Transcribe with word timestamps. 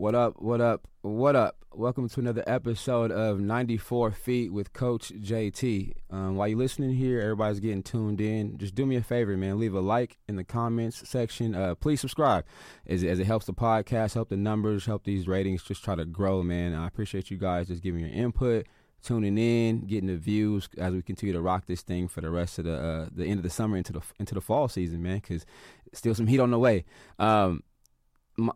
What 0.00 0.14
up? 0.14 0.40
What 0.40 0.62
up? 0.62 0.88
What 1.02 1.36
up? 1.36 1.56
Welcome 1.74 2.08
to 2.08 2.20
another 2.20 2.42
episode 2.46 3.12
of 3.12 3.38
94 3.38 4.12
Feet 4.12 4.50
with 4.50 4.72
Coach 4.72 5.12
JT. 5.12 5.92
Um, 6.08 6.36
while 6.36 6.48
you're 6.48 6.56
listening 6.56 6.94
here, 6.94 7.20
everybody's 7.20 7.60
getting 7.60 7.82
tuned 7.82 8.18
in. 8.18 8.56
Just 8.56 8.74
do 8.74 8.86
me 8.86 8.96
a 8.96 9.02
favor, 9.02 9.36
man. 9.36 9.58
Leave 9.58 9.74
a 9.74 9.80
like 9.80 10.16
in 10.26 10.36
the 10.36 10.42
comments 10.42 11.06
section. 11.06 11.54
Uh, 11.54 11.74
please 11.74 12.00
subscribe 12.00 12.46
as, 12.86 13.04
as 13.04 13.18
it 13.18 13.26
helps 13.26 13.44
the 13.44 13.52
podcast, 13.52 14.14
help 14.14 14.30
the 14.30 14.38
numbers, 14.38 14.86
help 14.86 15.04
these 15.04 15.28
ratings 15.28 15.62
just 15.62 15.84
try 15.84 15.94
to 15.94 16.06
grow, 16.06 16.42
man. 16.42 16.74
I 16.74 16.86
appreciate 16.86 17.30
you 17.30 17.36
guys 17.36 17.68
just 17.68 17.82
giving 17.82 18.00
your 18.00 18.08
input, 18.08 18.68
tuning 19.02 19.36
in, 19.36 19.80
getting 19.80 20.06
the 20.06 20.16
views 20.16 20.70
as 20.78 20.94
we 20.94 21.02
continue 21.02 21.34
to 21.34 21.42
rock 21.42 21.66
this 21.66 21.82
thing 21.82 22.08
for 22.08 22.22
the 22.22 22.30
rest 22.30 22.58
of 22.58 22.64
the 22.64 22.74
uh, 22.74 23.08
the 23.14 23.26
end 23.26 23.38
of 23.38 23.42
the 23.42 23.50
summer 23.50 23.76
into 23.76 23.92
the 23.92 24.00
into 24.18 24.32
the 24.32 24.40
fall 24.40 24.66
season, 24.66 25.02
man. 25.02 25.16
Because 25.16 25.44
still 25.92 26.14
some 26.14 26.26
heat 26.26 26.40
on 26.40 26.52
the 26.52 26.58
way. 26.58 26.86
Um, 27.18 27.64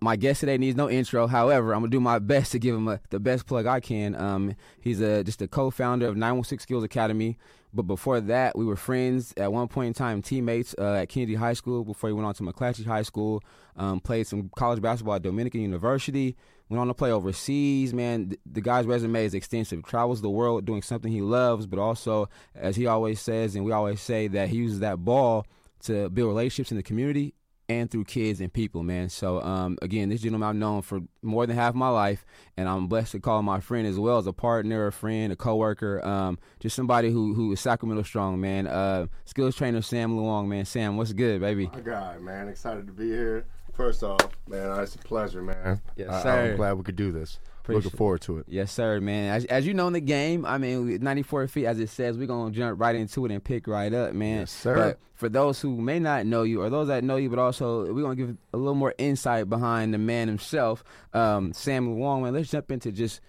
my 0.01 0.17
guest 0.17 0.41
today 0.41 0.59
needs 0.59 0.77
no 0.77 0.89
intro. 0.89 1.27
However, 1.27 1.75
I'm 1.75 1.81
gonna 1.81 1.91
do 1.91 2.01
my 2.01 2.19
best 2.19 2.53
to 2.53 2.59
give 2.59 2.75
him 2.75 2.89
a, 2.89 3.01
the 3.11 3.21
best 3.21 3.47
plug 3.47 3.67
I 3.67 3.81
can. 3.81 4.15
Um, 4.15 4.55
he's 4.81 5.01
a, 5.01 5.25
just 5.25 5.43
a 5.43 5.49
co-founder 5.49 6.07
of 6.07 6.17
916 6.17 6.61
Skills 6.61 6.85
Academy. 6.85 7.37
But 7.73 7.83
before 7.83 8.21
that, 8.21 8.57
we 8.57 8.65
were 8.65 8.77
friends 8.77 9.35
at 9.37 9.53
one 9.53 9.67
point 9.67 9.89
in 9.89 9.95
time, 9.95 10.23
teammates 10.23 10.77
uh, 10.79 10.95
at 10.95 11.09
Kennedy 11.09 11.35
High 11.35 11.55
School. 11.55 11.85
Before 11.85 12.09
he 12.09 12.15
went 12.15 12.27
on 12.27 12.35
to 12.35 12.43
McClatchy 12.45 12.87
High 12.87 13.03
School, 13.03 13.43
um, 13.77 13.99
played 13.99 14.29
some 14.29 14.49
college 14.57 14.81
basketball 14.81 15.17
at 15.17 15.23
Dominican 15.23 15.61
University. 15.61 16.37
Went 16.69 16.81
on 16.81 16.87
to 16.87 16.95
play 16.95 17.11
overseas. 17.11 17.93
Man, 17.93 18.29
the, 18.29 18.39
the 18.47 18.61
guy's 18.61 18.87
resume 18.87 19.25
is 19.25 19.35
extensive. 19.35 19.83
Travels 19.85 20.23
the 20.23 20.31
world 20.31 20.65
doing 20.65 20.83
something 20.83 21.11
he 21.11 21.21
loves, 21.21 21.67
but 21.67 21.81
also, 21.81 22.29
as 22.55 22.77
he 22.77 22.87
always 22.87 23.21
says, 23.21 23.57
and 23.57 23.65
we 23.65 23.73
always 23.73 24.01
say, 24.01 24.29
that 24.29 24.49
he 24.49 24.59
uses 24.59 24.79
that 24.81 25.05
ball 25.05 25.45
to 25.83 26.09
build 26.11 26.29
relationships 26.29 26.71
in 26.71 26.77
the 26.77 26.83
community 26.83 27.35
and 27.69 27.91
through 27.91 28.05
kids 28.05 28.41
and 28.41 28.53
people, 28.53 28.83
man. 28.83 29.09
So 29.09 29.41
um, 29.43 29.79
again, 29.83 30.09
this 30.09 30.21
gentleman 30.21 30.49
I've 30.49 30.57
known 30.57 30.83
for 30.83 31.01
more 31.23 31.47
than 31.47 31.57
half 31.57 31.75
my 31.75 31.89
life, 31.89 32.25
and 32.57 32.69
I'm 32.69 32.87
blessed 32.87 33.13
to 33.13 33.21
call 33.21 33.39
him 33.39 33.47
my 33.47 33.61
friend 33.61 33.87
as 33.87 33.99
well 33.99 34.19
as 34.19 34.27
a 34.27 34.33
partner, 34.33 34.87
a 34.87 34.93
friend, 34.93 35.33
a 35.33 35.37
coworker, 35.37 36.05
um, 36.07 36.39
just 36.61 36.77
somebody 36.77 37.11
who 37.11 37.35
who 37.35 37.53
is 37.53 37.61
Sacramento 37.61 38.03
strong, 38.03 38.41
man. 38.41 38.67
Uh, 38.67 39.07
skills 39.25 39.57
trainer 39.57 39.83
Sam 39.83 40.17
Luong, 40.17 40.49
man. 40.49 40.65
Sam, 40.65 40.97
what's 40.97 41.13
good, 41.13 41.41
baby? 41.41 41.71
My 41.73 41.81
guy, 41.81 42.19
man. 42.19 42.49
Excited 42.49 42.87
to 42.87 42.93
be 42.93 43.09
here. 43.09 43.47
First 43.73 44.05
off, 44.05 44.29
man, 44.47 44.79
it's 44.81 44.95
a 44.95 44.99
pleasure, 44.99 45.43
man. 45.43 45.83
Yes, 45.97 46.09
I, 46.11 46.23
sir. 46.23 46.51
I'm 46.51 46.57
glad 46.57 46.75
we 46.75 46.85
could 46.85 46.97
do 46.97 47.11
this. 47.11 47.41
Appreciate 47.65 47.85
Looking 47.85 47.97
forward 47.97 48.21
to 48.21 48.39
it. 48.41 48.45
Yes, 48.47 48.71
sir, 48.73 49.01
man. 49.01 49.33
As, 49.33 49.47
as 49.47 49.67
you 49.67 49.73
know 49.73 49.87
in 49.87 49.95
the 49.95 50.01
game, 50.01 50.45
I 50.45 50.59
mean, 50.59 51.03
94 51.03 51.49
feet, 51.49 51.65
as 51.65 51.81
it 51.81 51.89
says, 51.89 52.19
we're 52.19 52.27
going 52.27 52.53
to 52.53 52.59
jump 52.59 52.79
right 52.79 52.95
into 52.95 53.25
it 53.25 53.33
and 53.33 53.43
pick 53.43 53.67
right 53.67 53.91
up, 53.91 54.13
man. 54.13 54.41
Yes, 54.41 54.51
sir. 54.51 54.75
But 54.75 54.99
for 55.15 55.31
those 55.31 55.63
who 55.63 55.75
may 55.75 55.99
not 55.99 56.27
know 56.27 56.43
you, 56.43 56.61
or 56.61 56.69
those 56.69 56.89
that 56.89 57.03
know 57.03 57.17
you, 57.17 57.31
but 57.31 57.39
also 57.39 57.87
we're 57.91 58.03
going 58.03 58.19
to 58.19 58.27
give 58.27 58.37
a 58.53 58.59
little 58.59 58.75
more 58.75 58.95
insight 58.99 59.49
behind 59.49 59.95
the 59.95 59.99
man 59.99 60.29
himself, 60.29 60.85
um, 61.15 61.55
Sam 61.55 61.97
Luong, 61.97 62.25
man. 62.25 62.35
Let's 62.35 62.51
jump 62.51 62.71
into 62.71 62.93
just 62.93 63.23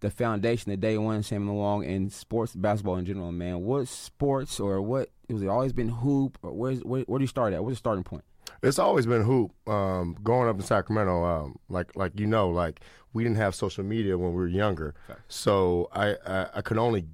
the 0.00 0.08
foundation, 0.08 0.70
the 0.70 0.78
day 0.78 0.96
one, 0.96 1.22
Sam 1.22 1.46
Luong, 1.46 1.86
and 1.86 2.10
sports, 2.10 2.54
basketball 2.54 2.96
in 2.96 3.04
general, 3.04 3.30
man. 3.30 3.60
What 3.60 3.88
sports 3.88 4.58
or 4.58 4.80
what, 4.80 5.10
was 5.28 5.42
it 5.42 5.48
always 5.48 5.74
been 5.74 5.90
hoop, 5.90 6.38
or 6.42 6.52
where's, 6.54 6.80
where, 6.80 7.02
where 7.02 7.18
do 7.18 7.24
you 7.24 7.28
start 7.28 7.52
at? 7.52 7.62
What's 7.62 7.74
the 7.74 7.80
starting 7.80 8.04
point? 8.04 8.24
It's 8.62 8.78
always 8.78 9.06
been 9.06 9.22
hoop. 9.22 9.52
Um, 9.68 10.16
growing 10.22 10.48
up 10.48 10.56
in 10.56 10.62
Sacramento, 10.62 11.24
um, 11.24 11.58
like 11.68 11.94
like 11.96 12.18
you 12.18 12.26
know, 12.26 12.48
like 12.50 12.80
we 13.12 13.24
didn't 13.24 13.38
have 13.38 13.54
social 13.54 13.84
media 13.84 14.16
when 14.16 14.30
we 14.30 14.36
were 14.36 14.48
younger, 14.48 14.94
so 15.28 15.88
I, 15.92 16.16
I 16.26 16.46
I 16.54 16.60
could 16.62 16.78
only 16.78 17.06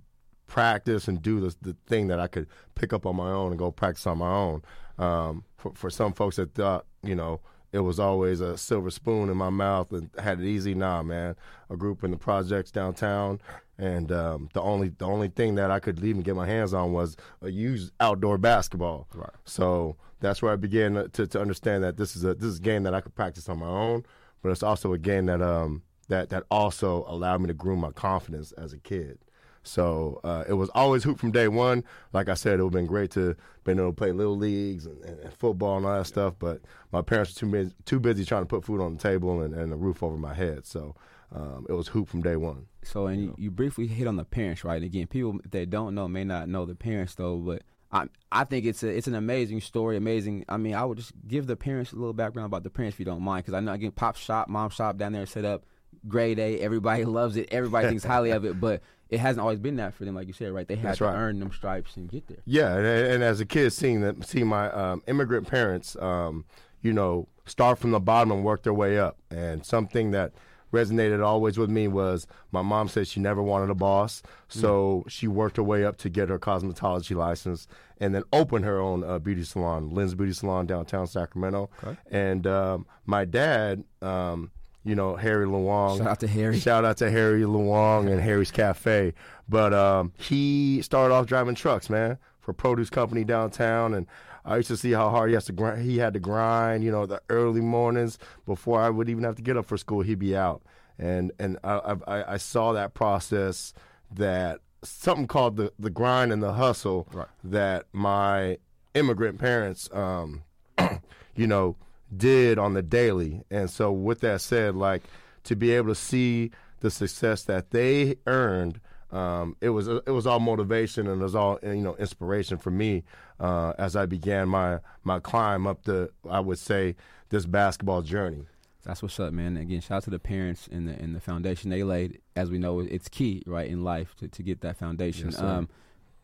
practice 0.46 1.08
and 1.08 1.22
do 1.22 1.40
the 1.40 1.56
the 1.62 1.77
thing 1.86 2.08
that 2.08 2.20
I 2.20 2.27
could 2.27 2.48
pick 2.74 2.92
up 2.92 3.06
on 3.06 3.16
my 3.16 3.30
own 3.30 3.52
and 3.52 3.58
go 3.58 3.70
practice 3.70 4.06
on 4.06 4.18
my 4.18 4.30
own. 4.30 4.62
Um, 4.98 5.44
for 5.56 5.72
for 5.74 5.90
some 5.90 6.12
folks 6.12 6.36
that 6.36 6.55
thought 6.55 6.84
you 7.02 7.14
know 7.14 7.40
it 7.72 7.80
was 7.80 7.98
always 7.98 8.40
a 8.40 8.56
silver 8.56 8.90
spoon 8.90 9.28
in 9.28 9.36
my 9.36 9.50
mouth 9.50 9.92
and 9.92 10.10
had 10.18 10.40
it 10.40 10.46
easy. 10.46 10.74
Nah, 10.74 11.02
man. 11.02 11.36
A 11.70 11.77
group 11.77 12.02
in 12.02 12.10
the 12.10 12.16
projects 12.16 12.70
downtown, 12.70 13.40
and 13.77 14.10
um, 14.10 14.48
the 14.55 14.62
only 14.62 14.88
the 14.88 15.05
only 15.05 15.28
thing 15.28 15.55
that 15.56 15.70
I 15.70 15.78
could 15.78 16.02
even 16.02 16.22
get 16.22 16.36
my 16.36 16.46
hands 16.46 16.72
on 16.72 16.92
was 16.92 17.16
a 17.42 17.50
used 17.50 17.92
outdoor 18.00 18.39
basketball. 18.39 19.06
Right. 19.14 19.30
So 19.44 19.96
that's 20.20 20.42
where 20.42 20.52
I 20.52 20.56
began 20.56 21.08
to, 21.12 21.27
to 21.27 21.40
understand 21.40 21.84
that 21.84 21.96
this 21.96 22.17
is 22.17 22.24
a 22.24 22.34
this 22.34 22.51
is 22.51 22.58
a 22.58 22.62
game 22.62 22.83
that 22.84 22.95
I 22.95 23.01
could 23.01 23.14
practice 23.14 23.48
on 23.48 23.58
my 23.58 23.68
own, 23.68 24.05
but 24.42 24.51
it's 24.51 24.62
also 24.62 24.92
a 24.92 24.98
game 24.98 25.27
that 25.27 25.42
um 25.42 25.83
that 26.08 26.30
that 26.30 26.45
also 26.51 27.05
allowed 27.08 27.40
me 27.40 27.48
to 27.48 27.55
groom 27.55 27.80
my 27.80 27.92
confidence 27.92 28.52
as 28.52 28.73
a 28.73 28.79
kid. 28.79 29.18
So 29.62 30.20
uh, 30.24 30.45
it 30.48 30.55
was 30.55 30.70
always 30.70 31.05
hoop 31.05 31.18
from 31.18 31.30
day 31.30 31.48
one. 31.48 31.84
Like 32.12 32.29
I 32.29 32.34
said, 32.34 32.58
it 32.58 32.62
would 32.62 32.73
have 32.73 32.79
been 32.79 32.86
great 32.86 33.11
to 33.12 33.36
been 33.64 33.79
able 33.79 33.90
to 33.90 33.96
play 33.96 34.12
little 34.12 34.36
leagues 34.36 34.86
and, 34.86 35.05
and, 35.05 35.33
football 35.34 35.77
and 35.77 35.84
all 35.84 35.98
that 35.98 36.06
stuff. 36.06 36.35
But 36.39 36.62
my 36.90 37.02
parents 37.02 37.35
were 37.35 37.40
too 37.40 37.52
busy, 37.52 37.74
too 37.85 38.00
busy 38.00 38.24
trying 38.24 38.42
to 38.42 38.46
put 38.46 38.64
food 38.64 38.80
on 38.80 38.95
the 38.96 39.02
table 39.02 39.42
and, 39.42 39.52
and 39.55 39.73
a 39.73 39.77
roof 39.77 40.02
over 40.02 40.17
my 40.17 40.33
head. 40.33 40.64
So 40.67 40.95
um, 41.35 41.67
it 41.68 41.73
was 41.73 41.89
hoop 41.89 42.08
from 42.08 42.23
day 42.23 42.36
one. 42.36 42.67
So, 42.83 43.08
and 43.08 43.20
you, 43.20 43.35
you 43.36 43.50
briefly 43.50 43.86
hit 43.86 44.06
on 44.06 44.17
the 44.17 44.24
parents, 44.24 44.64
right? 44.64 44.83
Again, 44.83 45.06
people 45.06 45.39
that 45.50 45.68
don't 45.68 45.95
know 45.95 46.08
may 46.08 46.24
not 46.24 46.48
know 46.48 46.64
the 46.64 46.74
parents 46.74 47.14
though, 47.14 47.36
but 47.36 47.62
I 47.90 48.06
I 48.30 48.44
think 48.44 48.66
it's 48.66 48.82
a 48.82 48.88
it's 48.88 49.06
an 49.06 49.14
amazing 49.14 49.60
story, 49.60 49.96
amazing. 49.96 50.44
I 50.48 50.56
mean, 50.56 50.74
I 50.74 50.84
would 50.84 50.98
just 50.98 51.12
give 51.26 51.46
the 51.46 51.56
parents 51.56 51.92
a 51.92 51.96
little 51.96 52.12
background 52.12 52.46
about 52.46 52.62
the 52.62 52.70
parents 52.70 52.96
if 52.96 53.00
you 53.00 53.06
don't 53.06 53.22
mind, 53.22 53.44
because 53.44 53.54
I 53.54 53.60
know 53.60 53.72
again, 53.72 53.92
pop 53.92 54.16
shop, 54.16 54.48
mom 54.48 54.70
shop 54.70 54.98
down 54.98 55.12
there 55.12 55.26
set 55.26 55.44
up, 55.44 55.64
grade 56.06 56.38
A, 56.38 56.58
everybody 56.60 57.04
loves 57.06 57.36
it, 57.36 57.48
everybody 57.50 57.88
thinks 57.88 58.04
highly 58.04 58.30
of 58.30 58.44
it, 58.44 58.60
but 58.60 58.82
it 59.08 59.20
hasn't 59.20 59.40
always 59.40 59.58
been 59.58 59.76
that 59.76 59.94
for 59.94 60.04
them, 60.04 60.14
like 60.14 60.26
you 60.26 60.34
said, 60.34 60.52
right? 60.52 60.68
They 60.68 60.76
had 60.76 60.96
to 60.96 61.04
right. 61.04 61.14
earn 61.14 61.40
them 61.40 61.50
stripes 61.50 61.96
and 61.96 62.10
get 62.10 62.26
there. 62.28 62.42
Yeah, 62.44 62.76
and, 62.76 62.86
and 62.86 63.22
as 63.22 63.40
a 63.40 63.46
kid, 63.46 63.70
seeing 63.72 64.02
that, 64.02 64.22
seeing 64.26 64.46
my 64.46 64.70
um, 64.70 65.02
immigrant 65.06 65.48
parents, 65.48 65.96
um, 65.96 66.44
you 66.82 66.92
know, 66.92 67.26
start 67.46 67.78
from 67.78 67.92
the 67.92 68.00
bottom 68.00 68.30
and 68.30 68.44
work 68.44 68.64
their 68.64 68.74
way 68.74 68.98
up, 68.98 69.16
and 69.30 69.64
something 69.64 70.10
that 70.10 70.32
resonated 70.73 71.24
always 71.24 71.58
with 71.58 71.70
me 71.70 71.89
was 71.89 72.27
my 72.52 72.62
mom 72.62 72.89
said 72.89 73.06
she 73.06 73.20
never 73.20 73.42
wanted 73.42 73.70
a 73.70 73.74
boss, 73.74 74.23
so 74.48 75.05
she 75.08 75.29
worked 75.29 75.56
her 75.56 75.62
way 75.62 75.84
up 75.84 75.96
to 75.98 76.08
get 76.08 76.29
her 76.29 76.39
cosmetology 76.39 77.17
license, 77.17 77.67
and 77.98 78.14
then 78.14 78.23
opened 78.33 78.64
her 78.64 78.79
own 78.79 79.05
uh, 79.05 79.18
beauty 79.18 79.45
salon, 79.45 79.90
Lynn's 79.90 80.14
Beauty 80.14 80.33
Salon 80.33 80.67
downtown 80.67 81.06
Sacramento. 81.06 81.70
Okay. 81.83 81.96
And 82.11 82.46
um, 82.46 82.86
my 83.06 83.24
dad, 83.24 83.84
um, 84.02 84.51
you 84.84 84.95
know, 84.95 85.17
Harry 85.17 85.46
Luong. 85.46 85.98
Shout 85.98 86.06
out 86.06 86.20
to 86.20 86.27
Harry. 86.27 86.58
Shout 86.58 86.85
out 86.85 86.96
to 86.98 87.11
Harry 87.11 87.42
Luong 87.42 88.11
and 88.11 88.20
Harry's 88.20 88.50
Cafe. 88.50 89.12
But 89.48 89.74
um, 89.74 90.12
he 90.17 90.83
started 90.83 91.14
off 91.14 91.27
driving 91.27 91.55
trucks, 91.55 91.90
man, 91.90 92.18
for 92.40 92.52
a 92.52 92.55
produce 92.55 92.90
company 92.90 93.24
downtown, 93.24 93.95
and 93.95 94.06
I 94.48 94.57
used 94.57 94.69
to 94.69 94.77
see 94.77 94.92
how 94.92 95.11
hard 95.11 95.29
he 95.31 95.35
has 95.35 95.45
to 95.47 95.53
grind. 95.53 95.83
He 95.83 95.98
had 95.98 96.14
to 96.14 96.20
grind, 96.20 96.83
you 96.83 96.91
know, 96.91 97.07
the 97.07 97.20
early 97.29 97.61
mornings 97.61 98.19
before 98.47 98.81
I 98.81 98.91
would 98.91 99.09
even 99.09 99.25
have 99.25 99.36
to 99.36 99.42
get 99.42 99.57
up 99.57 99.67
for 99.67 99.77
school. 99.77 100.01
He'd 100.01 100.19
be 100.19 100.35
out, 100.36 100.63
and 100.98 101.31
and 101.39 101.59
I 101.63 101.97
I, 102.07 102.35
I 102.35 102.36
saw 102.39 102.73
that 102.73 102.95
process 102.95 103.75
that 104.11 104.61
something 104.83 105.27
called 105.27 105.57
the 105.57 105.73
the 105.79 105.91
grind 105.91 106.33
and 106.33 106.42
the 106.42 106.55
hustle 106.55 107.07
Right. 107.13 107.27
that 107.45 107.86
my 107.92 108.59
immigrant 108.95 109.39
parents, 109.39 109.89
um, 109.92 110.42
you 111.36 111.47
know, 111.47 111.77
did 112.17 112.59
on 112.59 112.75
the 112.75 112.83
daily. 112.83 113.45
And 113.51 113.69
so, 113.70 113.92
with 113.92 114.20
that 114.20 114.41
said, 114.41 114.75
like 114.75 115.03
to 115.45 115.55
be 115.57 115.73
able 115.73 115.89
to 115.89 115.95
see 115.95 116.51
the 116.80 116.91
success 116.91 117.42
that 117.45 117.70
they 117.70 118.17
earned, 118.27 118.80
um, 119.11 119.57
it 119.61 119.70
was 119.70 119.89
it 119.89 120.11
was 120.11 120.27
all 120.27 120.41
motivation 120.41 121.07
and 121.07 121.20
it 121.20 121.24
was 121.24 121.35
all 121.35 121.58
you 121.63 121.77
know 121.77 121.96
inspiration 121.96 122.58
for 122.58 122.70
me 122.70 123.05
uh, 123.41 123.73
as 123.79 123.96
I 123.96 124.07
began 124.07 124.48
my 124.48 124.80
my 125.02 125.19
climb 125.19 125.67
up 125.67 125.85
the 125.85 126.11
I 126.29 126.41
would 126.41 126.58
say 126.58 126.96
this 127.30 127.47
basketball 127.47 128.02
journey. 128.02 128.47
That's 128.85 129.02
what's 129.02 129.20
up, 129.20 129.32
man. 129.32 129.56
Again, 129.56 129.81
shout 129.81 129.99
out 129.99 130.05
to 130.05 130.11
the 130.11 130.19
parents 130.19 130.69
and 130.70 130.88
the 130.88 130.93
and 130.93 131.14
the 131.14 131.20
foundation 131.20 131.70
they 131.70 131.82
laid. 131.85 132.20
As 132.37 132.50
we 132.50 132.58
know, 132.58 132.81
it's 132.81 133.08
key, 133.08 133.43
right, 133.47 133.69
in 133.69 133.85
life 133.85 134.14
to, 134.17 134.29
to 134.29 134.43
get 134.43 134.61
that 134.62 134.76
foundation. 134.76 135.31
Yes, 135.31 135.41
um, 135.41 135.69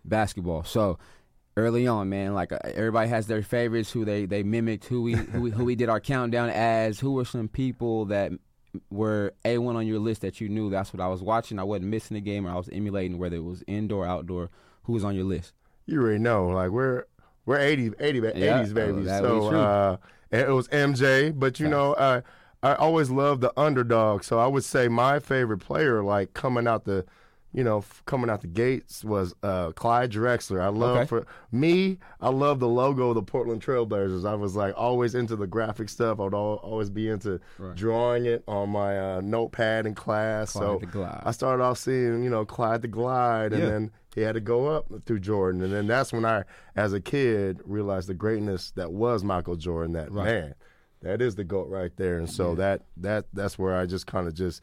basketball. 0.05 0.65
So 0.65 0.99
early 1.57 1.87
on, 1.87 2.09
man, 2.09 2.35
like 2.35 2.53
uh, 2.53 2.59
everybody 2.65 3.09
has 3.09 3.27
their 3.27 3.43
favorites 3.43 3.91
who 3.91 4.05
they 4.05 4.27
they 4.27 4.43
mimicked, 4.43 4.87
who 4.87 5.03
we 5.03 5.13
who 5.13 5.43
we, 5.43 5.51
who 5.51 5.65
we 5.65 5.75
did 5.75 5.89
our 5.89 6.01
countdown 6.01 6.51
as. 6.51 7.01
Who 7.01 7.13
were 7.13 7.25
some 7.25 7.49
people 7.49 8.07
that 8.07 8.33
were 8.91 9.33
a 9.45 9.59
one 9.59 9.77
on 9.77 9.87
your 9.87 9.99
list 9.99 10.23
that 10.23 10.41
you 10.41 10.49
knew? 10.49 10.71
That's 10.71 10.93
what 10.93 11.01
I 11.01 11.09
was 11.09 11.23
watching. 11.23 11.59
I 11.59 11.65
wasn't 11.65 11.87
missing 11.91 12.17
a 12.17 12.21
game, 12.21 12.47
or 12.47 12.51
I 12.51 12.55
was 12.57 12.69
emulating, 12.71 13.19
whether 13.19 13.37
it 13.37 13.45
was 13.45 13.63
indoor, 13.67 14.07
outdoor. 14.07 14.51
Who 14.85 14.93
was 14.93 15.05
on 15.05 15.15
your 15.15 15.25
list? 15.25 15.53
You 15.87 16.01
already 16.01 16.19
know, 16.19 16.49
like 16.49 16.71
we're 16.71 17.05
we're 17.47 17.59
80, 17.59 17.93
80 17.99 18.19
Yeah, 18.19 18.63
80s 18.63 18.75
babies. 18.75 19.05
that 19.07 19.23
would 19.23 19.31
be 19.41 19.49
so 19.51 19.55
uh, 19.57 19.97
it 20.31 20.49
was 20.49 20.69
MJ, 20.69 21.39
but 21.39 21.61
you 21.61 21.69
know, 21.69 21.95
I 21.97 22.23
I 22.63 22.75
always 22.77 23.11
loved 23.11 23.43
the 23.43 23.53
underdog. 23.59 24.25
So 24.25 24.39
I 24.39 24.47
would 24.47 24.65
say 24.65 24.89
my 24.89 25.19
favorite 25.19 25.59
player, 25.59 26.03
like 26.03 26.33
coming 26.33 26.67
out 26.67 26.85
the, 26.85 27.05
you 27.55 27.63
know, 27.65 27.79
f- 27.79 28.03
coming 28.05 28.29
out 28.29 28.41
the 28.41 28.49
gates 28.49 29.05
was 29.05 29.33
uh, 29.45 29.71
Clyde 29.73 30.11
Drexler. 30.11 30.61
I 30.61 30.69
love 30.69 30.97
Okay. 30.97 31.07
for 31.07 31.27
me, 31.53 31.99
I 32.21 32.29
love 32.29 32.59
the 32.59 32.69
logo 32.69 33.11
of 33.11 33.15
the 33.15 33.23
Portland 33.23 33.63
Trailblazers. 33.65 34.29
I 34.29 34.35
was 34.35 34.57
like 34.57 34.75
always 34.77 35.15
into 35.15 35.37
the 35.37 35.47
graphic 35.47 35.89
stuff. 35.89 36.19
I 36.19 36.25
would 36.25 36.35
al- 36.35 36.61
always 36.63 36.91
be 36.91 37.09
into 37.09 37.41
Right. 37.59 37.77
drawing 37.77 38.27
it 38.27 38.43
on 38.49 38.71
my 38.71 38.99
uh, 38.99 39.21
notepad 39.23 39.87
in 39.87 39.95
class. 39.95 40.53
Clyde 40.53 40.65
so 40.65 40.79
the 40.79 40.87
Glide. 40.87 41.23
I 41.25 41.31
started 41.31 41.63
off 41.63 41.79
seeing, 41.79 42.25
you 42.25 42.31
know, 42.31 42.45
Clyde 42.45 42.83
the 42.83 42.89
Glide, 42.89 43.53
and 43.53 43.63
Yeah. 43.63 43.69
then 43.71 43.91
he 44.15 44.21
had 44.23 44.35
to 44.35 44.41
go 44.41 44.67
up 44.67 44.87
through 45.07 45.21
Jordan, 45.21 45.63
and 45.63 45.73
then 45.73 45.87
that's 45.87 46.13
when 46.13 46.25
I, 46.25 46.43
as 46.77 46.93
a 46.93 47.01
kid, 47.01 47.61
realized 47.65 48.09
the 48.09 48.15
greatness 48.15 48.73
that 48.73 48.93
was 48.93 49.23
Michael 49.23 49.57
Jordan. 49.57 49.93
That 49.93 50.11
Right. 50.13 50.25
man, 50.25 50.55
that 51.03 51.23
is 51.23 51.37
the 51.37 51.45
goat 51.45 51.69
right 51.69 51.93
there. 51.97 52.19
And 52.19 52.29
so 52.29 52.51
Yeah. 52.51 52.55
that 52.57 52.83
that 52.97 53.25
that's 53.33 53.59
where 53.59 53.77
I 53.77 53.87
just 53.87 54.07
kind 54.09 54.27
of 54.27 54.35
just 54.35 54.63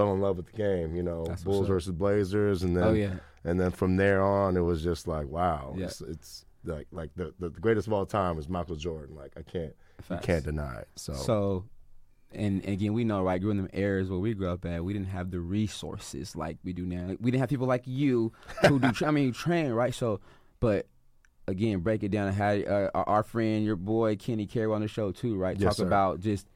fell 0.00 0.14
in 0.14 0.20
love 0.20 0.36
with 0.36 0.46
the 0.46 0.56
game. 0.56 0.94
You 0.96 1.02
know, 1.02 1.24
That's 1.26 1.42
Bulls 1.44 1.68
versus 1.68 1.92
Blazers, 1.92 2.62
and 2.62 2.76
then 2.76 2.84
Oh 2.84 2.92
yeah. 2.92 3.14
and 3.44 3.58
then 3.60 3.70
from 3.70 3.96
there 3.96 4.22
on, 4.22 4.56
it 4.56 4.60
was 4.60 4.82
just 4.82 5.06
like 5.08 5.26
wow, 5.28 5.74
Yeah. 5.76 5.86
it's, 5.86 6.00
it's 6.00 6.44
like 6.64 6.86
like 6.92 7.10
the, 7.16 7.32
the 7.38 7.50
greatest 7.50 7.86
of 7.86 7.92
all 7.92 8.06
time 8.06 8.38
is 8.38 8.48
Michael 8.48 8.76
Jordan. 8.76 9.14
Like 9.16 9.32
I 9.36 9.42
can't 9.42 9.74
Facts. 10.02 10.22
you 10.26 10.26
can't 10.34 10.44
deny 10.44 10.76
it. 10.80 10.88
So, 10.96 11.12
So, 11.14 11.64
and, 12.32 12.62
and 12.64 12.72
again, 12.72 12.92
we 12.94 13.04
know, 13.04 13.22
right, 13.22 13.40
growing 13.40 13.58
in 13.58 13.64
them 13.64 13.70
areas 13.74 14.08
where 14.08 14.18
we 14.18 14.34
grew 14.34 14.48
up 14.48 14.64
at, 14.64 14.84
we 14.84 14.92
didn't 14.92 15.08
have 15.08 15.30
the 15.30 15.40
resources 15.40 16.36
like 16.36 16.58
we 16.64 16.72
do 16.72 16.86
now. 16.86 17.16
We 17.20 17.30
didn't 17.30 17.40
have 17.40 17.48
people 17.50 17.66
like 17.66 17.82
you 17.86 18.32
who 18.66 18.78
do, 18.78 18.92
tra- 18.92 19.08
I 19.08 19.10
mean, 19.10 19.32
train, 19.32 19.70
right? 19.72 19.92
So, 19.94 20.20
but 20.60 20.86
again, 21.48 21.80
break 21.80 22.02
it 22.02 22.10
down 22.10 22.28
and 22.28 22.36
had 22.36 22.66
uh, 22.68 22.90
our- 22.94 23.08
our 23.08 23.22
friend, 23.22 23.64
your 23.64 23.76
boy 23.76 24.16
Kenny 24.16 24.46
Carey 24.46 24.72
on 24.72 24.80
the 24.80 24.88
show 24.88 25.10
too, 25.12 25.36
right? 25.36 25.56
Yes, 25.58 25.70
Talk 25.70 25.76
sir. 25.78 25.86
about 25.86 26.20
just 26.20 26.46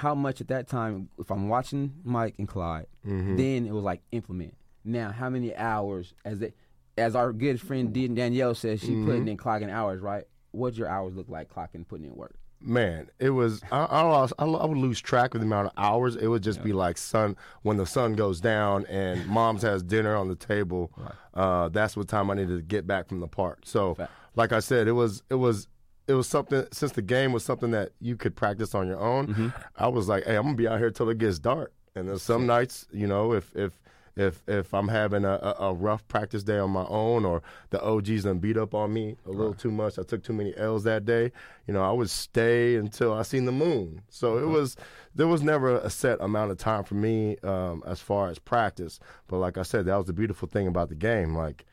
how 0.00 0.14
much 0.14 0.40
at 0.40 0.48
that 0.48 0.66
time, 0.66 1.08
if 1.18 1.30
I'm 1.30 1.48
watching 1.48 1.92
Mike 2.04 2.34
and 2.38 2.48
Clyde, 2.48 2.86
Mhm. 3.06 3.36
then 3.36 3.66
it 3.66 3.72
was 3.72 3.84
like 3.84 4.00
implement. 4.12 4.54
Now, 4.84 5.10
how 5.12 5.28
many 5.28 5.54
hours, 5.54 6.14
as 6.24 6.38
they, 6.38 6.54
as 6.96 7.14
our 7.14 7.32
good 7.34 7.60
friend 7.60 7.92
Dee- 7.92 8.08
Danielle 8.08 8.54
says, 8.54 8.80
she 8.80 8.92
Mm-hmm. 8.92 9.06
putting 9.06 9.28
in 9.28 9.36
clocking 9.36 9.70
hours, 9.70 10.00
right? 10.00 10.24
What'd 10.52 10.78
your 10.78 10.88
hours 10.88 11.14
look 11.14 11.28
like 11.28 11.52
clocking, 11.52 11.86
putting 11.86 12.06
in 12.06 12.14
work? 12.16 12.34
man, 12.62 13.08
it 13.18 13.30
was 13.30 13.62
I, 13.72 13.84
I 13.86 14.02
lost 14.02 14.34
I, 14.38 14.44
I 14.44 14.66
would 14.66 14.76
lose 14.76 15.00
track 15.00 15.34
of 15.34 15.40
the 15.40 15.46
amount 15.46 15.68
of 15.68 15.72
hours. 15.78 16.14
It 16.14 16.26
would 16.26 16.42
just 16.42 16.62
be 16.62 16.74
like 16.74 16.98
sun 16.98 17.34
when 17.62 17.78
the 17.78 17.86
sun 17.86 18.12
goes 18.16 18.38
down 18.38 18.84
and 18.84 19.26
mom's 19.38 19.62
has 19.62 19.82
dinner 19.82 20.14
on 20.14 20.28
the 20.28 20.34
table. 20.34 20.92
Uh, 21.32 21.70
that's 21.70 21.96
what 21.96 22.06
time 22.08 22.30
I 22.30 22.34
needed 22.34 22.56
to 22.56 22.62
get 22.62 22.86
back 22.86 23.08
from 23.08 23.20
the 23.20 23.28
park. 23.28 23.60
So, 23.64 23.94
Fact. 23.94 24.12
like 24.36 24.52
I 24.52 24.60
said, 24.60 24.88
it 24.88 24.92
was 24.92 25.22
it 25.30 25.36
was. 25.36 25.68
It 26.10 26.14
was 26.14 26.28
something 26.28 26.66
since 26.72 26.92
the 26.92 27.02
game 27.02 27.32
was 27.32 27.44
something 27.44 27.70
that 27.70 27.90
you 28.00 28.16
could 28.16 28.34
practice 28.34 28.74
on 28.74 28.86
your 28.86 28.98
own. 28.98 29.28
Mm-hmm. 29.28 29.48
I 29.76 29.88
was 29.88 30.08
like, 30.08 30.24
"Hey, 30.24 30.36
I'm 30.36 30.44
gonna 30.44 30.56
be 30.56 30.68
out 30.68 30.78
here 30.78 30.90
till 30.90 31.08
it 31.08 31.18
gets 31.18 31.38
dark." 31.38 31.72
And 31.94 32.08
then 32.08 32.18
some 32.18 32.46
nights, 32.46 32.86
you 32.92 33.06
know, 33.06 33.32
if 33.32 33.54
if 33.54 33.80
if 34.16 34.42
if 34.48 34.74
I'm 34.74 34.88
having 34.88 35.24
a, 35.24 35.34
a, 35.34 35.56
a 35.68 35.74
rough 35.74 36.06
practice 36.08 36.42
day 36.42 36.58
on 36.58 36.70
my 36.70 36.84
own, 36.86 37.24
or 37.24 37.42
the 37.70 37.82
OGs 37.82 38.24
done 38.24 38.38
beat 38.38 38.56
up 38.56 38.74
on 38.74 38.92
me 38.92 39.16
a 39.26 39.30
little 39.30 39.54
too 39.54 39.70
much, 39.70 39.98
I 39.98 40.02
took 40.02 40.22
too 40.22 40.32
many 40.32 40.56
L's 40.56 40.84
that 40.84 41.04
day. 41.04 41.32
You 41.66 41.74
know, 41.74 41.82
I 41.82 41.92
would 41.92 42.10
stay 42.10 42.76
until 42.76 43.12
I 43.12 43.22
seen 43.22 43.44
the 43.44 43.52
moon. 43.52 44.02
So 44.08 44.38
it 44.38 44.46
was 44.46 44.76
there 45.14 45.28
was 45.28 45.42
never 45.42 45.78
a 45.78 45.90
set 45.90 46.20
amount 46.20 46.50
of 46.50 46.58
time 46.58 46.84
for 46.84 46.94
me 46.94 47.36
um, 47.42 47.82
as 47.86 48.00
far 48.00 48.28
as 48.28 48.38
practice. 48.38 49.00
But 49.28 49.38
like 49.38 49.58
I 49.58 49.62
said, 49.62 49.86
that 49.86 49.96
was 49.96 50.06
the 50.06 50.12
beautiful 50.12 50.48
thing 50.48 50.66
about 50.66 50.88
the 50.88 50.96
game. 50.96 51.34
Like 51.34 51.64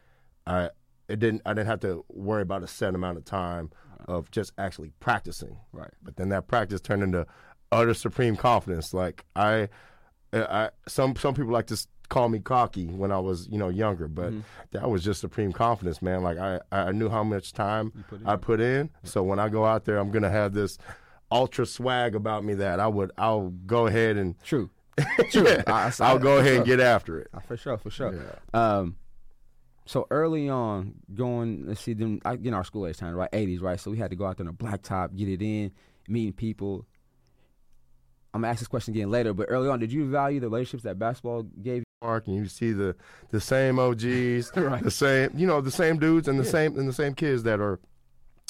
I 0.45 0.69
it 1.07 1.19
didn't 1.19 1.41
I 1.45 1.53
didn't 1.53 1.67
have 1.67 1.81
to 1.81 2.05
worry 2.09 2.41
about 2.41 2.63
a 2.63 2.67
set 2.67 2.95
amount 2.95 3.17
of 3.17 3.25
time 3.25 3.71
of 4.07 4.29
just 4.31 4.51
actually 4.57 4.91
practicing. 4.99 5.57
Right. 5.71 5.91
But 6.03 6.15
then 6.17 6.29
that 6.29 6.47
practice 6.47 6.81
turned 6.81 7.03
into 7.03 7.25
utter 7.71 7.93
supreme 7.93 8.35
confidence. 8.35 8.93
Like 8.93 9.25
I, 9.35 9.69
I 10.33 10.69
some 10.87 11.15
some 11.15 11.33
people 11.33 11.51
like 11.51 11.67
to 11.67 11.87
call 12.09 12.29
me 12.29 12.39
cocky 12.39 12.85
when 12.87 13.11
I 13.11 13.19
was 13.19 13.47
you 13.49 13.57
know 13.57 13.69
younger, 13.69 14.07
but 14.07 14.31
Mm-hmm. 14.31 14.39
that 14.71 14.89
was 14.89 15.03
just 15.03 15.19
supreme 15.21 15.51
confidence, 15.51 16.01
man. 16.01 16.23
Like 16.23 16.37
I 16.37 16.59
I 16.71 16.91
knew 16.91 17.09
how 17.09 17.23
much 17.23 17.53
time 17.53 17.91
put. 18.09 18.21
I 18.25 18.35
put 18.35 18.59
in, 18.61 18.89
so 19.03 19.23
when 19.23 19.39
I 19.39 19.49
go 19.49 19.65
out 19.65 19.85
there, 19.85 19.97
I'm 19.97 20.11
gonna 20.11 20.29
have 20.29 20.53
this 20.53 20.77
ultra 21.31 21.65
swag 21.65 22.15
about 22.15 22.45
me 22.45 22.53
that 22.55 22.79
I 22.79 22.87
would 22.87 23.11
I'll 23.17 23.49
go 23.65 23.87
ahead 23.87 24.15
and 24.17 24.41
True. 24.43 24.69
True. 25.31 25.45
I- 25.67 25.87
I- 25.87 25.91
I'll 25.99 26.17
go 26.19 26.37
ahead 26.37 26.57
and 26.57 26.65
get 26.65 26.79
after 26.79 27.19
it. 27.19 27.27
Uh, 27.33 27.39
For 27.41 27.57
sure, 27.57 27.77
for 27.77 27.89
sure. 27.91 28.15
Um, 28.53 28.95
so 29.87 30.05
early 30.11 30.47
on, 30.49 30.93
going 31.15 31.65
let's 31.67 31.81
see 31.81 31.93
them. 31.93 32.19
I 32.23 32.35
get 32.35 32.47
in 32.49 32.53
our 32.53 32.63
school 32.63 32.85
age 32.87 32.97
time, 32.97 33.15
right? 33.15 33.29
Eighties, 33.33 33.61
right? 33.61 33.79
So 33.79 33.89
we 33.89 33.97
had 33.97 34.09
to 34.11 34.15
go 34.15 34.25
out 34.25 34.37
there 34.37 34.45
on 34.47 34.49
a 34.49 34.53
blacktop, 34.53 35.15
get 35.15 35.27
it 35.27 35.41
in, 35.41 35.71
meeting 36.07 36.33
people. 36.33 36.85
I'm 38.33 38.41
gonna 38.41 38.51
ask 38.51 38.59
this 38.59 38.67
question 38.67 38.93
again 38.93 39.09
later, 39.09 39.33
but 39.33 39.47
early 39.49 39.67
on, 39.69 39.79
did 39.79 39.91
you 39.91 40.05
value 40.09 40.39
the 40.39 40.47
relationships 40.47 40.83
that 40.83 40.99
basketball 40.99 41.43
gave 41.43 41.77
you? 41.77 41.83
Park 42.01 42.27
and 42.27 42.35
you 42.35 42.45
see 42.45 42.73
the 42.73 42.95
the 43.31 43.41
same 43.41 43.79
OGs, 43.79 44.51
Right. 44.55 44.83
the 44.83 44.91
same 44.91 45.31
you 45.35 45.47
know 45.47 45.61
the 45.61 45.71
same 45.71 45.97
dudes 45.97 46.27
and 46.27 46.39
the 46.39 46.45
same 46.45 46.77
and 46.77 46.87
the 46.87 46.93
same 46.93 47.15
kids 47.15 47.41
that 47.43 47.59
are, 47.59 47.79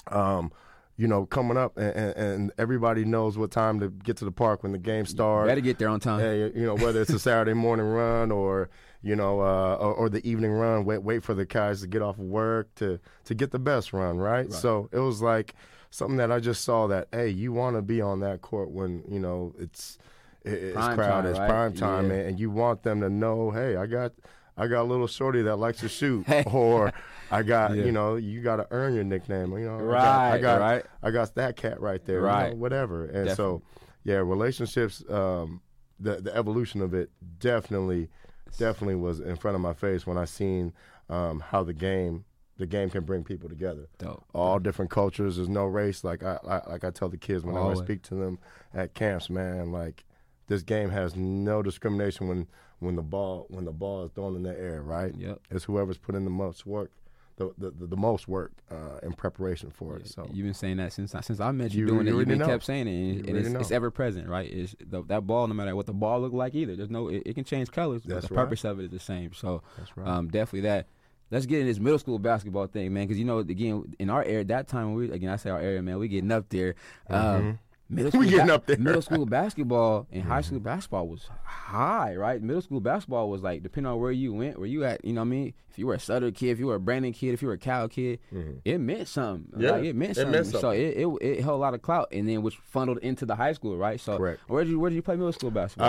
um, 0.08 0.52
you 0.98 1.08
know, 1.08 1.26
coming 1.26 1.56
up 1.56 1.78
and, 1.78 1.96
and, 1.96 2.18
and 2.18 2.52
everybody 2.58 3.06
knows 3.06 3.38
what 3.38 3.52
time 3.52 3.80
to 3.80 3.88
get 3.90 4.18
to 4.18 4.26
the 4.26 4.32
park 4.34 4.64
when 4.64 4.74
the 4.74 4.78
game 4.78 5.06
starts. 5.06 5.48
Better 5.48 5.62
get 5.62 5.78
there 5.80 5.88
on 5.88 6.02
time. 6.02 6.20
You 6.56 6.66
know 6.66 6.76
whether 6.76 7.02
it's 7.02 7.12
a 7.14 7.20
Saturday 7.20 7.54
morning 7.54 7.86
run 7.86 8.32
or 8.32 8.70
you 9.02 9.16
know 9.16 9.42
uh, 9.42 9.76
or, 9.76 9.94
or 9.94 10.10
the 10.10 10.28
evening 10.28 10.52
run. 10.52 10.86
Wait, 10.86 11.00
wait 11.04 11.24
for 11.24 11.34
the 11.34 11.46
guys 11.46 11.82
to 11.82 11.88
get 11.88 12.02
off 12.02 12.18
of 12.18 12.26
work 12.26 12.74
to 12.76 13.00
to 13.26 13.36
get 13.36 13.52
the 13.52 13.60
best 13.60 13.94
run, 13.94 14.18
right? 14.18 14.52
So 14.52 14.90
it 14.92 15.00
was 15.00 15.22
like 15.22 15.54
something 15.90 16.18
that 16.18 16.32
I 16.32 16.40
just 16.40 16.64
saw 16.64 16.88
that 16.88 17.08
hey, 17.12 17.30
you 17.30 17.52
want 17.54 17.76
to 17.76 17.82
be 17.82 18.02
on 18.02 18.20
that 18.22 18.42
court 18.42 18.70
when 18.72 19.04
you 19.10 19.20
know 19.20 19.54
it's 19.60 19.98
it- 20.44 20.52
it's 20.54 20.74
Prime 20.74 20.96
crowded, 20.96 21.10
time, 21.24 21.26
it's 21.32 21.40
right? 21.40 21.50
prime 21.50 21.74
time, 21.74 22.10
Yeah. 22.10 22.16
and, 22.18 22.28
and 22.30 22.40
you 22.40 22.50
want 22.52 22.84
them 22.84 23.02
to 23.02 23.10
know, 23.10 23.52
hey, 23.52 23.76
I 23.76 23.86
got. 23.86 24.14
I 24.60 24.66
got 24.66 24.82
a 24.82 24.90
little 24.90 25.06
shorty 25.06 25.44
that 25.44 25.58
likes 25.58 25.82
to 25.82 25.88
shoot, 25.88 26.26
or 26.48 26.92
I 27.30 27.44
got 27.44 27.76
Yeah. 27.76 27.84
you 27.84 27.92
know 27.92 28.16
you 28.16 28.42
got 28.42 28.56
to 28.56 28.66
earn 28.72 28.96
your 28.96 29.04
nickname. 29.04 29.52
You 29.56 29.66
know, 29.66 29.76
I 29.76 29.80
got, 29.82 29.86
Right, 29.86 30.32
I 30.32 30.38
got, 30.40 30.60
right. 30.60 30.86
I 31.04 31.12
got 31.12 31.36
that 31.36 31.56
cat 31.58 31.80
right 31.80 32.04
there, 32.06 32.16
you 32.16 32.22
know, 32.24 32.28
Right. 32.28 32.58
whatever. 32.58 33.06
And 33.06 33.30
so, 33.36 33.62
yeah, 34.04 34.16
relationships, 34.16 35.04
um, 35.12 35.62
the 36.00 36.16
the 36.22 36.36
evolution 36.36 36.82
of 36.82 36.96
it 36.96 37.12
definitely, 37.38 38.10
definitely 38.58 38.96
was 38.96 39.20
in 39.20 39.36
front 39.36 39.56
of 39.56 39.62
my 39.62 39.74
face 39.74 40.06
when 40.06 40.18
I 40.18 40.26
seen 40.26 40.74
um, 41.10 41.40
how 41.40 41.64
the 41.64 41.74
game 41.74 42.26
the 42.58 42.66
game 42.66 42.90
can 42.90 43.04
bring 43.04 43.24
people 43.24 43.50
together. 43.50 43.88
Dope. 44.00 44.24
All 44.34 44.60
different 44.60 44.90
cultures. 44.90 45.36
There's 45.36 45.50
no 45.50 45.66
race. 45.66 46.04
Like 46.04 46.24
I, 46.24 46.40
I 46.48 46.62
like 46.70 46.84
I 46.84 46.92
tell 46.92 47.10
the 47.10 47.18
kids 47.18 47.44
whenever 47.44 47.66
Always. 47.66 47.82
I 47.82 47.84
speak 47.84 48.02
to 48.04 48.16
them 48.16 48.40
at 48.74 48.94
camps, 48.94 49.30
man. 49.30 49.72
Like 49.72 50.06
this 50.48 50.64
game 50.64 50.90
has 50.90 51.16
no 51.16 51.62
discrimination 51.62 52.28
when 52.28 52.48
when 52.80 52.96
the 52.96 53.02
ball 53.02 53.46
when 53.50 53.66
the 53.66 53.72
ball 53.72 54.06
is 54.06 54.12
thrown 54.12 54.36
in 54.36 54.44
the 54.44 54.58
air. 54.58 54.82
Right. 54.82 55.14
Yep. 55.16 55.40
It's 55.52 55.66
whoever's 55.66 55.98
put 55.98 56.16
in 56.16 56.24
the 56.24 56.32
most 56.32 56.66
work. 56.66 56.92
The, 57.38 57.54
the, 57.60 57.86
the, 57.86 57.96
most 57.96 58.28
work 58.28 58.52
uh, 58.72 58.98
in 59.04 59.14
preparation 59.14 59.70
for 59.70 59.96
it. 59.98 60.08
So 60.08 60.28
You've 60.34 60.46
been 60.46 60.56
saying 60.56 60.78
that 60.78 60.92
since 60.92 61.14
I- 61.14 61.22
since 61.22 61.40
I 61.40 61.52
met 61.52 61.72
you, 61.72 61.82
You- 61.82 61.86
doing 61.86 62.08
you 62.08 62.16
it. 62.16 62.18
You've 62.18 62.28
been 62.28 62.40
know. 62.40 62.48
kept 62.48 62.64
saying 62.64 62.88
it, 62.88 62.92
and, 62.92 63.06
You 63.14 63.20
and 63.20 63.30
already 63.30 63.48
it's, 63.50 63.62
it's 63.62 63.72
ever 63.72 63.92
present, 63.92 64.28
right? 64.28 64.52
It's 64.52 64.76
the, 64.84 65.04
that 65.04 65.28
ball, 65.28 65.48
no 65.48 65.54
matter 65.54 65.76
what 65.76 65.86
the 65.86 65.94
ball 65.94 66.20
look 66.20 66.34
like, 66.34 66.56
either. 66.56 66.76
There's 66.76 66.90
no, 66.90 67.10
it, 67.10 67.22
it 67.28 67.34
can 67.36 67.44
change 67.44 67.70
colors, 67.70 68.02
but 68.04 68.16
That's 68.16 68.28
the 68.28 68.34
right. 68.34 68.44
purpose 68.44 68.64
of 68.66 68.80
it 68.80 68.86
is 68.86 68.90
the 68.92 69.00
same. 69.00 69.34
So, 69.34 69.62
That's 69.78 69.96
right. 69.96 70.08
um, 70.08 70.30
definitely 70.30 70.62
that. 70.62 70.88
Let's 71.30 71.46
get 71.46 71.60
in 71.60 71.68
this 71.68 71.78
middle 71.78 72.00
school 72.00 72.18
basketball 72.18 72.66
thing, 72.68 72.92
man. 72.92 73.06
Because 73.06 73.20
you 73.20 73.26
know, 73.26 73.38
again, 73.40 73.94
in 74.00 74.10
our 74.10 74.24
area, 74.24 74.44
that 74.46 74.68
time 74.68 74.96
we 74.96 75.12
again, 75.12 75.30
I 75.30 75.36
say 75.36 75.52
our 75.52 75.60
area, 75.60 75.82
man, 75.84 76.00
we 76.00 76.08
getting 76.08 76.32
up 76.32 76.50
there. 76.50 76.74
Um, 77.08 77.60
middle 77.90 78.12
Mm-hmm. 78.12 78.20
We 78.20 78.26
school 78.28 78.38
getting 78.38 78.52
up 78.54 78.66
there. 78.66 78.78
Middle 78.78 79.02
school 79.02 79.26
basketball 79.26 80.08
and 80.12 80.24
high 80.24 80.40
Mm-hmm. 80.40 80.48
school 80.48 80.60
basketball 80.60 81.08
was 81.08 81.30
high, 81.44 82.16
right? 82.16 82.42
Middle 82.42 82.62
school 82.62 82.80
basketball 82.80 83.30
was 83.30 83.42
like 83.44 83.64
depending 83.64 83.92
on 83.92 84.00
where 84.00 84.12
you 84.12 84.34
went, 84.34 84.58
where 84.58 84.68
you 84.68 84.84
at. 84.86 85.04
You 85.06 85.14
know 85.14 85.22
what 85.22 85.26
I 85.28 85.30
mean? 85.30 85.54
If 85.70 85.78
you 85.80 85.88
were 85.88 85.94
a 85.94 86.00
Sutter 86.00 86.32
kid, 86.32 86.50
if 86.50 86.60
you 86.60 86.68
were 86.68 86.76
a 86.76 86.80
Brannan 86.80 87.14
kid, 87.14 87.34
if 87.34 87.42
you 87.42 87.48
were 87.50 87.54
a 87.54 87.58
Cal 87.58 87.88
kid, 87.88 88.20
it 88.66 88.80
meant 88.80 89.08
something. 89.08 89.46
Mm-hmm. 89.52 89.62
Yeah, 89.62 89.72
Like, 89.72 89.84
it 89.86 89.96
meant 89.96 90.12
it 90.18 90.22
something. 90.22 90.44
So 90.46 90.72
it, 90.72 90.98
it 90.98 91.08
it 91.22 91.42
held 91.44 91.56
a 91.56 91.62
lot 91.62 91.74
of 91.76 91.82
clout, 91.82 92.08
and 92.12 92.28
then 92.28 92.42
which 92.42 92.56
funneled 92.56 92.98
into 93.00 93.26
the 93.26 93.36
high 93.36 93.54
school, 93.54 93.78
right? 93.78 94.00
So 94.00 94.18
Correct. 94.18 94.42
where 94.48 94.64
did 94.64 94.72
you 94.72 94.80
where 94.80 94.90
did 94.90 94.96
you 94.96 95.02
play 95.04 95.16
middle 95.16 95.32
school 95.34 95.52
basketball? 95.52 95.88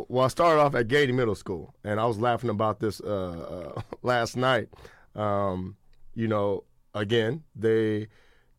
Uh, 0.00 0.04
well, 0.08 0.24
I 0.26 0.28
started 0.28 0.60
off 0.60 0.74
at 0.74 0.88
Gady 0.88 1.14
Middle 1.14 1.34
School, 1.34 1.74
and 1.84 1.98
I 1.98 2.04
was 2.06 2.18
laughing 2.18 2.50
about 2.50 2.80
this 2.80 3.00
uh, 3.00 3.74
uh, 3.76 3.80
last 4.02 4.36
night. 4.36 4.68
Um, 5.14 5.76
you 6.14 6.28
know, 6.28 6.64
again, 6.94 7.42
they 7.56 8.08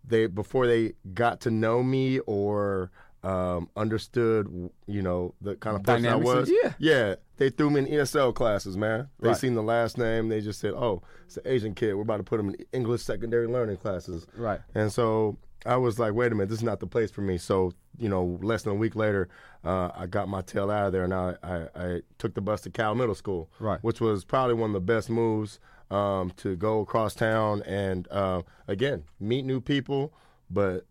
they 0.03 0.27
before 0.27 0.67
they 0.67 0.93
got 1.13 1.41
to 1.41 1.51
know 1.51 1.83
me 1.83 2.19
or 2.19 2.91
um, 3.23 3.69
understood, 3.75 4.69
you 4.87 5.01
know, 5.01 5.35
the 5.41 5.55
kind 5.55 5.75
of 5.75 5.83
person 5.83 6.03
Dynamics 6.03 6.29
I 6.29 6.33
was. 6.33 6.49
yeah. 6.63 6.73
yeah. 6.79 7.15
They 7.37 7.49
threw 7.51 7.69
me 7.69 7.79
in 7.81 7.85
ESL 7.87 8.33
classes, 8.33 8.75
man. 8.77 9.09
They 9.19 9.29
Right. 9.29 9.37
seen 9.37 9.53
the 9.53 9.61
last 9.63 9.97
name, 9.97 10.29
they 10.29 10.41
just 10.41 10.59
said, 10.59 10.73
"Oh, 10.73 11.03
it's 11.25 11.37
an 11.37 11.43
Asian 11.45 11.75
kid. 11.75 11.93
We're 11.93 12.01
about 12.01 12.17
to 12.17 12.23
put 12.23 12.39
him 12.39 12.49
in 12.49 12.55
English 12.71 13.03
secondary 13.03 13.47
learning 13.47 13.77
classes." 13.77 14.25
Right. 14.35 14.59
And 14.73 14.91
so 14.91 15.37
I 15.65 15.77
was 15.77 15.99
like, 15.99 16.13
wait 16.13 16.31
a 16.31 16.35
minute, 16.35 16.49
this 16.49 16.57
is 16.59 16.63
not 16.63 16.79
the 16.79 16.87
place 16.87 17.11
for 17.11 17.21
me. 17.21 17.37
So, 17.37 17.73
you 17.97 18.09
know, 18.09 18.39
less 18.41 18.63
than 18.63 18.73
a 18.73 18.75
week 18.75 18.95
later, 18.95 19.29
uh, 19.63 19.91
I 19.95 20.07
got 20.07 20.27
my 20.27 20.41
tail 20.41 20.71
out 20.71 20.87
of 20.87 20.91
there 20.91 21.03
and 21.03 21.13
I, 21.13 21.35
I, 21.43 21.67
I 21.75 22.01
took 22.17 22.33
the 22.33 22.41
bus 22.41 22.61
to 22.61 22.71
Cal 22.71 22.95
Middle 22.95 23.13
School, 23.13 23.47
Right. 23.59 23.77
which 23.83 24.01
was 24.01 24.25
probably 24.25 24.55
one 24.55 24.71
of 24.71 24.73
the 24.73 24.79
best 24.79 25.07
moves 25.11 25.59
um, 25.91 26.31
to 26.37 26.55
go 26.55 26.79
across 26.79 27.13
town 27.13 27.61
and, 27.63 28.07
uh, 28.09 28.41
again, 28.67 29.03
meet 29.19 29.45
new 29.45 29.59
people, 29.61 30.13
but 30.49 30.85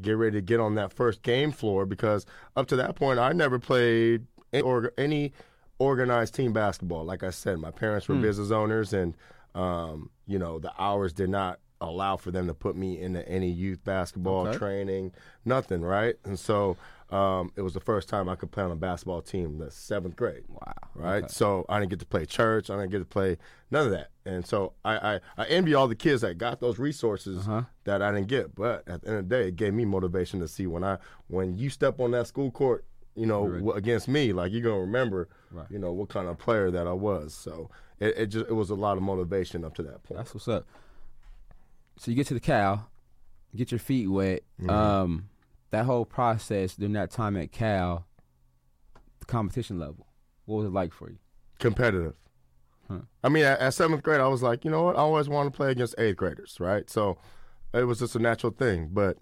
get 0.00 0.12
ready 0.12 0.38
to 0.38 0.42
get 0.42 0.60
on 0.60 0.74
that 0.76 0.92
first 0.92 1.22
game 1.22 1.52
floor 1.52 1.86
because 1.86 2.24
up 2.56 2.66
to 2.68 2.76
that 2.76 2.94
point, 2.96 3.18
I 3.18 3.32
never 3.32 3.58
played 3.58 4.26
any, 4.52 4.62
org- 4.62 4.92
any 4.96 5.32
organized 5.78 6.34
team 6.34 6.52
basketball. 6.52 7.04
Like 7.04 7.22
I 7.22 7.30
said, 7.30 7.58
my 7.58 7.70
parents 7.70 8.08
were 8.08 8.14
business 8.16 8.50
owners, 8.50 8.92
and 8.92 9.16
um, 9.54 10.10
you 10.26 10.38
know 10.38 10.58
the 10.58 10.72
hours 10.80 11.12
did 11.12 11.30
not 11.30 11.58
allow 11.80 12.16
for 12.16 12.30
them 12.30 12.46
to 12.46 12.54
put 12.54 12.76
me 12.76 13.00
into 13.00 13.28
any 13.28 13.50
youth 13.50 13.82
basketball 13.84 14.46
Okay. 14.46 14.56
training, 14.56 15.12
nothing, 15.44 15.82
right? 15.82 16.14
And 16.24 16.38
so 16.38 16.76
um, 17.14 17.52
it 17.56 17.62
was 17.62 17.74
the 17.74 17.80
first 17.80 18.08
time 18.08 18.28
I 18.28 18.34
could 18.36 18.50
play 18.50 18.64
on 18.64 18.70
a 18.70 18.76
basketball 18.76 19.22
team, 19.22 19.44
in 19.46 19.58
the 19.58 19.70
seventh 19.70 20.16
grade. 20.16 20.42
wow. 20.48 20.72
right? 20.94 21.18
Okay. 21.24 21.26
So 21.32 21.64
I 21.68 21.78
didn't 21.78 21.90
get 21.90 22.00
to 22.00 22.06
play 22.06 22.26
church. 22.26 22.70
I 22.70 22.76
didn't 22.76 22.90
get 22.90 22.98
to 22.98 23.04
play 23.04 23.38
none 23.70 23.86
of 23.86 23.92
that. 23.92 24.08
And 24.26 24.44
so 24.46 24.72
I, 24.84 25.14
I, 25.14 25.20
I 25.36 25.44
envy 25.46 25.74
all 25.74 25.86
the 25.86 25.94
kids 25.94 26.22
that 26.22 26.38
got 26.38 26.60
those 26.60 26.78
resources 26.78 27.46
Uh-huh. 27.46 27.62
that 27.84 28.02
I 28.02 28.10
didn't 28.12 28.28
get. 28.28 28.54
But 28.54 28.88
at 28.88 29.02
the 29.02 29.08
end 29.08 29.16
of 29.18 29.28
the 29.28 29.36
day, 29.36 29.48
it 29.48 29.56
gave 29.56 29.74
me 29.74 29.84
motivation 29.84 30.40
to 30.40 30.48
see 30.48 30.66
when 30.66 30.82
I 30.82 30.98
when 31.28 31.56
you 31.56 31.70
step 31.70 32.00
on 32.00 32.10
that 32.12 32.26
school 32.26 32.50
court, 32.50 32.84
you 33.14 33.26
know, 33.26 33.44
Right. 33.46 33.58
w- 33.58 33.76
against 33.76 34.08
me, 34.08 34.32
like 34.32 34.50
you're 34.52 34.62
gonna 34.62 34.80
remember, 34.80 35.28
Right. 35.52 35.66
you 35.70 35.78
know, 35.78 35.92
what 35.92 36.08
kind 36.08 36.26
of 36.26 36.36
player 36.38 36.70
that 36.70 36.86
I 36.86 36.92
was. 36.92 37.32
So 37.34 37.70
it, 38.00 38.16
it 38.18 38.26
just 38.26 38.46
it 38.48 38.54
was 38.54 38.70
a 38.70 38.74
lot 38.74 38.96
of 38.96 39.02
motivation 39.04 39.64
up 39.64 39.74
to 39.76 39.82
that 39.84 40.02
point. 40.02 40.18
That's 40.18 40.34
what's 40.34 40.48
up. 40.48 40.66
So 41.96 42.10
you 42.10 42.16
get 42.16 42.26
to 42.28 42.34
the 42.34 42.40
cow, 42.40 42.86
get 43.54 43.70
your 43.70 43.78
feet 43.78 44.08
wet. 44.08 44.42
Mm-hmm. 44.60 44.70
Um, 44.70 45.28
that 45.74 45.84
whole 45.86 46.04
process 46.04 46.74
during 46.74 46.94
that 46.94 47.10
time 47.10 47.36
at 47.36 47.52
Cal, 47.52 48.06
the 49.20 49.26
competition 49.26 49.78
level, 49.78 50.06
what 50.46 50.56
was 50.58 50.66
it 50.66 50.72
like 50.72 50.92
for 50.92 51.10
you? 51.10 51.18
competitive. 51.60 52.14
Huh. 52.88 52.98
I 53.22 53.28
mean, 53.30 53.44
at, 53.44 53.58
at 53.60 53.72
seventh 53.74 54.02
grade, 54.02 54.20
I 54.20 54.28
was 54.28 54.42
like, 54.42 54.64
you 54.64 54.70
know 54.70 54.82
what? 54.82 54.96
I 54.96 54.98
always 54.98 55.28
want 55.28 55.50
to 55.50 55.56
play 55.56 55.70
against 55.70 55.94
eighth 55.96 56.16
graders, 56.16 56.58
right? 56.60 56.90
So 56.90 57.16
it 57.72 57.84
was 57.84 58.00
just 58.00 58.14
a 58.16 58.18
natural 58.18 58.52
thing. 58.52 58.90
But 58.92 59.16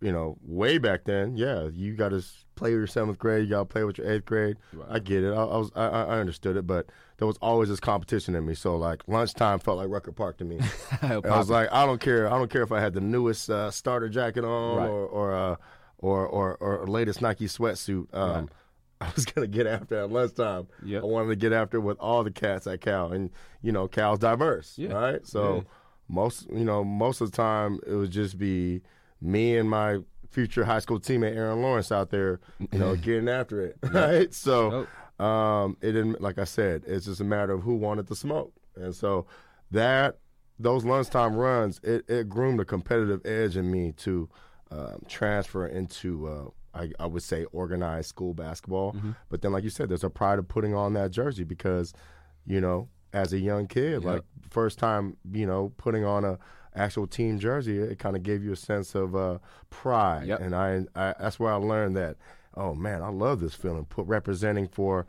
you 0.00 0.10
know, 0.10 0.36
way 0.42 0.78
back 0.78 1.04
then, 1.04 1.36
yeah, 1.36 1.68
you 1.72 1.94
got 1.94 2.08
to 2.10 2.22
play 2.56 2.70
with 2.70 2.78
your 2.78 2.86
seventh 2.88 3.18
grade, 3.18 3.44
you 3.44 3.50
got 3.50 3.60
to 3.60 3.64
play 3.66 3.84
with 3.84 3.98
your 3.98 4.10
eighth 4.10 4.24
grade. 4.24 4.56
Right. 4.72 4.88
I 4.90 4.98
get 4.98 5.22
it. 5.22 5.30
I, 5.32 5.42
I 5.44 5.56
was, 5.56 5.70
I, 5.76 5.86
I 5.86 6.02
I 6.02 6.18
understood 6.18 6.56
it, 6.56 6.66
but 6.66 6.86
there 7.18 7.28
was 7.28 7.36
always 7.40 7.68
this 7.68 7.78
competition 7.80 8.34
in 8.34 8.44
me. 8.44 8.54
So 8.54 8.76
like 8.76 9.02
lunchtime 9.06 9.60
felt 9.60 9.76
like 9.78 9.88
Rucker 9.88 10.10
Park 10.12 10.38
to 10.38 10.44
me. 10.44 10.58
I 11.02 11.18
was 11.18 11.48
like, 11.50 11.68
I 11.72 11.86
don't 11.86 12.00
care. 12.00 12.26
I 12.26 12.36
don't 12.36 12.50
care 12.50 12.62
if 12.62 12.72
I 12.72 12.80
had 12.80 12.94
the 12.94 13.00
newest 13.00 13.48
uh, 13.48 13.70
starter 13.70 14.08
jacket 14.08 14.44
on 14.44 14.76
Right. 14.78 14.88
or 14.88 15.06
or, 15.06 15.34
uh, 15.34 15.56
or 15.98 16.26
or 16.26 16.56
or 16.56 16.86
latest 16.86 17.20
Nike 17.22 17.46
sweatsuit. 17.46 18.12
Um, 18.14 18.30
Right. 18.30 18.48
I 19.00 19.10
was 19.14 19.24
gonna 19.26 19.48
get 19.48 19.66
after 19.66 19.98
at 19.98 20.10
lunchtime. 20.10 20.68
Yep. 20.82 21.02
I 21.02 21.06
wanted 21.06 21.28
to 21.30 21.36
get 21.36 21.52
after 21.52 21.80
with 21.80 21.98
all 21.98 22.24
the 22.24 22.30
cats 22.30 22.66
at 22.66 22.80
Cal, 22.80 23.12
and 23.12 23.30
you 23.60 23.72
know, 23.72 23.86
Cal's 23.88 24.18
diverse, 24.20 24.78
Yeah. 24.78 24.92
right? 24.92 25.26
So 25.26 25.56
Yeah. 25.56 25.62
most, 26.08 26.48
you 26.50 26.64
know, 26.64 26.84
most 26.84 27.20
of 27.20 27.30
the 27.30 27.36
time 27.36 27.80
it 27.86 27.94
would 27.94 28.10
just 28.12 28.38
be 28.38 28.82
me 29.20 29.56
and 29.58 29.68
my 29.68 29.98
future 30.30 30.64
high 30.64 30.78
school 30.78 30.98
teammate 31.00 31.34
Aaron 31.36 31.60
Lawrence 31.60 31.92
out 31.92 32.10
there, 32.10 32.40
you 32.72 32.78
know, 32.78 32.94
getting 32.96 33.28
after 33.28 33.60
it, 33.62 33.76
right? 33.92 34.32
So, 34.34 34.88
um, 35.18 35.76
it 35.80 35.92
didn't, 35.92 36.20
like 36.20 36.38
I 36.38 36.44
said, 36.44 36.84
it's 36.86 37.06
just 37.06 37.20
a 37.20 37.24
matter 37.24 37.52
of 37.52 37.62
who 37.62 37.74
wanted 37.74 38.06
to 38.08 38.14
smoke, 38.16 38.52
and 38.76 38.94
so 38.94 39.26
that 39.70 40.18
those 40.58 40.84
lunchtime 40.84 41.34
runs, 41.36 41.78
it, 41.82 42.08
it 42.08 42.28
groomed 42.28 42.60
a 42.60 42.64
competitive 42.64 43.20
edge 43.26 43.56
in 43.56 43.70
me 43.70 43.92
to 43.98 44.28
um, 44.70 45.02
transfer 45.08 45.66
into, 45.66 46.26
uh, 46.26 46.78
I, 46.78 46.90
I 46.98 47.06
would 47.06 47.22
say, 47.22 47.44
organized 47.52 48.08
school 48.08 48.34
basketball. 48.34 48.96
But 49.28 49.42
then, 49.42 49.52
like 49.52 49.64
you 49.64 49.70
said, 49.70 49.88
there's 49.88 50.04
a 50.04 50.10
pride 50.10 50.38
of 50.38 50.48
putting 50.48 50.74
on 50.74 50.94
that 50.94 51.10
jersey 51.10 51.44
because, 51.44 51.92
you 52.46 52.60
know, 52.60 52.88
as 53.12 53.32
a 53.32 53.38
young 53.38 53.66
kid, 53.68 54.02
Yep. 54.02 54.04
like 54.04 54.22
first 54.50 54.78
time, 54.78 55.16
you 55.32 55.46
know, 55.46 55.72
putting 55.76 56.04
on 56.04 56.24
a 56.24 56.38
actual 56.74 57.06
team 57.06 57.38
jersey, 57.38 57.78
it 57.78 57.98
kind 58.00 58.16
of 58.16 58.22
gave 58.24 58.42
you 58.42 58.50
a 58.52 58.56
sense 58.56 58.94
of 58.96 59.14
uh, 59.14 59.38
pride. 59.70 60.26
Yep. 60.26 60.40
And 60.40 60.54
I, 60.54 60.84
I, 60.96 61.14
that's 61.20 61.38
where 61.38 61.52
I 61.52 61.56
learned 61.56 61.96
that. 61.96 62.16
Oh 62.56 62.74
man, 62.74 63.02
I 63.02 63.08
love 63.08 63.40
this 63.40 63.54
feeling. 63.54 63.84
Put 63.84 64.06
representing 64.06 64.66
for 64.68 65.06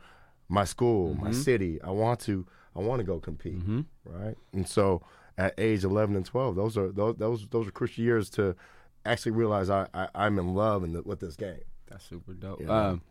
my 0.50 0.64
school, 0.66 1.16
my 1.16 1.32
city. 1.32 1.80
I 1.84 1.90
want 1.92 2.20
to, 2.22 2.46
I 2.76 2.80
want 2.80 3.00
to 3.00 3.04
go 3.04 3.20
compete, 3.20 3.62
right? 4.06 4.36
And 4.54 4.68
so, 4.68 5.02
at 5.38 5.54
age 5.58 5.84
11 5.84 6.16
and 6.16 6.26
12, 6.26 6.56
those 6.56 6.78
are 6.78 6.92
those 6.92 7.16
those 7.18 7.48
those 7.48 7.68
are 7.68 7.72
crucial 7.72 8.04
years 8.04 8.30
to 8.32 8.56
actually 9.06 9.34
realize 9.34 9.70
I, 9.70 9.88
I 9.94 10.08
I'm 10.16 10.38
in 10.40 10.54
love 10.54 10.84
in 10.84 10.94
the, 10.94 11.02
with 11.04 11.20
this 11.20 11.36
game. 11.36 11.62
That's 11.90 12.04
super 12.06 12.34
dope. 12.34 12.62
Yeah. 12.62 12.88
Um, 12.88 13.02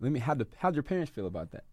let 0.00 0.12
me. 0.12 0.20
How 0.20 0.34
the 0.34 0.46
how'd 0.58 0.74
your 0.74 0.82
parents 0.82 1.10
feel 1.10 1.26
about 1.26 1.52
that? 1.52 1.64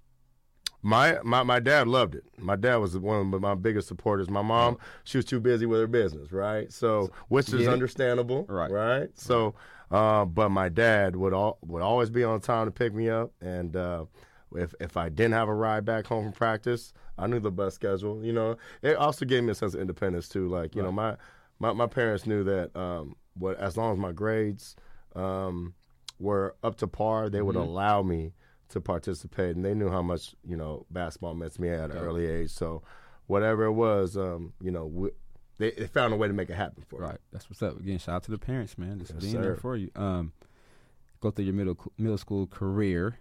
My, 0.81 1.17
my 1.23 1.41
my 1.41 1.59
dad 1.59 1.87
loved 1.87 2.13
it. 2.13 2.25
My 2.37 2.55
dad 2.55 2.75
was 2.75 2.95
one 2.95 3.33
of 3.33 3.41
my 3.41 3.55
biggest 3.55 3.87
supporters. 3.87 4.29
My 4.29 4.43
mom, 4.43 4.77
she 5.03 5.17
was 5.17 5.25
too 5.25 5.39
busy 5.39 5.65
with 5.65 5.79
her 5.79 5.87
business, 5.87 6.31
right? 6.31 6.71
So, 6.71 7.09
which 7.27 7.51
is 7.51 7.65
it? 7.65 7.73
understandable, 7.73 8.45
Right. 8.47 8.69
Right. 8.69 9.09
So, 9.15 9.55
uh, 9.89 10.25
but 10.25 10.49
my 10.49 10.69
dad 10.69 11.15
would 11.15 11.33
all 11.33 11.57
would 11.63 11.81
always 11.81 12.11
be 12.11 12.23
on 12.23 12.39
time 12.39 12.67
to 12.67 12.71
pick 12.71 12.93
me 12.93 13.09
up, 13.09 13.31
and 13.41 13.75
uh, 13.75 14.05
if 14.53 14.75
if 14.79 14.95
I 14.95 15.09
didn't 15.09 15.33
have 15.33 15.49
a 15.49 15.53
ride 15.55 15.85
back 15.85 16.05
home 16.05 16.25
from 16.25 16.33
practice, 16.33 16.93
I 17.17 17.25
knew 17.27 17.39
the 17.39 17.51
bus 17.51 17.73
schedule. 17.73 18.23
You 18.23 18.33
know, 18.33 18.57
it 18.83 18.95
also 18.95 19.25
gave 19.25 19.43
me 19.43 19.51
a 19.51 19.55
sense 19.55 19.73
of 19.73 19.81
independence 19.81 20.29
too. 20.29 20.47
Like 20.47 20.75
you 20.75 20.83
know, 20.83 20.91
my, 20.91 21.15
my 21.59 21.73
my 21.73 21.87
parents 21.87 22.27
knew 22.27 22.43
that 22.43 22.75
um, 22.75 23.15
what 23.37 23.57
as 23.59 23.77
long 23.77 23.93
as 23.93 23.99
my 23.99 24.11
grades 24.11 24.75
um, 25.15 25.73
were 26.19 26.55
up 26.63 26.77
to 26.77 26.87
par, 26.87 27.29
they 27.29 27.41
would 27.41 27.55
allow 27.55 28.01
me 28.01 28.33
to 28.69 28.81
participate, 28.81 29.55
and 29.55 29.63
they 29.63 29.73
knew 29.73 29.89
how 29.89 30.01
much 30.01 30.35
you 30.47 30.57
know 30.57 30.85
basketball 30.89 31.33
meant 31.33 31.53
to 31.53 31.61
me 31.61 31.69
at 31.69 31.91
an 31.91 31.97
early 31.97 32.25
age. 32.25 32.51
So, 32.51 32.83
whatever 33.27 33.65
it 33.65 33.73
was, 33.73 34.17
um, 34.17 34.53
you 34.61 34.71
know, 34.71 34.85
we, 34.85 35.09
they, 35.57 35.71
they 35.71 35.87
found 35.87 36.13
a 36.13 36.17
way 36.17 36.27
to 36.27 36.33
make 36.33 36.49
it 36.49 36.55
happen 36.55 36.83
for 36.87 36.99
me. 36.99 37.07
Right. 37.07 37.17
That's 37.31 37.49
what's 37.49 37.61
up. 37.61 37.79
Again, 37.79 37.97
shout 37.97 38.15
out 38.15 38.23
to 38.23 38.31
the 38.31 38.37
parents, 38.37 38.77
man. 38.77 38.99
Just 38.99 39.13
Yes, 39.13 39.23
being 39.23 39.41
there 39.41 39.55
for 39.55 39.75
you. 39.77 39.91
Um, 39.95 40.33
go 41.21 41.31
through 41.31 41.45
your 41.45 41.53
middle 41.53 41.77
middle 41.97 42.17
school 42.17 42.47
career, 42.47 43.19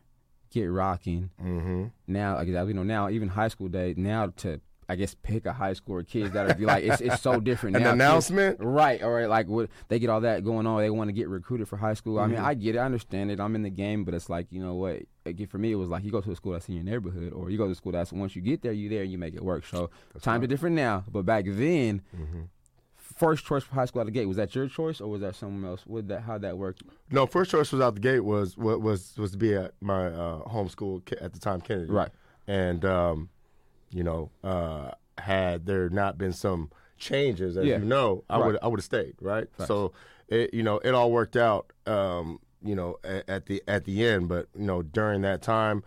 get 0.50 0.64
rocking. 0.66 1.30
Mm-hmm. 1.42 1.86
Now, 2.06 2.36
like, 2.36 2.48
we 2.48 2.72
know 2.72 2.82
now, 2.82 3.08
even 3.08 3.28
high 3.28 3.48
school 3.48 3.68
day. 3.68 3.94
Now 3.96 4.28
to 4.38 4.60
I 4.88 4.96
guess 4.96 5.14
pick 5.14 5.46
a 5.46 5.52
high 5.52 5.72
school 5.72 5.98
of 5.98 6.06
kids 6.06 6.32
that 6.32 6.50
are 6.50 6.54
be 6.54 6.66
like 6.66 6.84
it's 6.84 7.00
it's 7.00 7.22
so 7.22 7.40
different 7.50 7.76
An 7.76 7.82
now. 7.82 7.88
Kids- 7.90 7.94
announcement. 7.94 8.58
Right, 8.60 9.02
or 9.02 9.26
like 9.28 9.46
what 9.48 9.70
they 9.88 9.98
get 9.98 10.10
all 10.10 10.20
that 10.22 10.44
going 10.44 10.66
on. 10.66 10.80
They 10.80 10.90
want 10.90 11.08
to 11.08 11.12
get 11.12 11.28
recruited 11.28 11.68
for 11.68 11.76
high 11.76 11.94
school. 11.94 12.18
I 12.18 12.26
mean, 12.26 12.38
Mhm. 12.38 12.44
I 12.44 12.54
get 12.54 12.74
it, 12.74 12.78
I 12.78 12.84
understand 12.84 13.30
it. 13.30 13.40
I'm 13.40 13.54
in 13.54 13.62
the 13.62 13.70
game, 13.70 14.04
but 14.04 14.12
it's 14.14 14.28
like 14.28 14.46
you 14.50 14.60
know 14.62 14.74
what? 14.74 15.02
Like, 15.24 15.48
for 15.48 15.56
me, 15.58 15.72
it 15.72 15.76
was 15.76 15.88
like 15.88 16.04
you 16.04 16.10
go 16.10 16.20
to 16.20 16.30
a 16.32 16.36
school 16.36 16.52
that's 16.52 16.68
in 16.68 16.74
your 16.74 16.84
neighborhood, 16.84 17.32
or 17.32 17.48
you 17.50 17.56
go 17.56 17.64
to 17.66 17.72
a 17.72 17.74
school 17.74 17.92
that's 17.92 18.12
once 18.12 18.36
you 18.36 18.42
get 18.42 18.60
there, 18.62 18.72
you 18.72 18.88
there, 18.90 19.02
and 19.02 19.10
you 19.10 19.16
make 19.18 19.34
it 19.34 19.42
work. 19.42 19.64
So 19.64 19.88
times 20.20 20.44
are 20.44 20.46
different 20.48 20.76
now, 20.76 21.04
but 21.10 21.22
back 21.24 21.44
then, 21.48 22.02
Mm-hmm. 22.14 22.40
first 22.96 23.44
choice 23.44 23.62
for 23.64 23.74
high 23.74 23.84
school 23.84 24.00
out 24.00 24.06
the 24.06 24.10
gate 24.10 24.26
was 24.26 24.36
that 24.36 24.54
your 24.54 24.68
choice, 24.68 25.00
or 25.00 25.08
was 25.10 25.20
that 25.22 25.34
someone 25.34 25.64
else? 25.70 25.86
Would 25.86 26.08
that 26.08 26.22
how 26.22 26.36
that 26.38 26.58
worked? 26.58 26.82
No, 27.10 27.26
first 27.26 27.50
choice 27.50 27.72
was 27.72 27.80
out 27.80 27.94
the 27.94 28.00
gate 28.00 28.20
was 28.20 28.56
was 28.56 28.78
was, 28.78 29.16
was 29.16 29.30
to 29.32 29.38
be 29.38 29.54
at 29.54 29.72
my 29.80 30.06
uh, 30.08 30.38
home 30.48 30.68
school 30.68 31.02
at 31.20 31.32
the 31.32 31.38
time, 31.38 31.60
Kennedy. 31.60 31.90
Right. 31.90 32.10
And 32.46 32.84
um, 32.84 33.30
you 33.90 34.02
know, 34.04 34.30
uh, 34.42 34.90
had 35.18 35.66
there 35.66 35.88
not 35.88 36.18
been 36.18 36.32
some 36.32 36.70
changes, 36.98 37.56
as 37.56 37.64
Yeah. 37.66 37.78
you 37.78 37.84
know, 37.84 38.24
I 38.30 38.38
Right. 38.38 38.46
would 38.46 38.58
I 38.62 38.66
would 38.68 38.80
have 38.80 38.84
stayed. 38.84 39.14
Right. 39.20 39.48
Facts. 39.52 39.68
So 39.68 39.92
it 40.28 40.52
you 40.54 40.62
know 40.62 40.78
it 40.78 40.94
all 40.94 41.10
worked 41.12 41.36
out. 41.36 41.72
Um, 41.86 42.40
you 42.62 42.74
know, 42.74 42.96
at, 43.04 43.28
at 43.28 43.46
the 43.46 43.62
at 43.68 43.84
the 43.84 44.04
end, 44.06 44.28
but 44.28 44.48
you 44.56 44.64
know 44.64 44.82
during 44.82 45.20
that 45.22 45.42
time, 45.42 45.82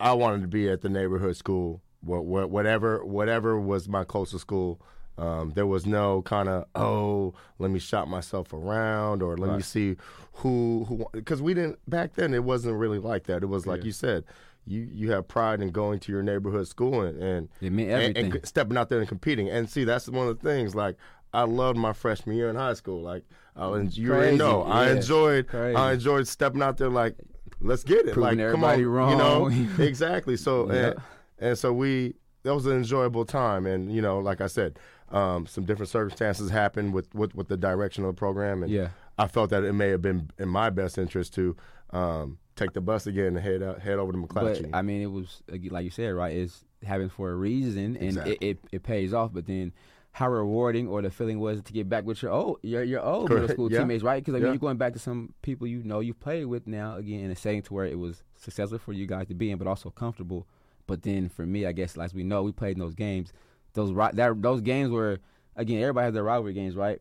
I 0.00 0.12
wanted 0.14 0.42
to 0.42 0.48
be 0.48 0.68
at 0.68 0.80
the 0.80 0.88
neighborhood 0.88 1.36
school, 1.36 1.82
wha- 2.02 2.20
wha- 2.20 2.46
whatever 2.46 3.04
whatever 3.04 3.58
was 3.60 3.88
my 3.88 4.04
closest 4.04 4.40
school. 4.42 4.80
Um, 5.18 5.52
there 5.54 5.66
was 5.66 5.84
no 5.86 6.22
kind 6.22 6.48
of 6.48 6.64
oh, 6.74 7.34
let 7.58 7.70
me 7.70 7.78
shop 7.78 8.08
myself 8.08 8.52
around 8.52 9.22
or 9.22 9.36
let 9.36 9.54
me 9.54 9.62
see 9.62 9.96
who 10.36 10.86
who 10.88 11.06
because 11.12 11.40
we 11.42 11.54
didn't 11.54 11.78
back 11.88 12.14
then. 12.14 12.32
It 12.34 12.44
wasn't 12.44 12.76
really 12.76 12.98
like 12.98 13.24
that. 13.24 13.42
It 13.42 13.46
was 13.46 13.66
like 13.66 13.80
Yeah. 13.80 13.86
you 13.86 13.92
said, 13.92 14.24
you 14.66 14.88
you 14.92 15.10
have 15.12 15.26
pride 15.28 15.60
in 15.60 15.70
going 15.70 15.98
to 16.00 16.12
your 16.12 16.22
neighborhood 16.22 16.68
school 16.68 17.02
and 17.02 17.20
and, 17.22 17.48
and, 17.60 17.80
everything. 17.90 18.32
and 18.36 18.46
stepping 18.46 18.76
out 18.76 18.88
there 18.88 19.00
and 19.00 19.08
competing. 19.08 19.48
And 19.48 19.68
see, 19.68 19.84
that's 19.84 20.08
one 20.08 20.28
of 20.28 20.38
the 20.40 20.48
things. 20.48 20.74
Like 20.74 20.96
I 21.34 21.42
loved 21.42 21.78
my 21.78 21.92
freshman 21.92 22.36
year 22.36 22.48
in 22.50 22.56
high 22.56 22.74
school. 22.74 23.00
Like 23.02 23.24
I, 23.56 23.66
was- 23.66 23.98
you 23.98 24.12
already 24.12 24.36
know, 24.36 24.62
I 24.62 24.90
enjoyed 24.90 25.48
Crazy. 25.48 25.76
I 25.76 25.92
enjoyed 25.94 26.26
stepping 26.28 26.62
out 26.62 26.76
there 26.78 26.88
like. 26.88 27.16
Let's 27.64 27.84
get 27.84 28.08
it. 28.08 28.14
Proving 28.14 28.38
like, 28.40 28.50
come 28.50 28.64
on, 28.64 28.70
everybody 28.72 28.82
you 28.82 29.16
know, 29.16 29.48
exactly. 29.78 30.36
So, 30.36 30.72
Yeah. 30.72 30.86
and, 30.86 30.94
and 31.38 31.58
so 31.58 31.72
we 31.72 32.14
that 32.42 32.52
was 32.52 32.66
an 32.66 32.72
enjoyable 32.72 33.24
time, 33.24 33.66
and 33.66 33.92
you 33.92 34.02
know, 34.02 34.18
like 34.18 34.40
I 34.40 34.48
said, 34.48 34.80
um, 35.12 35.46
some 35.46 35.64
different 35.64 35.88
circumstances 35.88 36.50
happened 36.50 36.92
with, 36.92 37.14
with 37.14 37.36
with 37.36 37.46
the 37.46 37.56
direction 37.56 38.02
of 38.04 38.16
the 38.16 38.18
program, 38.18 38.64
and 38.64 38.72
Yeah. 38.72 38.88
I 39.16 39.28
felt 39.28 39.50
that 39.50 39.62
it 39.62 39.74
may 39.74 39.90
have 39.90 40.02
been 40.02 40.30
in 40.38 40.48
my 40.48 40.70
best 40.70 40.98
interest 40.98 41.34
to 41.34 41.56
um, 41.92 42.38
take 42.56 42.72
the 42.72 42.80
bus 42.80 43.06
again 43.06 43.26
and 43.36 43.38
head 43.38 43.62
out, 43.62 43.80
head 43.80 43.98
over 43.98 44.12
to 44.12 44.18
McClatchy. 44.18 44.70
But 44.70 44.76
I 44.76 44.82
mean, 44.82 45.02
it 45.02 45.10
was 45.10 45.42
like 45.48 45.62
like 45.70 45.84
you 45.84 45.90
said, 45.90 46.10
right? 46.14 46.34
It's 46.36 46.64
happened 46.84 47.12
for 47.12 47.30
a 47.30 47.34
reason, 47.34 47.96
and 47.96 48.02
Exactly. 48.04 48.32
it, 48.32 48.42
it, 48.42 48.58
it 48.72 48.82
pays 48.82 49.12
off. 49.14 49.32
But 49.32 49.46
then, 49.46 49.72
how 50.12 50.30
rewarding 50.30 50.88
or 50.88 51.00
the 51.02 51.10
feeling 51.10 51.38
was 51.38 51.62
to 51.62 51.72
get 51.72 51.88
back 51.88 52.04
with 52.04 52.22
your 52.22 52.32
old 52.32 52.58
your 52.62 52.82
your 52.82 53.00
old 53.00 53.30
middle 53.30 53.48
school 53.48 53.70
Yeah. 53.70 53.78
teammates, 53.80 54.02
right? 54.02 54.22
Because 54.22 54.34
I 54.34 54.38
mean, 54.38 54.46
Yeah. 54.46 54.52
you're 54.52 54.58
going 54.60 54.76
back 54.78 54.92
to 54.94 54.98
some 54.98 55.34
people 55.42 55.66
you 55.66 55.82
know 55.82 56.00
you 56.00 56.14
played 56.14 56.46
with 56.46 56.66
now 56.66 56.96
again 56.96 57.20
in 57.20 57.30
a 57.30 57.36
setting 57.36 57.62
to 57.62 57.74
where 57.74 57.86
it 57.86 57.98
was 57.98 58.22
successful 58.36 58.78
for 58.78 58.92
you 58.92 59.06
guys 59.06 59.28
to 59.28 59.34
be 59.34 59.50
in, 59.50 59.58
but 59.58 59.66
also 59.66 59.90
comfortable. 59.90 60.46
But 60.86 61.02
then 61.02 61.28
for 61.28 61.46
me, 61.46 61.64
I 61.66 61.72
guess 61.72 61.96
as 61.96 62.12
we 62.14 62.24
know, 62.24 62.42
we 62.42 62.52
played 62.52 62.72
in 62.76 62.80
those 62.80 62.94
games. 62.94 63.32
Those 63.74 63.94
that 64.14 64.42
those 64.42 64.60
games 64.60 64.90
were 64.90 65.18
again 65.56 65.80
everybody 65.80 66.04
has 66.06 66.14
their 66.14 66.24
rivalry 66.24 66.52
games, 66.52 66.74
right? 66.76 67.00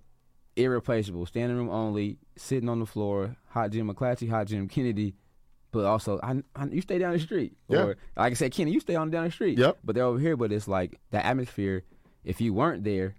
Irreplaceable, 0.63 1.25
standing 1.25 1.57
room 1.57 1.69
only, 1.69 2.17
sitting 2.35 2.69
on 2.69 2.79
the 2.79 2.85
floor, 2.85 3.35
hot 3.49 3.71
gym 3.71 3.93
McClatchy, 3.93 4.29
hot 4.29 4.47
gym 4.47 4.67
Kennedy. 4.67 5.15
But 5.71 5.85
also, 5.85 6.19
I, 6.21 6.41
I, 6.55 6.65
you 6.65 6.81
stay 6.81 6.97
down 6.97 7.13
the 7.13 7.19
street. 7.19 7.55
Yeah. 7.69 7.79
Or 7.79 7.97
like 8.17 8.31
I 8.31 8.33
said, 8.33 8.51
Kenny, 8.51 8.71
you 8.71 8.81
stay 8.81 8.95
on 8.95 9.09
down 9.09 9.25
the 9.25 9.31
street. 9.31 9.57
Yep. 9.57 9.79
But 9.83 9.95
they're 9.95 10.03
over 10.03 10.19
here. 10.19 10.35
But 10.35 10.51
it's 10.51 10.67
like 10.67 10.99
the 11.11 11.25
atmosphere. 11.25 11.83
If 12.25 12.41
you 12.41 12.53
weren't 12.53 12.83
there, 12.83 13.15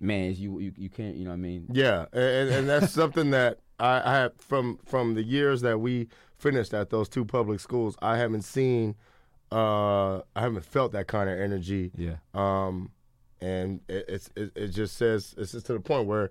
man, 0.00 0.34
you 0.34 0.58
you, 0.58 0.72
you 0.76 0.88
can't. 0.88 1.16
You 1.16 1.24
know 1.24 1.30
what 1.30 1.36
I 1.36 1.40
mean? 1.40 1.66
Yeah, 1.70 2.06
and, 2.12 2.48
and 2.50 2.68
that's 2.68 2.92
something 2.94 3.30
that 3.32 3.58
I, 3.78 4.02
I 4.04 4.14
have 4.14 4.32
from 4.38 4.78
from 4.86 5.14
the 5.14 5.22
years 5.22 5.60
that 5.60 5.80
we 5.80 6.08
finished 6.38 6.72
at 6.72 6.88
those 6.90 7.08
two 7.08 7.26
public 7.26 7.60
schools. 7.60 7.94
I 8.00 8.16
haven't 8.16 8.42
seen 8.42 8.96
uh, 9.52 10.16
I 10.34 10.40
haven't 10.40 10.64
felt 10.64 10.92
that 10.92 11.06
kind 11.06 11.28
of 11.28 11.38
energy. 11.38 11.92
Yeah. 11.96 12.16
Um, 12.32 12.90
and 13.40 13.80
it, 13.88 14.06
it's 14.08 14.30
it, 14.34 14.52
it 14.56 14.68
just 14.68 14.96
says 14.96 15.34
it's 15.36 15.52
just 15.52 15.66
to 15.66 15.74
the 15.74 15.80
point 15.80 16.06
where, 16.06 16.30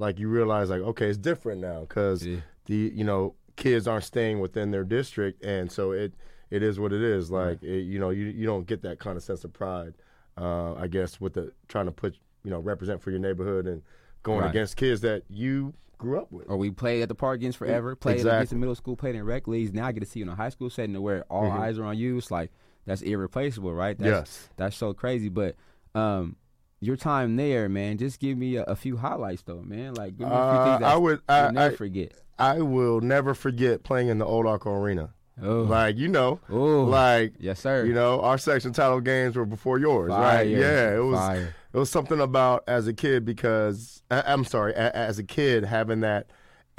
like, 0.00 0.18
you 0.18 0.28
realize 0.28 0.70
like, 0.70 0.80
okay, 0.80 1.06
it's 1.08 1.18
different 1.18 1.60
now 1.60 1.80
because 1.80 2.26
Yeah. 2.26 2.40
the 2.66 2.90
you 2.94 3.04
know 3.04 3.34
kids 3.56 3.86
aren't 3.86 4.04
staying 4.04 4.40
within 4.40 4.70
their 4.70 4.84
district, 4.84 5.44
and 5.44 5.70
so 5.70 5.92
it 5.92 6.14
it 6.50 6.62
is 6.62 6.80
what 6.80 6.92
it 6.92 7.02
is. 7.02 7.30
Like, 7.30 7.62
it, 7.62 7.82
you 7.82 7.98
know, 8.00 8.10
you 8.10 8.26
you 8.26 8.46
don't 8.46 8.66
get 8.66 8.82
that 8.82 8.98
kind 8.98 9.16
of 9.16 9.22
sense 9.22 9.44
of 9.44 9.52
pride. 9.52 9.94
Uh, 10.36 10.74
I 10.74 10.86
guess 10.86 11.20
with 11.20 11.34
the 11.34 11.52
trying 11.68 11.86
to 11.86 11.92
put 11.92 12.16
you 12.44 12.50
know 12.50 12.58
represent 12.58 13.02
for 13.02 13.10
your 13.10 13.20
neighborhood 13.20 13.66
and 13.66 13.82
going 14.22 14.40
Right. 14.40 14.50
against 14.50 14.76
kids 14.76 15.00
that 15.02 15.22
you 15.28 15.74
grew 15.98 16.18
up 16.18 16.32
with. 16.32 16.46
Or 16.48 16.56
we 16.56 16.70
played 16.70 17.02
at 17.02 17.08
the 17.08 17.14
park 17.14 17.36
against 17.36 17.58
forever, 17.58 17.94
played 17.94 18.14
against 18.20 18.26
Exactly. 18.26 18.56
the 18.56 18.60
middle 18.60 18.74
school, 18.74 18.96
played 18.96 19.14
in 19.14 19.24
rec 19.24 19.46
leagues. 19.46 19.72
Now 19.74 19.86
I 19.86 19.92
get 19.92 20.00
to 20.00 20.06
see 20.06 20.20
you 20.20 20.24
in 20.24 20.30
a 20.30 20.34
high 20.34 20.48
school 20.48 20.70
setting 20.70 20.94
to 20.94 21.00
where 21.00 21.24
all 21.30 21.50
eyes 21.50 21.78
are 21.78 21.84
on 21.84 21.98
you. 21.98 22.16
It's 22.16 22.30
like 22.30 22.50
that's 22.86 23.02
irreplaceable, 23.02 23.74
right? 23.74 23.98
That's, 23.98 24.08
Yes. 24.08 24.48
That's 24.56 24.76
so 24.76 24.94
crazy. 24.94 25.28
But 25.28 25.56
um, 25.94 26.36
your 26.80 26.96
time 26.96 27.36
there, 27.36 27.68
man, 27.68 27.98
just 27.98 28.18
give 28.20 28.36
me 28.38 28.56
a, 28.56 28.62
a 28.64 28.76
few 28.76 28.96
highlights 28.96 29.42
though, 29.42 29.62
man. 29.62 29.94
Like 29.94 30.16
give 30.16 30.26
me 30.28 30.34
a 30.34 30.36
few 30.36 30.38
Uh, 30.38 30.64
things 30.66 30.80
that 30.80 30.92
I 30.92 30.96
would- 30.96 31.20
I- 31.28 31.50
never 31.50 31.74
I- 31.74 31.76
forget. 31.76 32.12
I 32.38 32.60
will 32.60 33.00
never 33.02 33.34
forget 33.34 33.82
playing 33.82 34.08
in 34.08 34.18
the 34.18 34.24
Old 34.24 34.46
Arco 34.46 34.72
Arena. 34.72 35.10
Oh, 35.42 35.62
Like 35.62 35.96
you 35.96 36.08
know, 36.08 36.38
Ooh. 36.52 36.84
like 36.84 37.34
yes, 37.38 37.60
sir. 37.60 37.84
You 37.84 37.92
know, 37.94 38.20
our 38.20 38.36
section 38.38 38.72
title 38.72 39.00
games 39.00 39.36
were 39.36 39.46
before 39.46 39.78
yours, 39.78 40.10
Fire. 40.10 40.20
right? 40.38 40.48
Yeah, 40.48 40.96
it 40.96 41.04
was. 41.04 41.18
Fire. 41.18 41.54
It 41.72 41.78
was 41.78 41.88
something 41.90 42.20
about 42.20 42.64
as 42.66 42.86
a 42.88 42.92
kid 42.92 43.24
because 43.24 44.02
I, 44.10 44.22
I'm 44.26 44.44
sorry, 44.44 44.72
a, 44.72 44.94
as 44.94 45.18
a 45.18 45.22
kid 45.24 45.64
having 45.64 46.00
that 46.00 46.26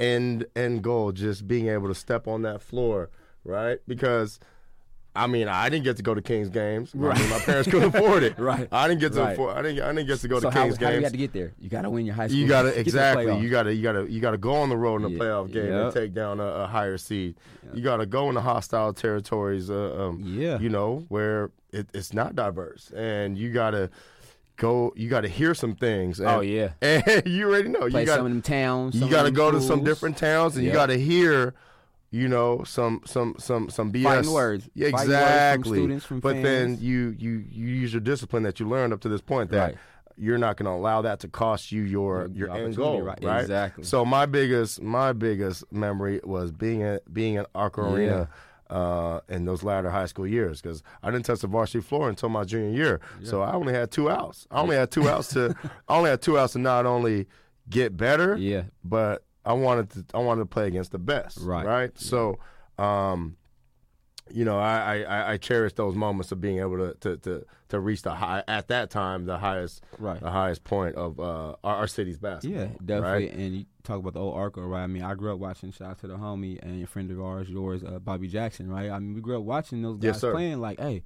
end 0.00 0.46
end 0.54 0.82
goal, 0.82 1.12
just 1.12 1.46
being 1.48 1.68
able 1.68 1.88
to 1.88 1.94
step 1.94 2.26
on 2.28 2.42
that 2.42 2.60
floor, 2.62 3.10
right? 3.44 3.78
Because. 3.86 4.38
I 5.14 5.26
mean, 5.26 5.46
I 5.46 5.68
didn't 5.68 5.84
get 5.84 5.98
to 5.98 6.02
go 6.02 6.14
to 6.14 6.22
Kings 6.22 6.48
games. 6.48 6.92
I 6.94 6.98
mean, 6.98 7.08
my 7.28 7.38
parents 7.40 7.68
couldn't 7.70 7.94
afford 7.94 8.22
it. 8.22 8.38
Right. 8.38 8.66
I 8.72 8.88
didn't 8.88 9.00
get 9.00 9.12
to 9.12 9.20
Right. 9.20 9.32
afford. 9.34 9.56
I 9.58 9.60
didn't. 9.62 9.84
I 9.84 9.88
didn't 9.92 10.06
get 10.06 10.20
to 10.20 10.28
go 10.28 10.40
so 10.40 10.48
to 10.48 10.56
how, 10.56 10.62
Kings 10.64 10.76
how 10.76 10.80
do 10.80 10.86
you 10.86 10.92
games. 10.92 11.02
have 11.04 11.12
to 11.12 11.18
get 11.18 11.32
there? 11.34 11.52
You 11.60 11.68
got 11.68 11.82
to 11.82 11.90
win 11.90 12.06
your 12.06 12.14
high 12.14 12.28
school. 12.28 12.38
You 12.38 12.46
get 12.48 12.62
to 12.62 12.80
exactly. 12.80 13.38
You 13.38 13.50
gotta 13.50 13.74
you 13.74 13.82
gotta 13.82 14.10
you 14.10 14.20
gotta 14.20 14.38
go 14.38 14.54
on 14.54 14.70
the 14.70 14.76
road 14.76 15.02
in 15.02 15.04
a 15.04 15.10
Yeah, 15.10 15.18
playoff 15.18 15.52
game 15.52 15.70
and 15.70 15.92
take 15.92 16.14
down 16.14 16.40
a, 16.40 16.44
a 16.46 16.66
higher 16.66 16.96
seed. 16.96 17.36
You 17.74 17.82
gotta 17.82 18.06
go 18.06 18.30
into 18.30 18.40
hostile 18.40 18.94
territories. 18.94 19.70
Uh, 19.70 19.94
um, 20.08 20.22
Yeah. 20.24 20.58
you 20.58 20.70
know 20.70 21.04
where 21.08 21.50
it, 21.72 21.88
it's 21.92 22.14
not 22.14 22.34
diverse, 22.34 22.90
and 22.96 23.36
you 23.36 23.52
gotta 23.52 23.90
go. 24.56 24.92
You 24.96 25.08
gotta 25.10 25.28
hear 25.28 25.54
some 25.54 25.74
things. 25.74 26.20
And, 26.20 26.28
Oh, 26.28 26.40
yeah. 26.40 26.70
and 26.82 27.22
you 27.26 27.48
already 27.48 27.68
know. 27.68 27.88
Play 27.90 28.00
you 28.02 28.06
some 28.06 28.16
got 28.16 28.18
of 28.20 28.24
them 28.24 28.42
towns. 28.42 28.94
you 28.94 29.00
some 29.02 29.10
gotta 29.10 29.24
them 29.26 29.34
go 29.34 29.50
to 29.50 29.60
some 29.60 29.84
different 29.84 30.16
towns, 30.16 30.56
and 30.56 30.64
you 30.64 30.72
gotta 30.72 30.96
hear. 30.96 31.54
You 32.12 32.28
know 32.28 32.62
some 32.64 33.00
some 33.06 33.34
some 33.38 33.68
some 33.70 33.90
BS 33.90 34.02
Fighting 34.04 34.32
words. 34.32 34.68
Yeah, 34.74 34.90
Fighting 34.90 34.94
words 34.94 35.04
from 35.08 35.14
exactly. 35.14 35.78
students, 35.78 36.04
from 36.04 36.20
but 36.20 36.42
then 36.42 36.76
you 36.80 37.16
you 37.18 37.42
you 37.50 37.66
use 37.66 37.92
your 37.92 38.00
discipline 38.02 38.42
that 38.44 38.60
you 38.60 38.68
learned 38.68 38.92
up 38.92 39.00
to 39.00 39.08
this 39.08 39.22
point 39.22 39.50
that 39.50 39.64
Right. 39.70 39.76
you're 40.18 40.36
not 40.38 40.58
going 40.58 40.66
to 40.66 40.72
allow 40.78 41.00
that 41.02 41.20
to 41.20 41.28
cost 41.28 41.72
you 41.72 41.80
your 41.82 42.28
Your 42.34 42.48
your 42.48 42.56
end 42.56 42.76
goal, 42.76 43.00
right. 43.00 43.18
right? 43.24 43.40
Exactly. 43.40 43.84
So 43.84 44.04
my 44.04 44.26
biggest 44.26 44.82
my 44.82 45.14
biggest 45.14 45.64
memory 45.72 46.20
was 46.22 46.52
being 46.52 46.82
at 46.82 47.10
being 47.12 47.38
at 47.38 47.46
Arco 47.54 47.90
Arena 47.94 48.28
uh, 48.68 49.20
in 49.30 49.46
those 49.46 49.62
latter 49.62 49.90
high 49.90 50.04
school 50.06 50.26
years 50.26 50.60
because 50.60 50.82
I 51.02 51.10
didn't 51.10 51.24
touch 51.24 51.40
the 51.40 51.46
varsity 51.46 51.80
floor 51.82 52.10
until 52.10 52.28
my 52.28 52.44
junior 52.44 52.76
year. 52.76 53.00
So 53.22 53.40
I 53.40 53.52
only 53.54 53.72
had 53.72 53.90
two 53.90 54.10
outs. 54.10 54.46
I 54.50 54.60
only 54.60 54.76
had 54.76 54.90
two 54.90 55.08
outs 55.08 55.28
to 55.28 55.54
I 55.88 55.96
only 55.96 56.10
had 56.10 56.20
two 56.20 56.38
outs 56.38 56.52
to 56.52 56.58
not 56.58 56.84
only 56.84 57.26
get 57.70 57.96
better, 57.96 58.36
Yeah. 58.36 58.64
but 58.84 59.24
I 59.44 59.52
wanted 59.54 59.90
to 59.90 60.04
I 60.14 60.18
wanted 60.18 60.40
to 60.42 60.46
play 60.46 60.66
against 60.68 60.92
the 60.92 60.98
best, 60.98 61.38
Right. 61.40 61.66
Right. 61.66 61.98
So, 61.98 62.38
um, 62.78 63.36
you 64.30 64.44
know, 64.44 64.58
I, 64.58 65.02
I 65.02 65.32
I 65.32 65.36
cherish 65.36 65.72
those 65.74 65.94
moments 65.96 66.30
of 66.32 66.40
being 66.40 66.58
able 66.60 66.78
to 66.78 66.94
to 67.00 67.16
to, 67.18 67.44
to 67.70 67.80
reach 67.80 68.02
the 68.02 68.12
high 68.14 68.44
at 68.46 68.68
that 68.68 68.88
time 68.90 69.26
the 69.26 69.36
highest 69.38 69.82
Right. 69.98 70.20
the 70.20 70.30
highest 70.30 70.62
point 70.64 70.94
of 70.94 71.18
uh, 71.18 71.56
our, 71.64 71.76
our 71.76 71.86
city's 71.86 72.18
basketball. 72.18 72.60
Yeah, 72.62 72.68
definitely. 72.84 73.26
Right? 73.28 73.34
And 73.34 73.56
you 73.56 73.64
talk 73.82 73.98
about 73.98 74.14
the 74.14 74.20
old 74.20 74.36
Arco, 74.36 74.62
right? 74.62 74.84
I 74.84 74.86
mean, 74.86 75.02
I 75.02 75.14
grew 75.14 75.32
up 75.32 75.38
watching. 75.40 75.72
Shout 75.72 75.90
out 75.90 75.98
to 76.00 76.06
the 76.06 76.16
homie 76.16 76.58
and 76.62 76.82
a 76.82 76.86
friend 76.86 77.10
of 77.10 77.20
ours, 77.20 77.48
yours, 77.50 77.82
uh, 77.82 77.98
Bobby 77.98 78.28
Jackson, 78.28 78.70
right? 78.70 78.90
I 78.90 78.98
mean, 79.00 79.14
we 79.14 79.20
grew 79.20 79.36
up 79.38 79.42
watching 79.44 79.82
those 79.82 79.98
guys 79.98 80.22
Yes, 80.22 80.32
playing. 80.32 80.60
Like, 80.60 80.78
hey, 80.78 81.02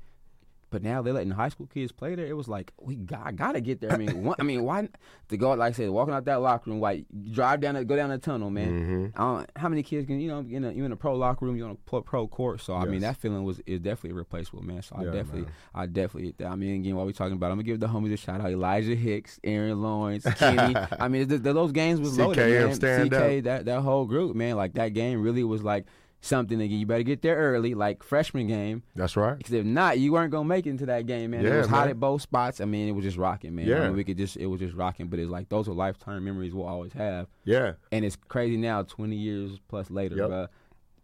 but 0.70 0.82
now 0.82 1.00
they're 1.02 1.12
letting 1.12 1.30
high 1.30 1.48
school 1.48 1.66
kids 1.66 1.92
play 1.92 2.14
there. 2.14 2.26
It 2.26 2.36
was 2.36 2.48
like 2.48 2.72
we 2.80 2.96
got 2.96 3.36
gotta 3.36 3.60
get 3.60 3.80
there. 3.80 3.92
I 3.92 3.96
mean, 3.96 4.24
one, 4.24 4.36
I 4.38 4.42
mean, 4.42 4.64
why 4.64 4.88
to 5.28 5.36
go? 5.36 5.52
Like 5.52 5.70
I 5.70 5.72
said, 5.72 5.90
walking 5.90 6.12
out 6.12 6.24
that 6.24 6.40
locker 6.40 6.70
room, 6.70 6.80
like 6.80 7.04
drive 7.30 7.60
down, 7.60 7.74
the, 7.74 7.84
go 7.84 7.96
down 7.96 8.10
the 8.10 8.18
tunnel, 8.18 8.50
man. 8.50 9.12
Mm-hmm. 9.12 9.22
I 9.22 9.24
don't, 9.24 9.50
how 9.56 9.68
many 9.68 9.82
kids 9.82 10.06
can 10.06 10.20
you 10.20 10.28
know 10.28 10.40
in 10.40 10.64
a, 10.64 10.72
you 10.72 10.84
in 10.84 10.92
a 10.92 10.96
pro 10.96 11.14
locker 11.14 11.44
room, 11.44 11.56
you're 11.56 11.68
on 11.68 11.78
a 11.92 12.00
pro, 12.02 12.26
court? 12.26 12.60
So 12.60 12.74
I 12.74 12.84
mean, 12.86 13.00
that 13.00 13.16
feeling 13.16 13.44
was 13.44 13.60
is 13.66 13.80
definitely 13.80 14.10
irreplaceable, 14.10 14.62
man. 14.62 14.82
So 14.82 14.96
I 14.96 15.04
Yeah, 15.04 15.10
definitely, 15.12 15.42
man. 15.42 15.52
I 15.74 15.86
definitely, 15.86 16.46
I 16.46 16.56
mean, 16.56 16.80
again, 16.80 16.96
while 16.96 17.06
we 17.06 17.12
talking 17.12 17.34
about, 17.34 17.50
I'm 17.50 17.58
gonna 17.58 17.64
give 17.64 17.80
the 17.80 17.88
homies 17.88 18.12
a 18.12 18.16
shout 18.16 18.40
out. 18.40 18.50
Elijah 18.50 18.94
Hicks, 18.94 19.38
Aaron 19.44 19.80
Lawrence, 19.80 20.26
Kenny. 20.36 20.74
I 20.98 21.08
mean, 21.08 21.28
th- 21.28 21.42
th- 21.42 21.54
those 21.54 21.72
games 21.72 22.00
was 22.00 22.18
loaded, 22.18 22.38
man. 22.38 22.74
stand 22.74 23.10
CK, 23.10 23.16
up. 23.16 23.42
that 23.44 23.64
that 23.66 23.80
whole 23.82 24.04
group, 24.04 24.34
man. 24.34 24.56
Like 24.56 24.74
that 24.74 24.94
game 24.94 25.22
really 25.22 25.44
was 25.44 25.62
like 25.62 25.86
something 26.20 26.60
again. 26.60 26.78
You 26.78 26.86
better 26.86 27.02
get 27.02 27.22
there 27.22 27.36
early, 27.36 27.74
like 27.74 28.02
freshman 28.02 28.46
game. 28.48 28.82
That's 28.94 29.16
right. 29.16 29.36
Because 29.38 29.52
if 29.52 29.64
not, 29.64 29.98
you 29.98 30.12
weren't 30.12 30.30
gonna 30.32 30.48
make 30.48 30.66
it 30.66 30.70
into 30.70 30.86
that 30.86 31.06
game, 31.06 31.30
man. 31.30 31.44
it 31.44 31.48
Yeah, 31.48 31.58
was 31.58 31.68
hot 31.68 31.88
at 31.88 32.00
both 32.00 32.22
spots. 32.22 32.60
I 32.60 32.64
mean, 32.64 32.88
it 32.88 32.92
was 32.92 33.04
just 33.04 33.16
rocking, 33.16 33.54
man. 33.54 33.66
I 33.66 33.68
Yeah. 33.68 33.82
mean, 33.86 33.96
we 33.96 34.04
could 34.04 34.16
just, 34.18 34.36
it 34.36 34.46
was 34.46 34.60
just 34.60 34.74
rocking. 34.74 35.06
But 35.08 35.18
it's 35.18 35.30
like 35.30 35.48
those 35.48 35.68
are 35.68 35.72
lifetime 35.72 36.24
memories 36.24 36.52
we'll 36.54 36.66
always 36.66 36.92
have. 36.94 37.28
Yeah, 37.44 37.74
And 37.92 38.04
it's 38.04 38.16
crazy 38.28 38.56
now, 38.56 38.82
20 38.82 39.14
years 39.16 39.58
plus 39.68 39.90
later, 39.90 40.16
Yep. 40.16 40.28
bruh. 40.30 40.48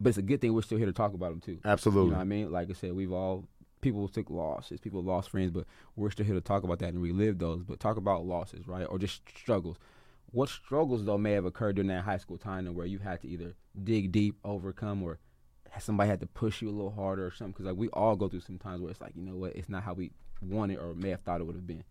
But 0.00 0.08
it's 0.08 0.18
a 0.18 0.22
good 0.22 0.40
thing 0.40 0.52
we're 0.52 0.62
still 0.62 0.78
here 0.78 0.86
to 0.86 0.92
talk 0.92 1.14
about 1.14 1.30
them 1.30 1.40
too. 1.40 1.58
absolutely. 1.64 2.06
You 2.06 2.10
know 2.12 2.16
what 2.16 2.22
I 2.22 2.24
mean? 2.24 2.50
Like 2.50 2.70
I 2.70 2.72
said, 2.72 2.92
we've 2.94 3.12
all 3.12 3.44
people 3.80 4.08
took 4.08 4.30
losses, 4.30 4.80
people 4.80 5.02
lost 5.02 5.30
friends, 5.30 5.50
but 5.50 5.64
we're 5.96 6.10
still 6.10 6.24
here 6.26 6.34
to 6.34 6.40
talk 6.40 6.62
about 6.64 6.78
that 6.80 6.88
and 6.94 7.02
relive 7.02 7.38
those. 7.38 7.62
But 7.62 7.78
talk 7.80 7.96
about 7.96 8.24
losses, 8.24 8.66
right? 8.66 8.84
Or 8.84 8.98
just 8.98 9.22
struggles. 9.36 9.76
What 10.32 10.48
struggles 10.48 11.04
though 11.04 11.18
may 11.18 11.32
have 11.32 11.44
occurred 11.44 11.76
during 11.76 11.88
that 11.88 12.02
high 12.04 12.16
school 12.18 12.38
time 12.38 12.66
and 12.66 12.74
where 12.74 12.86
you 12.86 12.98
had 12.98 13.20
to 13.22 13.28
either 13.28 13.54
dig 13.84 14.10
deep, 14.12 14.36
overcome, 14.44 15.02
or 15.02 15.18
somebody 15.78 16.08
had 16.10 16.20
to 16.20 16.26
push 16.26 16.60
you 16.62 16.68
a 16.68 16.72
little 16.72 16.90
harder 16.90 17.26
or 17.26 17.30
something? 17.32 17.52
Because 17.52 17.66
like 17.66 17.76
we 17.76 17.88
all 17.90 18.16
go 18.16 18.28
through 18.28 18.40
some 18.40 18.58
times 18.58 18.80
where 18.80 18.90
it's 18.90 19.00
like, 19.00 19.12
you 19.14 19.22
know 19.22 19.36
what, 19.36 19.54
it's 19.54 19.68
not 19.68 19.82
how 19.82 19.92
we 19.94 20.10
wanted 20.40 20.78
or 20.78 20.94
may 20.94 21.10
have 21.10 21.20
thought 21.20 21.40
it 21.40 21.44
would 21.44 21.56
have 21.56 21.66
been. 21.66 21.84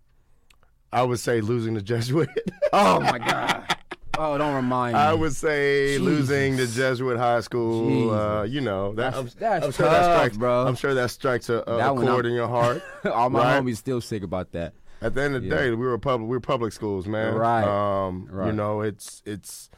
I 0.92 1.04
would 1.04 1.20
say 1.20 1.40
losing 1.42 1.74
the 1.76 1.82
Jesuit. 1.82 2.30
Oh 2.74 3.02
my 3.02 3.18
god! 3.20 3.76
Oh, 4.18 4.38
don't 4.38 4.56
remind 4.56 4.94
me. 4.94 5.00
I 5.00 5.14
would 5.14 5.34
say 5.36 5.98
Jesus. 5.98 6.02
losing 6.06 6.56
the 6.56 6.68
Jesuit 6.68 7.18
high 7.18 7.42
school. 7.42 8.12
Uh, 8.12 8.44
you 8.44 8.62
know 8.62 8.94
that. 8.94 9.14
That's- 9.14 9.20
I'm, 9.20 9.40
that's 9.40 9.66
I'm 9.66 9.72
sure 9.74 9.86
that 9.90 10.00
tough, 10.02 10.16
strikes, 10.16 10.38
bro. 10.38 10.68
I'm 10.68 10.76
sure 10.76 10.94
that 10.94 11.12
strikes 11.12 11.50
a, 11.50 11.56
a 11.68 11.78
That 11.78 11.96
chord 11.98 12.26
in 12.26 12.32
your 12.34 12.48
heart. 12.48 12.82
all 13.06 13.30
my 13.30 13.40
Right. 13.56 13.62
homies 13.64 13.76
still 13.76 14.00
sick 14.00 14.24
about 14.24 14.54
that. 14.54 14.74
At 15.02 15.16
the 15.16 15.22
end 15.24 15.36
of 15.36 15.42
the 15.42 15.48
Yeah. 15.50 15.56
day, 15.56 15.70
we 15.72 15.76
were 15.88 15.98
public. 15.98 16.30
We 16.30 16.36
were 16.38 16.42
public 16.42 16.74
schools, 16.74 17.08
man. 17.08 17.34
Right. 17.36 17.64
Um, 17.64 18.30
You 18.46 18.52
know, 18.52 18.82
it's 18.82 19.22
it's 19.26 19.70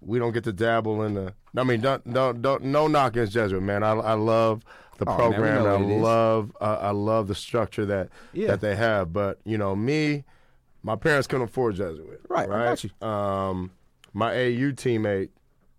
we 0.00 0.18
don't 0.18 0.32
get 0.32 0.44
to 0.44 0.52
dabble 0.52 1.02
in 1.02 1.14
the. 1.14 1.34
I 1.56 1.64
mean, 1.64 1.80
don't 1.80 2.12
don't 2.12 2.40
don't 2.42 2.64
no 2.64 2.86
knock 2.86 3.12
against 3.12 3.32
Jesuit, 3.32 3.62
man. 3.62 3.82
I 3.82 3.92
I 3.92 4.12
love 4.14 4.64
the 4.98 5.08
Oh, 5.08 5.16
program. 5.16 5.64
know 5.64 5.74
and 5.74 5.84
what 5.86 5.92
it 5.92 5.98
I 5.98 6.00
love 6.00 6.56
uh, 6.60 6.78
I 6.80 6.90
love 6.90 7.28
the 7.28 7.34
structure 7.34 7.84
that 7.86 8.08
Yeah. 8.32 8.48
that 8.48 8.60
they 8.60 8.76
have. 8.76 9.12
But 9.12 9.38
you 9.44 9.58
know, 9.58 9.74
me, 9.74 10.24
my 10.82 10.96
parents 10.96 11.26
couldn't 11.26 11.44
afford 11.48 11.74
Jesuit. 11.76 12.20
Right, 12.28 12.48
Right. 12.48 12.64
got 12.66 12.84
you. 12.84 13.06
Um, 13.06 13.70
my 14.12 14.32
AU 14.32 14.72
teammate, 14.72 15.30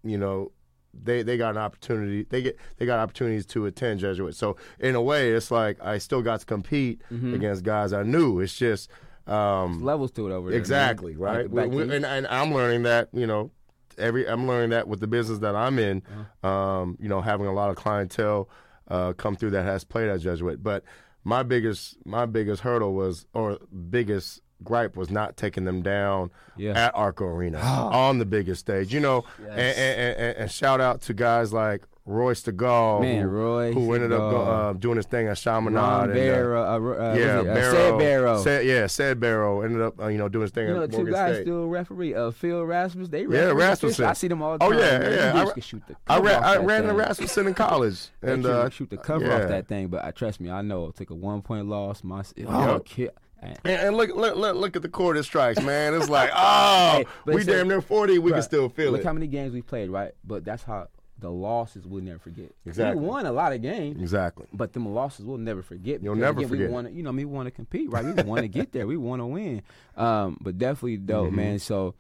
you 0.04 0.18
know. 0.18 0.52
They, 0.94 1.24
they 1.24 1.38
got 1.38 1.52
an 1.52 1.58
opportunity. 1.58 2.24
They 2.30 2.42
get 2.44 2.58
they 2.78 2.86
got 2.86 3.00
opportunities 3.00 3.46
to 3.48 3.66
attend 3.66 4.00
Jesuit. 4.02 4.36
So 4.36 4.58
in 4.80 4.96
a 4.96 5.02
way, 5.02 5.32
it's 5.32 5.50
like 5.52 5.82
I 5.84 5.98
still 5.98 6.22
got 6.22 6.42
to 6.42 6.46
compete 6.46 7.02
Mm-hmm. 7.12 7.34
against 7.34 7.64
guys 7.64 7.94
I 7.94 8.04
knew. 8.04 8.40
It's 8.40 8.56
just 8.56 8.90
um, 9.28 9.84
Levels 9.84 10.12
to 10.12 10.28
it 10.28 10.32
over 10.34 10.50
there. 10.50 10.60
Exactly, 10.60 11.14
Like 11.16 11.22
right. 11.38 11.54
back 11.56 11.70
We- 11.70 11.86
we- 11.86 11.96
and, 11.96 12.06
and 12.06 12.28
I'm 12.28 12.54
learning 12.54 12.84
that, 12.84 13.10
you 13.14 13.26
know, 13.26 13.52
every 13.98 14.28
I'm 14.28 14.48
learning 14.48 14.70
that 14.72 14.88
with 14.88 15.00
the 15.00 15.08
business 15.08 15.40
that 15.40 15.56
I'm 15.56 15.80
in, 15.80 16.04
Uh-huh. 16.44 16.48
um, 16.48 16.98
you 17.00 17.10
know, 17.10 17.22
having 17.22 17.48
a 17.48 17.54
lot 17.54 17.70
of 17.70 17.76
clientele 17.76 18.48
uh, 18.90 19.14
come 19.14 19.36
through 19.36 19.52
that 19.52 19.64
has 19.64 19.84
played 19.84 20.10
at 20.10 20.20
Jesuit. 20.22 20.62
But 20.62 20.84
my 21.24 21.42
biggest 21.42 21.98
my 22.06 22.26
biggest 22.28 22.62
hurdle 22.62 22.94
was 22.94 23.26
or 23.34 23.58
biggest 23.90 24.42
gripe 24.64 24.96
was 24.96 25.10
not 25.10 25.38
taking 25.38 25.66
them 25.66 25.82
down 25.82 26.32
Yeah. 26.58 26.72
at 26.88 26.96
Arco 26.96 27.26
Arena 27.26 27.60
on 27.94 28.20
the 28.20 28.26
biggest 28.26 28.62
stage. 28.62 28.94
You 28.94 29.00
know, 29.00 29.26
Yes. 29.40 29.50
and, 29.50 29.60
and, 29.60 30.18
and, 30.18 30.38
and 30.38 30.52
shout 30.52 30.82
out 30.82 31.02
to 31.04 31.14
guys 31.14 31.52
like 31.54 31.84
Roy 32.06 32.34
Stegall, 32.34 33.00
Man, 33.00 33.22
who, 33.22 33.28
Roy 33.30 33.72
who 33.72 33.94
ended 33.94 34.12
up 34.12 34.22
uh, 34.34 34.74
doing 34.74 34.98
his 34.98 35.06
thing 35.06 35.28
at 35.28 35.38
Chaminade. 35.38 35.78
And, 36.10 36.12
uh, 36.12 36.14
Barrow, 36.14 36.62
uh, 36.62 37.12
uh, 37.12 37.16
yeah, 37.18 37.40
uh, 37.40 37.44
Barrow, 37.46 37.72
Sid 37.72 37.98
Barrow. 37.98 38.44
Said- 38.44 38.66
yeah, 38.66 38.88
said 38.88 39.20
Barrow 39.22 39.62
ended 39.62 39.82
up 39.82 39.98
uh, 40.02 40.08
you 40.08 40.18
know 40.18 40.28
doing 40.28 40.42
his 40.42 40.52
thing 40.52 40.68
you 40.68 40.74
know, 40.74 40.84
at 40.84 40.92
two 40.92 40.98
Morgan 40.98 41.14
guys 41.14 41.36
State. 41.36 41.44
still 41.46 41.68
referee. 41.70 42.14
Phil 42.34 42.66
Rasmus, 42.66 43.08
they 43.08 43.22
Yeah. 43.22 43.52
Rasmussen. 43.54 44.04
I 44.04 44.12
see 44.14 44.28
them 44.28 44.42
all 44.42 44.58
the 44.58 44.66
Oh, 44.66 44.72
time. 44.72 44.80
yeah, 44.80 45.00
man. 45.00 45.12
yeah. 45.14 45.42
I 45.42 45.46
ra- 45.46 45.54
shoot 45.62 45.84
the 45.88 45.96
I 46.08 46.18
off 46.20 46.44
I 46.44 46.58
ran 46.58 46.88
the. 46.88 46.94
Rasmussen 46.94 47.48
in 47.48 47.54
college, 47.54 48.10
and 48.22 48.46
uh, 48.46 48.70
shoot 48.70 48.90
the 48.90 48.98
cover 48.98 49.26
yeah. 49.26 49.36
off 49.42 49.48
that 49.48 49.70
thing, 49.70 49.88
but 49.88 50.04
I 50.04 50.12
trust 50.12 50.42
me, 50.42 50.52
I 50.52 50.62
know. 50.62 50.92
Took 50.92 51.10
a 51.12 51.16
one 51.16 51.42
point 51.42 51.70
loss. 51.70 52.04
My 52.04 52.24
oh, 52.46 52.82
kid. 52.84 53.12
And, 53.44 53.60
and 53.66 53.98
look, 53.98 54.10
look, 54.16 54.36
look, 54.36 54.56
look 54.56 54.76
at 54.76 54.82
the 54.82 55.16
it 55.18 55.24
strikes, 55.24 55.62
man. 55.62 55.94
It's 55.94 56.10
like, 56.10 56.32
oh, 56.36 56.92
Hey, 56.98 57.06
we 57.26 57.44
so- 57.44 57.52
damn 57.54 57.68
near 57.68 57.82
forty. 57.82 58.20
We 58.20 58.32
can 58.32 58.42
still 58.42 58.70
feel 58.70 58.88
it. 58.90 58.92
Look 58.92 59.02
it. 59.02 59.06
how 59.06 59.14
many 59.14 59.28
games 59.28 59.54
we 59.54 59.62
played, 59.62 59.90
right? 59.90 60.12
But 60.24 60.46
that's 60.46 60.64
how 60.64 60.88
the 61.20 61.30
losses 61.30 61.86
we'll 61.88 62.04
never 62.04 62.20
forget. 62.20 62.52
Exactly. 62.66 63.02
We 63.02 63.08
won 63.08 63.26
a 63.26 63.32
lot 63.32 63.54
of 63.54 63.62
games. 63.62 64.02
Exactly. 64.02 64.46
But 64.52 64.74
them 64.74 64.94
losses 64.94 65.26
we'll 65.26 65.38
never 65.38 65.62
forget. 65.62 66.04
You'll 66.04 66.16
never 66.16 66.40
again, 66.40 66.50
forget. 66.50 66.68
We 66.68 66.74
want 66.74 66.88
to, 66.88 66.94
you 66.94 67.04
know, 67.04 67.12
we 67.12 67.24
want 67.26 67.48
to 67.48 67.52
compete, 67.52 67.90
right? 67.92 68.04
We 68.04 68.12
want 68.24 68.42
to 68.42 68.48
get 68.50 68.72
there. 68.74 68.86
We 68.88 68.98
want 68.98 69.22
to 69.22 69.26
win. 69.28 69.62
Um, 69.96 70.38
but 70.42 70.58
definitely 70.58 70.98
dope, 70.98 71.28
Mm-hmm. 71.28 71.36
man. 71.36 71.60
So 71.60 71.96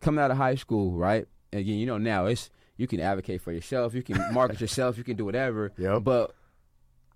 coming 0.00 0.22
out 0.22 0.30
of 0.32 0.36
high 0.36 0.56
school, 0.56 0.92
right? 0.92 1.26
Again, 1.52 1.76
you 1.78 1.86
know, 1.86 1.98
now 1.98 2.26
it's 2.26 2.50
you 2.76 2.86
can 2.88 2.98
advocate 3.00 3.40
for 3.40 3.52
yourself, 3.52 3.94
you 3.94 4.02
can 4.02 4.32
market 4.34 4.60
yourself, 4.60 4.98
you 4.98 5.04
can 5.04 5.16
do 5.16 5.24
whatever. 5.24 5.72
Yep. 5.78 6.02
But 6.04 6.34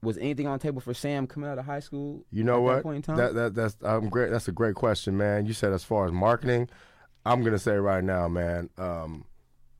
was 0.03 0.17
anything 0.19 0.47
on 0.47 0.59
the 0.59 0.63
table 0.63 0.81
for 0.81 0.95
Sam 0.95 1.27
coming 1.27 1.49
out 1.49 1.59
of 1.59 1.65
high 1.67 1.81
school? 1.81 2.25
You 2.31 2.45
know 2.45 2.57
at 2.57 2.63
what? 2.63 2.77
That 2.77 2.83
point 2.83 2.97
in 2.97 3.03
time? 3.03 3.17
That, 3.17 3.35
that 3.35 3.55
that's 3.55 3.77
I'm 3.83 4.09
great. 4.09 4.31
That's 4.31 4.49
a 4.49 4.53
great 4.53 4.75
question, 4.75 5.17
man. 5.17 5.47
You 5.47 5.53
said 5.53 5.73
as 5.73 5.85
far 5.85 6.07
as 6.07 6.13
marketing, 6.13 6.69
I'm 7.25 7.43
gonna 7.43 7.59
say 7.59 7.77
right 7.77 8.03
now, 8.05 8.29
man. 8.29 8.71
Um, 8.79 9.25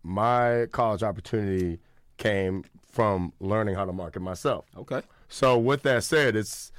my 0.03 0.67
college 0.73 1.03
opportunity 1.03 1.79
came 2.17 2.65
from 2.91 3.33
learning 3.41 3.75
how 3.75 3.85
to 3.85 3.93
market 3.93 4.21
myself. 4.21 4.67
okay. 4.77 5.03
So 5.29 5.57
with 5.59 5.83
that 5.83 6.03
said, 6.05 6.35
it's 6.37 6.73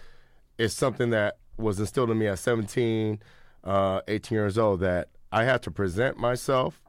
it's 0.57 0.73
something 0.73 1.09
that 1.11 1.37
was 1.57 1.79
instilled 1.79 2.11
in 2.11 2.17
me 2.17 2.27
at 2.27 2.39
17, 2.39 3.19
uh, 3.63 4.01
18 4.07 4.35
years 4.35 4.57
old 4.57 4.81
that 4.81 5.09
I 5.31 5.43
had 5.45 5.61
to 5.63 5.71
present 5.71 6.17
myself, 6.17 6.81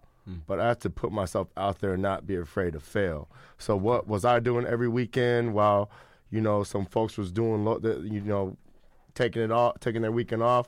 but 0.47 0.59
I 0.59 0.69
had 0.69 0.81
to 0.81 0.91
put 0.91 1.13
myself 1.13 1.49
out 1.57 1.81
there 1.81 1.95
and 1.95 2.03
not 2.03 2.27
be 2.27 2.37
afraid 2.37 2.73
to 2.73 2.81
fail. 2.81 3.29
So 3.59 3.77
what 3.77 4.09
was 4.09 4.25
I 4.25 4.41
doing 4.41 4.67
every 4.67 4.89
weekend 4.89 5.55
while 5.55 5.91
you 6.33 6.41
know 6.41 6.65
some 6.65 6.87
folks 6.87 7.17
was 7.17 7.31
doing 7.31 7.65
lo- 7.65 7.79
the, 7.79 8.01
you 8.01 8.21
know 8.23 8.57
taking 9.15 9.43
it 9.43 9.53
off, 9.53 9.79
taking 9.79 10.03
their 10.03 10.11
weekend 10.13 10.43
off? 10.43 10.67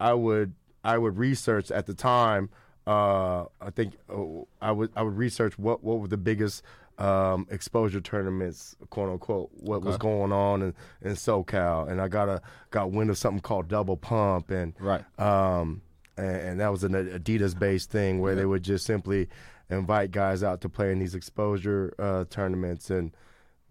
I 0.00 0.12
would 0.12 0.52
I 0.82 0.98
would 0.98 1.16
research 1.16 1.70
at 1.70 1.86
the 1.86 1.94
time. 1.94 2.50
Uh, 2.86 3.44
I 3.62 3.70
think 3.74 3.94
uh, 4.10 4.42
I 4.60 4.70
would 4.72 4.90
I 4.94 5.02
would 5.02 5.16
research 5.16 5.58
what 5.58 5.82
what 5.82 6.00
were 6.00 6.08
the 6.08 6.18
biggest 6.18 6.62
um, 6.98 7.46
exposure 7.50 8.00
tournaments, 8.00 8.76
quote 8.90 9.08
unquote, 9.10 9.50
what 9.54 9.82
was 9.82 9.96
going 9.96 10.32
on 10.32 10.62
in, 10.62 10.74
in 11.02 11.12
SoCal, 11.12 11.88
and 11.90 12.00
I 12.00 12.08
got 12.08 12.28
a 12.28 12.42
got 12.70 12.90
wind 12.92 13.08
of 13.10 13.16
something 13.18 13.40
called 13.40 13.68
Double 13.68 13.96
Pump, 13.96 14.50
and 14.50 14.74
Right. 14.78 15.02
um, 15.18 15.80
and, 16.16 16.36
and 16.36 16.60
that 16.60 16.70
was 16.70 16.84
an 16.84 16.92
Adidas 16.92 17.58
based 17.58 17.90
thing 17.90 18.20
where 18.20 18.34
they 18.36 18.44
would 18.44 18.62
just 18.62 18.84
simply 18.84 19.28
invite 19.70 20.10
guys 20.12 20.42
out 20.44 20.60
to 20.60 20.68
play 20.68 20.92
in 20.92 20.98
these 21.00 21.14
exposure 21.16 21.94
uh, 21.98 22.24
tournaments, 22.30 22.90
and 22.90 23.10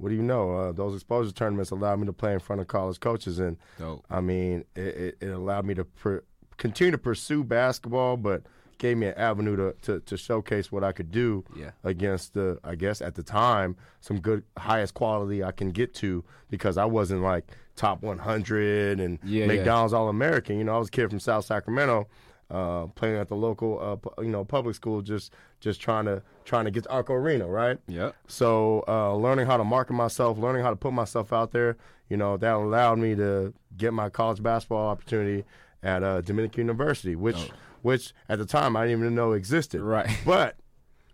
what 0.04 0.10
do 0.10 0.16
you 0.16 0.22
know? 0.22 0.52
Uh, 0.56 0.72
those 0.74 0.94
exposure 0.94 1.32
tournaments 1.32 1.72
allowed 1.72 2.00
me 2.00 2.06
to 2.06 2.14
play 2.14 2.34
in 2.34 2.40
front 2.40 2.62
of 2.62 2.68
college 2.68 3.00
coaches, 3.00 3.40
and 3.40 3.58
Dope. 3.80 4.06
I 4.10 4.20
mean, 4.22 4.66
it, 4.76 4.82
it, 4.82 5.18
it 5.22 5.28
allowed 5.30 5.66
me 5.66 5.74
to 5.76 5.86
pr- 5.86 6.18
continue 6.58 6.92
to 6.92 6.98
pursue 6.98 7.44
basketball, 7.44 8.18
but 8.18 8.44
gave 8.80 8.98
me 8.98 9.08
an 9.08 9.14
avenue 9.16 9.56
to, 9.56 9.74
to, 9.84 10.00
to 10.02 10.18
showcase 10.18 10.70
what 10.72 10.84
I 10.84 10.92
could 10.92 11.10
do 11.10 11.46
Yeah. 11.56 11.72
against 11.86 12.34
the, 12.34 12.60
I 12.66 12.76
guess 12.76 13.02
at 13.02 13.16
the 13.16 13.24
time, 13.24 13.78
some 14.02 14.20
good, 14.20 14.44
highest 14.58 14.94
quality 14.94 15.42
I 15.44 15.52
can 15.54 15.70
get 15.72 15.94
to 15.96 16.24
because 16.50 16.78
I 16.78 16.84
wasn't 16.86 17.22
like 17.22 17.46
top 17.78 18.02
100 18.04 19.00
and 19.00 19.20
Yeah, 19.24 19.46
yeah. 19.46 19.48
McDonald's 19.48 19.94
All 19.94 20.10
American. 20.10 20.58
You 20.58 20.66
know, 20.66 20.76
I 20.76 20.80
was 20.80 20.90
a 20.90 20.92
kid 20.92 21.10
from 21.10 21.20
South 21.22 21.46
Sacramento. 21.46 22.08
Uh, 22.52 22.86
playing 22.88 23.16
at 23.16 23.30
the 23.30 23.36
local, 23.36 23.80
uh, 24.18 24.22
you 24.22 24.30
know, 24.30 24.44
public 24.46 24.76
school, 24.76 25.02
just 25.02 25.34
just 25.64 25.82
trying 25.82 26.06
to 26.06 26.22
trying 26.46 26.66
to 26.66 26.72
get 26.72 26.84
to 26.84 26.90
Arco 26.90 27.14
Arena, 27.14 27.48
right? 27.48 27.80
Yeah. 27.88 28.12
So 28.28 28.84
uh, 28.88 29.16
learning 29.16 29.46
how 29.48 29.58
to 29.58 29.64
market 29.64 29.94
myself, 29.94 30.38
learning 30.38 30.64
how 30.64 30.70
to 30.70 30.76
put 30.76 30.94
myself 30.94 31.32
out 31.32 31.52
there, 31.52 31.78
you 32.10 32.18
know, 32.18 32.38
that 32.38 32.54
allowed 32.54 33.00
me 33.00 33.16
to 33.16 33.54
get 33.78 33.94
my 33.94 34.10
college 34.10 34.44
basketball 34.44 34.88
opportunity 34.90 35.46
at 35.82 36.04
uh, 36.04 36.22
Dominican 36.22 36.62
University, 36.62 37.16
which 37.16 37.50
which 37.82 38.14
at 38.30 38.40
the 38.40 38.46
time 38.46 38.76
I 38.76 38.86
didn't 38.86 39.02
even 39.02 39.16
know 39.16 39.32
existed. 39.32 39.82
Right. 39.82 40.10
But 40.26 40.58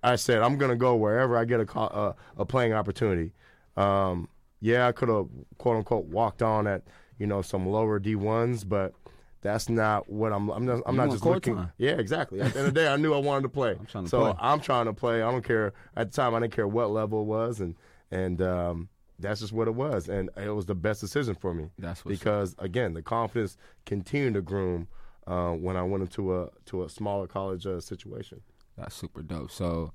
I 0.02 0.16
said 0.16 0.42
I'm 0.42 0.58
gonna 0.58 0.76
go 0.76 0.96
wherever 0.96 1.38
I 1.38 1.46
get 1.46 1.60
a 1.60 1.80
uh, 1.80 2.14
a 2.38 2.46
playing 2.46 2.74
opportunity. 2.74 3.34
Um, 3.78 4.30
yeah, 4.62 4.88
I 4.88 4.92
could 4.92 5.10
have 5.10 5.28
quote 5.58 5.78
unquote 5.78 6.06
walked 6.06 6.42
on 6.42 6.68
at 6.68 6.84
you 7.18 7.28
know 7.28 7.42
some 7.42 7.68
lower 7.68 8.00
D 8.00 8.16
ones, 8.16 8.64
but 8.64 8.94
that's 9.42 9.70
not 9.70 10.10
what 10.10 10.34
I'm. 10.34 10.50
I'm 10.50 10.66
not, 10.66 10.82
I'm 10.86 10.96
not 10.96 11.12
just 11.12 11.26
looking. 11.26 11.56
time. 11.56 11.72
Yeah, 11.78 11.92
exactly. 11.92 12.42
At 12.42 12.54
the 12.54 12.60
end 12.60 12.68
of 12.68 12.74
the 12.74 12.82
day, 12.82 12.88
I 12.88 12.98
knew 12.98 13.14
I 13.14 13.20
wanted 13.20 13.44
to 13.44 13.50
play. 13.50 13.76
trying 13.88 14.04
to 14.04 14.10
so 14.10 14.22
play. 14.22 14.34
I'm 14.40 14.60
trying 14.60 14.86
to 14.86 14.94
play. 14.94 15.22
I 15.22 15.32
don't 15.32 15.44
care. 15.44 15.74
At 15.96 16.12
the 16.12 16.16
time, 16.16 16.36
I 16.36 16.40
didn't 16.40 16.54
care 16.54 16.68
what 16.68 16.92
level 16.92 17.22
it 17.22 17.26
was, 17.26 17.60
and 17.62 17.76
and 18.12 18.42
um, 18.42 18.90
that's 19.18 19.40
just 19.40 19.54
what 19.54 19.68
it 19.68 19.76
was, 19.76 20.10
and 20.10 20.30
it 20.36 20.50
was 20.50 20.66
the 20.66 20.76
best 20.76 21.02
decision 21.02 21.36
for 21.36 21.54
me. 21.54 21.70
That's 21.78 22.02
up. 22.02 22.08
because 22.08 22.56
again, 22.60 22.94
the 22.94 23.02
confidence 23.02 23.58
continued 23.86 24.34
to 24.34 24.42
groom 24.42 24.88
uh, 25.28 25.52
when 25.52 25.78
I 25.78 25.84
went 25.84 26.04
into 26.04 26.36
a 26.36 26.50
to 26.66 26.84
a 26.84 26.90
smaller 26.90 27.28
college 27.28 27.66
uh, 27.66 27.80
situation. 27.80 28.42
That's 28.78 28.96
super 28.96 29.22
dope. 29.22 29.52
So 29.52 29.94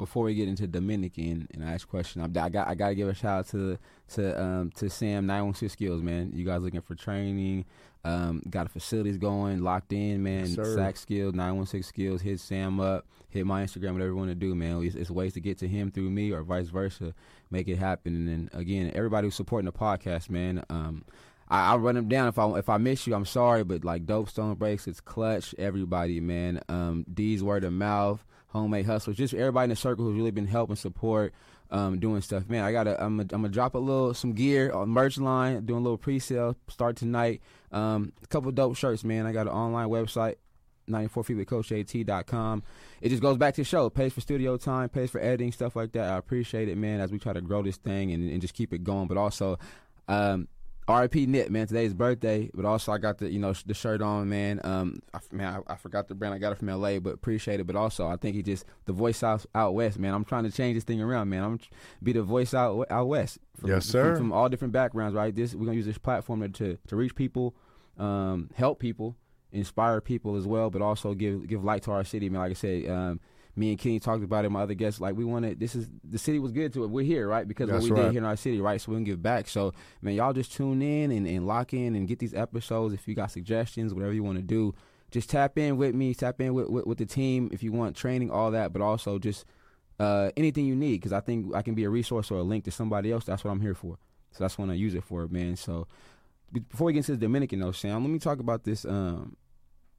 before 0.00 0.24
we 0.24 0.34
get 0.34 0.48
into 0.48 0.66
Dominican 0.66 1.46
and 1.52 1.62
I 1.62 1.74
ask 1.74 1.86
a 1.86 1.90
question, 1.90 2.22
I, 2.22 2.44
I 2.44 2.48
got 2.48 2.66
I 2.66 2.74
gotta 2.74 2.94
give 2.94 3.06
a 3.06 3.14
shout 3.14 3.40
out 3.40 3.48
to 3.48 3.78
to 4.14 4.42
um 4.42 4.70
to 4.76 4.88
Sam 4.88 5.26
nine 5.26 5.44
one 5.44 5.54
six 5.54 5.74
skills, 5.74 6.02
man. 6.02 6.32
You 6.34 6.44
guys 6.44 6.62
looking 6.62 6.80
for 6.80 6.94
training? 6.94 7.66
Um, 8.02 8.42
got 8.48 8.64
the 8.64 8.70
facilities 8.70 9.18
going, 9.18 9.62
locked 9.62 9.92
in, 9.92 10.22
man. 10.22 10.46
Yes, 10.46 10.54
sir. 10.54 10.74
Sack 10.74 10.96
skills, 10.96 11.34
nine 11.34 11.54
one 11.54 11.66
six 11.66 11.86
skills. 11.86 12.22
Hit 12.22 12.40
Sam 12.40 12.80
up, 12.80 13.06
hit 13.28 13.44
my 13.44 13.62
Instagram, 13.62 13.92
whatever 13.92 14.08
you 14.08 14.16
want 14.16 14.30
to 14.30 14.34
do, 14.34 14.54
man. 14.54 14.82
It's, 14.82 14.94
it's 14.94 15.10
ways 15.10 15.34
to 15.34 15.40
get 15.40 15.58
to 15.58 15.68
him 15.68 15.90
through 15.90 16.08
me 16.08 16.32
or 16.32 16.42
vice 16.42 16.68
versa. 16.68 17.14
Make 17.50 17.68
it 17.68 17.76
happen. 17.76 18.26
And 18.26 18.50
again, 18.54 18.90
everybody 18.94 19.26
who's 19.26 19.34
supporting 19.34 19.66
the 19.66 19.72
podcast, 19.72 20.30
man. 20.30 20.64
Um, 20.70 21.04
I, 21.50 21.72
I'll 21.72 21.78
run 21.78 21.96
them 21.96 22.08
down 22.08 22.28
if 22.28 22.38
I 22.38 22.48
if 22.52 22.70
I 22.70 22.78
miss 22.78 23.06
you. 23.06 23.14
I'm 23.14 23.26
sorry, 23.26 23.64
but 23.64 23.84
like 23.84 24.06
Dope 24.06 24.30
Stone 24.30 24.54
Breaks, 24.54 24.86
it's 24.88 25.00
clutch. 25.00 25.54
Everybody, 25.58 26.20
man. 26.20 26.62
Um, 26.70 27.04
D's 27.12 27.42
word 27.42 27.64
of 27.64 27.74
mouth, 27.74 28.24
homemade 28.50 28.86
hustlers, 28.86 29.16
just 29.16 29.34
everybody 29.34 29.64
in 29.64 29.70
the 29.70 29.76
circle 29.76 30.04
who's 30.04 30.16
really 30.16 30.30
been 30.30 30.46
helping 30.46 30.76
support, 30.76 31.32
um, 31.70 31.98
doing 31.98 32.20
stuff. 32.20 32.48
Man, 32.48 32.64
I 32.64 32.72
gotta 32.72 33.02
I'm 33.02 33.16
gonna, 33.16 33.28
I'm 33.32 33.42
gonna 33.42 33.48
drop 33.48 33.74
a 33.74 33.78
little 33.78 34.14
some 34.14 34.32
gear 34.32 34.72
on 34.72 34.88
merch 34.88 35.18
line, 35.18 35.64
doing 35.64 35.80
a 35.80 35.82
little 35.82 35.98
pre-sale 35.98 36.56
start 36.68 36.96
tonight. 36.96 37.40
Um, 37.72 38.12
a 38.22 38.26
couple 38.26 38.50
dope 38.52 38.76
shirts, 38.76 39.04
man. 39.04 39.26
I 39.26 39.32
got 39.32 39.46
an 39.46 39.52
online 39.52 39.88
website. 39.88 40.36
94 40.88 41.24
feet 41.24 41.34
with 41.34 41.46
coach 41.46 41.70
at.com. 41.70 42.62
It 43.00 43.10
just 43.10 43.22
goes 43.22 43.36
back 43.36 43.54
to 43.54 43.60
the 43.60 43.64
show. 43.64 43.88
Pays 43.90 44.12
for 44.12 44.20
studio 44.20 44.56
time, 44.56 44.88
pays 44.88 45.10
for 45.10 45.20
editing, 45.20 45.52
stuff 45.52 45.76
like 45.76 45.92
that. 45.92 46.10
I 46.10 46.16
appreciate 46.16 46.68
it, 46.68 46.76
man, 46.76 47.00
as 47.00 47.12
we 47.12 47.18
try 47.20 47.32
to 47.32 47.40
grow 47.40 47.62
this 47.62 47.76
thing 47.76 48.10
and, 48.10 48.28
and 48.28 48.40
just 48.40 48.54
keep 48.54 48.72
it 48.72 48.82
going. 48.82 49.06
But 49.06 49.16
also, 49.16 49.58
um, 50.08 50.48
RIP 50.90 51.14
Nip, 51.28 51.50
man. 51.50 51.66
Today's 51.66 51.94
birthday, 51.94 52.50
but 52.54 52.64
also 52.64 52.92
I 52.92 52.98
got 52.98 53.18
the 53.18 53.30
you 53.30 53.38
know 53.38 53.52
the 53.66 53.74
shirt 53.74 54.02
on, 54.02 54.28
man. 54.28 54.60
Um, 54.64 55.02
I, 55.14 55.20
man, 55.30 55.62
I, 55.68 55.74
I 55.74 55.76
forgot 55.76 56.08
the 56.08 56.14
brand. 56.14 56.34
I 56.34 56.38
got 56.38 56.52
it 56.52 56.58
from 56.58 56.68
LA, 56.68 56.98
but 56.98 57.14
appreciate 57.14 57.60
it. 57.60 57.66
But 57.66 57.76
also, 57.76 58.06
I 58.06 58.16
think 58.16 58.36
he 58.36 58.42
just 58.42 58.64
the 58.86 58.92
voice 58.92 59.22
out 59.22 59.46
out 59.54 59.74
west, 59.74 59.98
man. 59.98 60.14
I'm 60.14 60.24
trying 60.24 60.44
to 60.44 60.50
change 60.50 60.76
this 60.76 60.84
thing 60.84 61.00
around, 61.00 61.28
man. 61.28 61.44
I'm 61.44 61.58
tr- 61.58 61.68
be 62.02 62.12
the 62.12 62.22
voice 62.22 62.54
out 62.54 62.86
out 62.90 63.08
west. 63.08 63.38
From, 63.58 63.70
Yes, 63.70 63.86
sir. 63.86 64.16
From, 64.16 64.32
all 64.32 64.48
different 64.48 64.72
backgrounds, 64.72 65.14
right? 65.14 65.34
This 65.34 65.54
we're 65.54 65.66
gonna 65.66 65.76
use 65.76 65.86
this 65.86 65.98
platform 65.98 66.40
to 66.40 66.48
to, 66.48 66.78
to 66.88 66.96
reach 66.96 67.14
people, 67.14 67.54
um, 67.98 68.50
help 68.54 68.78
people, 68.78 69.16
inspire 69.52 70.00
people 70.00 70.36
as 70.36 70.46
well, 70.46 70.70
but 70.70 70.82
also 70.82 71.14
give 71.14 71.46
give 71.46 71.64
light 71.64 71.82
to 71.84 71.92
our 71.92 72.04
city, 72.04 72.28
man. 72.28 72.40
Like 72.40 72.50
I 72.50 72.54
said, 72.54 72.88
um, 72.88 73.20
me 73.60 73.70
and 73.70 73.78
Kenny 73.78 74.00
talked 74.00 74.24
about 74.24 74.44
it. 74.44 74.50
My 74.50 74.62
other 74.62 74.74
guests, 74.74 75.00
like 75.00 75.14
we 75.14 75.24
wanted. 75.24 75.60
This 75.60 75.74
is 75.76 75.88
the 76.02 76.18
city 76.18 76.38
was 76.38 76.50
good 76.50 76.72
to 76.72 76.84
it. 76.84 76.90
We're 76.90 77.04
here, 77.04 77.28
right? 77.28 77.46
Because 77.46 77.68
That's 77.68 77.82
what 77.84 77.90
we 77.90 77.96
right. 77.96 78.06
did 78.06 78.12
here 78.12 78.22
in 78.22 78.24
our 78.24 78.36
city, 78.36 78.60
right? 78.60 78.80
So 78.80 78.90
we 78.90 78.96
can 78.96 79.04
give 79.04 79.22
back. 79.22 79.46
So 79.46 79.72
man, 80.02 80.14
y'all 80.14 80.32
just 80.32 80.52
tune 80.52 80.82
in 80.82 81.12
and, 81.12 81.26
and 81.26 81.46
lock 81.46 81.72
in 81.72 81.94
and 81.94 82.08
get 82.08 82.18
these 82.18 82.34
episodes. 82.34 82.94
If 82.94 83.06
you 83.06 83.14
got 83.14 83.30
suggestions, 83.30 83.94
whatever 83.94 84.12
you 84.12 84.24
want 84.24 84.38
to 84.38 84.42
do, 84.42 84.74
just 85.10 85.30
tap 85.30 85.58
in 85.58 85.76
with 85.76 85.94
me. 85.94 86.14
Tap 86.14 86.40
in 86.40 86.54
with, 86.54 86.68
with 86.68 86.86
with 86.86 86.98
the 86.98 87.06
team 87.06 87.50
if 87.52 87.62
you 87.62 87.70
want 87.70 87.94
training, 87.94 88.30
all 88.30 88.50
that. 88.50 88.72
But 88.72 88.82
also 88.82 89.18
just 89.18 89.44
uh, 89.98 90.30
anything 90.36 90.64
you 90.64 90.74
need, 90.74 90.94
because 90.94 91.12
I 91.12 91.20
think 91.20 91.54
I 91.54 91.62
can 91.62 91.74
be 91.74 91.84
a 91.84 91.90
resource 91.90 92.30
or 92.30 92.38
a 92.38 92.42
link 92.42 92.64
to 92.64 92.70
somebody 92.70 93.12
else. 93.12 93.24
That's 93.24 93.44
what 93.44 93.50
I'm 93.50 93.60
here 93.60 93.74
for. 93.74 93.98
So 94.32 94.44
that's 94.44 94.56
what 94.56 94.70
I 94.70 94.74
use 94.74 94.94
it 94.94 95.04
for, 95.04 95.26
man. 95.28 95.56
So 95.56 95.86
before 96.52 96.86
we 96.86 96.94
get 96.94 97.00
into 97.00 97.12
the 97.12 97.18
Dominican, 97.18 97.60
though, 97.60 97.72
Sam, 97.72 98.02
let 98.02 98.10
me 98.10 98.18
talk 98.18 98.38
about 98.38 98.64
this 98.64 98.84
um, 98.84 99.36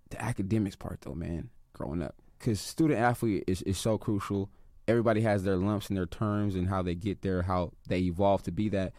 the 0.09 0.21
academics 0.21 0.75
part, 0.75 1.01
though, 1.01 1.15
man. 1.15 1.49
Growing 1.73 2.01
up, 2.01 2.15
because 2.41 2.59
student 2.59 2.99
athlete 2.99 3.43
is, 3.47 3.61
is 3.63 3.77
so 3.77 3.97
crucial. 3.97 4.49
Everybody 4.87 5.21
has 5.21 5.43
their 5.43 5.55
lumps 5.55 5.87
and 5.89 5.97
their 5.97 6.05
terms 6.07 6.55
and 6.55 6.67
how 6.67 6.81
they 6.81 6.95
get 6.95 7.21
there, 7.21 7.43
how 7.43 7.71
they 7.87 7.99
evolve 7.99 8.43
to 8.43 8.51
be 8.51 8.67
that. 8.69 8.93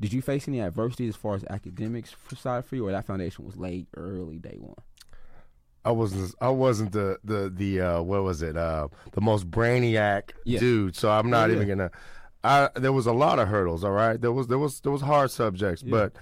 Did 0.00 0.12
you 0.12 0.22
face 0.22 0.48
any 0.48 0.60
adversity 0.60 1.08
as 1.08 1.16
far 1.16 1.34
as 1.34 1.44
academics 1.50 2.10
for 2.12 2.34
side 2.36 2.64
for 2.64 2.76
you, 2.76 2.86
or 2.88 2.92
that 2.92 3.04
foundation 3.06 3.44
was 3.44 3.56
laid 3.56 3.86
early 3.96 4.38
day 4.38 4.56
one? 4.58 4.76
I 5.84 5.90
wasn't 5.90 6.34
I 6.40 6.48
wasn't 6.50 6.92
the 6.92 7.18
the 7.24 7.50
the 7.54 7.80
uh, 7.80 8.02
what 8.02 8.22
was 8.22 8.40
it 8.42 8.56
uh, 8.56 8.88
the 9.12 9.20
most 9.20 9.50
brainiac 9.50 10.30
Yeah. 10.44 10.60
dude. 10.60 10.96
So 10.96 11.10
I'm 11.10 11.28
not 11.28 11.50
Yeah, 11.50 11.56
even 11.56 11.68
yeah. 11.68 11.74
gonna. 11.74 11.90
I 12.44 12.70
there 12.76 12.92
was 12.92 13.06
a 13.06 13.12
lot 13.12 13.38
of 13.38 13.48
hurdles. 13.48 13.84
All 13.84 13.90
right, 13.92 14.18
there 14.20 14.32
was 14.32 14.46
there 14.46 14.58
was 14.58 14.80
there 14.80 14.92
was 14.92 15.02
hard 15.02 15.30
subjects, 15.30 15.82
but 15.82 16.12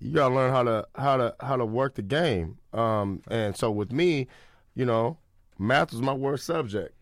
you 0.00 0.12
gotta 0.12 0.34
learn 0.34 0.50
how 0.52 0.62
to 0.64 0.86
how 0.94 1.16
to 1.16 1.34
how 1.40 1.56
to 1.56 1.64
work 1.64 1.94
the 1.94 2.02
game. 2.02 2.58
Um, 2.74 3.22
and 3.28 3.56
so 3.56 3.70
with 3.70 3.90
me, 3.92 4.26
you 4.74 4.84
know, 4.84 5.18
math 5.58 5.92
was 5.92 6.00
my 6.02 6.12
worst 6.12 6.46
subject. 6.46 6.94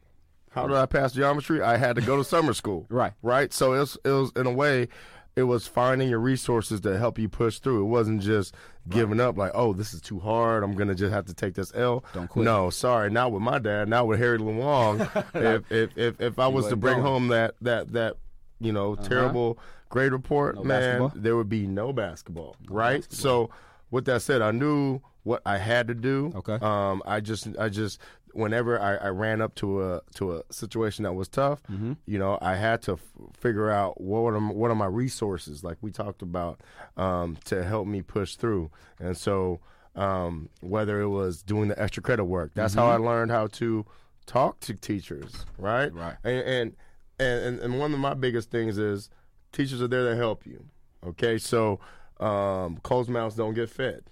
How 0.50 0.66
did 0.66 0.76
I 0.76 0.86
pass 0.86 1.12
geometry? 1.12 1.60
I 1.60 1.76
had 1.76 1.96
to 1.96 2.02
go 2.02 2.16
to 2.16 2.24
summer 2.24 2.54
school. 2.54 2.86
Right. 2.90 3.12
Right. 3.22 3.52
So 3.52 3.74
it 3.74 3.78
was 3.80 3.98
it 4.04 4.10
was 4.10 4.32
in 4.36 4.46
a 4.46 4.52
way. 4.52 4.88
it 5.36 5.42
was 5.42 5.66
finding 5.66 6.08
your 6.08 6.18
resources 6.18 6.80
to 6.80 6.96
help 6.96 7.18
you 7.18 7.28
push 7.28 7.58
through. 7.58 7.82
It 7.82 7.88
wasn't 7.88 8.22
just 8.22 8.54
giving 8.88 9.20
up 9.20 9.36
like, 9.36 9.50
oh, 9.54 9.74
this 9.74 9.92
is 9.92 10.00
too 10.00 10.18
hard. 10.18 10.64
I'm 10.64 10.74
gonna 10.74 10.94
just 10.94 11.12
have 11.12 11.26
to 11.26 11.34
take 11.34 11.54
this 11.54 11.72
L. 11.74 12.04
Don't 12.14 12.28
quit. 12.28 12.44
No, 12.46 12.70
sorry, 12.70 13.10
not 13.10 13.32
with 13.32 13.42
my 13.42 13.58
dad. 13.58 13.88
Not 13.90 14.06
with 14.06 14.18
Harry 14.18 14.38
Luong. 14.38 15.00
if, 15.34 15.70
if 15.70 15.98
if 15.98 16.20
if 16.22 16.38
I 16.38 16.46
was 16.46 16.68
to 16.68 16.76
bring 16.76 16.94
going. 16.94 17.06
home 17.06 17.28
that 17.28 17.54
that 17.60 17.92
that 17.92 18.16
you 18.60 18.72
know 18.72 18.94
terrible 18.94 19.58
grade 19.90 20.12
report, 20.12 20.54
No 20.56 20.64
man, 20.64 21.00
basketball? 21.00 21.22
there 21.22 21.36
would 21.36 21.50
be 21.50 21.66
no 21.66 21.92
basketball, 21.92 22.56
right? 22.70 23.06
So 23.12 23.50
with 23.90 24.06
that 24.06 24.22
said, 24.22 24.40
I 24.40 24.52
knew 24.52 25.00
what 25.24 25.42
I 25.44 25.58
had 25.58 25.88
to 25.88 25.94
do. 25.94 26.32
Okay. 26.36 26.54
Um, 26.62 27.02
I 27.04 27.20
just 27.20 27.46
I 27.58 27.68
just 27.68 28.00
whenever 28.36 28.80
I, 28.80 28.96
I 28.96 29.08
ran 29.08 29.40
up 29.40 29.54
to 29.56 29.82
a 29.82 30.00
to 30.14 30.36
a 30.36 30.42
situation 30.50 31.04
that 31.04 31.14
was 31.14 31.28
tough, 31.28 31.62
Mm-hmm. 31.64 31.94
you 32.06 32.18
know, 32.18 32.38
I 32.40 32.54
had 32.56 32.82
to 32.82 32.92
f- 32.92 33.00
figure 33.36 33.70
out 33.70 34.00
what 34.00 34.32
are 34.32 34.36
m- 34.36 34.54
what 34.54 34.70
are 34.70 34.74
my 34.76 34.86
resources, 34.86 35.64
like 35.64 35.78
we 35.80 35.90
talked 35.90 36.22
about, 36.22 36.60
um, 36.96 37.36
to 37.46 37.64
help 37.64 37.86
me 37.86 38.02
push 38.02 38.36
through. 38.36 38.70
And 39.00 39.16
so, 39.16 39.60
um, 39.94 40.48
whether 40.60 41.00
it 41.00 41.08
was 41.08 41.42
doing 41.42 41.68
the 41.68 41.82
extra 41.82 42.02
credit 42.02 42.24
work, 42.24 42.52
that's 42.54 42.74
how 42.74 42.86
I 42.86 42.96
learned 42.96 43.30
how 43.30 43.46
to 43.48 43.84
talk 44.26 44.60
to 44.60 44.74
teachers, 44.74 45.46
right? 45.58 45.92
Right. 45.92 46.16
And 46.24 46.42
and 46.46 46.76
and 47.18 47.58
and 47.60 47.78
one 47.78 47.94
of 47.94 47.98
my 48.00 48.14
biggest 48.14 48.50
things 48.50 48.76
is 48.78 49.08
teachers 49.52 49.80
are 49.80 49.88
there 49.88 50.10
to 50.10 50.16
help 50.16 50.44
you. 50.46 50.64
Okay, 51.06 51.38
so 51.38 51.80
um, 52.20 52.78
closed 52.82 53.08
mouths 53.08 53.36
don't 53.36 53.54
get 53.54 53.70
fed. 53.70 54.02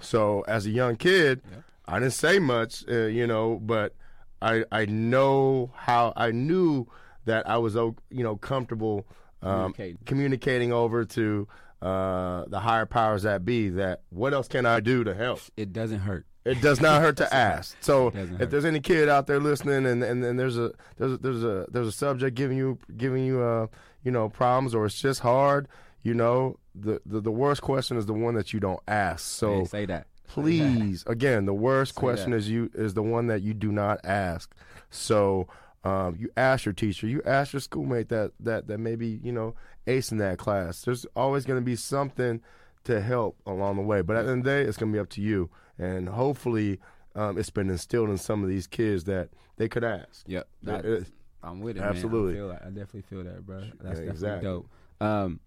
So 0.00 0.42
as 0.46 0.66
a 0.66 0.70
young 0.70 0.96
kid, 0.96 1.40
I 1.88 1.98
didn't 1.98 2.14
say 2.14 2.38
much, 2.38 2.84
uh, 2.88 3.06
you 3.06 3.26
know, 3.26 3.60
but 3.62 3.94
I 4.42 4.64
I 4.72 4.86
know 4.86 5.72
how 5.74 6.12
I 6.16 6.30
knew 6.30 6.86
that 7.24 7.48
I 7.48 7.58
was 7.58 7.74
you 7.74 7.96
know 8.10 8.36
comfortable 8.36 9.06
um, 9.42 9.72
Communicating. 9.72 9.98
communicating 10.04 10.72
over 10.72 11.04
to 11.04 11.48
uh, 11.82 12.44
the 12.48 12.60
higher 12.60 12.86
powers 12.86 13.22
that 13.24 13.44
be 13.44 13.68
that 13.70 14.00
what 14.10 14.32
else 14.34 14.48
can 14.48 14.66
I 14.66 14.80
do 14.80 15.04
to 15.04 15.14
help? 15.14 15.40
It 15.56 15.72
doesn't 15.72 16.00
hurt. 16.00 16.26
It 16.44 16.60
does 16.60 16.80
not 16.80 17.02
hurt 17.02 17.16
to 17.18 17.34
ask. 17.34 17.76
So 17.80 18.12
if 18.14 18.50
there's 18.50 18.64
any 18.64 18.80
kid 18.80 19.08
out 19.08 19.26
there 19.26 19.40
listening 19.40 19.84
and, 19.84 20.02
and, 20.02 20.24
and 20.24 20.38
there's 20.38 20.56
a 20.56 20.72
there's 20.96 21.12
a, 21.12 21.16
there's 21.18 21.44
a 21.44 21.66
there's 21.70 21.88
a 21.88 21.92
subject 21.92 22.36
giving 22.36 22.56
you 22.56 22.78
giving 22.96 23.24
you 23.24 23.40
uh 23.42 23.66
you 24.04 24.10
know 24.12 24.28
problems 24.28 24.74
or 24.74 24.86
it's 24.86 25.00
just 25.00 25.20
hard, 25.20 25.66
you 26.02 26.14
know, 26.14 26.56
the 26.74 27.00
the, 27.04 27.20
the 27.20 27.32
worst 27.32 27.62
question 27.62 27.96
is 27.96 28.06
the 28.06 28.12
one 28.14 28.34
that 28.36 28.52
you 28.52 28.60
don't 28.60 28.80
ask. 28.86 29.24
So 29.24 29.64
say 29.64 29.86
that. 29.86 30.06
Please 30.26 31.04
again 31.06 31.46
the 31.46 31.54
worst 31.54 31.94
Say 31.94 32.00
question 32.00 32.30
that. 32.32 32.38
is 32.38 32.48
you 32.50 32.70
is 32.74 32.94
the 32.94 33.02
one 33.02 33.26
that 33.28 33.42
you 33.42 33.54
do 33.54 33.70
not 33.72 34.00
ask 34.04 34.54
so 34.90 35.48
um, 35.84 36.16
you 36.18 36.28
ask 36.36 36.64
your 36.64 36.72
teacher 36.72 37.06
you 37.06 37.22
ask 37.24 37.52
your 37.52 37.60
schoolmate 37.60 38.08
that 38.08 38.32
that 38.40 38.66
that 38.68 38.78
maybe 38.78 39.20
you 39.22 39.32
know 39.32 39.54
ace 39.86 40.10
in 40.10 40.18
that 40.18 40.38
class 40.38 40.82
there's 40.82 41.06
always 41.14 41.44
going 41.44 41.58
to 41.60 41.64
be 41.64 41.76
something 41.76 42.40
to 42.84 43.00
help 43.00 43.36
along 43.46 43.76
the 43.76 43.82
way 43.82 44.00
but 44.02 44.16
at 44.16 44.24
the 44.26 44.32
end 44.32 44.40
of 44.40 44.44
the 44.44 44.50
day 44.50 44.62
it's 44.62 44.76
going 44.76 44.90
to 44.92 44.96
be 44.96 45.00
up 45.00 45.08
to 45.08 45.20
you 45.20 45.48
and 45.78 46.08
hopefully 46.08 46.80
um, 47.14 47.38
it's 47.38 47.50
been 47.50 47.70
instilled 47.70 48.10
in 48.10 48.18
some 48.18 48.42
of 48.42 48.48
these 48.48 48.66
kids 48.66 49.04
that 49.04 49.28
they 49.56 49.68
could 49.68 49.84
ask 49.84 50.22
Yep. 50.26 50.48
That, 50.64 50.84
it- 50.84 51.08
I'm 51.42 51.60
with 51.60 51.76
it. 51.76 51.80
Absolutely. 51.82 52.34
Man. 52.40 52.50
I, 52.50 52.58
feel. 52.58 52.58
I 52.66 52.68
definitely 52.70 53.02
feel 53.02 53.22
that, 53.24 53.46
bro. 53.46 53.60
That's 53.60 53.70
Yeah, 53.70 53.88
definitely 53.90 54.08
exactly. 54.10 54.48
dope. 54.48 54.68
Um, 55.00 55.40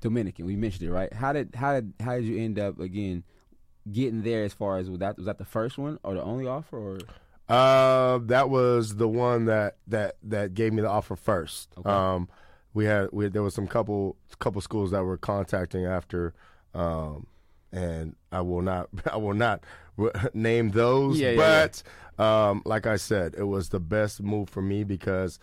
Dominican, 0.00 0.46
we 0.46 0.54
mentioned 0.54 0.88
it, 0.88 0.92
right? 0.92 1.12
How 1.12 1.32
did 1.32 1.54
how 1.54 1.72
did 1.74 1.94
how 2.00 2.14
did 2.14 2.24
you 2.26 2.38
end 2.38 2.58
up 2.60 2.78
again 2.78 3.24
getting 3.90 4.22
there? 4.22 4.44
As 4.44 4.52
far 4.52 4.78
as 4.78 4.88
was 4.90 4.98
that 5.00 5.16
was 5.16 5.26
that 5.26 5.38
the 5.38 5.44
first 5.44 5.78
one 5.78 5.98
or 6.02 6.14
the 6.14 6.22
only 6.22 6.46
offer 6.46 6.76
or 6.76 6.98
Uh, 7.48 8.18
that 8.24 8.50
was 8.50 8.96
the 8.96 9.08
one 9.08 9.44
that 9.46 9.76
that 9.86 10.16
that 10.22 10.54
gave 10.54 10.72
me 10.72 10.82
the 10.82 10.90
offer 10.90 11.16
first. 11.16 11.68
Okay. 11.78 11.88
Um, 11.88 12.28
we 12.74 12.84
had 12.84 13.08
we 13.12 13.28
there 13.28 13.42
was 13.42 13.54
some 13.54 13.66
couple 13.66 14.16
couple 14.38 14.60
schools 14.60 14.90
that 14.90 15.02
were 15.04 15.16
contacting 15.16 15.84
after, 15.86 16.34
um, 16.74 17.26
and 17.72 18.16
I 18.32 18.40
will 18.42 18.62
not 18.62 18.88
I 19.12 19.16
will 19.16 19.34
not 19.34 19.64
name 20.34 20.70
those. 20.70 21.18
Yeah, 21.20 21.30
yeah, 21.30 21.68
but 22.18 22.22
um, 22.24 22.62
like 22.64 22.86
I 22.86 22.96
said, 22.96 23.34
it 23.38 23.44
was 23.44 23.68
the 23.70 23.80
best 23.80 24.22
move 24.22 24.48
for 24.48 24.62
me 24.62 24.84
because 24.84 25.38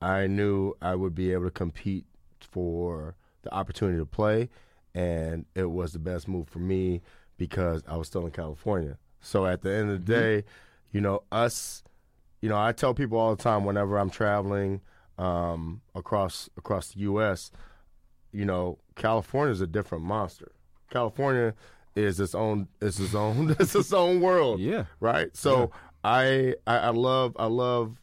I 0.00 0.26
knew 0.28 0.74
I 0.80 0.94
would 0.94 1.14
be 1.14 1.32
able 1.32 1.44
to 1.44 1.50
compete 1.50 2.06
for 2.40 3.16
the 3.42 3.52
opportunity 3.52 3.98
to 3.98 4.06
play, 4.06 4.48
and 4.94 5.44
it 5.54 5.70
was 5.70 5.92
the 5.92 5.98
best 5.98 6.28
move 6.28 6.48
for 6.48 6.60
me 6.60 7.02
because 7.38 7.82
I 7.88 7.96
was 7.96 8.08
still 8.08 8.26
in 8.26 8.32
California. 8.32 8.98
So 9.20 9.46
at 9.46 9.62
the 9.62 9.72
end 9.72 9.90
of 9.90 10.04
the 10.04 10.12
day, 10.12 10.44
you 10.92 11.00
know, 11.00 11.22
us, 11.32 11.82
you 12.42 12.48
know, 12.48 12.58
I 12.58 12.72
tell 12.72 12.92
people 12.92 13.18
all 13.18 13.34
the 13.34 13.42
time 13.42 13.64
whenever 13.64 13.98
I'm 13.98 14.10
traveling 14.10 14.82
um, 15.16 15.80
across 15.94 16.50
across 16.56 16.92
the 16.92 17.00
U.S., 17.00 17.50
you 18.32 18.44
know, 18.44 18.78
California 18.94 19.52
is 19.52 19.60
a 19.60 19.66
different 19.66 20.04
monster. 20.04 20.52
California 20.90 21.54
is 21.96 22.20
its 22.20 22.34
own, 22.34 22.68
it's 22.80 23.00
its 23.00 23.14
own, 23.14 23.56
it's 23.58 23.74
its 23.74 23.92
own 23.92 24.20
world 24.20 24.60
yeah, 24.60 24.84
right? 25.00 25.34
So 25.36 25.70
I, 26.04 26.54
I 26.66 26.76
I 26.76 26.90
love 26.90 27.36
I 27.38 27.46
love 27.46 28.00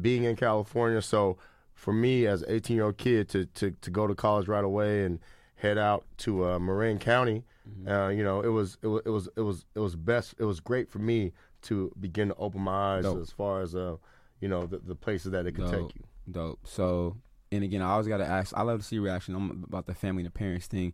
being 0.00 0.24
in 0.24 0.36
California. 0.36 1.02
So 1.02 1.38
for 1.74 1.92
me 1.92 2.26
as 2.26 2.42
an 2.42 2.50
18 2.50 2.76
year 2.76 2.86
old 2.86 2.98
kid 2.98 3.28
to, 3.30 3.46
to 3.46 3.70
to 3.70 3.90
go 3.90 4.06
to 4.06 4.14
college 4.14 4.48
right 4.48 4.64
away 4.64 5.04
and 5.04 5.20
head 5.56 5.78
out 5.78 6.04
to 6.18 6.44
uh, 6.44 6.58
Marin 6.58 6.98
County, 6.98 7.44
uh, 7.86 8.08
you 8.08 8.22
know, 8.22 8.40
it 8.40 8.48
was 8.48 8.78
it 8.82 8.86
was 8.88 9.02
it 9.06 9.10
was 9.10 9.28
it 9.36 9.40
was 9.40 9.64
it 9.74 9.80
was 9.80 9.96
best. 9.96 10.34
It 10.38 10.44
was 10.44 10.60
great 10.60 10.90
for 10.90 10.98
me 10.98 11.32
to 11.62 11.92
begin 12.00 12.28
to 12.28 12.34
open 12.36 12.60
my 12.62 12.96
eyes 12.96 13.04
Dope. 13.04 13.20
as 13.20 13.30
far 13.30 13.62
as 13.62 13.74
uh, 13.74 13.96
you 14.40 14.48
know, 14.48 14.66
the, 14.66 14.78
the 14.78 14.94
places 14.94 15.32
that 15.32 15.46
it 15.46 15.52
could 15.52 15.70
Dope. 15.70 15.88
take 15.88 15.96
you. 15.96 16.04
dope. 16.30 16.60
So 16.64 17.16
and 17.50 17.64
again, 17.64 17.82
I 17.82 17.90
always 17.90 18.06
got 18.08 18.18
to 18.18 18.26
ask. 18.26 18.52
I 18.56 18.62
love 18.62 18.80
to 18.80 18.84
see 18.84 18.98
reaction 18.98 19.34
I'm 19.34 19.64
about 19.66 19.86
the 19.86 19.94
family 19.94 20.22
and 20.22 20.26
the 20.26 20.38
parents 20.38 20.66
thing. 20.66 20.92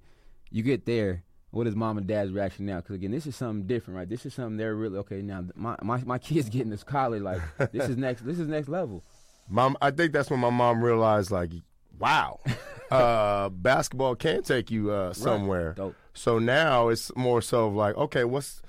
You 0.51 0.63
get 0.63 0.87
there. 0.87 1.25
What 1.51 1.69
is 1.69 1.77
mom 1.77 1.99
and 1.99 2.07
dad's 2.07 2.33
reaction 2.33 2.67
now? 2.67 2.77
Because 2.77 2.97
again, 2.97 3.13
this 3.13 3.27
is 3.27 3.37
something 3.37 3.67
different, 3.67 3.97
right? 3.97 4.09
This 4.09 4.27
is 4.27 4.35
something 4.35 4.57
they're 4.57 4.75
really 4.75 4.99
okay. 4.99 5.23
Now, 5.23 5.45
my 5.55 5.77
my 5.83 6.03
my 6.05 6.19
kids 6.31 6.49
getting 6.49 6.71
this 6.71 6.83
college, 6.83 7.23
like 7.23 7.41
this 7.73 7.89
is 7.89 7.97
next. 7.97 8.25
This 8.27 8.41
is 8.41 8.49
next 8.49 8.69
level. 8.69 9.05
Mom, 9.49 9.77
I 9.81 9.91
think 9.91 10.13
that's 10.13 10.31
when 10.31 10.41
my 10.41 10.51
mom 10.51 10.83
realized, 10.83 11.31
like, 11.31 11.51
wow, 11.99 12.41
uh, 12.91 13.51
basketball 13.51 14.17
can 14.17 14.43
take 14.43 14.71
you 14.71 14.91
uh, 14.91 15.13
somewhere. 15.13 15.75
Dope. 15.75 15.95
So 16.15 16.39
now 16.39 16.89
it's 16.89 17.15
more 17.17 17.43
so 17.43 17.67
of 17.67 17.75
like, 17.75 17.97
okay, 17.97 18.25
what's 18.25 18.63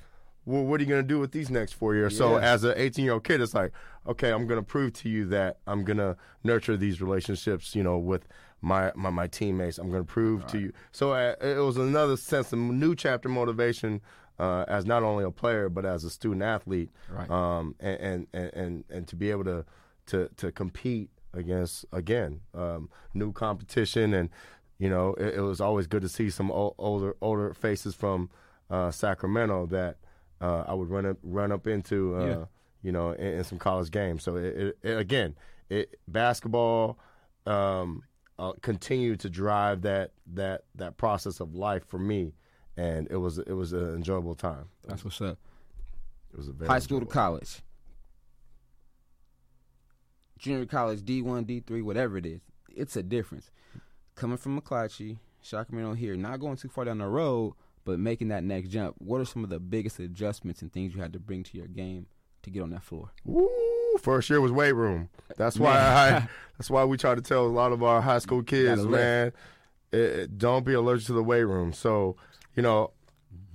wh- 0.43 0.49
what 0.67 0.79
are 0.79 0.83
you 0.83 0.89
gonna 0.89 1.03
do 1.03 1.19
with 1.19 1.31
these 1.31 1.49
next 1.49 1.73
four 1.73 1.95
years? 1.95 2.17
So 2.17 2.37
as 2.37 2.63
an 2.63 2.73
18 2.75 3.05
year 3.05 3.13
old 3.13 3.23
kid, 3.23 3.39
it's 3.41 3.53
like, 3.53 3.71
okay, 4.07 4.31
I'm 4.31 4.47
gonna 4.47 4.63
prove 4.63 4.93
to 4.93 5.09
you 5.09 5.25
that 5.27 5.57
I'm 5.67 5.83
gonna 5.83 6.17
nurture 6.43 6.75
these 6.77 7.01
relationships, 7.01 7.75
you 7.75 7.83
know, 7.83 7.97
with 7.97 8.27
my 8.61 8.91
my, 8.95 9.09
my 9.09 9.27
teammates. 9.27 9.77
I'm 9.77 9.91
gonna 9.91 10.03
prove 10.03 10.45
to 10.47 10.59
you. 10.59 10.73
So 10.91 11.13
uh, 11.13 11.35
it 11.41 11.57
was 11.63 11.77
another 11.77 12.17
sense 12.17 12.51
of 12.51 12.59
new 12.59 12.95
chapter 12.95 13.29
motivation. 13.29 14.01
Uh, 14.37 14.65
as 14.67 14.85
not 14.85 15.01
only 15.01 15.23
a 15.23 15.31
player 15.31 15.69
but 15.69 15.85
as 15.85 16.03
a 16.03 16.09
student 16.09 16.43
athlete, 16.43 16.89
Right. 17.09 17.29
um, 17.31 17.73
and, 17.79 17.97
and, 18.01 18.27
and, 18.33 18.53
and, 18.53 18.83
and 18.89 19.07
to 19.07 19.15
be 19.15 19.31
able 19.31 19.45
to, 19.45 19.63
to, 20.07 20.27
to 20.35 20.51
compete 20.51 21.09
against 21.33 21.85
again 21.93 22.41
um, 22.53 22.89
new 23.13 23.31
competition 23.31 24.13
and 24.13 24.29
you 24.77 24.89
know 24.89 25.13
it, 25.15 25.35
it 25.35 25.41
was 25.41 25.61
always 25.61 25.87
good 25.87 26.01
to 26.01 26.09
see 26.09 26.29
some 26.29 26.51
o- 26.51 26.75
older 26.77 27.15
older 27.21 27.53
faces 27.53 27.95
from 27.95 28.29
uh, 28.69 28.91
Sacramento 28.91 29.65
that 29.67 29.97
uh, 30.41 30.63
I 30.67 30.73
would 30.73 30.89
run 30.89 31.05
up 31.05 31.17
run 31.23 31.51
up 31.51 31.65
into 31.67 32.15
uh, 32.15 32.25
Yeah. 32.25 32.45
you 32.83 32.91
know 32.91 33.11
in, 33.11 33.27
in 33.39 33.43
some 33.43 33.57
college 33.59 33.91
games 33.91 34.23
so 34.23 34.35
it, 34.35 34.45
it, 34.57 34.77
it, 34.83 34.97
again 34.97 35.35
it, 35.69 35.95
basketball 36.07 36.99
um, 37.45 38.03
uh, 38.37 38.51
continued 38.61 39.19
to 39.21 39.29
drive 39.29 39.81
that 39.83 40.11
that 40.33 40.63
that 40.75 40.97
process 40.97 41.39
of 41.39 41.55
life 41.55 41.85
for 41.87 41.99
me 41.99 42.33
and 42.75 43.07
it 43.09 43.17
was 43.17 43.37
it 43.37 43.53
was 43.53 43.71
an 43.71 43.93
enjoyable 43.95 44.35
time 44.35 44.65
That's 44.87 45.05
what's 45.05 45.21
up. 45.21 45.37
it 46.33 46.37
was 46.37 46.47
a 46.49 46.51
very 46.51 46.67
High 46.67 46.79
school 46.79 46.99
to 46.99 47.05
college, 47.05 47.61
junior 50.37 50.65
college, 50.65 51.03
D 51.05 51.21
one, 51.21 51.43
D 51.45 51.61
three, 51.61 51.81
whatever 51.81 52.17
it 52.17 52.25
is. 52.25 52.41
It's 52.75 52.95
a 52.95 53.03
difference. 53.03 53.49
Coming 54.15 54.37
from 54.37 54.59
McClatchy, 54.59 55.17
Sacramento 55.41 55.93
here, 55.93 56.15
not 56.15 56.39
going 56.39 56.55
too 56.55 56.69
far 56.69 56.85
down 56.85 56.99
the 56.99 57.07
road, 57.07 57.53
but 57.83 57.99
making 57.99 58.29
that 58.29 58.43
next 58.43 58.69
jump. 58.69 58.95
What 58.99 59.19
are 59.19 59.25
some 59.25 59.43
of 59.43 59.49
the 59.49 59.59
biggest 59.59 59.99
adjustments 59.99 60.61
and 60.61 60.71
things 60.71 60.95
you 60.95 61.01
had 61.01 61.13
to 61.13 61.19
bring 61.19 61.43
to 61.43 61.57
your 61.57 61.67
game 61.67 62.07
to 62.43 62.49
get 62.49 62.61
on 62.63 62.69
that 62.69 62.83
floor? 62.83 63.11
Woo! 63.25 63.49
First 64.01 64.29
year 64.29 64.39
was 64.41 64.51
weight 64.51 64.71
room. 64.73 65.09
That's 65.37 65.57
why 65.59 65.77
I. 65.77 66.27
That's 66.57 66.69
why 66.69 66.85
we 66.85 66.95
try 66.97 67.13
to 67.15 67.21
tell 67.21 67.45
a 67.45 67.47
lot 67.47 67.73
of 67.73 67.83
our 67.83 68.01
high 68.01 68.19
school 68.19 68.41
kids, 68.41 68.85
man, 68.85 69.33
it, 69.91 69.99
it- 69.99 70.37
don't 70.37 70.65
be 70.65 70.73
allergic 70.73 71.07
to 71.07 71.13
the 71.13 71.23
weight 71.23 71.43
room. 71.43 71.73
So, 71.73 72.15
you 72.55 72.63
know, 72.63 72.91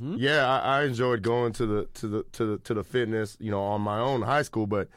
Mm-hmm. 0.03 0.16
yeah, 0.18 0.46
I, 0.46 0.81
I 0.81 0.85
enjoyed 0.85 1.20
going 1.23 1.53
to 1.55 1.66
the 1.66 1.88
to 1.94 2.09
the 2.09 2.23
to 2.33 2.44
the 2.46 2.59
to 2.59 2.75
the 2.75 2.85
fitness, 2.85 3.37
you 3.40 3.51
know, 3.51 3.61
on 3.62 3.81
my 3.83 3.99
own 3.99 4.23
high 4.23 4.40
school, 4.42 4.66
but 4.66 4.88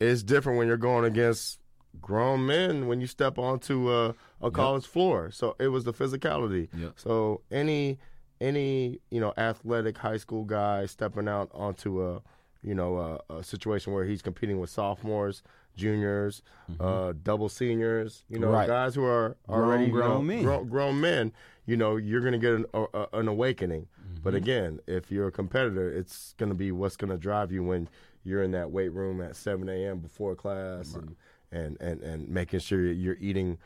it's 0.00 0.22
different 0.22 0.58
when 0.58 0.68
you're 0.68 0.76
going 0.76 1.04
against 1.04 1.58
grown 2.00 2.46
men 2.46 2.86
when 2.86 3.00
you 3.00 3.06
step 3.08 3.36
onto 3.38 3.90
a, 3.92 4.14
a 4.44 4.50
college 4.50 4.86
floor. 4.86 5.30
So 5.30 5.56
it 5.58 5.68
was 5.68 5.84
the 5.84 5.92
physicality. 5.92 6.68
Yep. 6.76 6.92
So 6.96 7.40
any 7.50 7.98
any 8.40 9.00
you 9.10 9.20
know 9.20 9.32
athletic 9.36 9.98
high 9.98 10.16
school 10.18 10.44
guy 10.44 10.86
stepping 10.86 11.28
out 11.28 11.50
onto 11.54 12.02
a 12.02 12.22
you 12.62 12.74
know 12.74 13.20
a, 13.28 13.34
a 13.38 13.44
situation 13.44 13.92
where 13.92 14.04
he's 14.04 14.22
competing 14.22 14.58
with 14.60 14.70
sophomores, 14.70 15.42
juniors, 15.76 16.42
uh, 16.80 17.12
double 17.22 17.48
seniors. 17.48 18.24
You 18.28 18.38
know, 18.38 18.48
Right. 18.50 18.66
guys 18.66 18.94
who 18.94 19.04
are 19.04 19.36
Grown- 19.48 19.60
already 19.64 19.84
you 19.86 19.92
know, 19.92 20.00
grown 20.00 20.26
men. 20.26 20.42
grown, 20.42 20.68
grown 20.68 21.00
men. 21.00 21.32
You 21.66 21.76
know, 21.76 21.96
you're 21.96 22.20
going 22.20 22.32
to 22.32 22.38
get 22.38 22.52
an, 22.54 22.66
a, 22.74 23.06
an 23.14 23.28
awakening. 23.28 23.86
But 24.22 24.30
Mm-hmm. 24.30 24.36
again, 24.36 24.80
if 24.86 25.10
you're 25.10 25.28
a 25.28 25.32
competitor, 25.32 25.90
it's 25.90 26.34
going 26.38 26.48
to 26.50 26.54
be 26.54 26.72
what's 26.72 26.96
going 26.96 27.10
to 27.10 27.18
drive 27.18 27.52
you 27.52 27.62
when 27.62 27.88
you're 28.22 28.42
in 28.42 28.52
that 28.52 28.70
weight 28.70 28.92
room 28.92 29.20
at 29.20 29.36
7 29.36 29.68
a.m. 29.68 29.98
before 29.98 30.34
class 30.34 30.94
and, 30.94 31.16
and, 31.52 31.76
and, 31.80 32.00
and 32.02 32.28
making 32.28 32.60
sure 32.60 32.82
you're 32.90 33.16
eating 33.20 33.58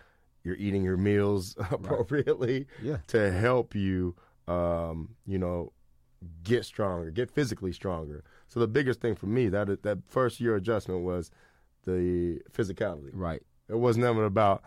you're 0.48 0.56
eating 0.56 0.82
your 0.82 0.96
meals 0.96 1.54
appropriately 1.70 2.66
Yeah. 2.82 2.96
to 3.08 3.30
help 3.30 3.74
you 3.74 4.16
um, 4.48 5.10
you 5.26 5.38
know 5.38 5.72
get 6.42 6.64
stronger, 6.64 7.10
get 7.12 7.30
physically 7.30 7.70
stronger. 7.72 8.24
So 8.48 8.58
the 8.58 8.66
biggest 8.66 9.00
thing 9.00 9.14
for 9.14 9.26
me 9.26 9.48
that 9.50 9.82
that 9.82 9.98
first 10.08 10.40
year 10.40 10.56
adjustment 10.56 11.02
was 11.02 11.30
the 11.84 12.40
physicality. 12.52 13.10
Right. 13.12 13.42
It 13.68 13.78
was 13.78 13.96
never 13.96 14.24
about 14.24 14.62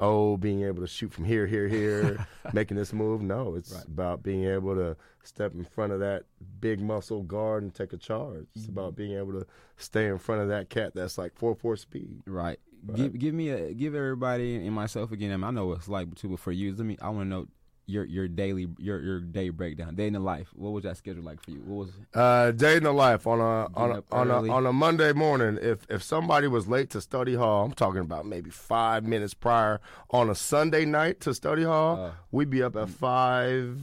oh 0.00 0.36
being 0.36 0.62
able 0.64 0.80
to 0.80 0.86
shoot 0.86 1.12
from 1.12 1.24
here, 1.24 1.46
here, 1.46 1.68
here, 1.68 2.26
making 2.52 2.76
this 2.76 2.92
move. 2.92 3.22
No, 3.22 3.54
it's 3.54 3.72
Right. 3.72 3.86
about 3.86 4.22
being 4.22 4.44
able 4.44 4.74
to 4.74 4.96
step 5.22 5.54
in 5.54 5.64
front 5.64 5.92
of 5.92 6.00
that 6.00 6.24
big 6.60 6.80
muscle 6.80 7.22
guard 7.22 7.62
and 7.62 7.72
take 7.74 7.92
a 7.92 7.96
charge. 7.98 8.46
It's 8.56 8.64
Mm-hmm. 8.66 8.78
about 8.78 8.96
being 8.96 9.16
able 9.16 9.32
to 9.40 9.46
stay 9.76 10.06
in 10.06 10.18
front 10.18 10.40
of 10.42 10.48
that 10.48 10.68
cat 10.70 10.92
that's 10.94 11.16
like 11.18 11.34
four 11.36 11.54
four 11.54 11.76
speed. 11.76 12.22
Right. 12.26 12.58
Give 12.94 13.18
give 13.18 13.34
me 13.34 13.50
a 13.50 13.72
give 13.74 13.94
everybody 13.94 14.56
and 14.56 14.72
myself 14.74 15.12
again. 15.12 15.32
I, 15.32 15.36
mean, 15.36 15.44
I 15.44 15.50
know 15.50 15.66
what 15.66 15.78
it's 15.78 15.88
like 15.88 16.14
too, 16.14 16.28
but 16.28 16.40
for 16.40 16.52
you, 16.52 16.74
let 16.74 16.86
me. 16.86 16.96
I 17.02 17.08
want 17.10 17.22
to 17.22 17.24
know 17.28 17.46
your 17.86 18.04
your 18.04 18.28
daily 18.28 18.68
your 18.78 19.00
your 19.02 19.20
day 19.20 19.48
breakdown, 19.48 19.96
day 19.96 20.06
in 20.06 20.12
the 20.12 20.20
life. 20.20 20.48
What 20.54 20.70
was 20.70 20.84
that 20.84 20.96
schedule 20.96 21.24
like 21.24 21.42
for 21.42 21.50
you? 21.50 21.58
What 21.64 21.86
was 21.86 21.90
Uh, 22.14 22.52
day 22.52 22.76
in 22.76 22.84
the 22.84 22.92
life 22.92 23.26
on 23.26 23.40
a 23.40 23.66
on 23.76 23.90
a, 23.90 24.02
on 24.12 24.30
a 24.30 24.52
on 24.52 24.66
a 24.66 24.72
Monday 24.72 25.12
morning. 25.12 25.58
If 25.60 25.86
if 25.90 26.02
somebody 26.02 26.46
was 26.46 26.68
late 26.68 26.88
to 26.90 27.00
study 27.00 27.34
hall, 27.34 27.64
I'm 27.64 27.72
talking 27.72 28.00
about 28.00 28.26
maybe 28.26 28.50
five 28.50 29.04
minutes 29.04 29.34
prior 29.34 29.80
on 30.10 30.30
a 30.30 30.34
Sunday 30.34 30.84
night 30.84 31.20
to 31.22 31.34
study 31.34 31.64
hall. 31.64 31.96
Uh. 32.06 32.10
we'd 32.30 32.48
be 32.50 32.62
up 32.62 32.76
at 32.76 32.88
five 32.90 33.78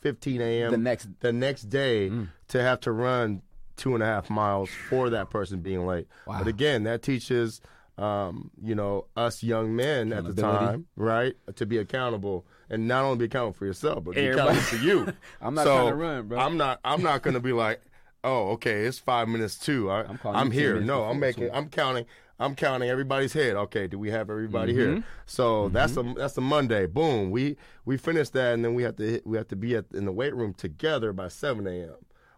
fifteen 0.00 0.40
a.m. 0.40 0.70
the 0.70 0.78
next? 0.78 1.08
the 1.20 1.32
next 1.32 1.62
day 1.64 2.08
Mm. 2.10 2.28
to 2.48 2.62
have 2.62 2.80
to 2.80 2.92
run 2.92 3.42
two 3.76 3.94
and 3.94 4.02
a 4.02 4.06
half 4.06 4.30
miles 4.30 4.70
for 4.88 5.10
that 5.10 5.30
person 5.30 5.60
being 5.60 5.84
late. 5.84 6.06
Wow. 6.26 6.38
But 6.38 6.46
again, 6.48 6.84
that 6.84 7.02
teaches 7.02 7.60
um, 7.98 8.50
you 8.62 8.74
know 8.74 9.06
us 9.16 9.42
young 9.42 9.74
men 9.74 10.12
at 10.12 10.24
the 10.24 10.34
time, 10.34 10.86
right, 10.96 11.34
to 11.56 11.64
be 11.66 11.78
accountable 11.78 12.46
and 12.68 12.86
not 12.88 13.04
only 13.04 13.18
be 13.18 13.24
accountable 13.26 13.52
for 13.54 13.64
yourself, 13.66 14.04
but 14.04 14.14
be 14.14 14.20
Everybody- 14.26 14.58
accountable 14.58 14.78
for 14.78 14.84
you. 14.84 15.12
I'm 15.40 15.54
not 15.54 15.64
So, 15.64 15.74
trying 15.76 15.88
to 15.90 15.94
run, 15.96 16.28
bro. 16.28 16.38
I'm 16.38 16.56
not. 16.56 16.80
I'm 16.84 17.02
not 17.02 17.22
going 17.22 17.34
to 17.34 17.40
be 17.40 17.52
like, 17.52 17.80
oh, 18.24 18.50
okay, 18.52 18.84
it's 18.84 18.98
five 18.98 19.28
minutes 19.28 19.58
too. 19.58 19.90
I, 19.90 20.00
I'm 20.00 20.10
I'm, 20.10 20.18
calling 20.18 20.38
you 20.38 20.50
10 20.50 20.52
here. 20.52 20.80
No, 20.80 21.04
I'm 21.04 21.18
making. 21.20 21.50
I'm 21.52 21.68
counting. 21.68 22.04
I'm 22.38 22.54
counting 22.54 22.90
everybody's 22.90 23.32
head. 23.32 23.56
Okay, 23.56 23.86
do 23.86 23.98
we 23.98 24.10
have 24.10 24.28
everybody 24.28 24.74
Mm-hmm. 24.74 24.94
here? 24.96 25.04
So 25.24 25.70
that's 25.70 25.96
a 25.96 26.02
that's 26.16 26.36
a 26.36 26.42
Monday. 26.42 26.84
Boom. 26.84 27.30
We 27.30 27.56
we 27.86 27.96
finished 27.96 28.34
that, 28.34 28.52
and 28.52 28.62
then 28.62 28.74
we 28.74 28.82
have 28.82 28.96
to 28.96 29.04
hit, 29.04 29.26
we 29.26 29.38
have 29.38 29.48
to 29.48 29.56
be 29.56 29.74
at 29.74 29.86
in 29.94 30.04
the 30.04 30.12
weight 30.12 30.34
room 30.36 30.52
together 30.52 31.14
by 31.14 31.28
7 31.28 31.66
a.m. 31.66 31.94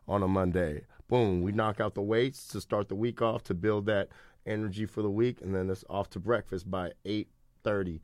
on 0.07 0.23
a 0.23 0.29
Monday. 0.29 0.83
Boom. 1.09 1.41
We 1.43 1.51
knock 1.53 1.81
out 1.81 1.95
the 1.95 2.03
weights 2.03 2.47
to 2.49 2.61
start 2.61 2.89
the 2.89 2.95
week 2.95 3.21
off 3.23 3.43
to 3.45 3.55
build 3.55 3.87
that 3.87 4.09
energy 4.49 4.87
for 4.87 5.03
the 5.03 5.11
week, 5.11 5.41
and 5.43 5.55
then 5.55 5.71
it's 5.71 5.85
off 5.89 6.09
to 6.11 6.19
breakfast 6.21 6.71
by 6.71 6.93
8:30. 7.05 8.01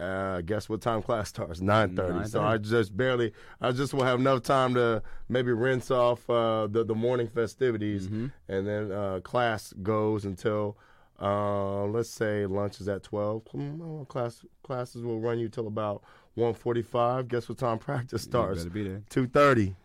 Uh, 0.00 0.40
guess 0.40 0.68
what 0.68 0.80
time 0.80 1.00
class 1.02 1.28
starts? 1.28 1.60
9:30. 1.60 2.28
So 2.28 2.42
I 2.42 2.56
just 2.58 2.96
barely. 2.96 3.32
I 3.60 3.70
just 3.72 3.94
will 3.94 4.04
have 4.04 4.18
enough 4.18 4.42
time 4.42 4.74
to 4.74 5.02
maybe 5.28 5.52
rinse 5.52 5.90
off 5.90 6.28
uh, 6.30 6.66
the 6.66 6.84
the 6.84 6.94
morning 6.94 7.28
festivities, 7.28 8.06
Mm-hmm. 8.06 8.26
and 8.48 8.66
then 8.66 8.90
uh, 8.90 9.20
class 9.22 9.72
goes 9.82 10.24
until 10.24 10.76
uh, 11.20 11.84
let's 11.84 12.08
say 12.10 12.46
lunch 12.46 12.80
is 12.80 12.88
at 12.88 13.02
12. 13.04 13.42
Well, 13.54 14.04
class 14.06 14.44
classes 14.64 15.02
will 15.04 15.20
run 15.20 15.38
you 15.38 15.48
till 15.48 15.68
about 15.68 16.02
1:45. 16.36 17.28
Guess 17.28 17.48
what 17.48 17.58
time 17.58 17.78
practice 17.78 18.22
starts? 18.22 18.64
better 18.64 19.54
be 19.54 19.76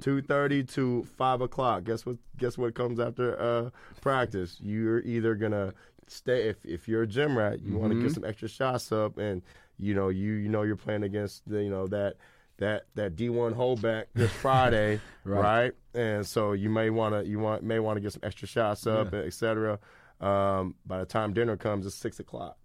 there. 0.00 0.20
2:30. 0.22 0.26
2:30 0.26 0.74
to 0.74 1.04
five 1.16 1.40
o'clock. 1.40 1.84
Guess 1.84 2.06
what? 2.06 2.16
Guess 2.36 2.58
what 2.58 2.74
comes 2.74 2.98
after 3.00 3.38
uh, 3.40 3.70
practice? 4.00 4.58
You're 4.60 5.00
either 5.00 5.34
gonna 5.34 5.74
stay 6.08 6.48
if 6.48 6.64
if 6.64 6.88
you're 6.88 7.02
a 7.02 7.06
gym 7.06 7.36
rat, 7.38 7.60
you 7.62 7.76
want 7.76 7.90
to 7.92 7.96
Mm-hmm. 7.96 8.06
get 8.06 8.14
some 8.14 8.24
extra 8.24 8.48
shots 8.48 8.92
up, 8.92 9.18
and 9.18 9.42
you 9.78 9.94
know 9.94 10.08
you 10.08 10.32
you 10.32 10.48
know 10.48 10.62
you're 10.62 10.76
playing 10.76 11.02
against 11.02 11.48
the, 11.48 11.62
you 11.62 11.70
know 11.70 11.86
that 11.88 12.16
that 12.58 12.84
that 12.94 13.16
D1 13.16 13.54
holdback 13.54 14.04
this 14.14 14.30
Friday, 14.42 15.00
Right. 15.24 15.40
right. 15.40 15.72
And 15.94 16.26
so 16.26 16.52
you 16.52 16.70
may 16.70 16.90
want 16.90 17.14
to 17.14 17.28
you 17.28 17.38
want 17.38 17.62
may 17.62 17.78
want 17.78 17.96
to 17.96 18.00
get 18.00 18.12
some 18.12 18.22
extra 18.22 18.46
shots 18.48 18.86
up, 18.86 19.12
Yeah. 19.12 19.20
et 19.20 19.32
cetera. 19.32 19.78
Um, 20.20 20.76
by 20.86 20.98
the 21.00 21.06
time 21.06 21.32
dinner 21.32 21.56
comes, 21.56 21.84
it's 21.86 21.96
six 21.96 22.20
o'clock. 22.20 22.56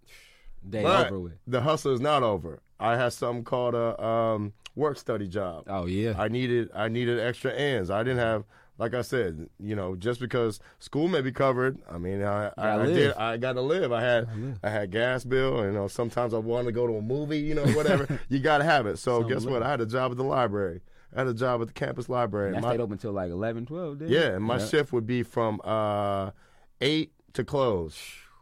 Day 0.70 0.82
But 0.82 1.06
over 1.08 1.18
with. 1.20 1.32
the 1.46 1.60
hustle 1.60 1.92
is 1.92 2.00
not 2.00 2.22
over. 2.22 2.60
I 2.80 2.96
had 2.96 3.12
something 3.12 3.44
called 3.44 3.74
a 3.74 4.00
um, 4.02 4.52
work 4.76 4.98
study 4.98 5.26
job. 5.28 5.64
Oh 5.66 5.86
yeah. 5.86 6.14
I 6.18 6.28
needed 6.28 6.70
I 6.74 6.88
needed 6.88 7.18
extra 7.20 7.52
ends. 7.52 7.90
I 7.90 8.02
didn't 8.02 8.18
have 8.18 8.44
like 8.78 8.94
I 8.94 9.02
said, 9.02 9.48
you 9.58 9.74
know, 9.74 9.96
just 9.96 10.20
because 10.20 10.60
school 10.78 11.08
may 11.08 11.20
be 11.20 11.32
covered. 11.32 11.78
I 11.90 11.98
mean, 11.98 12.22
I 12.22 12.52
I, 12.56 12.70
I 12.78 12.86
did 12.86 12.96
live. 13.08 13.14
I 13.18 13.36
got 13.36 13.54
to 13.54 13.60
live. 13.60 13.90
I 13.92 14.00
had 14.00 14.28
I 14.62 14.70
had 14.70 14.92
gas 14.92 15.24
bill. 15.24 15.64
You 15.64 15.72
know, 15.72 15.88
sometimes 15.88 16.32
I 16.32 16.38
wanted 16.38 16.66
to 16.66 16.72
go 16.72 16.86
to 16.86 16.94
a 16.96 17.02
movie. 17.02 17.38
You 17.40 17.56
know, 17.56 17.66
whatever. 17.72 18.20
you 18.28 18.38
got 18.38 18.58
to 18.58 18.64
have 18.64 18.86
it. 18.86 18.98
So 18.98 19.18
Something 19.20 19.34
guess 19.36 19.44
what? 19.46 19.64
I 19.64 19.68
had 19.70 19.80
a 19.80 19.86
job 19.86 20.12
at 20.12 20.16
the 20.16 20.22
library. 20.24 20.80
I 21.12 21.20
had 21.20 21.26
a 21.26 21.34
job 21.34 21.60
at 21.62 21.66
the 21.68 21.72
campus 21.72 22.08
library. 22.08 22.48
And 22.48 22.56
that 22.58 22.62
My- 22.62 22.68
stayed 22.74 22.80
open 22.82 22.92
until 22.92 23.12
like 23.12 23.30
11, 23.30 23.66
12. 23.66 23.98
Didn't 23.98 24.12
yeah, 24.12 24.34
and 24.36 24.44
my 24.44 24.58
shift 24.58 24.92
would 24.92 25.06
be 25.06 25.22
from 25.24 25.60
uh, 25.64 26.30
eight 26.80 27.12
to 27.32 27.42
close. 27.44 27.98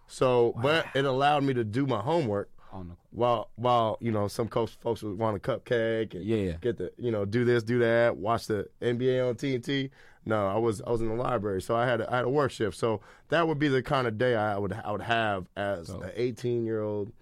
So, 0.09 0.55
but 0.63 0.87
it 0.95 1.05
allowed 1.05 1.45
me 1.45 1.55
to 1.55 1.65
do 1.65 1.87
my 1.87 2.01
homework 2.01 2.49
On 2.73 2.89
the, 2.89 2.95
while 3.11 3.51
while 3.57 3.99
you 4.01 4.13
know 4.13 4.29
some 4.29 4.49
coach 4.49 4.77
folks 4.81 5.03
would 5.03 5.19
want 5.19 5.37
a 5.37 5.41
cupcake 5.41 6.15
and 6.15 6.25
Yeah. 6.25 6.53
get 6.61 6.77
the 6.79 6.93
you 6.99 7.11
know 7.11 7.25
do 7.25 7.45
this 7.45 7.63
do 7.63 7.79
that 7.81 8.17
watch 8.17 8.47
the 8.47 8.69
NBA 8.81 9.29
on 9.29 9.35
TNT. 9.35 9.91
No, 10.25 10.47
I 10.49 10.57
was 10.59 10.81
I 10.83 10.91
was 10.91 11.01
in 11.01 11.09
the 11.09 11.15
library, 11.15 11.63
so 11.63 11.77
I 11.77 11.87
had 11.87 12.01
a, 12.01 12.13
I 12.13 12.17
had 12.17 12.25
a 12.25 12.29
work 12.29 12.51
shift. 12.51 12.77
So 12.77 13.01
that 13.29 13.47
would 13.47 13.59
be 13.59 13.69
the 13.69 13.83
kind 13.83 14.07
of 14.07 14.19
day 14.19 14.35
I 14.37 14.59
would 14.59 14.73
I 14.73 14.91
would 14.93 15.03
have 15.03 15.47
as 15.57 15.87
So- 15.89 16.01
an 16.01 16.11
18 16.15 16.65
year 16.65 16.81
old 16.83 17.13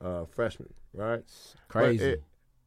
uh, 0.00 0.24
freshman, 0.26 0.72
right? 0.92 1.22
Crazy. 1.68 2.04
it, 2.04 2.22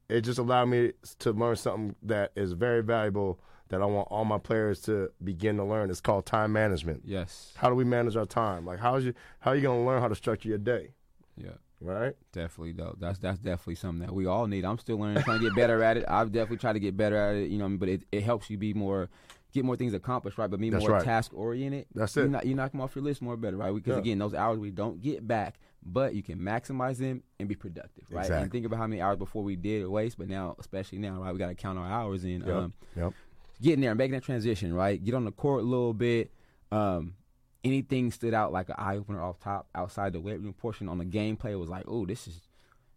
it 0.09 0.21
just 0.21 0.39
allowed 0.39 0.65
me 0.69 0.93
to 1.19 1.31
learn 1.33 1.55
something 1.55 1.95
that 2.03 2.31
is 2.35 2.53
very 2.53 2.81
valuable 2.81 3.39
that 3.69 3.81
I 3.81 3.85
want 3.85 4.07
all 4.09 4.25
my 4.25 4.37
players 4.37 4.81
to 4.83 5.11
begin 5.23 5.57
to 5.57 5.63
learn. 5.63 5.89
It's 5.89 6.01
called 6.01 6.25
time 6.25 6.51
management. 6.53 7.03
yes. 7.05 7.53
How 7.57 7.69
do 7.69 7.75
we 7.75 7.83
manage 7.83 8.15
our 8.15 8.25
time? 8.25 8.65
Like 8.65 8.79
how 8.79 8.95
is 8.95 9.05
you 9.05 9.13
how 9.39 9.51
are 9.51 9.55
you 9.55 9.61
going 9.61 9.81
to 9.81 9.85
learn 9.87 10.01
how 10.01 10.07
to 10.07 10.15
structure 10.15 10.49
your 10.49 10.57
day, 10.57 10.93
Yeah. 11.35 11.51
right? 11.81 12.15
Definitely 12.31 12.73
though. 12.73 12.95
That's 12.99 13.19
that's 13.19 13.39
definitely 13.39 13.75
something 13.75 14.05
that 14.05 14.13
we 14.13 14.25
all 14.25 14.47
need. 14.47 14.65
I'm 14.65 14.77
still 14.79 14.97
learning, 14.97 15.23
trying 15.23 15.39
to 15.39 15.45
get 15.45 15.55
better 15.55 15.83
at 15.83 15.97
it. 15.97 16.05
I've 16.09 16.31
definitely 16.31 16.57
tried 16.57 16.73
to 16.73 16.79
get 16.79 16.95
better 16.97 17.15
at 17.17 17.35
it. 17.35 17.49
You 17.49 17.57
know, 17.57 17.65
I 17.65 17.67
mean? 17.69 17.77
but 17.77 17.89
it, 17.89 18.03
it 18.11 18.23
helps 18.23 18.49
you 18.49 18.57
be 18.57 18.73
more, 18.73 19.09
get 19.53 19.65
more 19.65 19.75
things 19.75 19.93
accomplished, 19.93 20.37
right? 20.37 20.49
But 20.49 20.59
be 20.59 20.69
That's 20.69 20.81
more 20.81 20.91
right. 20.97 21.03
task 21.03 21.31
oriented. 21.33 21.85
That's 21.93 22.15
You 22.15 22.23
it. 22.23 22.29
knock, 22.29 22.45
you 22.45 22.55
knock 22.55 22.71
them 22.71 22.81
off 22.81 22.95
your 22.95 23.03
list 23.03 23.21
more 23.21 23.37
better, 23.37 23.57
right? 23.57 23.73
Because 23.73 23.95
Yeah. 23.95 23.99
again, 24.01 24.17
those 24.19 24.33
hours 24.33 24.59
we 24.59 24.71
don't 24.71 25.01
get 25.01 25.27
back, 25.27 25.59
but 25.85 26.13
you 26.15 26.23
can 26.23 26.39
maximize 26.39 26.97
them 26.97 27.23
and 27.39 27.47
be 27.47 27.55
productive, 27.55 28.03
right? 28.09 28.21
Exactly. 28.21 28.43
And 28.43 28.51
think 28.51 28.65
about 28.65 28.77
how 28.77 28.87
many 28.87 29.01
hours 29.01 29.17
before 29.17 29.43
we 29.43 29.55
did 29.55 29.85
waste, 29.87 30.17
but 30.17 30.27
now, 30.27 30.55
especially 30.59 30.97
now, 30.99 31.21
right? 31.21 31.31
We 31.31 31.39
got 31.39 31.47
to 31.49 31.55
count 31.55 31.77
our 31.79 31.87
hours 31.87 32.23
in. 32.23 32.41
Yep. 32.41 32.49
Um, 32.55 32.73
Yep. 32.95 33.13
Getting 33.61 33.81
there, 33.81 33.95
making 33.95 34.13
that 34.13 34.23
transition, 34.23 34.73
right? 34.73 35.03
Get 35.03 35.13
on 35.15 35.25
the 35.25 35.31
court 35.31 35.61
a 35.61 35.65
little 35.65 35.93
bit. 35.93 36.31
Um, 36.71 37.15
anything 37.63 38.11
stood 38.11 38.33
out 38.33 38.51
like 38.51 38.69
an 38.69 38.75
eye 38.77 38.95
opener 38.97 39.21
off 39.21 39.39
top 39.39 39.67
outside 39.75 40.13
the 40.13 40.19
weight 40.19 40.39
room 40.39 40.53
portion 40.53 40.87
on 40.89 40.97
the 40.97 41.05
gameplay 41.05 41.57
was 41.59 41.69
like, 41.69 41.85
oh, 41.87 42.05
this 42.05 42.27
is 42.27 42.41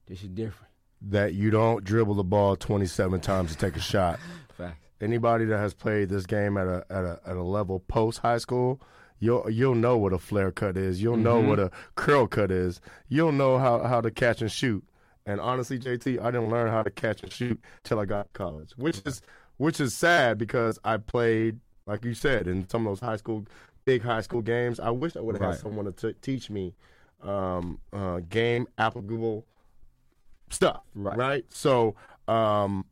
this 0.07 0.23
is 0.23 0.29
different. 0.29 0.73
that 1.03 1.35
you 1.35 1.51
don't 1.51 1.85
dribble 1.85 2.15
the 2.15 2.25
ball 2.25 2.57
27 2.57 3.21
times 3.21 3.53
to 3.53 3.57
take 3.59 3.77
a 3.77 3.81
shot. 3.81 4.19
Facts. 4.57 4.77
Anybody 5.01 5.45
that 5.47 5.59
has 5.59 5.73
played 5.73 6.09
this 6.11 6.27
game 6.27 6.57
at 6.59 6.67
a 6.67 6.85
at 6.91 7.05
a, 7.05 7.21
at 7.27 7.37
a 7.37 7.43
level 7.43 7.81
post 7.81 8.19
high 8.19 8.39
school, 8.39 8.81
you'll 9.19 9.49
you'll 9.49 9.75
know 9.75 9.97
what 9.97 10.13
a 10.13 10.19
flare 10.19 10.51
cut 10.53 10.77
is. 10.77 11.01
You'll 11.01 11.17
know 11.17 11.41
Mhm. 11.41 11.47
what 11.49 11.59
a 11.59 11.71
curl 11.95 12.27
cut 12.27 12.51
is. 12.51 12.81
You'll 13.09 13.33
know 13.33 13.59
how 13.59 13.83
how 13.85 14.01
to 14.03 14.11
catch 14.11 14.43
and 14.43 14.51
shoot. 14.53 14.85
And 15.27 15.41
honestly, 15.41 15.79
JT, 15.79 16.19
I 16.21 16.31
didn't 16.33 16.51
learn 16.51 16.71
how 16.71 16.83
to 16.83 16.91
catch 16.91 17.23
and 17.23 17.33
shoot 17.33 17.61
till 17.85 17.99
I 18.01 18.05
got 18.05 18.25
to 18.25 18.31
college, 18.33 18.73
which 18.77 19.01
is 19.07 19.23
which 19.61 19.79
is 19.79 19.93
sad 19.95 20.39
because 20.39 20.79
I 20.85 20.97
played 20.97 21.61
like 21.85 22.03
you 22.03 22.15
said 22.15 22.47
in 22.49 22.67
some 22.71 22.87
of 22.87 22.93
those 22.93 23.01
high 23.07 23.17
school 23.17 23.45
big 23.85 24.01
high 24.03 24.23
school 24.23 24.41
games. 24.41 24.81
I 24.81 24.89
wish 24.89 25.17
I 25.17 25.21
would 25.21 25.35
have 25.35 25.43
Right. 25.43 25.51
had 25.53 25.61
someone 25.61 25.85
to 25.85 25.93
t- 25.93 26.19
teach 26.23 26.49
me 26.49 26.75
um, 27.23 27.79
uh, 27.93 28.21
game 28.31 28.67
applicable 28.79 29.45
stuff. 30.49 30.81
Right. 30.95 31.17
Right. 31.19 31.45
So 31.51 31.95
um, 32.27 32.87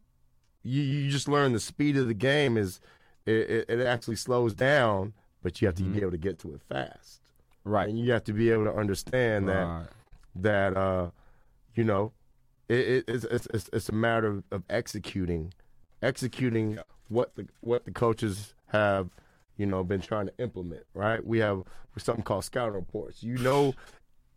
you 0.62 0.82
you 0.82 1.10
just 1.10 1.26
learn 1.26 1.54
the 1.54 1.60
speed 1.60 1.96
of 1.96 2.06
the 2.06 2.12
game 2.14 2.58
is 2.58 2.80
it, 3.24 3.50
it, 3.50 3.70
it 3.70 3.86
actually 3.86 4.16
slows 4.16 4.52
down, 4.52 5.14
but 5.42 5.62
you 5.62 5.68
have 5.68 5.74
to 5.76 5.82
Mhm. 5.84 5.92
be 5.94 6.00
able 6.02 6.10
to 6.10 6.18
get 6.18 6.38
to 6.40 6.52
it 6.54 6.60
fast, 6.68 7.22
Right. 7.64 7.88
and 7.88 7.98
you 7.98 8.12
have 8.12 8.24
to 8.24 8.34
be 8.34 8.50
able 8.50 8.64
to 8.64 8.74
understand 8.74 9.48
that 9.48 9.64
Right. 9.66 9.86
that 10.36 10.76
uh, 10.76 11.10
you 11.74 11.84
know 11.84 12.12
it, 12.68 12.78
it, 12.78 13.04
it's, 13.08 13.24
it's 13.24 13.46
it's 13.54 13.70
it's 13.72 13.88
a 13.88 13.92
matter 13.94 14.26
of, 14.26 14.44
of 14.50 14.62
executing 14.68 15.54
executing 16.02 16.78
what 17.08 17.34
the 17.36 17.46
what 17.60 17.84
the 17.84 17.90
coaches 17.92 18.54
have 18.68 19.10
you 19.56 19.66
know, 19.66 19.82
been 19.82 20.00
trying 20.00 20.26
to 20.26 20.32
implement. 20.38 20.84
Right? 20.94 21.24
We 21.26 21.38
have 21.40 21.64
something 21.96 22.22
called 22.22 22.44
scouting 22.44 22.74
reports. 22.74 23.22
You 23.24 23.38
know 23.38 23.74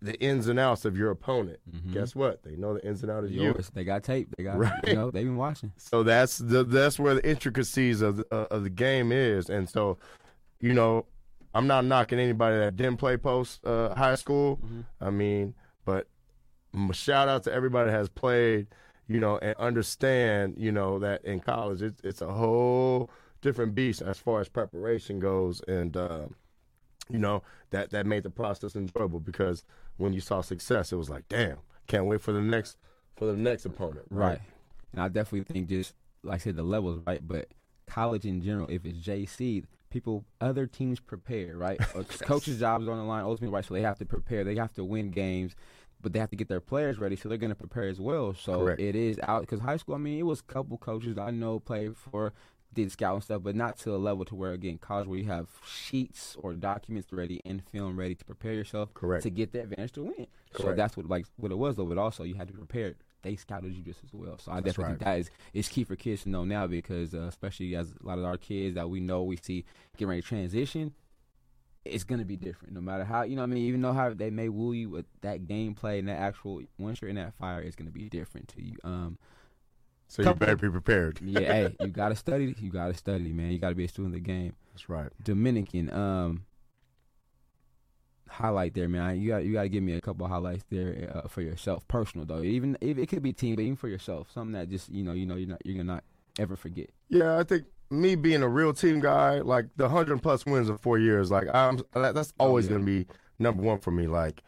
the 0.02 0.20
ins 0.20 0.48
and 0.48 0.60
outs 0.60 0.84
of 0.84 0.98
your 0.98 1.12
opponent. 1.12 1.60
Mhm. 1.72 1.94
Guess 1.94 2.16
what? 2.16 2.42
They 2.42 2.56
know 2.56 2.74
the 2.74 2.84
ins 2.84 3.04
and 3.04 3.12
outs 3.12 3.26
of 3.26 3.32
you. 3.32 3.44
Yours. 3.44 3.70
They 3.72 3.84
got 3.84 4.04
tape. 4.04 4.30
They 4.36 4.44
got. 4.44 4.58
Right. 4.58 4.88
You 4.88 4.96
know, 4.96 5.12
they've 5.12 5.26
been 5.28 5.38
watching. 5.38 5.74
So 5.78 6.02
that's 6.02 6.40
the 6.40 6.64
that's 6.64 6.98
where 6.98 7.14
the 7.14 7.30
intricacies 7.30 8.02
of 8.02 8.18
the, 8.18 8.26
uh, 8.32 8.48
of 8.50 8.64
the 8.64 8.72
game 8.72 9.12
is, 9.12 9.48
and 9.52 9.70
so, 9.70 10.00
you 10.60 10.74
know, 10.74 11.06
I'm 11.54 11.68
not 11.68 11.86
knocking 11.86 12.18
anybody 12.18 12.58
that 12.58 12.76
didn't 12.76 12.98
play 12.98 13.16
post 13.18 13.64
uh, 13.64 13.94
high 13.94 14.16
school. 14.16 14.58
Mhm. 14.66 14.86
I 15.00 15.12
mean, 15.12 15.54
but 15.86 16.08
shout 16.94 17.28
out 17.28 17.44
to 17.44 17.54
everybody 17.54 17.92
that 17.92 17.98
has 17.98 18.10
played, 18.10 18.68
you 19.14 19.20
know, 19.20 19.38
and 19.40 19.56
understand, 19.58 20.56
you 20.58 20.72
know, 20.72 21.00
that 21.00 21.24
in 21.26 21.40
college 21.40 21.82
it's 21.82 22.02
it's 22.04 22.22
a 22.22 22.32
whole 22.32 23.10
different 23.42 23.76
beast 23.76 24.02
as 24.02 24.18
far 24.18 24.40
as 24.40 24.48
preparation 24.48 25.20
goes, 25.20 25.62
and 25.68 25.98
uh, 25.98 26.28
you 27.10 27.20
know 27.20 27.44
that 27.72 27.90
that 27.92 28.06
made 28.06 28.24
the 28.24 28.30
process 28.30 28.76
enjoyable 28.76 29.20
because 29.20 29.64
when 29.98 30.14
you 30.14 30.22
saw 30.22 30.42
success, 30.42 30.92
it 30.92 30.96
was 30.96 31.10
like, 31.10 31.28
damn, 31.28 31.58
can't 31.88 32.06
wait 32.06 32.22
for 32.22 32.32
the 32.32 32.42
next 32.42 32.78
for 33.16 33.26
the 33.26 33.38
next 33.38 33.66
opponent. 33.66 34.06
Right. 34.10 34.40
And 34.94 35.02
I 35.02 35.08
definitely 35.08 35.52
think 35.52 35.68
just 35.68 35.94
like 36.24 36.36
I 36.36 36.38
said, 36.38 36.56
the 36.56 36.64
levels, 36.64 37.02
right? 37.06 37.26
But 37.26 37.50
college 37.88 38.26
in 38.26 38.42
general, 38.42 38.68
if 38.70 38.86
it's 38.86 39.00
JC, 39.00 39.66
people, 39.90 40.26
other 40.40 40.66
teams 40.66 41.00
prepare, 41.00 41.58
right? 41.58 41.80
Or 41.96 42.04
Coaches' 42.04 42.60
jobs 42.60 42.88
on 42.88 42.98
the 42.98 43.04
line 43.04 43.24
ultimately, 43.24 43.54
right? 43.54 43.66
So 43.66 43.74
they 43.74 43.82
have 43.82 44.00
to 44.00 44.06
prepare. 44.06 44.44
They 44.44 44.56
have 44.56 44.74
to 44.74 44.84
win 44.84 45.12
games, 45.12 45.56
but 46.02 46.14
they 46.14 46.20
have 46.20 46.30
to 46.32 46.36
get 46.36 46.48
their 46.48 46.60
players 46.60 46.98
ready. 47.00 47.16
So 47.16 47.30
they're 47.30 47.38
going 47.38 47.50
to 47.52 47.56
prepare 47.56 47.88
as 47.88 48.00
well. 48.00 48.34
So 48.34 48.60
Correct. 48.60 48.82
it 48.82 48.96
is 48.96 49.20
out 49.24 49.42
because 49.42 49.60
high 49.60 49.78
school. 49.78 49.96
I 49.96 50.00
mean, 50.00 50.20
it 50.20 50.24
was 50.24 50.40
a 50.40 50.52
couple 50.52 50.78
coaches 50.78 51.18
I 51.18 51.32
know 51.32 51.60
played 51.60 51.96
for. 51.98 52.34
Did 52.74 52.90
scout 52.90 53.16
and 53.16 53.24
stuff, 53.24 53.44
but 53.44 53.54
not 53.54 53.78
to 53.80 53.94
a 53.94 53.98
level 53.98 54.24
to 54.24 54.34
where 54.34 54.54
again 54.54 54.78
college 54.78 55.06
where 55.06 55.20
you 55.20 55.26
have 55.26 55.48
sheets 55.68 56.38
or 56.40 56.54
documents 56.54 57.12
ready 57.12 57.42
and 57.44 57.62
film 57.70 58.00
ready 58.00 58.16
to 58.16 58.24
prepare 58.24 58.54
yourself 58.54 58.94
Correct. 58.94 59.24
to 59.24 59.30
get 59.30 59.52
the 59.52 59.64
advantage 59.64 59.92
to 59.94 60.04
win. 60.04 60.28
So 60.56 60.74
that's 60.74 60.96
what 60.96 61.10
like 61.10 61.26
what 61.36 61.52
it 61.52 61.58
was 61.58 61.76
though. 61.76 61.84
But 61.84 61.98
also 61.98 62.24
you 62.24 62.36
had 62.36 62.48
to 62.48 62.54
be 62.54 62.60
prepared. 62.60 62.96
They 63.24 63.36
scouted 63.36 63.74
you 63.74 63.84
just 63.84 64.00
as 64.06 64.14
well. 64.14 64.38
So 64.38 64.54
I 64.54 64.62
That's 64.62 64.68
definitely 64.78 64.94
think 64.94 65.06
right. 65.06 65.14
that 65.16 65.20
is 65.20 65.30
is 65.54 65.68
key 65.68 65.84
for 65.84 65.98
kids 65.98 66.24
to 66.24 66.30
know 66.30 66.46
now 66.46 66.66
because 66.66 67.14
uh, 67.14 67.24
especially 67.24 67.76
as 67.76 67.94
a 68.02 68.08
lot 68.08 68.18
of 68.18 68.24
our 68.24 68.38
kids 68.38 68.76
that 68.76 68.90
we 68.90 69.02
know 69.02 69.24
we 69.24 69.36
see 69.36 69.66
getting 69.98 70.08
ready 70.08 70.22
to 70.22 70.28
transition, 70.30 70.94
it's 71.86 72.04
gonna 72.04 72.26
be 72.26 72.38
different. 72.38 72.74
No 72.74 72.82
matter 72.82 73.04
how 73.04 73.24
you 73.24 73.36
know, 73.36 73.42
what 73.42 73.52
I 73.52 73.54
mean, 73.54 73.66
even 73.66 73.82
though 73.82 73.94
how 73.94 74.14
they 74.14 74.30
may 74.30 74.50
woo 74.50 74.74
you 74.74 74.90
with 74.90 75.06
that 75.22 75.46
gameplay 75.48 76.00
and 76.00 76.08
that 76.08 76.20
actual 76.20 76.62
once 76.78 77.02
you're 77.02 77.10
in 77.10 77.16
that 77.16 77.34
fire, 77.36 77.62
it's 77.62 77.76
gonna 77.76 77.92
be 77.92 78.10
different 78.10 78.48
to 78.50 78.64
you. 78.64 78.76
Um, 78.84 79.18
So 80.08 80.24
you 80.24 80.34
better 80.34 80.56
be 80.58 80.70
prepared. 80.70 81.20
yeah, 81.22 81.40
hey, 81.40 81.76
you 81.80 81.88
gotta 81.88 82.16
study. 82.16 82.56
You 82.60 82.72
gotta 82.72 82.94
study, 82.94 83.32
man. 83.34 83.52
You 83.52 83.60
gotta 83.60 83.76
be 83.76 83.86
a 83.86 83.88
student 83.90 84.14
of 84.16 84.22
the 84.22 84.28
game. 84.28 84.54
That's 84.74 84.90
right. 84.90 85.10
Dominican, 85.24 85.92
um, 85.92 86.46
highlight 88.30 88.74
there, 88.74 88.88
man. 88.88 89.20
You 89.20 89.30
got 89.30 89.44
you 89.44 89.54
got 89.54 89.64
to 89.64 89.70
give 89.70 89.84
me 89.84 89.94
a 89.94 90.02
couple 90.02 90.28
highlights 90.28 90.64
there 90.70 91.12
uh, 91.14 91.28
for 91.28 91.42
yourself, 91.42 91.88
personal 91.88 92.26
though. 92.26 92.42
Even 92.44 92.78
if 92.82 92.98
it 92.98 93.08
could 93.08 93.22
be 93.22 93.34
team, 93.34 93.56
but 93.56 93.64
even 93.64 93.76
for 93.76 93.88
yourself, 93.90 94.32
something 94.32 94.54
that 94.54 94.70
just 94.70 94.90
you 94.90 95.04
know 95.04 95.14
you 95.14 95.26
know 95.26 95.36
you're 95.36 95.50
not 95.50 95.62
you're 95.66 95.76
gonna 95.76 95.94
not 95.96 96.04
ever 96.40 96.56
forget. 96.56 96.90
Yeah, 97.10 97.38
I 97.38 97.44
think 97.44 97.66
me 97.92 98.16
being 98.16 98.42
a 98.42 98.48
real 98.48 98.74
team 98.74 99.00
guy, 99.00 99.40
like 99.40 99.66
the 99.76 99.90
hundred 99.90 100.22
plus 100.24 100.46
wins 100.46 100.70
in 100.70 100.78
four 100.78 100.98
years, 100.98 101.30
like 101.30 101.48
I'm 101.54 101.82
that's 101.94 102.34
always 102.40 102.66
yeah. 102.66 102.74
gonna 102.74 102.86
be 102.86 103.06
number 103.38 103.62
one 103.62 103.80
for 103.80 103.92
me. 103.92 104.08
Like 104.08 104.42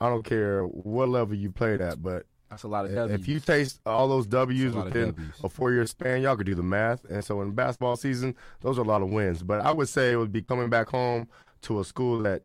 I 0.00 0.08
don't 0.08 0.24
care 0.24 0.64
what 0.64 1.08
level 1.08 1.34
you 1.34 1.50
played 1.50 1.80
at, 1.80 2.02
but 2.02 2.26
That's 2.50 2.62
a 2.62 2.68
lot 2.68 2.84
of 2.86 2.94
W's. 2.94 3.20
if 3.20 3.26
you 3.28 3.40
taste 3.40 3.80
all 3.86 4.08
those 4.08 4.26
W's 4.26 4.74
a 4.74 4.80
within 4.82 5.12
Ws. 5.12 5.44
a 5.44 5.48
four 5.48 5.72
year 5.72 5.86
span, 5.86 6.22
y'all 6.22 6.36
could 6.36 6.46
do 6.46 6.54
the 6.54 6.62
math. 6.62 7.04
And 7.06 7.24
so 7.24 7.40
in 7.42 7.52
basketball 7.52 7.96
season, 7.96 8.34
those 8.60 8.78
are 8.78 8.82
a 8.82 8.84
lot 8.84 9.02
of 9.02 9.10
wins. 9.10 9.42
But 9.42 9.60
I 9.62 9.72
would 9.72 9.88
say 9.88 10.12
it 10.12 10.16
would 10.16 10.32
be 10.32 10.42
coming 10.42 10.68
back 10.70 10.88
home 10.88 11.28
to 11.62 11.80
a 11.80 11.84
school 11.84 12.18
that 12.22 12.42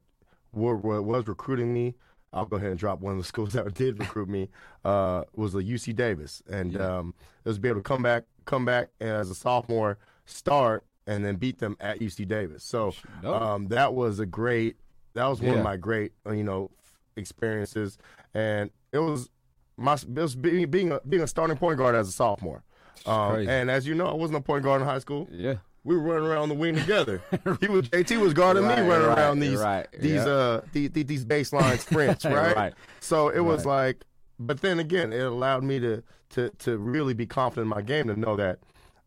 were, 0.54 0.76
were, 0.76 1.02
was 1.02 1.28
recruiting 1.28 1.74
me. 1.74 1.96
I'll 2.34 2.46
go 2.46 2.58
ahead 2.58 2.70
and 2.72 2.80
drop 2.80 3.00
one 3.00 3.14
of 3.14 3.18
the 3.20 3.24
schools 3.34 3.54
that 3.54 3.74
did 3.74 4.00
recruit 4.00 4.28
me. 4.30 4.50
Uh, 4.84 5.24
was 5.36 5.54
the 5.54 5.60
UC 5.60 5.96
Davis, 5.96 6.44
and 6.50 6.74
Yeah. 6.74 6.98
um, 6.98 7.14
it 7.46 7.48
was 7.50 7.58
be 7.60 7.70
able 7.70 7.80
to 7.80 7.84
come 7.84 8.04
back, 8.04 8.24
come 8.46 8.66
back 8.66 8.90
as 9.00 9.30
a 9.30 9.36
sophomore, 9.36 9.98
start, 10.26 10.84
and 11.08 11.24
then 11.24 11.36
beat 11.36 11.60
them 11.60 11.78
at 11.80 12.00
UC 12.00 12.28
Davis. 12.28 12.64
So 12.64 12.94
um, 13.24 13.68
that 13.68 13.94
was 13.94 14.20
a 14.20 14.26
great. 14.26 14.78
That 15.14 15.26
was 15.28 15.40
one 15.42 15.54
Yeah. 15.54 15.58
of 15.60 15.64
my 15.64 15.78
great, 15.78 16.12
uh, 16.28 16.32
you 16.34 16.44
know, 16.44 16.72
experiences, 17.16 17.98
and 18.34 18.70
it 18.92 19.00
was 19.00 19.30
my 19.78 19.94
it 19.94 20.08
was 20.10 20.36
being 20.36 20.70
being 20.70 20.92
a, 20.92 21.00
being 21.08 21.24
a 21.24 21.28
starting 21.28 21.58
point 21.58 21.78
guard 21.78 21.96
as 21.96 22.08
a 22.08 22.12
sophomore. 22.12 22.64
Um, 23.06 23.48
and 23.48 23.70
as 23.70 23.86
you 23.88 23.94
know, 23.96 24.08
I 24.08 24.14
wasn't 24.14 24.38
a 24.40 24.42
point 24.42 24.64
guard 24.64 24.82
in 24.82 24.88
high 24.88 25.00
school. 25.00 25.28
yeah, 25.32 25.56
We 25.84 25.96
were 25.96 26.02
running 26.02 26.28
around 26.30 26.50
the 26.50 26.56
wing 26.56 26.76
together. 26.76 27.22
he 27.60 27.68
was 27.68 27.90
JT 27.90 28.20
was 28.20 28.34
guarding 28.34 28.64
Right, 28.64 28.82
me, 28.82 28.88
running 28.90 29.08
right, 29.08 29.18
around 29.18 29.40
these 29.40 29.60
right, 29.60 29.88
these 30.00 30.14
yeah. 30.26 30.26
uh 30.26 30.62
the, 30.72 30.88
the, 30.88 31.04
these 31.04 31.26
baseline 31.26 31.78
sprints, 31.80 32.26
right? 32.26 32.56
Right. 32.56 32.74
So 33.02 33.30
it 33.30 33.42
was 33.42 33.66
like, 33.66 34.04
but 34.40 34.62
then 34.62 34.80
again, 34.80 35.14
it 35.14 35.20
allowed 35.22 35.64
me 35.64 35.80
to 35.80 36.04
to 36.32 36.50
to 36.60 36.78
really 36.78 37.14
be 37.14 37.26
confident 37.26 37.66
in 37.66 37.70
my 37.70 37.82
game 37.82 38.08
to 38.08 38.20
know 38.20 38.36
that 38.38 38.60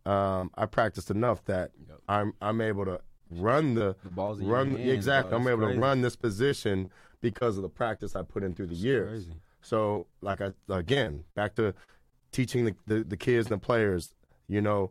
um, 0.07 0.51
I 0.55 0.66
practiced 0.66 1.11
enough 1.11 1.44
that 1.46 1.72
Yep. 1.88 1.99
I'm 2.09 2.32
I'm 2.40 2.61
able 2.61 2.84
to 2.86 3.01
run 3.30 3.74
the 3.74 3.94
the 4.03 4.11
balls 4.11 4.40
run 4.40 4.70
hands, 4.76 4.90
exactly. 4.90 5.34
I'm 5.36 5.46
able 5.49 5.64
crazy. 5.64 5.74
to 5.74 5.80
run 5.80 6.01
this 6.01 6.16
position 6.16 6.90
because 7.20 7.57
of 7.57 7.62
the 7.62 7.68
practice 7.68 8.14
I 8.16 8.22
put 8.22 8.42
in 8.44 8.55
through 8.55 8.66
the 8.68 8.72
It's 8.74 8.82
years. 8.82 9.24
crazy. 9.24 9.40
So, 9.61 10.07
like 10.22 10.40
I 10.40 10.53
again, 10.70 11.24
back 11.34 11.55
to 11.57 11.74
teaching 12.32 12.64
the, 12.64 12.74
the, 12.86 13.05
the 13.05 13.16
kids 13.16 13.51
and 13.51 13.61
the 13.61 13.64
players, 13.64 14.14
you 14.49 14.61
know, 14.61 14.90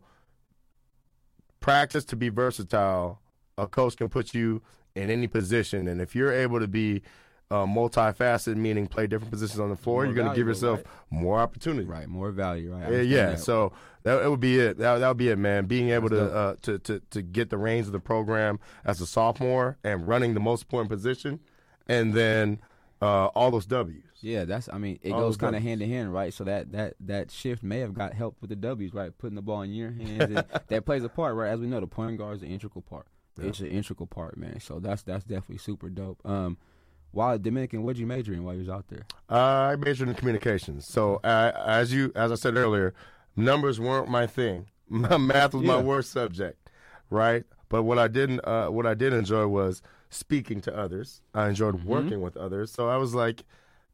practice 1.60 2.04
to 2.06 2.16
be 2.16 2.28
versatile. 2.28 3.20
A 3.56 3.66
coach 3.66 3.96
can 3.96 4.08
put 4.08 4.34
you 4.34 4.62
in 4.94 5.10
any 5.10 5.26
position, 5.26 5.88
and 5.88 6.00
if 6.00 6.14
you're 6.14 6.32
able 6.32 6.60
to 6.60 6.68
be 6.68 7.02
uh, 7.50 7.64
multifaceted, 7.64 8.56
meaning 8.56 8.86
play 8.86 9.06
different 9.06 9.30
positions 9.30 9.58
on 9.58 9.70
the 9.70 9.76
floor, 9.76 9.98
More 9.98 10.06
you're 10.06 10.14
going 10.14 10.28
to 10.28 10.36
give 10.36 10.46
yourself 10.46 10.82
more 11.10 11.38
opportunity. 11.38 11.86
Right, 11.86 12.08
more 12.08 12.30
value. 12.30 12.74
Right. 12.74 12.92
Yeah, 12.92 13.00
yeah. 13.00 13.26
that. 13.30 13.40
So 13.40 13.72
that, 14.02 14.22
that 14.22 14.30
would 14.30 14.40
be 14.40 14.58
it. 14.58 14.78
That, 14.78 14.98
that 14.98 15.08
would 15.08 15.16
be 15.16 15.28
it, 15.28 15.38
man. 15.38 15.66
Being 15.66 15.90
able 15.90 16.10
to, 16.10 16.34
uh, 16.34 16.56
to 16.62 16.78
to 16.80 17.00
to 17.10 17.22
get 17.22 17.50
the 17.50 17.58
reins 17.58 17.86
of 17.86 17.92
the 17.92 18.00
program 18.00 18.60
as 18.84 19.00
a 19.00 19.06
sophomore 19.06 19.78
and 19.82 20.06
running 20.06 20.34
the 20.34 20.40
most 20.40 20.64
important 20.64 20.90
position, 20.90 21.40
and 21.86 22.12
then 22.12 22.60
uh, 23.00 23.26
all 23.26 23.50
those 23.50 23.66
W's. 23.66 24.02
Yeah, 24.20 24.44
that's. 24.44 24.68
I 24.70 24.78
mean, 24.78 24.98
it 25.02 25.12
All 25.12 25.20
goes 25.20 25.36
kind 25.36 25.54
of 25.54 25.62
hand 25.62 25.80
in 25.80 25.88
hand, 25.88 26.12
right? 26.12 26.34
So 26.34 26.44
that 26.44 26.72
that 26.72 26.94
that 27.00 27.30
shift 27.30 27.62
may 27.62 27.78
have 27.80 27.94
got 27.94 28.14
help 28.14 28.36
with 28.40 28.50
the 28.50 28.56
W's, 28.56 28.92
right? 28.92 29.16
Putting 29.16 29.36
the 29.36 29.42
ball 29.42 29.62
in 29.62 29.72
your 29.72 29.92
hands, 29.92 30.24
and 30.24 30.44
that 30.68 30.84
plays 30.84 31.04
a 31.04 31.08
part, 31.08 31.34
right? 31.36 31.48
As 31.48 31.60
we 31.60 31.66
know, 31.66 31.80
the 31.80 31.86
point 31.86 32.18
guard 32.18 32.36
is 32.36 32.42
an 32.42 32.48
integral 32.48 32.82
part. 32.82 33.06
It's 33.40 33.60
an 33.60 33.68
integral 33.68 34.08
part, 34.08 34.36
man. 34.36 34.60
So 34.60 34.80
that's 34.80 35.02
that's 35.02 35.24
definitely 35.24 35.58
super 35.58 35.88
dope. 35.88 36.20
Um, 36.24 36.58
while 37.12 37.38
Dominican, 37.38 37.82
what'd 37.82 37.98
you 37.98 38.06
major 38.06 38.32
in 38.32 38.44
while 38.44 38.54
you 38.54 38.60
was 38.60 38.68
out 38.68 38.86
there? 38.88 39.06
I 39.28 39.76
majored 39.76 40.08
in 40.08 40.14
communications. 40.14 40.86
So 40.86 41.20
uh, 41.24 41.52
as 41.66 41.92
you 41.92 42.12
as 42.14 42.30
I 42.32 42.34
said 42.36 42.56
earlier, 42.56 42.94
numbers 43.36 43.78
weren't 43.80 44.08
my 44.08 44.26
thing. 44.26 44.66
Math 44.88 45.54
was 45.54 45.62
my 45.62 45.78
worst 45.80 46.10
subject, 46.12 46.70
right? 47.10 47.44
But 47.68 47.82
what 47.82 47.98
I 47.98 48.08
didn't 48.08 48.40
uh, 48.44 48.68
what 48.68 48.86
I 48.86 48.94
did 48.94 49.12
enjoy 49.12 49.46
was 49.46 49.82
speaking 50.10 50.60
to 50.62 50.76
others. 50.76 51.20
I 51.34 51.48
enjoyed 51.48 51.76
Mm-hmm. 51.76 51.88
working 51.88 52.20
with 52.22 52.36
others. 52.36 52.70
So 52.72 52.88
I 52.88 52.96
was 52.96 53.14
like, 53.14 53.44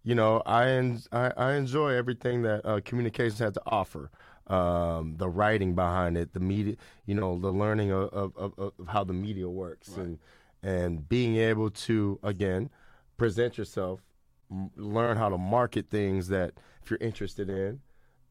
you 0.04 0.14
know, 0.14 0.42
I 0.46 0.68
en- 0.68 1.02
I, 1.12 1.32
I 1.36 1.52
enjoy 1.54 1.90
everything 1.94 2.42
that 2.42 2.64
uh, 2.64 2.80
communications 2.84 3.38
had 3.40 3.54
to 3.54 3.62
offer. 3.66 4.10
Um, 4.46 5.14
the 5.16 5.26
writing 5.28 5.74
behind 5.74 6.18
it, 6.18 6.34
the 6.34 6.40
media, 6.40 6.76
you 7.06 7.14
know, 7.14 7.38
the 7.38 7.50
learning 7.50 7.90
of, 7.90 8.10
of, 8.12 8.36
of, 8.36 8.52
of 8.58 8.72
how 8.88 9.02
the 9.02 9.14
media 9.14 9.48
works, 9.48 9.96
and 9.96 10.18
and 10.62 11.08
being 11.08 11.36
able 11.36 11.70
to 11.70 12.18
again 12.22 12.68
present 13.16 13.58
yourself, 13.58 14.00
m- 14.50 14.70
learn 14.76 15.16
how 15.16 15.28
to 15.28 15.38
market 15.38 15.90
things 15.90 16.28
that 16.28 16.52
if 16.82 16.90
you're 16.90 16.98
interested 17.00 17.48
in. 17.48 17.80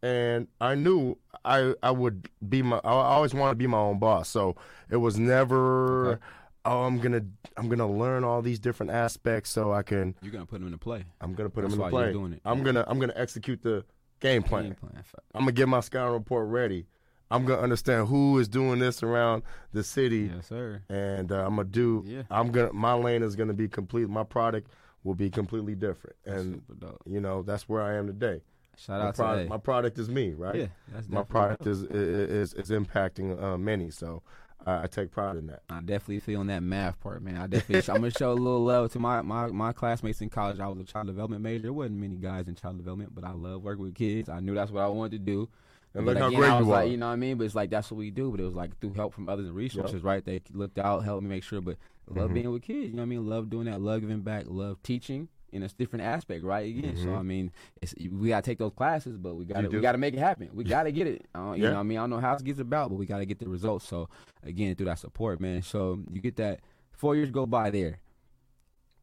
And 0.02 0.48
I 0.60 0.76
knew 0.76 1.18
I 1.46 1.74
I 1.82 1.92
would 1.92 2.28
be 2.50 2.62
my 2.62 2.78
I 2.84 2.90
always 2.92 3.34
wanted 3.34 3.52
to 3.52 3.56
be 3.58 3.68
my 3.68 3.78
own 3.78 4.00
boss. 4.00 4.28
So 4.28 4.56
it 4.90 4.98
was 4.98 5.18
never 5.18 6.08
Okay. 6.14 6.22
oh 6.66 6.84
I'm 6.84 7.00
gonna 7.00 7.22
I'm 7.56 7.70
gonna 7.70 7.90
learn 7.90 8.26
all 8.26 8.42
these 8.42 8.60
different 8.60 8.92
aspects 8.92 9.50
so 9.50 9.72
I 9.72 9.82
can 9.82 10.14
You're 10.22 10.34
gonna 10.34 10.46
put 10.46 10.60
them 10.60 10.68
into 10.68 10.78
play. 10.78 11.06
I'm 11.22 11.34
gonna 11.34 11.50
put 11.50 11.62
That's 11.62 11.74
them 11.76 11.80
why 11.82 11.88
in 11.88 11.94
you're 11.94 12.04
play. 12.04 12.12
doing 12.14 12.34
it. 12.34 12.42
I'm 12.44 12.64
gonna 12.64 12.84
I'm 12.86 13.00
gonna 13.00 13.14
execute 13.16 13.62
the 13.62 13.86
game 14.20 14.44
plan. 14.44 14.64
Game 14.66 14.76
plan. 14.76 15.04
I'm 15.34 15.42
gonna 15.44 15.52
get 15.54 15.70
my 15.70 15.80
scouting 15.80 16.14
report 16.14 16.48
ready. 16.50 16.86
I'm 17.34 17.46
gonna 17.46 17.62
understand 17.62 18.08
who 18.08 18.38
is 18.40 18.48
doing 18.48 18.80
this 18.80 19.04
around 19.04 19.44
the 19.74 19.84
city, 19.84 20.32
Yes, 20.34 20.48
sir. 20.48 20.82
and 20.90 21.32
uh, 21.32 21.46
I'm 21.46 21.56
gonna 21.56 21.66
do. 21.66 22.04
Yeah. 22.06 22.24
I'm 22.30 22.52
gonna 22.52 22.72
my 22.74 22.94
lane 22.94 23.24
is 23.24 23.36
gonna 23.36 23.54
be 23.54 23.68
complete. 23.68 24.08
My 24.10 24.24
product 24.24 24.70
will 25.04 25.16
be 25.16 25.30
completely 25.30 25.76
different, 25.76 26.16
and 26.26 26.62
you 27.06 27.20
know 27.20 27.42
that's 27.42 27.68
where 27.68 27.82
I 27.82 27.96
am 27.96 28.08
today. 28.08 28.42
Shout 28.78 29.02
My 29.02 29.08
out 29.10 29.16
product, 29.16 29.46
to 29.46 29.50
my 29.50 29.58
product 29.58 30.00
is 30.00 30.10
me, 30.10 30.34
right? 30.34 30.56
Yeah, 30.56 30.66
that's 30.92 31.08
my 31.10 31.24
product 31.24 31.64
dope. 31.64 31.74
is 31.74 31.84
is 31.84 32.54
is 32.54 32.70
impacting 32.70 33.42
uh, 33.42 33.58
many, 33.58 33.90
so 33.92 34.24
I, 34.66 34.84
I 34.84 34.88
take 34.88 35.12
pride 35.12 35.36
in 35.36 35.46
that. 35.48 35.62
I 35.70 35.80
definitely 35.82 36.22
feel 36.22 36.40
on 36.40 36.48
that 36.48 36.64
math 36.64 37.00
part, 37.00 37.22
man. 37.22 37.38
I 37.38 37.46
definitely, 37.48 37.94
I'm 37.94 38.02
gonna 38.02 38.12
show 38.12 38.32
a 38.32 38.34
little 38.34 38.64
love 38.64 38.92
to 38.94 39.00
my, 39.00 39.22
my 39.22 39.48
my 39.48 39.74
classmates 39.74 40.22
in 40.22 40.30
college. 40.30 40.60
I 40.60 40.68
was 40.68 40.80
a 40.80 40.84
child 40.86 41.08
development 41.08 41.42
major. 41.44 41.64
There 41.64 41.74
wasn't 41.74 42.00
many 42.00 42.16
guys 42.16 42.48
in 42.48 42.56
child 42.56 42.78
development, 42.78 43.14
but 43.14 43.24
I 43.24 43.32
love 43.32 43.62
working 43.64 43.84
with 43.84 43.96
kids. 43.96 44.30
I 44.30 44.40
knew 44.40 44.56
that's 44.56 44.72
what 44.72 44.82
I 44.84 44.88
wanted 44.88 45.12
to 45.12 45.20
do. 45.20 45.50
And 45.96 46.06
But 46.06 46.14
look 46.14 46.18
how 46.22 46.28
again, 46.30 46.40
great 46.40 46.50
I 46.50 46.58
was 46.58 46.66
you 46.68 46.72
like, 46.72 46.92
you 46.92 46.98
know 46.98 47.08
what 47.08 47.14
I 47.14 47.18
mean? 47.18 47.38
But 47.38 47.44
it's 47.46 47.56
like 47.56 47.70
that's 47.70 47.92
what 47.92 47.98
we 47.98 48.10
do. 48.10 48.32
But 48.32 48.40
it 48.40 48.44
was 48.44 48.56
like 48.56 48.80
through 48.80 48.94
help 48.94 49.14
from 49.14 49.30
others 49.30 49.46
and 49.46 49.56
resources, 49.56 50.04
right? 50.04 50.24
They 50.26 50.42
looked 50.52 50.80
out, 50.80 51.04
helped 51.04 51.24
me 51.24 51.30
make 51.30 51.44
sure. 51.44 51.62
But 51.62 51.78
love 52.10 52.32
Mhm. 52.32 52.34
being 52.34 52.52
with 52.52 52.64
kids, 52.64 52.88
you 52.90 52.94
know 52.94 52.98
what 52.98 53.04
I 53.04 53.06
mean? 53.10 53.28
Love 53.28 53.50
doing 53.50 53.66
that, 53.66 53.80
love 53.82 54.02
giving 54.02 54.22
back, 54.22 54.46
love 54.48 54.82
teaching 54.84 55.28
in 55.52 55.62
a 55.62 55.68
different 55.68 56.04
aspect, 56.04 56.44
right? 56.44 56.68
Again, 56.76 56.96
so 56.96 57.10
Mhm. 57.10 57.18
I 57.18 57.22
mean, 57.22 57.52
it's, 57.80 57.94
we 58.12 58.30
gotta 58.30 58.42
take 58.44 58.58
those 58.58 58.74
classes, 58.74 59.18
but 59.18 59.36
we 59.36 59.46
gotta 59.46 59.70
we 59.70 59.82
gotta 59.82 60.00
make 60.00 60.16
it 60.16 60.20
happen. 60.20 60.50
We 60.52 60.64
gotta 60.64 60.92
get 60.92 61.06
it. 61.06 61.28
Uh, 61.36 61.54
you 61.56 61.62
Yeah. 61.64 61.70
know 61.70 61.76
what 61.76 61.80
I 61.82 61.84
mean? 61.84 61.98
I 62.00 62.02
don't 62.02 62.10
know 62.10 62.20
how 62.20 62.34
it 62.34 62.44
gets 62.44 62.60
about, 62.60 62.90
but 62.90 62.96
we 62.96 63.06
gotta 63.06 63.26
get 63.26 63.38
the 63.38 63.48
results. 63.48 63.88
So 63.88 64.10
again, 64.42 64.74
through 64.76 64.88
that 64.88 64.98
support, 64.98 65.40
man. 65.40 65.62
So 65.62 66.00
you 66.12 66.22
get 66.22 66.38
that 66.38 66.62
four 66.92 67.16
years 67.16 67.30
go 67.30 67.46
by 67.46 67.70
there, 67.70 68.00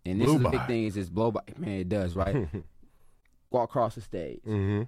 and 0.04 0.20
this 0.20 0.28
is 0.28 0.38
the 0.38 0.44
by. 0.44 0.50
big 0.50 0.66
thing 0.66 0.84
is 0.86 0.94
just 0.94 1.14
blow 1.14 1.30
by. 1.30 1.42
Man, 1.56 1.78
it 1.78 1.88
does, 1.88 2.16
right? 2.16 2.48
Walk 3.52 3.70
across 3.70 3.94
the 3.94 4.00
stage 4.00 4.40
hmm 4.44 4.82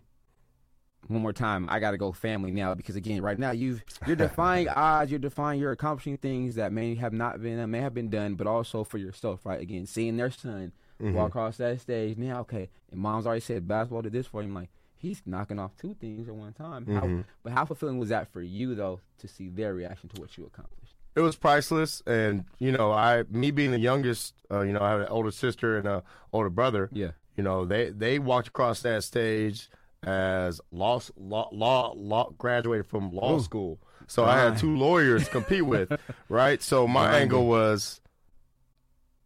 one 1.09 1.21
more 1.23 1.33
time, 1.33 1.67
I 1.71 1.81
gotta 1.81 1.99
go 1.99 2.13
family 2.13 2.51
now 2.53 2.75
because 2.75 2.97
again, 2.97 3.23
right 3.23 3.39
now 3.39 3.51
you've 3.51 3.85
you're 4.07 4.17
defying 4.17 4.69
odds, 4.77 5.11
you're 5.11 5.19
defying, 5.21 5.61
you're 5.61 5.73
accomplishing 5.73 6.17
things 6.17 6.55
that 6.55 6.73
may 6.73 6.95
have 6.95 7.13
not 7.13 7.43
been, 7.43 7.71
may 7.71 7.81
have 7.81 7.95
been 7.95 8.09
done, 8.11 8.35
but 8.35 8.47
also 8.47 8.85
for 8.85 8.99
yourself, 8.99 9.45
right? 9.45 9.61
Again, 9.61 9.87
seeing 9.87 10.17
their 10.17 10.31
son 10.31 10.73
Mm-hmm. 11.01 11.17
walk 11.17 11.29
across 11.31 11.57
that 11.57 11.81
stage. 11.81 12.17
Now, 12.17 12.41
okay, 12.43 12.69
and 12.93 13.01
mom's 13.01 13.27
already 13.27 13.41
said 13.41 13.67
basketball 13.67 14.03
did 14.03 14.13
this 14.13 14.29
for 14.29 14.41
him. 14.41 14.55
Like 14.55 14.69
he's 14.97 15.21
knocking 15.27 15.59
off 15.59 15.77
two 15.77 15.95
things 15.95 16.29
at 16.29 16.35
one 16.37 16.53
time. 16.53 16.87
How, 16.87 17.01
Mhm. 17.01 17.25
but 17.43 17.53
how 17.53 17.65
fulfilling 17.65 17.99
was 17.99 18.11
that 18.11 18.33
for 18.33 18.41
you 18.41 18.77
though 18.77 19.01
to 19.19 19.27
see 19.27 19.49
their 19.49 19.75
reaction 19.75 20.09
to 20.11 20.21
what 20.21 20.37
you 20.39 20.45
accomplished? 20.47 20.95
it 21.15 21.21
was 21.21 21.37
priceless 21.37 22.03
and 22.07 22.45
you 22.59 22.73
know 22.73 22.91
i 22.91 23.23
me 23.29 23.51
being 23.51 23.71
the 23.71 23.79
youngest 23.79 24.33
uh, 24.51 24.61
you 24.63 24.73
know 24.73 24.81
i 24.81 24.89
have 24.91 25.01
an 25.01 25.07
older 25.09 25.31
sister 25.31 25.77
and 25.77 25.87
a 25.87 26.03
older 26.33 26.49
brother 26.49 26.89
Yeah, 26.91 27.11
you 27.37 27.43
know 27.45 27.67
they 27.67 27.91
they 27.91 28.19
walked 28.19 28.49
across 28.49 28.81
that 28.81 29.05
stage 29.05 29.69
as 30.05 30.61
law 30.73 31.01
law 31.17 31.49
law, 31.53 31.93
law 31.97 32.31
graduated 32.39 32.87
from 32.87 33.11
law 33.13 33.37
Ooh. 33.37 33.41
school 33.41 33.81
so 34.09 34.25
i 34.25 34.37
had 34.37 34.59
two 34.59 34.77
lawyers 34.77 35.25
to 35.25 35.31
compete 35.31 35.65
with 35.65 35.93
right 36.29 36.61
so 36.61 36.89
my 36.89 37.07
Right. 37.09 37.21
angle 37.23 37.47
was 37.47 38.01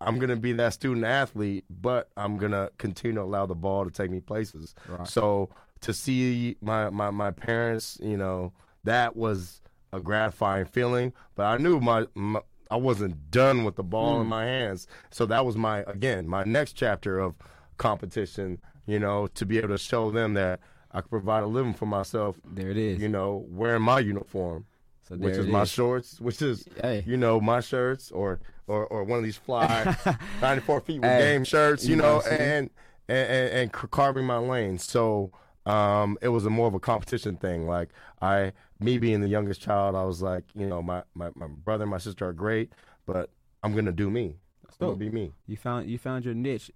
i'm 0.01 0.19
gonna 0.19 0.37
be 0.37 0.53
that 0.53 0.75
student 0.75 1.07
athlete 1.07 1.65
but 1.71 2.11
i'm 2.17 2.37
gonna 2.37 2.71
continue 2.79 3.15
to 3.17 3.23
allow 3.23 3.47
the 3.47 3.55
ball 3.55 3.85
to 3.87 3.91
take 3.91 4.11
me 4.11 4.21
places 4.21 4.75
Right. 4.87 5.09
so 5.09 5.49
to 5.81 5.93
see 5.95 6.57
my, 6.61 6.91
my 6.91 7.11
my 7.11 7.31
parents 7.31 7.99
you 8.03 8.17
know 8.19 8.53
that 8.85 9.17
was 9.17 9.63
a 9.93 10.01
gratifying 10.01 10.67
feeling 10.67 11.13
but 11.37 11.45
i 11.47 11.57
knew 11.57 11.81
my, 11.81 12.07
my 12.15 12.41
i 12.71 12.77
wasn't 12.77 13.31
done 13.31 13.65
with 13.65 13.77
the 13.77 13.83
ball 13.83 14.17
Hmm. 14.17 14.23
in 14.23 14.27
my 14.27 14.45
hands 14.45 14.87
so 15.11 15.25
that 15.27 15.47
was 15.47 15.57
my 15.57 15.79
again 15.87 16.29
my 16.29 16.45
next 16.45 16.73
chapter 16.75 17.19
of 17.19 17.35
competition 17.79 18.59
you 18.87 18.99
know 18.99 19.27
to 19.29 19.45
be 19.47 19.59
able 19.59 19.69
to 19.69 19.79
show 19.79 20.11
them 20.11 20.35
that 20.35 20.61
i 20.93 21.01
could 21.01 21.11
provide 21.11 21.43
a 21.43 21.47
living 21.47 21.75
for 21.75 21.87
myself 21.87 22.37
there 22.45 22.71
it 22.71 22.77
is. 22.77 23.01
you 23.01 23.09
know 23.09 23.45
wearing 23.49 23.83
my 23.83 23.99
uniform 23.99 24.65
so 25.09 25.15
which 25.17 25.35
is 25.35 25.47
my 25.47 25.65
shorts 25.65 26.21
which 26.21 26.41
is 26.43 26.67
Hey. 26.81 27.03
you 27.07 27.17
know 27.17 27.41
my 27.41 27.61
shirts 27.61 28.11
or 28.11 28.41
or, 28.67 28.87
or 28.87 29.05
one 29.05 29.19
of 29.19 29.25
these 29.25 29.37
fly 29.37 29.97
94 30.43 30.81
feet 30.81 31.01
with 31.01 31.11
Hey, 31.11 31.19
game 31.19 31.45
shirts 31.45 31.85
you, 31.85 31.91
you 31.91 31.97
know 31.97 32.03
know, 32.09 32.15
what 32.17 32.27
I'm 32.27 32.39
saying? 32.39 32.41
and, 32.59 32.71
and 33.09 33.31
and 33.31 33.53
and 33.61 33.73
carving 33.73 34.25
my 34.25 34.39
lane 34.39 34.79
so 34.79 35.31
um 35.67 36.17
it 36.23 36.29
was 36.29 36.45
a 36.47 36.51
more 36.51 36.67
of 36.69 36.75
a 36.75 36.81
competition 36.81 37.37
thing 37.37 37.67
like 37.67 37.91
i 38.23 38.53
me 38.81 38.99
being 38.99 39.21
the 39.21 39.29
youngest 39.29 39.61
child 39.61 39.95
i 39.97 40.05
was 40.05 40.23
like 40.23 40.45
you 40.55 40.67
know 40.67 40.81
my 40.83 41.03
my, 41.15 41.31
my 41.35 41.47
brother 41.49 41.83
and 41.85 41.91
my 41.91 41.99
sister 41.99 42.27
are 42.29 42.33
great 42.33 42.73
but 43.05 43.31
i'm 43.63 43.75
gonna 43.75 43.91
do 43.93 44.09
me 44.11 44.37
i'm 44.81 44.87
gonna 44.89 44.97
be 44.97 45.11
me 45.11 45.33
You 45.47 45.57
found 45.57 45.89
you 45.91 45.99
found 45.99 46.25
your 46.25 46.35
niche. 46.35 46.71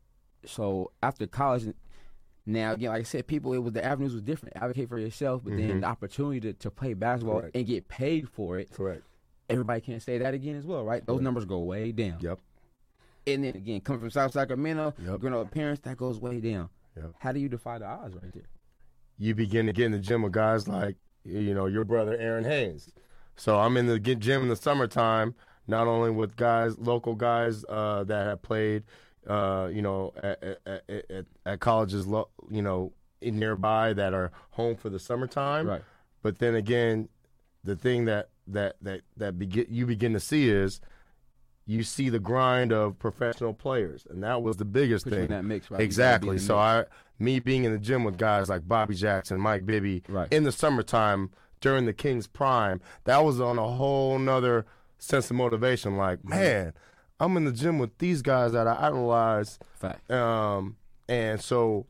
So 0.46 0.90
after 1.02 1.26
college, 1.26 1.74
now 2.52 2.72
again, 2.72 2.90
like 2.90 3.00
I 3.00 3.04
said, 3.04 3.26
people 3.26 3.52
it 3.52 3.58
was 3.58 3.72
the 3.72 3.84
avenues 3.84 4.12
was 4.12 4.22
different. 4.22 4.56
Advocate 4.56 4.88
for 4.88 4.98
yourself, 4.98 5.42
but 5.44 5.56
then 5.56 5.70
Mhm. 5.70 5.80
the 5.80 5.86
opportunity 5.86 6.40
to, 6.40 6.52
to 6.54 6.70
play 6.70 6.94
basketball 6.94 7.40
Correct. 7.40 7.56
and 7.56 7.66
get 7.66 7.88
paid 7.88 8.28
for 8.28 8.58
it. 8.58 8.70
correct 8.72 9.02
Everybody 9.48 9.80
can't 9.80 10.00
say 10.02 10.18
that 10.18 10.32
again 10.32 10.54
as 10.56 10.64
well, 10.66 10.84
right? 10.84 11.04
Those 11.04 11.14
Correct. 11.16 11.24
numbers 11.24 11.44
go 11.44 11.58
way 11.60 11.90
down. 11.92 12.18
yep 12.20 12.38
And 13.26 13.44
then 13.44 13.56
again, 13.56 13.80
coming 13.80 14.00
from 14.00 14.10
South 14.10 14.32
Sacramento, 14.32 14.94
Yep. 15.04 15.20
growing 15.20 15.34
up 15.34 15.40
with 15.44 15.50
parents, 15.50 15.80
that 15.82 15.96
goes 15.96 16.20
way 16.20 16.40
down. 16.40 16.68
Yep. 16.96 17.12
How 17.18 17.32
do 17.32 17.40
you 17.40 17.48
defy 17.48 17.78
the 17.78 17.86
odds 17.86 18.14
right 18.14 18.32
there? 18.32 18.48
you 19.18 19.34
begin 19.34 19.66
to 19.66 19.72
get 19.74 19.84
in 19.84 19.92
the 19.92 19.98
gym 19.98 20.22
with 20.22 20.32
guys 20.32 20.66
like 20.66 20.96
you 21.24 21.52
know 21.52 21.66
your 21.66 21.84
brother 21.84 22.16
Aaron 22.16 22.44
Haynes. 22.44 22.90
So 23.36 23.58
I'm 23.58 23.76
in 23.76 23.86
the 23.86 23.98
gym 23.98 24.42
in 24.42 24.48
the 24.48 24.56
summertime, 24.56 25.34
not 25.66 25.86
only 25.86 26.10
with 26.10 26.36
guys, 26.36 26.78
local 26.78 27.14
guys 27.14 27.62
uh, 27.68 28.04
that 28.04 28.26
have 28.26 28.40
played, 28.42 28.84
uh, 29.26 29.68
you 29.72 29.82
know, 29.82 30.12
at, 30.22 30.42
at, 30.66 30.82
at, 30.88 31.26
at 31.46 31.60
colleges, 31.60 32.06
lo- 32.06 32.28
you 32.50 32.62
know, 32.62 32.92
in 33.20 33.38
nearby 33.38 33.92
that 33.92 34.14
are 34.14 34.32
home 34.50 34.76
for 34.76 34.88
the 34.88 34.98
summertime. 34.98 35.66
Right. 35.66 35.82
But 36.22 36.38
then 36.38 36.54
again, 36.54 37.08
the 37.64 37.76
thing 37.76 38.06
that 38.06 38.30
that 38.46 38.76
that 38.82 39.02
that 39.16 39.38
begin, 39.38 39.66
you 39.68 39.86
begin 39.86 40.12
to 40.14 40.20
see 40.20 40.48
is 40.48 40.80
you 41.66 41.82
see 41.82 42.08
the 42.08 42.18
grind 42.18 42.72
of 42.72 42.98
professional 42.98 43.52
players, 43.54 44.06
and 44.10 44.22
that 44.24 44.42
was 44.42 44.56
the 44.56 44.64
biggest 44.64 45.06
in 45.06 45.12
thing. 45.12 45.26
that 45.28 45.44
mix, 45.44 45.70
right? 45.70 45.78
You 45.80 45.86
gotta 45.86 46.20
be 46.20 46.28
in 46.28 46.34
Exactly. 46.34 46.38
So 46.38 46.54
mix. 46.56 46.60
I, 46.60 46.84
me 47.22 47.38
being 47.38 47.64
in 47.64 47.72
the 47.72 47.78
gym 47.78 48.02
with 48.04 48.16
guys 48.18 48.48
like 48.48 48.66
Bobby 48.66 48.94
Jackson, 48.94 49.38
Mike 49.40 49.66
Bibby, 49.66 50.02
Right. 50.08 50.32
in 50.32 50.42
the 50.44 50.52
summertime 50.52 51.30
during 51.60 51.84
the 51.84 51.92
Kings 51.92 52.26
prime, 52.26 52.80
that 53.04 53.22
was 53.22 53.40
on 53.40 53.58
a 53.58 53.68
whole 53.68 54.18
nother 54.18 54.64
sense 54.98 55.30
of 55.30 55.36
motivation. 55.36 55.96
Like, 55.96 56.24
man, 56.24 56.72
I'm 57.20 57.36
in 57.36 57.44
the 57.44 57.52
gym 57.52 57.78
with 57.78 57.96
these 57.98 58.22
guys 58.22 58.52
that 58.52 58.66
I 58.66 58.86
idolize, 58.86 59.58
fact. 59.74 60.10
um, 60.10 60.76
and 61.08 61.40
so 61.40 61.86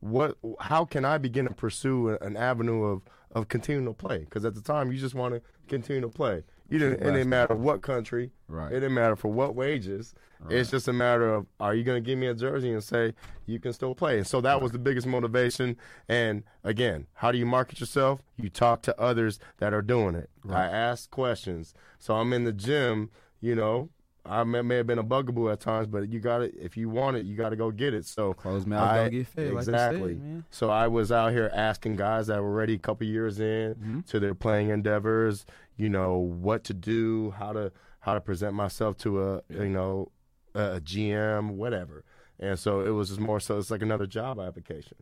what? 0.00 0.38
How 0.60 0.84
can 0.84 1.04
I 1.04 1.18
begin 1.18 1.46
to 1.48 1.54
pursue 1.54 2.16
an 2.20 2.36
avenue 2.36 2.84
of 2.84 3.02
of 3.32 3.48
continuing 3.48 3.86
to 3.86 3.92
play? 3.92 4.18
Because 4.18 4.44
at 4.44 4.54
the 4.54 4.62
time, 4.62 4.92
you 4.92 4.98
just 4.98 5.14
want 5.14 5.34
to 5.34 5.42
continue 5.68 6.00
to 6.02 6.08
play. 6.08 6.44
You 6.70 6.78
didn't. 6.78 7.00
It 7.00 7.12
didn't 7.12 7.28
matter 7.30 7.54
what 7.54 7.82
country. 7.82 8.30
Right. 8.46 8.70
It 8.70 8.80
didn't 8.80 8.94
matter 8.94 9.16
for 9.16 9.28
what 9.28 9.54
wages. 9.54 10.14
It's 10.50 10.70
just 10.70 10.86
a 10.86 10.92
matter 10.92 11.34
of 11.34 11.46
are 11.58 11.74
you 11.74 11.82
going 11.82 12.00
to 12.02 12.06
give 12.06 12.16
me 12.16 12.28
a 12.28 12.34
jersey 12.34 12.70
and 12.70 12.84
say 12.84 13.14
you 13.46 13.58
can 13.58 13.72
still 13.72 13.94
play? 13.94 14.18
And 14.18 14.26
so 14.26 14.40
that 14.42 14.62
was 14.62 14.70
the 14.70 14.78
biggest 14.78 15.04
motivation. 15.06 15.76
And 16.08 16.44
again, 16.62 17.06
how 17.14 17.32
do 17.32 17.38
you 17.38 17.46
market 17.46 17.80
yourself? 17.80 18.22
You 18.36 18.48
talk 18.48 18.82
to 18.82 19.00
others 19.00 19.40
that 19.56 19.74
are 19.74 19.82
doing 19.82 20.14
it. 20.14 20.30
I 20.48 20.64
ask 20.66 21.10
questions. 21.10 21.74
So 21.98 22.14
I'm 22.14 22.32
in 22.32 22.44
the 22.44 22.52
gym. 22.52 23.10
You 23.40 23.54
know, 23.56 23.88
I 24.26 24.44
may, 24.44 24.60
may 24.62 24.76
have 24.76 24.86
been 24.86 24.98
a 24.98 25.02
bugaboo 25.02 25.48
at 25.50 25.60
times, 25.60 25.86
but 25.86 26.08
you 26.10 26.20
got 26.20 26.38
to 26.38 26.44
If 26.62 26.76
you 26.76 26.88
want 26.90 27.16
it, 27.16 27.24
you 27.24 27.34
got 27.36 27.50
to 27.50 27.56
go 27.56 27.70
get 27.70 27.94
it. 27.94 28.04
So 28.04 28.34
close 28.34 28.66
mouth, 28.66 28.88
I- 28.88 28.96
don't 29.04 29.10
get 29.12 29.26
fed, 29.26 29.52
like 29.54 29.64
said, 29.64 29.74
exactly. 29.74 30.20
so 30.50 30.70
I 30.70 30.86
was 30.88 31.10
out 31.10 31.32
here 31.32 31.50
asking 31.54 31.96
guys 31.96 32.26
that 32.26 32.42
were 32.42 32.48
already 32.50 32.74
a 32.74 32.78
couple 32.78 33.06
years 33.06 33.40
in 33.40 33.74
Mm-hmm. 33.74 34.00
to 34.08 34.20
their 34.20 34.34
playing 34.34 34.68
endeavors, 34.70 35.46
you 35.76 35.88
know, 35.88 36.16
what 36.18 36.64
to 36.64 36.74
do, 36.74 37.30
how 37.38 37.52
to 37.52 37.72
how 38.00 38.14
to 38.14 38.20
present 38.20 38.54
myself 38.54 38.96
to 38.98 39.22
a 39.22 39.42
you 39.48 39.68
know 39.68 40.10
a 40.54 40.80
GM, 40.80 41.50
whatever. 41.52 42.04
And 42.40 42.58
so 42.58 42.80
it 42.80 42.90
was 42.90 43.08
just 43.08 43.20
more 43.20 43.40
so 43.40 43.58
it's 43.58 43.70
like 43.70 43.82
another 43.82 44.06
job 44.06 44.38
application. 44.40 44.96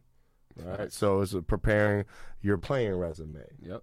Right. 0.57 0.91
So 0.93 1.21
it's 1.21 1.35
preparing 1.47 2.05
your 2.43 2.57
playing 2.59 2.95
resume. 2.95 3.41
Yep. 3.62 3.83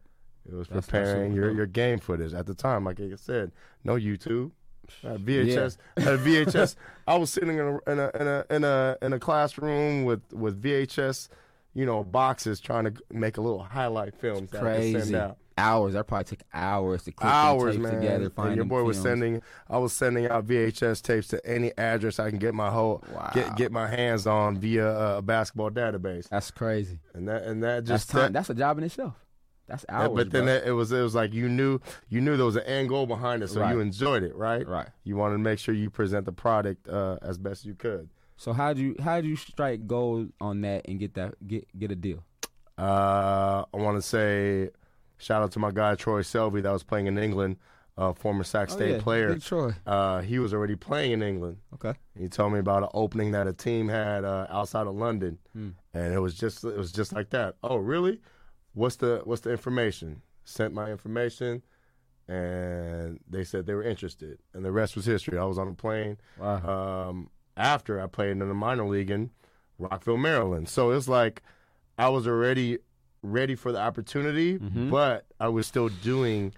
It 0.50 0.54
was 0.56 0.68
That's 0.68 0.88
preparing 0.88 1.34
your, 1.34 1.52
your 1.52 1.66
game 1.68 2.00
footage 2.00 2.34
at 2.34 2.48
the 2.48 2.54
time. 2.56 2.84
Like 2.84 3.00
I 3.00 3.16
said, 3.16 3.52
no 3.84 3.94
YouTube. 3.96 4.52
Uh, 5.04 5.10
at 5.16 5.20
VHS, 5.22 5.78
at 5.98 6.08
uh, 6.08 6.18
VHS, 6.18 6.76
I 7.08 7.18
was 7.18 7.30
sitting 7.32 7.58
in 7.58 7.60
a 7.60 7.92
in 7.92 8.00
a 8.00 8.12
in 8.20 8.28
a 8.28 8.46
in 8.50 8.64
a, 8.64 8.98
in 9.02 9.14
a 9.14 9.20
classroom 9.20 10.04
with 10.06 10.22
with 10.32 10.62
VHS, 10.62 11.30
you 11.74 11.86
know, 11.86 12.04
boxes 12.04 12.60
trying 12.60 12.86
to 12.86 12.94
make 13.12 13.38
a 13.38 13.42
little 13.42 13.64
highlight 13.64 14.16
film. 14.16 14.48
that 14.52 14.64
I 14.64 14.76
could 14.76 14.84
send 14.84 14.94
Crazy. 14.94 15.16
out. 15.16 15.38
Hours. 15.56 15.94
That 15.94 16.08
probably 16.08 16.24
took 16.26 16.40
hours 16.52 17.04
to 17.04 17.12
clip 17.12 17.32
Hours, 17.32 17.76
tapes 17.76 17.84
man. 17.84 18.02
together. 18.02 18.32
and 18.38 18.56
your 18.56 18.66
boy 18.66 18.82
was 18.84 19.00
sending. 19.00 19.42
I 19.70 19.78
was 19.78 19.94
sending 19.94 20.28
out 20.28 20.48
VHS 20.48 21.02
tapes 21.04 21.28
to 21.28 21.46
any 21.46 21.72
address 21.78 22.18
I 22.20 22.32
can 22.32 22.40
get 22.40 22.56
my 22.56 22.72
whole 22.72 23.04
Wow. 23.14 23.30
get 23.36 23.56
get 23.56 23.72
my 23.72 23.88
hands 23.88 24.26
on 24.26 24.58
via 24.58 25.18
a 25.18 25.22
basketball 25.22 25.70
database, 25.70 26.28
That's 26.30 26.50
crazy. 26.50 26.98
and 27.14 27.28
that 27.28 27.44
and 27.44 27.62
that 27.64 27.86
That's 27.86 28.02
just 28.04 28.10
time. 28.10 28.22
that- 28.22 28.34
that's 28.34 28.50
a 28.50 28.56
job 28.56 28.80
in 28.80 28.84
itself. 28.84 29.14
That's 29.68 29.86
Yeah, 29.88 30.02
hours. 30.02 30.12
but 30.16 30.32
then 30.32 30.46
bro. 30.46 30.54
it, 30.66 30.72
was 30.72 30.92
it 30.92 31.02
was 31.02 31.16
like 31.16 31.34
you 31.34 31.48
knew 31.48 31.80
you 32.10 32.20
knew 32.22 32.36
there 32.36 32.46
was 32.46 32.58
an 32.58 32.64
end 32.64 32.90
goal 32.90 33.06
behind 33.06 33.44
it, 33.44 33.50
so 33.50 33.62
Right. 33.62 33.74
you 33.74 33.80
enjoyed 33.80 34.24
it, 34.24 34.36
right? 34.36 34.68
right. 34.68 34.90
You 35.04 35.16
wanted 35.16 35.36
to 35.36 35.40
make 35.40 35.58
sure 35.60 35.74
you 35.74 35.90
present 35.90 36.26
the 36.26 36.32
product 36.34 36.88
uh, 36.90 37.18
as 37.22 37.38
best 37.38 37.66
you 37.66 37.74
could. 37.74 38.10
So 38.36 38.52
how 38.52 38.74
do 38.74 38.82
you 38.82 38.96
how 39.02 39.22
do 39.22 39.28
you 39.28 39.36
strike 39.38 39.88
gold 39.88 40.34
on 40.42 40.62
that 40.62 40.86
and 40.90 41.00
get 41.00 41.14
that 41.14 41.36
get 41.48 41.66
get 41.80 41.92
a 41.92 41.96
deal? 41.96 42.24
Uh, 42.78 43.64
I 43.74 43.78
want 43.78 43.98
to 43.98 44.02
say 44.02 44.70
shout 45.18 45.44
out 45.44 45.52
to 45.54 45.60
my 45.60 45.72
guy 45.72 45.96
Troy 45.96 46.22
Selvey 46.22 46.62
that 46.64 46.72
was 46.72 46.84
playing 46.84 47.06
in 47.08 47.18
England, 47.18 47.58
uh, 47.98 48.14
former 48.14 48.44
Sac 48.44 48.70
Oh, 48.72 48.74
State 48.76 48.92
yeah, 48.96 49.02
player. 49.02 49.34
Big 49.34 49.44
Troy. 49.44 49.74
Uh, 49.86 50.22
he 50.22 50.40
was 50.40 50.54
already 50.54 50.76
playing 50.76 51.12
in 51.12 51.22
England. 51.22 51.58
Okay. 51.76 51.94
He 52.18 52.28
told 52.28 52.52
me 52.52 52.60
about 52.60 52.84
an 52.84 52.90
opening 52.94 53.32
that 53.32 53.48
a 53.48 53.54
team 53.54 53.88
had 53.90 54.26
uh, 54.26 54.48
outside 54.50 54.88
of 54.88 54.96
London, 54.96 55.38
Hmm. 55.54 55.70
and 55.94 56.14
it 56.14 56.20
was 56.20 56.34
just 56.36 56.64
it 56.64 56.76
was 56.76 56.92
just 56.92 57.14
like 57.14 57.30
that. 57.30 57.56
Oh, 57.64 57.78
really? 57.78 58.20
What's 58.74 58.96
the 58.98 59.22
what's 59.24 59.42
the 59.42 59.52
information? 59.52 60.22
Sent 60.46 60.74
my 60.74 60.92
information, 60.92 61.62
and 62.28 63.20
they 63.30 63.44
said 63.44 63.66
they 63.66 63.74
were 63.74 63.84
interested, 63.84 64.40
and 64.54 64.64
the 64.66 64.72
rest 64.72 64.96
was 64.96 65.06
history. 65.06 65.38
I 65.38 65.44
was 65.46 65.58
on 65.58 65.68
a 65.68 65.74
plane 65.74 66.18
Wow. 66.40 67.08
um, 67.10 67.30
after 67.56 68.02
I 68.02 68.08
played 68.08 68.32
in 68.32 68.40
the 68.40 68.46
minor 68.54 68.86
league 68.88 69.12
in 69.12 69.30
Rockville, 69.78 70.18
Maryland. 70.18 70.70
So 70.70 70.92
it's 70.92 71.08
like 71.08 71.44
I 71.98 72.10
was 72.10 72.28
already 72.28 72.80
ready 73.22 73.56
for 73.56 73.72
the 73.72 73.80
opportunity, 73.80 74.58
Mhm. 74.60 74.90
but 74.90 75.26
I 75.40 75.48
was 75.50 75.68
still 75.68 75.90
doing 75.90 76.54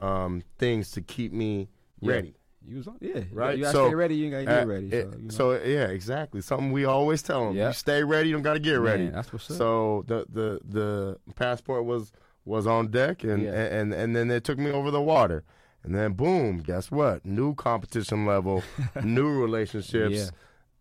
um, 0.00 0.42
things 0.58 0.92
to 0.92 1.00
keep 1.02 1.32
me 1.32 1.68
ready. 2.00 2.36
You 2.68 2.76
was 2.78 2.88
on, 2.88 2.98
yeah. 3.00 3.22
Right, 3.32 3.56
You 3.56 3.64
gotta 3.64 3.76
so, 3.76 3.86
stay 3.88 3.94
ready. 3.94 4.14
You 4.16 4.30
gotta 4.30 4.50
Uh, 4.50 4.58
get 4.60 4.68
ready. 4.68 4.90
So, 4.90 4.96
you 4.96 5.04
know. 5.22 5.28
so, 5.30 5.52
yeah, 5.64 5.86
exactly. 5.86 6.40
Something 6.42 6.70
we 6.72 6.84
always 6.84 7.22
tell 7.22 7.46
them: 7.46 7.56
Yeah. 7.56 7.68
you 7.68 7.72
stay 7.74 8.04
ready, 8.04 8.28
you 8.28 8.34
don't 8.34 8.42
got 8.42 8.54
to 8.54 8.60
get 8.60 8.74
ready. 8.80 9.04
Man, 9.04 9.12
that's 9.14 9.32
what's 9.32 9.50
up. 9.50 9.56
So 9.56 10.04
the 10.06 10.26
the 10.28 10.60
the 10.68 11.18
passport 11.34 11.84
was 11.84 12.12
was 12.44 12.66
on 12.66 12.88
deck, 12.90 13.24
and 13.24 13.42
Yeah. 13.42 13.52
and 13.52 13.92
and 13.94 14.14
then 14.14 14.28
they 14.28 14.40
took 14.40 14.58
me 14.58 14.70
over 14.70 14.90
the 14.90 15.00
water, 15.02 15.44
and 15.82 15.94
then 15.94 16.12
boom, 16.12 16.58
guess 16.58 16.90
what? 16.90 17.24
New 17.24 17.54
competition 17.54 18.26
level, 18.26 18.62
new 19.02 19.28
relationships, 19.40 20.30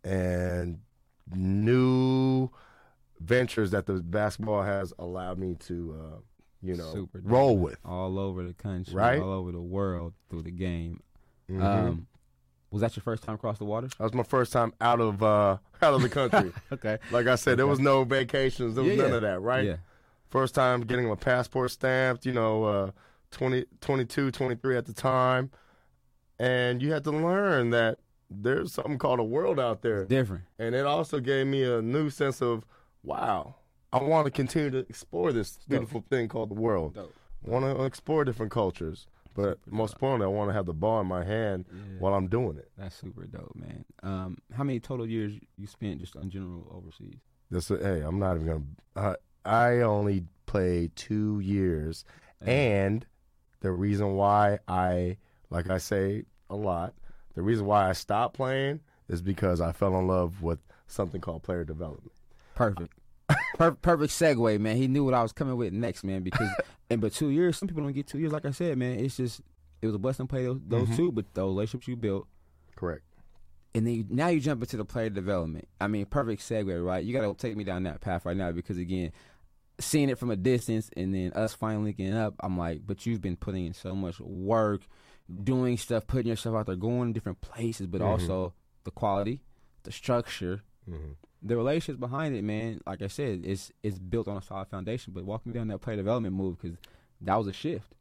and 0.03 0.79
new 1.35 2.49
ventures 3.19 3.71
that 3.71 3.85
the 3.85 3.93
basketball 3.95 4.61
has 4.63 4.93
allowed 4.99 5.37
me 5.39 5.55
to, 5.55 5.95
uh, 5.99 6.17
you 6.61 6.75
know, 6.75 6.93
Super 6.93 7.19
roll 7.23 7.57
with. 7.57 7.77
all 7.83 8.19
over 8.19 8.43
the 8.43 8.53
country, 8.53 8.93
Right? 8.93 9.19
all 9.21 9.31
over 9.31 9.51
the 9.51 9.61
world 9.61 10.13
through 10.29 10.43
the 10.43 10.51
game. 10.51 11.01
Mhm. 11.49 11.63
Um, 11.63 12.07
was 12.71 12.81
that 12.81 12.95
your 12.95 13.03
first 13.03 13.23
time 13.23 13.35
across 13.35 13.57
the 13.57 13.65
water? 13.65 13.87
that 13.87 13.99
was 14.03 14.13
my 14.13 14.23
first 14.23 14.51
time 14.51 14.73
out 14.81 14.99
of 14.99 15.23
uh, 15.23 15.57
out 15.81 15.93
of 15.93 16.01
the 16.01 16.09
country. 16.09 16.51
Okay. 16.71 16.97
like 17.11 17.27
I 17.27 17.35
said, 17.35 17.57
there 17.57 17.65
Okay. 17.65 17.69
was 17.69 17.79
no 17.79 18.03
vacations. 18.03 18.75
There 18.75 18.83
was 18.83 18.93
Yeah, 18.95 19.03
none 19.03 19.09
yeah. 19.11 19.15
of 19.17 19.21
that. 19.21 19.39
Right. 19.41 19.65
Yeah. 19.65 19.75
First 20.29 20.53
time 20.55 20.81
getting 20.81 21.07
my 21.07 21.15
passport 21.15 21.71
stamped, 21.71 22.25
you 22.25 22.33
know, 22.33 22.63
uh, 22.65 22.91
20, 23.31 23.65
22, 23.81 24.31
23 24.31 24.75
at 24.77 24.85
the 24.85 24.93
time. 24.93 25.51
And 26.39 26.81
you 26.81 26.91
had 26.91 27.03
to 27.05 27.11
learn 27.11 27.69
that 27.71 27.99
there's 28.29 28.73
something 28.73 28.97
called 28.97 29.19
a 29.19 29.23
world 29.23 29.59
out 29.59 29.81
there. 29.81 30.03
Different. 30.05 30.43
And 30.59 30.75
it 30.75 30.85
also 30.85 31.19
gave 31.21 31.47
me 31.47 31.63
a 31.63 31.81
new 31.81 32.09
sense 32.09 32.41
of, 32.41 32.65
wow, 33.03 33.55
I 33.93 34.03
want 34.03 34.25
to 34.25 34.31
continue 34.31 34.69
to 34.71 34.79
explore 34.79 35.31
this 35.31 35.59
beautiful 35.67 36.03
thing 36.09 36.27
called 36.27 36.49
the 36.49 36.55
world. 36.55 36.95
Dope. 36.95 37.13
I 37.45 37.49
want 37.49 37.63
to 37.65 37.83
explore 37.85 38.25
different 38.25 38.51
cultures. 38.51 39.07
But 39.37 39.59
Super 39.63 39.75
most 39.75 39.93
importantly, 39.93 40.25
I 40.25 40.29
want 40.29 40.49
to 40.49 40.53
have 40.53 40.65
the 40.65 40.73
ball 40.73 40.99
in 40.99 41.07
my 41.07 41.23
hand 41.23 41.65
Yeah. 41.71 41.99
while 41.99 42.13
I'm 42.15 42.27
doing 42.27 42.57
it. 42.57 42.69
That's 42.77 42.95
super 42.95 43.25
dope, 43.27 43.55
man. 43.55 43.85
Um, 44.03 44.37
how 44.51 44.63
many 44.65 44.79
total 44.81 45.07
years 45.07 45.33
you 45.57 45.67
spent 45.67 45.99
just 46.01 46.15
on 46.17 46.29
general 46.29 46.67
overseas? 46.75 47.19
This, 47.51 47.67
hey, 47.69 48.01
I'm 48.01 48.19
not 48.19 48.35
even 48.35 48.47
going 48.47 48.67
to. 48.95 48.99
Uh, 49.01 49.15
I 49.45 49.81
only 49.81 50.25
played 50.47 50.95
two 50.95 51.39
years. 51.39 52.03
And 52.41 53.05
the 53.61 53.71
reason 53.71 54.15
why 54.15 54.59
I, 54.67 55.17
like 55.51 55.69
I 55.69 55.77
say 55.77 56.23
a 56.49 56.55
lot, 56.55 56.93
the 57.35 57.41
reason 57.43 57.65
why 57.67 57.87
I 57.89 57.93
stopped 57.93 58.35
playing 58.35 58.81
is 59.07 59.21
because 59.21 59.61
I 59.61 59.71
fell 59.71 59.97
in 59.99 60.07
love 60.07 60.41
with 60.41 60.59
something 60.87 61.21
called 61.21 61.43
player 61.43 61.63
development. 61.63 62.11
Perfect. 62.55 62.91
Per- 63.55 63.71
perfect 63.71 64.13
segue, 64.13 64.59
man. 64.59 64.77
He 64.77 64.87
knew 64.87 65.03
what 65.03 65.13
I 65.13 65.21
was 65.23 65.31
coming 65.33 65.57
with 65.57 65.73
next, 65.73 66.03
man. 66.03 66.23
Because 66.23 66.49
and 66.89 67.01
but 67.01 67.13
two 67.13 67.29
years, 67.29 67.57
some 67.57 67.67
people 67.67 67.83
don't 67.83 67.91
get 67.93 68.07
two 68.07 68.19
years. 68.19 68.31
Like 68.31 68.45
I 68.45 68.51
said, 68.51 68.77
man, 68.77 68.99
it's 68.99 69.17
just 69.17 69.41
it 69.81 69.85
was 69.85 69.95
a 69.95 69.99
blessing 69.99 70.27
to 70.27 70.29
play 70.31 70.43
those, 70.45 70.59
those 70.67 70.89
Mhm. 70.89 70.95
two, 70.95 71.11
but 71.11 71.25
those 71.33 71.49
relationships 71.49 71.87
you 71.87 71.95
built, 71.95 72.27
Correct. 72.75 73.03
and 73.75 73.85
then 73.85 73.93
you, 73.93 74.05
now 74.09 74.27
you 74.27 74.39
jump 74.39 74.61
into 74.63 74.77
the 74.77 74.85
player 74.85 75.09
development. 75.09 75.67
I 75.81 75.87
mean, 75.87 76.05
perfect 76.05 76.41
segue, 76.41 76.83
right? 76.85 77.03
You 77.03 77.13
got 77.13 77.21
to 77.21 77.33
take 77.35 77.55
me 77.57 77.63
down 77.63 77.83
that 77.83 78.01
path 78.01 78.25
right 78.25 78.37
now 78.37 78.51
because 78.51 78.77
again, 78.77 79.11
seeing 79.79 80.09
it 80.09 80.17
from 80.17 80.31
a 80.31 80.35
distance 80.35 80.89
and 80.97 81.13
then 81.13 81.31
us 81.33 81.53
finally 81.53 81.93
getting 81.93 82.15
up, 82.15 82.33
I'm 82.39 82.57
like, 82.57 82.81
but 82.87 83.05
you've 83.05 83.21
been 83.21 83.35
putting 83.37 83.65
in 83.67 83.73
so 83.73 83.93
much 83.93 84.19
work, 84.19 84.81
doing 85.43 85.77
stuff, 85.77 86.07
putting 86.07 86.27
yourself 86.29 86.55
out 86.55 86.65
there, 86.67 86.75
going 86.75 87.09
to 87.09 87.13
different 87.13 87.41
places, 87.41 87.85
but 87.87 88.01
Mhm. 88.01 88.05
also 88.05 88.53
the 88.83 88.91
quality, 88.91 89.41
the 89.83 89.91
structure, 89.91 90.61
hmm 90.87 91.11
the 91.41 91.55
relationships 91.55 91.99
behind 91.99 92.35
it, 92.35 92.43
man. 92.43 92.81
Like 92.85 93.01
I 93.01 93.07
said, 93.07 93.43
it's 93.45 93.71
it's 93.83 93.99
built 93.99 94.27
on 94.27 94.37
a 94.37 94.41
solid 94.41 94.67
foundation. 94.67 95.13
But 95.13 95.25
walk 95.25 95.45
me 95.45 95.53
down 95.53 95.67
that 95.69 95.79
player 95.79 95.97
development 95.97 96.35
move 96.35 96.59
because 96.61 96.77
that 97.21 97.35
was 97.35 97.47
a 97.47 97.53
shift. 97.53 97.93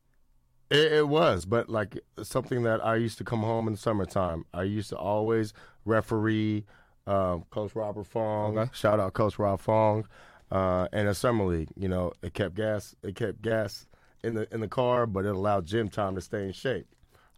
It, 0.70 0.92
it 0.92 1.08
was, 1.08 1.44
but 1.44 1.68
like 1.68 1.98
something 2.22 2.64
that 2.64 2.84
I 2.84 2.96
used 2.96 3.18
to 3.18 3.24
come 3.24 3.40
home 3.40 3.68
in 3.68 3.74
the 3.74 3.78
summertime. 3.78 4.44
I 4.52 4.64
used 4.64 4.88
to 4.90 4.96
always 4.96 5.52
referee 5.84 6.64
um, 7.06 7.44
Coach 7.50 7.74
Robert 7.74 8.06
Fong. 8.06 8.58
Okay. 8.58 8.70
Shout 8.74 8.98
out 8.98 9.12
Coach 9.12 9.38
Rob 9.38 9.60
Fong. 9.60 10.06
Uh, 10.50 10.86
and 10.92 11.08
a 11.08 11.14
summer 11.14 11.44
league, 11.44 11.70
you 11.76 11.88
know, 11.88 12.12
it 12.22 12.32
kept 12.32 12.54
gas. 12.54 12.94
It 13.02 13.16
kept 13.16 13.42
gas 13.42 13.86
in 14.22 14.34
the 14.34 14.52
in 14.54 14.60
the 14.60 14.68
car, 14.68 15.06
but 15.06 15.24
it 15.24 15.34
allowed 15.34 15.66
gym 15.66 15.88
time 15.88 16.14
to 16.14 16.20
stay 16.20 16.44
in 16.44 16.52
shape, 16.52 16.86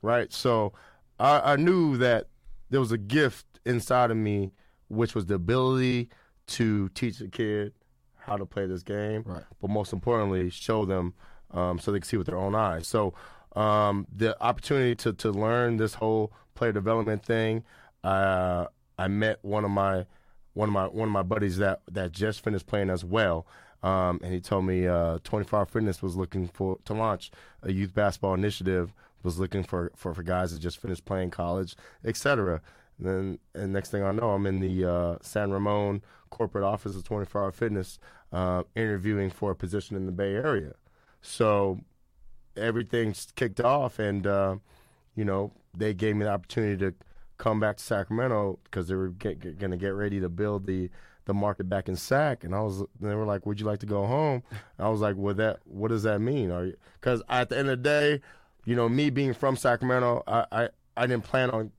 right? 0.03 0.31
So 0.31 0.75
I, 1.19 1.53
I 1.53 1.57
knew 1.57 1.97
that 1.97 2.27
there 2.69 2.81
was 2.81 2.93
a 2.93 2.99
gift 2.99 3.47
inside 3.65 4.11
of 4.11 4.19
me, 4.19 4.53
which 4.89 5.15
was 5.15 5.27
the 5.27 5.35
ability 5.35 6.09
to 6.49 6.89
teach 6.91 7.19
the 7.19 7.29
kid 7.29 7.73
how 8.17 8.37
to 8.37 8.45
play 8.47 8.67
this 8.67 8.83
game 8.83 9.23
Right. 9.27 9.43
but 9.61 9.71
most 9.71 9.93
importantly, 9.93 10.51
show 10.51 10.85
them 10.85 11.15
um, 11.53 11.79
so 11.79 11.93
they 11.93 12.01
can 12.01 12.07
see 12.09 12.17
with 12.19 12.27
their 12.27 12.37
own 12.37 12.55
eyes. 12.55 12.87
So 12.87 13.15
um, 13.57 14.07
the 14.15 14.41
opportunity 14.43 14.95
to 14.97 15.13
to 15.15 15.31
learn 15.31 15.77
this 15.79 15.95
whole 15.95 16.33
player 16.55 16.73
development 16.73 17.25
thing, 17.25 17.65
uh, 18.05 18.67
I 18.99 19.09
met 19.09 19.39
one 19.43 19.65
of 19.65 19.71
my 19.71 20.07
one 20.55 20.69
of 20.69 20.73
my 20.75 20.87
one 20.87 21.09
of 21.09 21.13
my 21.13 21.23
buddies 21.23 21.57
that 21.59 21.81
that 21.91 22.13
just 22.13 22.43
finished 22.45 22.67
playing 22.67 22.91
as 22.91 23.05
well. 23.05 23.47
Um, 23.83 24.19
and 24.25 24.35
he 24.35 24.41
told 24.41 24.65
me 24.65 24.87
uh, 24.89 25.19
24 25.23 25.61
Hour 25.61 25.67
Fitness 25.67 26.03
was 26.03 26.17
looking 26.17 26.49
for 26.49 26.79
to 26.85 26.95
launch 26.95 27.31
a 27.63 27.73
youth 27.73 27.95
basketball 27.95 28.35
initiative, 28.35 28.93
was 29.23 29.39
looking 29.39 29.63
for, 29.63 29.93
for, 29.95 30.13
for 30.15 30.23
guys 30.25 30.53
that 30.53 30.59
just 30.59 30.79
finished 30.83 31.05
playing 31.05 31.31
college, 31.31 31.77
etc. 32.05 32.61
And 32.99 33.07
then, 33.07 33.39
and 33.55 33.73
next 33.73 33.91
thing 33.91 34.03
I 34.03 34.13
know, 34.13 34.31
I'm 34.31 34.47
in 34.47 34.61
the 34.61 34.85
uh, 34.85 35.17
San 35.23 35.51
Ramon 35.51 36.03
corporate 36.31 36.65
office 36.65 36.97
of 36.97 37.05
24 37.05 37.45
Hour 37.45 37.53
Fitness, 37.53 37.99
uh, 38.33 38.65
interviewing 38.75 39.31
for 39.31 39.51
a 39.51 39.55
position 39.57 39.97
in 39.97 40.07
the 40.07 40.13
Bay 40.13 40.35
Area. 40.35 40.75
So 41.23 41.81
everything's 42.57 43.29
kicked 43.37 43.61
off, 43.61 43.99
and 43.99 44.27
uh, 44.27 44.57
you 45.15 45.25
know 45.25 45.53
they 45.77 45.95
gave 45.95 46.17
me 46.17 46.25
the 46.25 46.31
opportunity 46.31 46.77
to 46.85 46.95
come 47.39 47.61
back 47.61 47.77
to 47.77 47.85
Sacramento 47.85 48.59
because 48.65 48.89
they 48.89 48.95
were 48.95 49.09
going 49.09 49.71
to 49.71 49.77
get 49.77 49.91
ready 49.91 50.21
to 50.21 50.29
build 50.29 50.67
the 50.67 50.91
the 51.25 51.35
market 51.35 51.69
back 51.69 51.89
in 51.89 51.97
Sac, 51.97 52.43
and 52.43 52.55
I 52.55 52.61
was. 52.61 52.83
They 53.01 53.15
were 53.15 53.27
like, 53.27 53.47
"Would 53.47 53.61
you 53.61 53.67
like 53.67 53.81
to 53.81 53.87
go 53.87 54.07
home?" 54.07 54.43
I 54.79 54.89
was 54.89 55.01
like, 55.01 55.17
"What 55.17 55.37
that? 55.37 55.61
What 55.65 55.89
does 55.89 56.03
that 56.05 56.21
mean?" 56.21 56.75
Because 56.95 57.23
at 57.29 57.51
the 57.51 57.59
end 57.59 57.69
of 57.69 57.83
the 57.83 57.89
day, 57.89 58.21
you 58.65 58.75
know, 58.75 58.89
me 58.89 59.11
being 59.11 59.35
from 59.35 59.57
Sacramento, 59.57 60.23
I, 60.27 60.47
I 60.51 60.69
I 60.97 61.07
didn't 61.07 61.25
plan 61.25 61.51
on. 61.51 61.71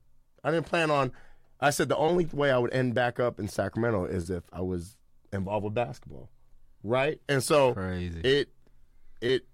I 0.44 0.50
didn't 0.50 0.66
plan 0.66 0.90
on. 0.90 1.12
I 1.60 1.70
said 1.70 1.88
the 1.88 1.96
only 1.96 2.26
way 2.32 2.50
I 2.50 2.58
would 2.58 2.72
end 2.72 2.94
back 2.94 3.20
up 3.20 3.38
in 3.38 3.48
Sacramento 3.48 4.06
is 4.06 4.30
if 4.30 4.44
I 4.52 4.62
was 4.62 4.96
involved 5.32 5.64
with 5.64 5.74
basketball, 5.74 6.30
right? 6.82 7.20
And 7.28 7.42
so 7.42 7.74
Crazy. 7.74 8.20
it 8.20 8.48
it 9.20 9.46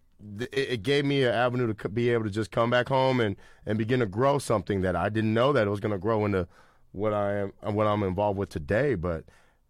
it, 0.51 0.83
gave 0.83 1.05
me 1.05 1.25
an 1.25 1.35
avenue 1.35 1.73
to 1.73 1.77
c- 1.81 1.89
be 1.89 2.11
able 2.11 2.25
to 2.25 2.31
just 2.31 2.51
come 2.51 2.71
back 2.71 2.89
home 2.89 3.21
and 3.21 3.37
and 3.67 3.77
begin 3.77 4.01
to 4.01 4.07
grow 4.07 4.39
something 4.39 4.83
that 4.83 4.97
I 4.97 5.09
didn't 5.09 5.35
know 5.35 5.53
that 5.53 5.67
it 5.67 5.71
was 5.71 5.81
going 5.81 5.93
to 5.93 5.99
grow 5.99 6.25
into 6.25 6.47
what 6.93 7.13
I 7.13 7.41
am 7.41 7.53
what 7.75 7.87
I'm 7.87 8.03
involved 8.03 8.39
with 8.39 8.49
today. 8.49 8.95
But 8.95 9.25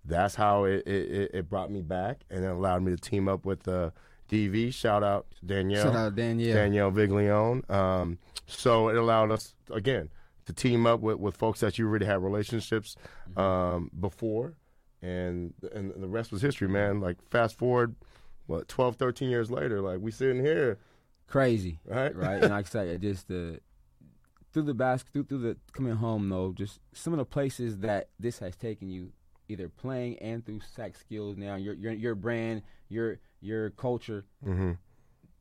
that's 0.05 0.35
how 0.35 0.65
it 0.65 0.87
it, 0.87 1.31
it 1.33 1.49
brought 1.49 1.71
me 1.71 1.81
back 1.81 2.21
and 2.31 2.45
it 2.45 2.49
allowed 2.49 2.83
me 2.83 2.95
to 2.95 2.99
team 2.99 3.29
up 3.29 3.47
with 3.47 3.67
uh, 3.67 3.91
DV. 4.31 4.75
Shout 4.75 5.03
out 5.03 5.27
Danielle. 5.45 5.85
Shout 5.85 5.97
out 5.97 6.15
Danielle. 6.15 6.55
Danielle 6.55 6.93
Viglione. 6.93 7.69
Um, 7.71 8.19
so 8.47 8.89
it 8.89 8.97
allowed 8.97 9.33
us 9.33 9.55
again 9.73 10.11
to 10.47 10.53
team 10.53 10.87
up 10.87 11.01
with, 11.01 11.19
with 11.19 11.37
folks 11.37 11.61
that 11.61 11.79
you 11.79 11.87
already 11.87 12.07
had 12.07 12.23
relationships 12.23 12.97
um, 13.37 13.91
before, 13.99 14.55
and 15.03 15.53
and 15.75 15.93
the 16.03 16.09
rest 16.09 16.33
was 16.33 16.43
history, 16.43 16.69
man. 16.69 17.01
Like 17.01 17.17
fast 17.31 17.59
forward, 17.59 17.95
what 18.47 18.69
12, 18.69 18.97
13 18.97 19.29
years 19.31 19.51
later, 19.51 19.81
like 19.81 19.99
we 20.01 20.11
sitting 20.11 20.43
here, 20.45 20.79
Crazy. 21.27 21.81
right? 21.85 22.15
right? 22.15 22.43
And 22.43 22.51
like 22.51 22.67
I 22.67 22.69
said, 22.69 22.89
it 22.89 23.01
just 23.01 23.29
the 23.29 23.61
through 24.53 24.63
the 24.63 24.75
basket, 24.75 25.13
through, 25.13 25.25
through 25.25 25.39
the 25.41 25.57
coming 25.73 25.97
home 25.97 26.29
though, 26.29 26.53
just 26.53 26.81
some 26.93 27.13
of 27.13 27.19
the 27.19 27.25
places 27.25 27.79
that 27.79 28.09
this 28.19 28.39
has 28.39 28.57
taken 28.57 28.89
you, 28.89 29.13
either 29.49 29.69
playing 29.69 30.19
and 30.21 30.47
through 30.47 30.61
Sac 30.61 30.97
Skills. 30.97 31.37
Now 31.37 31.57
your 31.57 31.75
your 31.75 31.93
your 31.93 32.15
brand, 32.15 32.63
your 32.89 33.19
your 33.41 33.71
culture. 33.71 34.25
hmm 34.43 34.73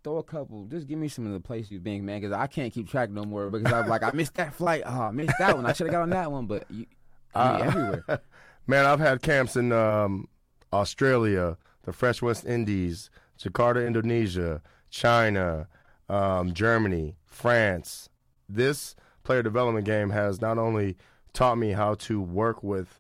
Throw 0.06 0.18
a 0.18 0.24
couple. 0.24 0.66
Just 0.66 0.86
give 0.88 1.00
me 1.00 1.08
some 1.08 1.26
of 1.26 1.34
the 1.34 1.40
places 1.40 1.72
you've 1.72 1.84
been, 1.84 2.06
man, 2.06 2.22
because 2.22 2.32
I 2.32 2.46
can't 2.46 2.72
keep 2.72 2.88
track 2.88 3.10
no 3.10 3.24
more. 3.24 3.50
Because 3.50 3.74
I'm 3.74 3.88
like, 3.90 4.04
I 4.04 4.12
missed 4.14 4.36
that 4.36 4.54
flight. 4.54 4.84
Oh, 4.86 5.02
I 5.02 5.10
missed 5.12 5.34
that 5.40 5.56
one. 5.56 5.66
I 5.66 5.74
should 5.74 5.88
have 5.88 5.92
got 5.92 6.04
on 6.04 6.12
that 6.12 6.32
one. 6.32 6.46
But 6.46 6.70
you, 6.70 6.86
Uh, 7.34 7.60
everywhere. 7.64 8.22
Man, 8.68 8.86
I've 8.86 9.00
had 9.00 9.24
camps 9.24 9.56
in 9.56 9.72
um, 9.72 10.28
Australia, 10.72 11.58
the 11.86 11.92
French 11.92 12.22
West 12.22 12.46
Indies, 12.46 13.10
Jakarta, 13.40 13.86
Indonesia, 13.86 14.62
China, 14.92 15.68
um, 16.08 16.54
Germany, 16.54 17.16
France. 17.26 18.08
This 18.48 18.96
player 19.24 19.42
development 19.42 19.88
game 19.88 20.12
has 20.12 20.40
not 20.40 20.60
only 20.60 20.98
taught 21.34 21.58
me 21.58 21.72
how 21.72 21.96
to 21.96 22.22
work 22.22 22.62
with 22.64 23.00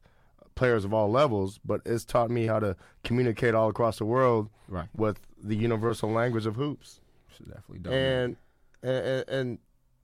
players 0.56 0.84
of 0.86 0.92
all 0.94 1.12
levels, 1.12 1.60
but 1.64 1.82
it's 1.86 2.04
taught 2.04 2.32
me 2.32 2.48
how 2.48 2.60
to 2.60 2.76
communicate 3.04 3.54
all 3.54 3.70
across 3.70 4.00
the 4.00 4.06
world 4.06 4.50
Right. 4.68 4.88
with 4.96 5.20
the 5.48 5.56
universal 5.56 6.10
language 6.12 6.46
of 6.46 6.56
hoops. 6.56 7.00
Should 7.36 7.48
definitely 7.48 7.80
done. 7.80 7.94
And, 7.94 8.38
and 8.84 9.30
and 9.30 9.58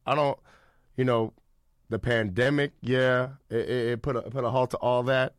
I 0.06 0.16
don't, 0.16 0.38
you 0.98 1.06
know, 1.06 1.34
the 1.90 2.00
pandemic, 2.00 2.72
yeah, 2.82 3.30
it, 3.50 3.70
it 3.70 4.02
put 4.02 4.16
a 4.16 4.22
put 4.24 4.44
a 4.44 4.50
halt 4.50 4.72
to 4.72 4.78
all 4.78 5.04
that, 5.04 5.36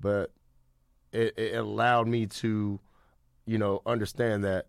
but 0.00 0.30
it, 1.12 1.36
it 1.38 1.54
allowed 1.56 2.08
me 2.08 2.26
to 2.26 2.78
you 3.44 3.58
know, 3.58 3.82
understand 3.86 4.44
that 4.44 4.66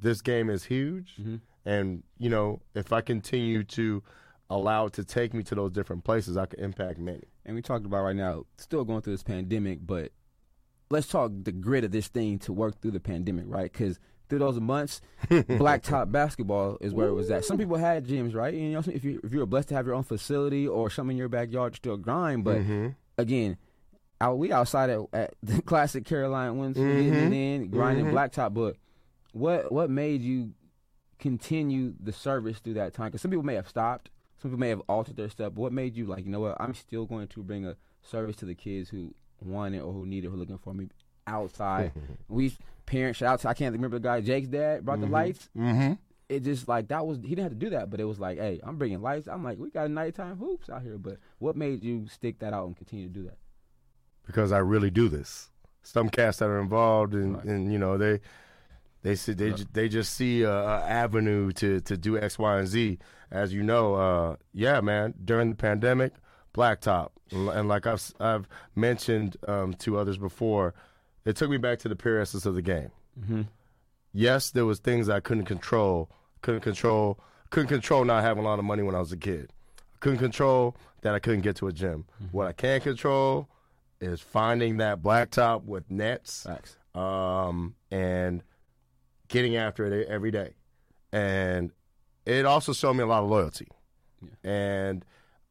this 0.00 0.22
game 0.22 0.48
is 0.48 0.64
huge, 0.64 1.14
Mhm. 1.20 1.40
and 1.66 2.02
you 2.18 2.30
know, 2.30 2.60
if 2.74 2.90
I 2.92 3.02
continue 3.02 3.62
to 3.64 4.02
allow 4.48 4.86
it 4.86 4.94
to 4.94 5.04
take 5.04 5.34
me 5.34 5.42
to 5.42 5.54
those 5.54 5.72
different 5.72 6.04
places, 6.04 6.36
I 6.38 6.46
can 6.46 6.60
impact 6.60 6.98
many. 6.98 7.24
and 7.44 7.54
we 7.54 7.60
talked 7.62 7.84
about 7.84 8.02
right 8.02 8.16
now, 8.16 8.44
still 8.56 8.84
going 8.84 9.02
through 9.02 9.12
this 9.12 9.22
pandemic, 9.22 9.86
but 9.86 10.10
let's 10.90 11.08
talk 11.08 11.32
the 11.42 11.52
grit 11.52 11.84
of 11.84 11.90
this 11.92 12.08
thing 12.08 12.38
to 12.40 12.52
work 12.52 12.80
through 12.80 12.90
the 12.92 13.00
pandemic, 13.00 13.44
right? 13.48 13.70
Because 13.72 13.98
through 14.28 14.38
those 14.38 14.58
months, 14.60 15.00
blacktop 15.30 16.10
basketball 16.12 16.78
is 16.80 16.92
where 16.94 17.08
it 17.08 17.12
was 17.14 17.30
at. 17.30 17.44
Some 17.44 17.58
people 17.58 17.76
had 17.76 18.06
gyms, 18.06 18.34
right? 18.34 18.54
And, 18.54 18.62
you 18.62 18.72
know, 18.72 18.82
if 18.86 19.04
you 19.04 19.20
if 19.24 19.32
you 19.32 19.40
were 19.40 19.46
blessed 19.46 19.68
to 19.68 19.74
have 19.74 19.86
your 19.86 19.94
own 19.94 20.02
facility 20.02 20.66
or 20.68 20.90
something 20.90 21.16
in 21.16 21.18
your 21.18 21.28
backyard, 21.28 21.74
still 21.76 21.96
grind. 21.96 22.44
But 22.44 22.62
Mhm. 22.62 22.94
again, 23.18 23.56
out 24.20 24.38
we 24.38 24.52
outside 24.52 24.90
at, 24.90 25.00
at 25.12 25.34
the 25.42 25.60
classic 25.62 26.04
Carolina 26.04 26.54
wins, 26.54 26.76
getting 26.76 27.18
it 27.18 27.32
in, 27.32 27.68
grinding 27.70 28.06
Mhm. 28.06 28.12
blacktop. 28.12 28.54
But 28.54 28.76
what 29.32 29.70
what 29.72 29.90
made 29.90 30.22
you 30.22 30.52
continue 31.18 31.94
the 32.00 32.12
service 32.12 32.58
through 32.58 32.74
that 32.74 32.94
time? 32.94 33.08
Because 33.08 33.22
some 33.22 33.30
people 33.30 33.44
may 33.44 33.54
have 33.54 33.68
stopped, 33.68 34.10
some 34.40 34.50
people 34.50 34.60
may 34.60 34.68
have 34.70 34.80
altered 34.88 35.16
their 35.16 35.28
step. 35.28 35.54
But 35.54 35.60
what 35.60 35.72
made 35.72 35.96
you 35.96 36.06
like, 36.06 36.24
you 36.24 36.30
know 36.30 36.40
what? 36.40 36.56
I'm 36.60 36.74
still 36.74 37.06
going 37.06 37.28
to 37.28 37.42
bring 37.42 37.66
a 37.66 37.76
service 38.02 38.36
to 38.36 38.44
the 38.46 38.54
kids 38.54 38.90
who 38.90 39.14
want 39.44 39.74
it 39.74 39.80
or 39.80 39.92
who 39.92 40.06
need 40.06 40.24
it, 40.24 40.28
who 40.28 40.36
looking 40.36 40.58
for 40.58 40.74
me 40.74 40.88
outside. 41.26 41.92
we 42.28 42.56
parents 42.86 43.18
shout 43.18 43.34
out 43.34 43.40
to 43.40 43.48
I 43.48 43.54
can't 43.54 43.72
remember 43.74 43.98
the 43.98 44.02
guy 44.08 44.20
Jake's 44.20 44.48
dad 44.48 44.84
brought 44.84 45.00
the 45.00 45.06
lights. 45.06 45.48
Mhm. 45.56 45.98
It 46.28 46.40
just 46.40 46.66
like 46.68 46.88
that 46.88 47.06
was 47.06 47.18
he 47.18 47.28
didn't 47.30 47.44
have 47.44 47.52
to 47.52 47.58
do 47.58 47.70
that, 47.70 47.90
but 47.90 48.00
it 48.00 48.04
was 48.04 48.18
like, 48.18 48.38
hey, 48.38 48.60
I'm 48.64 48.76
bringing 48.76 49.02
lights. 49.02 49.28
I'm 49.28 49.44
like, 49.44 49.58
we 49.58 49.70
got 49.70 49.90
nighttime 49.90 50.36
hoops 50.36 50.68
out 50.70 50.82
here. 50.82 50.96
But 50.98 51.18
what 51.38 51.54
made 51.56 51.84
you 51.84 52.06
stick 52.08 52.38
that 52.40 52.52
out 52.54 52.66
and 52.66 52.76
continue 52.76 53.06
to 53.08 53.12
do 53.12 53.22
that? 53.24 53.38
because 54.26 54.52
I 54.52 54.58
really 54.58 54.90
do 54.90 55.10
this. 55.10 55.50
Some 55.82 56.08
cats 56.08 56.38
that 56.38 56.46
are 56.48 56.58
involved, 56.60 57.12
and 57.12 57.36
Right. 57.36 57.44
and 57.44 57.70
you 57.70 57.78
know 57.78 57.98
they 57.98 58.20
they 59.02 59.16
see 59.16 59.34
they 59.34 59.52
ju- 59.52 59.66
they 59.70 59.86
just 59.86 60.14
see 60.14 60.40
a, 60.42 60.50
a 60.50 60.80
avenue 60.80 61.52
to 61.52 61.80
to 61.82 61.96
do 61.98 62.16
X, 62.18 62.38
Y, 62.38 62.58
and 62.58 62.66
Z. 62.66 62.98
As 63.30 63.52
you 63.52 63.62
know, 63.62 63.94
uh, 63.94 64.36
yeah, 64.54 64.80
man. 64.80 65.12
During 65.22 65.50
the 65.50 65.56
pandemic, 65.56 66.14
blacktop, 66.54 67.10
and, 67.30 67.68
like 67.68 67.86
I've 67.86 68.12
I've 68.20 68.48
mentioned 68.74 69.36
um, 69.48 69.74
to 69.74 69.98
others 69.98 70.18
before, 70.18 70.74
it 71.24 71.36
took 71.36 71.50
me 71.50 71.56
back 71.56 71.78
to 71.80 71.88
the 71.88 71.96
pure 71.96 72.20
essence 72.20 72.46
of 72.46 72.54
the 72.54 72.62
game. 72.62 72.90
Mm-hmm. 73.20 73.42
Yes, 74.12 74.50
there 74.50 74.64
was 74.64 74.78
things 74.78 75.08
I 75.08 75.20
couldn't 75.20 75.46
control. 75.46 76.10
Couldn't 76.42 76.60
control. 76.60 77.18
Couldn't 77.50 77.68
control 77.68 78.04
not 78.04 78.22
having 78.22 78.44
a 78.44 78.46
lot 78.46 78.58
of 78.58 78.64
money 78.64 78.82
when 78.82 78.94
I 78.94 78.98
was 79.00 79.12
a 79.12 79.16
kid. 79.16 79.50
Couldn't 80.00 80.18
control 80.18 80.76
that 81.02 81.14
I 81.14 81.18
couldn't 81.18 81.40
get 81.40 81.56
to 81.56 81.66
a 81.68 81.72
gym. 81.72 82.04
What 82.32 82.46
I 82.46 82.52
can 82.52 82.80
control 82.80 83.48
is 84.00 84.20
finding 84.20 84.76
that 84.78 85.02
blacktop 85.02 85.64
with 85.64 85.90
nets 85.90 86.46
um, 86.94 87.74
and 87.90 88.42
getting 89.28 89.56
after 89.56 89.86
it 89.86 90.08
every 90.08 90.30
day. 90.30 90.54
And 91.12 91.70
it 92.26 92.44
also 92.44 92.72
showed 92.72 92.94
me 92.94 93.02
a 93.02 93.06
lot 93.06 93.22
of 93.22 93.30
loyalty. 93.30 93.68
And 94.42 95.04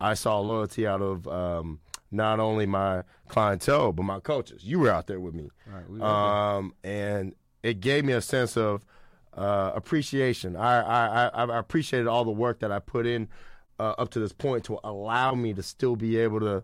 I 0.03 0.15
saw 0.15 0.39
loyalty 0.39 0.85
out 0.85 1.01
of 1.01 1.27
um, 1.27 1.79
not 2.11 2.39
only 2.39 2.65
my 2.65 3.03
clientele, 3.29 3.93
but 3.93 4.03
my 4.03 4.19
coaches. 4.19 4.63
You 4.63 4.79
were 4.79 4.89
out 4.89 5.07
there 5.07 5.19
with 5.19 5.33
me. 5.33 5.49
Right. 5.65 5.89
We 5.89 6.01
Um, 6.01 6.73
and 6.83 7.33
it 7.63 7.79
gave 7.79 8.03
me 8.03 8.11
a 8.13 8.21
sense 8.21 8.57
of 8.57 8.83
uh, 9.35 9.71
appreciation. 9.73 10.55
I, 10.55 10.81
I, 10.81 11.27
I, 11.27 11.45
I 11.45 11.57
appreciated 11.57 12.07
all 12.07 12.25
the 12.25 12.31
work 12.31 12.59
that 12.59 12.71
I 12.71 12.79
put 12.79 13.07
in 13.07 13.29
uh, 13.79 13.95
up 13.97 14.09
to 14.11 14.19
this 14.19 14.33
point 14.33 14.65
to 14.65 14.77
allow 14.83 15.33
me 15.33 15.53
to 15.53 15.63
still 15.63 15.95
be 15.95 16.17
able 16.17 16.41
to, 16.41 16.63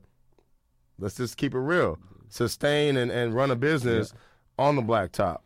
let's 1.00 1.16
just 1.16 1.38
keep 1.38 1.54
it 1.54 1.60
real, 1.60 1.98
sustain 2.28 2.98
and, 2.98 3.10
and 3.10 3.34
run 3.34 3.52
a 3.52 3.56
business 3.56 4.14
on 4.58 4.76
the 4.76 4.82
blacktop. 4.82 5.40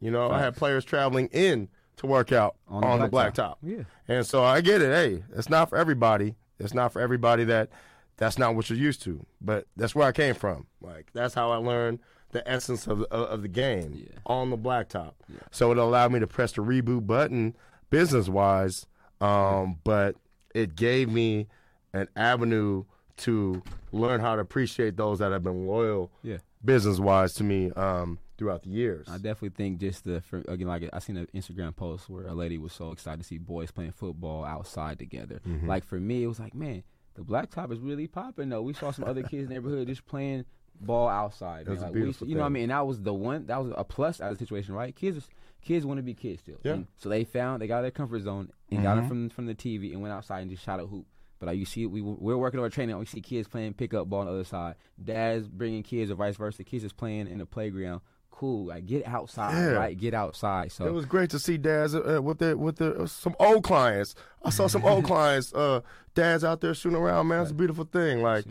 You 0.00 0.10
know, 0.10 0.30
I 0.30 0.40
had 0.40 0.56
players 0.56 0.84
traveling 0.84 1.28
in 1.28 1.68
to 1.96 2.06
work 2.06 2.32
out 2.32 2.56
on, 2.66 2.98
the 3.00 3.08
blacktop. 3.08 3.56
Yeah. 3.62 3.84
And 4.08 4.26
so 4.26 4.42
I 4.42 4.60
get 4.60 4.82
it. 4.82 4.92
Hey, 4.92 5.22
it's 5.36 5.48
not 5.48 5.68
for 5.68 5.76
everybody. 5.76 6.36
It's 6.58 6.74
not 6.74 6.92
for 6.92 7.00
everybody 7.00 7.44
that 7.44 7.70
that's 8.16 8.38
not 8.38 8.54
what 8.54 8.70
you're 8.70 8.78
used 8.78 9.02
to. 9.02 9.24
But 9.40 9.66
that's 9.76 9.94
where 9.94 10.06
I 10.06 10.12
came 10.12 10.34
from. 10.34 10.66
Like 10.80 11.10
that's 11.12 11.34
how 11.34 11.50
I 11.50 11.56
learned 11.56 11.98
the 12.32 12.48
essence 12.48 12.86
of 12.86 13.02
of, 13.02 13.28
of 13.28 13.42
the 13.42 13.48
game 13.48 13.92
Yeah. 13.94 14.18
on 14.26 14.50
the 14.50 14.58
blacktop. 14.58 15.12
So 15.50 15.70
it 15.72 15.78
allowed 15.78 16.12
me 16.12 16.20
to 16.20 16.26
press 16.26 16.52
the 16.52 16.62
reboot 16.62 17.06
button 17.06 17.54
business 17.90 18.28
wise. 18.28 18.86
Um, 19.20 19.78
but 19.84 20.16
it 20.54 20.76
gave 20.76 21.08
me 21.08 21.46
an 21.92 22.08
avenue 22.16 22.84
to 23.18 23.62
learn 23.92 24.20
how 24.20 24.34
to 24.34 24.40
appreciate 24.42 24.96
those 24.96 25.20
that 25.20 25.30
have 25.32 25.42
been 25.44 25.66
loyal 25.66 26.10
Yeah. 26.22 26.38
business 26.64 26.98
wise 26.98 27.32
to 27.34 27.44
me 27.44 27.70
um, 27.72 28.18
throughout 28.36 28.62
the 28.62 28.70
years. 28.70 29.08
I 29.08 29.16
definitely 29.16 29.50
think 29.50 29.78
just 29.78 30.04
the 30.04 30.20
for, 30.20 30.42
again 30.48 30.68
like 30.68 30.88
I 30.92 30.98
seen 30.98 31.16
an 31.16 31.28
Instagram 31.34 31.74
post 31.74 32.08
where 32.08 32.26
a 32.26 32.34
lady 32.34 32.58
was 32.58 32.72
so 32.72 32.90
excited 32.92 33.20
to 33.20 33.24
see 33.24 33.38
boys 33.38 33.70
playing 33.70 33.92
football 33.92 34.44
outside 34.44 34.98
together. 34.98 35.40
Mm-hmm. 35.46 35.68
Like 35.68 35.84
for 35.84 36.00
me, 36.00 36.24
it 36.24 36.26
was 36.26 36.40
like, 36.40 36.54
man, 36.54 36.82
the 37.14 37.22
blacktop 37.22 37.72
is 37.72 37.78
really 37.78 38.06
popping 38.06 38.48
though. 38.48 38.62
We 38.62 38.74
saw 38.74 38.90
some 38.90 39.04
other 39.04 39.22
kids 39.22 39.44
in 39.44 39.48
the 39.48 39.54
neighborhood 39.54 39.86
just 39.88 40.06
playing 40.06 40.44
ball 40.80 41.08
outside. 41.08 41.66
That's 41.66 41.80
man. 41.80 41.88
Like, 41.88 41.94
we- 41.94 42.00
beautiful 42.00 42.28
you 42.28 42.34
know 42.34 42.40
what 42.40 42.46
I 42.46 42.50
mean? 42.50 42.64
And 42.64 42.72
that 42.72 42.86
was 42.86 43.00
the 43.02 43.14
one 43.14 43.46
that 43.46 43.62
was 43.62 43.72
a 43.76 43.84
plus 43.84 44.20
out 44.20 44.32
of 44.32 44.38
the 44.38 44.44
situation, 44.44 44.74
right? 44.74 44.94
Kids 44.94 45.28
kids 45.62 45.86
want 45.86 45.98
to 45.98 46.02
be 46.02 46.14
kids 46.14 46.40
still. 46.40 46.58
Yeah. 46.62 46.72
And 46.74 46.86
so 46.96 47.08
they 47.08 47.24
found 47.24 47.62
they 47.62 47.66
got 47.66 47.82
their 47.82 47.90
comfort 47.90 48.20
zone 48.22 48.50
and 48.70 48.82
got 48.82 48.98
it 48.98 49.06
from 49.06 49.30
from 49.30 49.46
the 49.46 49.54
TV 49.54 49.92
and 49.92 50.02
went 50.02 50.12
outside 50.12 50.40
and 50.40 50.50
just 50.50 50.64
shot 50.64 50.80
a 50.80 50.86
hoop. 50.86 51.06
But 51.38 51.46
like 51.46 51.58
you 51.58 51.64
see, 51.64 51.86
we 51.86 52.00
we're 52.00 52.36
working 52.36 52.60
on 52.60 52.64
our 52.64 52.70
training. 52.70 52.96
We 52.98 53.06
see 53.06 53.20
kids 53.20 53.48
playing 53.48 53.74
pickup 53.74 54.08
ball 54.08 54.20
on 54.20 54.26
the 54.26 54.32
other 54.32 54.44
side. 54.44 54.76
Dads 55.02 55.48
bringing 55.48 55.82
kids 55.82 56.10
or 56.10 56.14
vice 56.14 56.36
versa. 56.36 56.64
Kids 56.64 56.84
is 56.84 56.92
playing 56.92 57.28
in 57.28 57.38
the 57.38 57.46
playground. 57.46 58.00
Cool, 58.36 58.66
like 58.66 58.86
get 58.86 59.06
outside, 59.06 59.52
Yeah. 59.54 59.66
right? 59.78 59.96
Get 59.96 60.12
outside. 60.12 60.72
So 60.72 60.86
It 60.86 60.92
was 60.92 61.04
great 61.06 61.30
to 61.30 61.38
see 61.38 61.56
dads 61.56 61.94
uh, 61.94 62.16
uh, 62.16 62.20
with 62.20 62.38
the 62.38 62.56
with 62.58 62.76
the 62.78 63.02
uh, 63.02 63.06
some 63.06 63.36
old 63.38 63.62
clients. 63.62 64.16
I 64.44 64.50
saw 64.50 64.66
some 64.66 64.84
old 64.84 65.04
clients, 65.12 65.54
uh, 65.54 65.82
dads 66.14 66.42
out 66.42 66.60
there 66.60 66.74
shooting 66.74 66.98
around. 66.98 67.28
Man, 67.28 67.42
it's 67.42 67.52
a 67.52 67.54
beautiful 67.54 67.84
thing. 67.84 68.22
Like, 68.22 68.44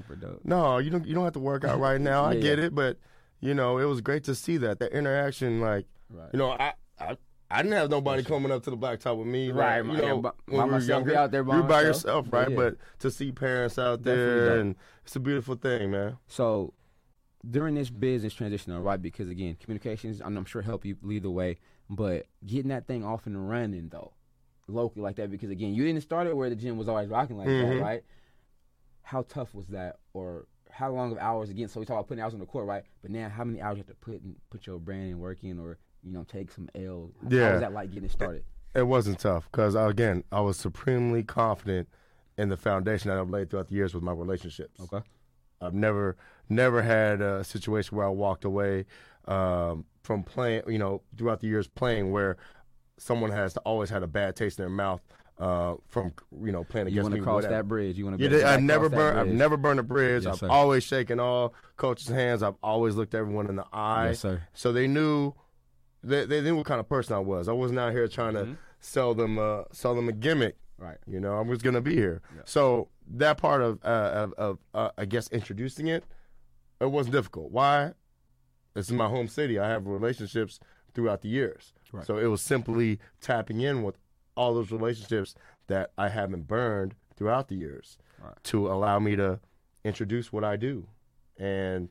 no, 0.45 0.77
you 0.77 0.89
don't 0.89 1.05
you 1.05 1.13
don't 1.13 1.25
have 1.25 1.34
to 1.34 1.39
work 1.39 1.65
out 1.65 1.79
right 1.81 1.99
now. 1.99 2.23
I 2.23 2.36
get 2.39 2.59
yeah. 2.59 2.65
it, 2.65 2.75
but 2.75 2.97
you 3.41 3.53
know, 3.53 3.77
it 3.77 3.84
was 3.84 3.99
great 3.99 4.23
to 4.23 4.36
see 4.36 4.55
that 4.57 4.79
that 4.79 4.93
interaction. 4.93 5.59
Like, 5.59 5.86
Right. 6.09 6.29
you 6.31 6.39
know, 6.39 6.51
I. 6.51 6.73
I 6.99 7.17
I 7.51 7.61
didn't 7.61 7.77
have 7.77 7.91
nobody 7.91 8.23
coming 8.23 8.51
up 8.51 8.63
to 8.63 8.71
the 8.71 8.77
blacktop 8.77 9.17
with 9.17 9.27
me, 9.27 9.51
Right, 9.51 9.86
like, 9.86 9.97
you 9.97 10.01
know, 10.01 10.17
by- 10.21 10.31
when 10.47 10.57
by 10.57 10.63
we 10.63 10.69
were 10.71 10.79
myself, 10.79 10.88
younger. 11.05 11.15
out 11.17 11.29
there 11.29 11.43
by 11.43 11.57
you 11.57 11.63
by 11.63 11.81
yourself, 11.81 12.25
right? 12.31 12.49
Yeah. 12.49 12.55
But 12.55 12.77
to 12.99 13.11
see 13.11 13.31
parents 13.31 13.77
out 13.77 14.01
there, 14.01 14.57
and 14.57 14.75
it's 15.05 15.15
a 15.15 15.19
beautiful 15.19 15.53
thing, 15.55 15.91
man. 15.91 16.17
So 16.27 16.73
during 17.49 17.75
this 17.75 17.89
business 17.89 18.33
transition, 18.33 18.73
right? 18.81 19.01
Because 19.01 19.29
again, 19.29 19.57
communications, 19.59 20.21
I'm, 20.21 20.37
I'm 20.37 20.45
sure 20.45 20.61
help 20.61 20.85
you 20.85 20.95
lead 21.01 21.23
the 21.23 21.31
way, 21.31 21.57
but 21.89 22.25
getting 22.45 22.69
that 22.69 22.87
thing 22.87 23.03
off 23.03 23.25
and 23.25 23.49
running 23.49 23.89
though, 23.89 24.13
locally 24.67 25.03
like 25.03 25.17
that. 25.17 25.29
Because 25.29 25.49
again, 25.49 25.73
you 25.73 25.83
didn't 25.83 26.01
start 26.01 26.27
it 26.27 26.35
where 26.35 26.49
the 26.49 26.55
gym 26.55 26.77
was 26.77 26.87
always 26.87 27.09
rocking 27.09 27.37
like 27.37 27.47
that, 27.47 27.53
Mhm. 27.53 27.81
right? 27.81 28.03
How 29.01 29.23
tough 29.23 29.53
was 29.53 29.67
that, 29.67 29.99
or 30.13 30.47
how 30.71 30.91
long 30.91 31.11
of 31.11 31.17
hours 31.17 31.49
again? 31.49 31.67
So 31.67 31.79
we 31.79 31.85
talk 31.85 31.95
about 31.95 32.07
putting 32.07 32.23
hours 32.23 32.33
on 32.33 32.39
the 32.39 32.45
court, 32.45 32.65
right? 32.65 32.83
But 33.01 33.11
now, 33.11 33.27
how 33.29 33.43
many 33.43 33.61
hours 33.61 33.77
you 33.77 33.83
have 33.85 33.87
to 33.87 33.95
put 33.95 34.15
in, 34.15 34.35
put 34.49 34.65
your 34.65 34.79
brand 34.79 35.09
and 35.09 35.19
work 35.19 35.43
in, 35.43 35.59
or 35.59 35.77
you 36.01 36.11
know, 36.13 36.23
take 36.23 36.51
some 36.51 36.69
L? 36.73 37.11
How 37.23 37.29
Yeah. 37.29 37.51
was 37.51 37.59
that 37.59 37.73
like 37.73 37.89
getting 37.89 38.05
it 38.05 38.11
started? 38.11 38.45
It 38.73 38.83
wasn't 38.87 39.19
tough 39.19 39.49
because 39.51 39.75
again, 39.75 40.23
I 40.31 40.39
was 40.41 40.57
supremely 40.57 41.21
confident 41.23 41.89
in 42.37 42.49
the 42.49 42.57
foundation 42.57 43.09
that 43.09 43.19
I've 43.19 43.29
laid 43.29 43.49
throughout 43.49 43.67
the 43.67 43.75
years 43.75 43.93
with 43.93 44.03
my 44.03 44.13
relationships. 44.13 44.79
Okay. 44.81 45.05
I've 45.61 45.75
never 45.75 46.17
never 46.49 46.81
had 46.81 47.21
a 47.21 47.43
situation 47.43 47.97
where 47.97 48.05
I 48.05 48.09
walked 48.09 48.45
away 48.45 48.85
um, 49.27 49.85
from 50.03 50.23
playing, 50.23 50.63
you 50.67 50.77
know, 50.77 51.01
throughout 51.17 51.39
the 51.39 51.47
years 51.47 51.67
playing 51.67 52.11
where 52.11 52.37
someone 52.97 53.31
has 53.31 53.57
always 53.57 53.89
had 53.89 54.03
a 54.03 54.07
bad 54.07 54.35
taste 54.35 54.59
in 54.59 54.63
their 54.63 54.69
mouth 54.69 55.01
uh, 55.39 55.75
from 55.87 56.13
you 56.43 56.51
know 56.51 56.63
playing 56.63 56.87
You 56.87 56.93
against 56.93 57.03
want 57.05 57.13
me. 57.15 57.19
to 57.19 57.23
cross 57.23 57.43
that 57.43 57.67
bridge? 57.67 57.97
You 57.97 58.05
want 58.05 58.17
to? 58.17 58.23
You 58.23 58.29
did, 58.29 58.43
I 58.43 58.57
never 58.57 58.87
burn. 58.89 59.17
I've 59.17 59.27
never 59.27 59.57
burned 59.57 59.79
a 59.79 59.83
bridge. 59.83 60.25
Yes, 60.25 60.33
I've 60.33 60.39
sir. 60.39 60.49
always 60.49 60.83
shaken 60.83 61.19
all 61.19 61.53
coaches' 61.75 62.07
hands. 62.09 62.43
I've 62.43 62.55
always 62.61 62.95
looked 62.95 63.15
everyone 63.15 63.47
in 63.47 63.55
the 63.55 63.65
eye. 63.73 64.09
Yes, 64.09 64.19
sir. 64.19 64.43
So 64.53 64.71
they 64.71 64.87
knew, 64.87 65.33
they, 66.03 66.25
they 66.25 66.41
knew 66.41 66.55
what 66.55 66.65
kind 66.67 66.79
of 66.79 66.87
person 66.87 67.15
I 67.15 67.19
was. 67.19 67.47
I 67.47 67.51
wasn't 67.53 67.79
out 67.79 67.93
here 67.93 68.07
trying 68.07 68.35
to 68.35 68.55
sell 68.79 69.13
them, 69.15 69.39
uh, 69.39 69.63
sell 69.71 69.95
them 69.95 70.07
a 70.07 70.11
gimmick. 70.11 70.55
Right. 70.77 70.97
You 71.07 71.19
know, 71.19 71.35
I 71.37 71.41
was 71.41 71.61
gonna 71.61 71.81
be 71.81 71.95
here. 71.95 72.21
So 72.45 72.89
that 73.15 73.37
part 73.37 73.61
of, 73.61 73.79
uh, 73.83 73.87
of, 73.87 74.33
of 74.33 74.57
uh, 74.73 74.89
I 74.97 75.05
guess, 75.05 75.29
introducing 75.29 75.87
it, 75.87 76.03
it 76.84 76.91
wasn't 76.91 77.13
difficult. 77.15 77.51
Why? 77.51 77.93
This 78.73 78.88
is 78.88 78.93
my 78.93 79.07
home 79.07 79.27
city. 79.27 79.59
I 79.59 79.69
have 79.69 79.86
relationships 79.88 80.59
throughout 80.93 81.21
the 81.21 81.29
years. 81.29 81.73
Right. 81.91 82.05
So 82.05 82.17
it 82.17 82.25
was 82.27 82.41
simply 82.41 82.99
tapping 83.21 83.61
in 83.61 83.84
with 83.84 83.97
all 84.36 84.53
those 84.53 84.71
relationships 84.71 85.36
that 85.67 85.91
I 85.97 86.09
haven't 86.09 86.47
burned 86.47 86.95
throughout 87.15 87.47
the 87.47 87.55
years 87.55 87.97
Right. 88.23 88.34
to 88.45 88.67
allow 88.71 88.99
me 88.99 89.15
to 89.15 89.39
introduce 89.84 90.31
what 90.34 90.43
I 90.43 90.55
do. 90.55 90.88
And 91.38 91.89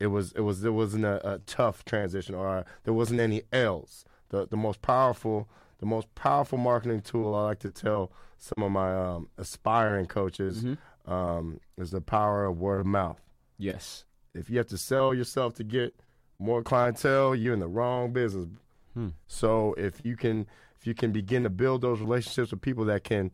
it 0.00 0.06
was 0.06 0.32
it 0.32 0.40
was 0.40 0.64
it 0.64 0.72
wasn't 0.72 1.04
a, 1.04 1.34
a 1.34 1.38
tough 1.40 1.84
transition 1.84 2.34
or 2.34 2.64
there 2.84 2.94
wasn't 2.94 3.20
any 3.20 3.42
L's. 3.52 4.04
The 4.30 4.46
the 4.46 4.56
most 4.56 4.80
powerful 4.82 5.48
the 5.78 5.86
most 5.86 6.12
powerful 6.14 6.58
marketing 6.58 7.00
tool 7.02 7.34
I 7.34 7.42
like 7.44 7.58
to 7.60 7.70
tell 7.70 8.12
some 8.36 8.62
of 8.62 8.70
my 8.72 8.94
um, 8.96 9.28
aspiring 9.36 10.06
coaches 10.06 10.64
Mm-hmm. 10.64 11.12
um, 11.12 11.60
is 11.76 11.90
the 11.90 12.00
power 12.00 12.44
of 12.46 12.58
word 12.58 12.80
of 12.80 12.86
mouth. 12.86 13.20
Yes. 13.58 14.04
If 14.34 14.50
you 14.50 14.58
have 14.58 14.66
to 14.68 14.78
sell 14.78 15.14
yourself 15.14 15.54
to 15.54 15.64
get 15.64 15.94
more 16.38 16.62
clientele, 16.62 17.34
you're 17.34 17.54
in 17.54 17.60
the 17.60 17.68
wrong 17.68 18.12
business. 18.12 18.48
Hmm. 18.94 19.08
So 19.26 19.74
if 19.76 20.04
you 20.04 20.16
can 20.16 20.46
if 20.78 20.86
you 20.86 20.94
can 20.94 21.12
begin 21.12 21.42
to 21.42 21.50
build 21.50 21.82
those 21.82 22.00
relationships 22.00 22.52
with 22.52 22.60
people 22.60 22.84
that 22.86 23.02
can 23.04 23.32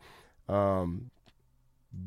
um, 0.49 1.11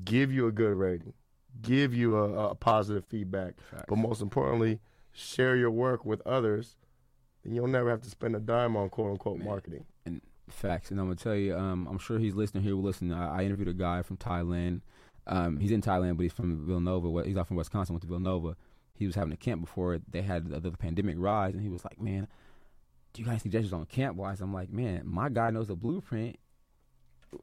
give 0.03 0.31
you 0.31 0.47
a 0.47 0.51
good 0.51 0.75
rating, 0.75 1.13
give 1.61 1.93
you 1.93 2.17
a, 2.17 2.49
a 2.49 2.55
positive 2.55 3.05
feedback, 3.05 3.59
Facts. 3.61 3.85
but 3.87 3.97
most 3.97 4.21
importantly, 4.21 4.79
share 5.11 5.55
your 5.55 5.71
work 5.71 6.05
with 6.05 6.25
others, 6.25 6.75
then 7.43 7.53
you'll 7.53 7.67
never 7.67 7.89
have 7.89 8.01
to 8.01 8.09
spend 8.09 8.35
a 8.35 8.39
dime 8.39 8.75
on 8.75 8.89
quote 8.89 9.11
unquote 9.11 9.37
Man. 9.37 9.47
marketing. 9.47 9.85
And 10.05 10.21
facts, 10.49 10.91
and 10.91 10.99
I'm 10.99 11.07
gonna 11.07 11.15
tell 11.15 11.35
you, 11.35 11.55
um, 11.55 11.87
I'm 11.89 11.99
sure 11.99 12.17
he's 12.17 12.35
listening 12.35 12.63
here. 12.63 12.73
Listen, 12.73 13.11
I, 13.11 13.41
I 13.41 13.43
interviewed 13.43 13.67
a 13.67 13.73
guy 13.73 14.01
from 14.01 14.17
Thailand. 14.17 14.81
Um, 15.27 15.57
he's 15.59 15.71
in 15.71 15.81
Thailand, 15.81 16.17
but 16.17 16.23
he's 16.23 16.33
from 16.33 16.65
Villanova. 16.65 17.27
He's 17.27 17.37
out 17.37 17.47
from 17.47 17.57
Wisconsin. 17.57 17.93
Went 17.93 18.01
to 18.01 18.07
Villanova. 18.07 18.55
He 18.97 19.05
was 19.05 19.15
having 19.15 19.33
a 19.33 19.37
camp 19.37 19.61
before 19.61 19.99
they 20.09 20.21
had 20.21 20.49
the, 20.49 20.59
the 20.59 20.71
pandemic 20.71 21.15
rise, 21.17 21.53
and 21.53 21.63
he 21.63 21.69
was 21.69 21.85
like, 21.85 22.01
"Man, 22.01 22.27
do 23.13 23.21
you 23.21 23.27
guys 23.27 23.35
need 23.35 23.51
suggestions 23.51 23.73
on 23.73 23.85
camp 23.85 24.17
wise?" 24.17 24.41
I'm 24.41 24.53
like, 24.53 24.69
"Man, 24.69 25.03
my 25.05 25.29
guy 25.29 25.51
knows 25.51 25.67
the 25.67 25.75
blueprint 25.75 26.37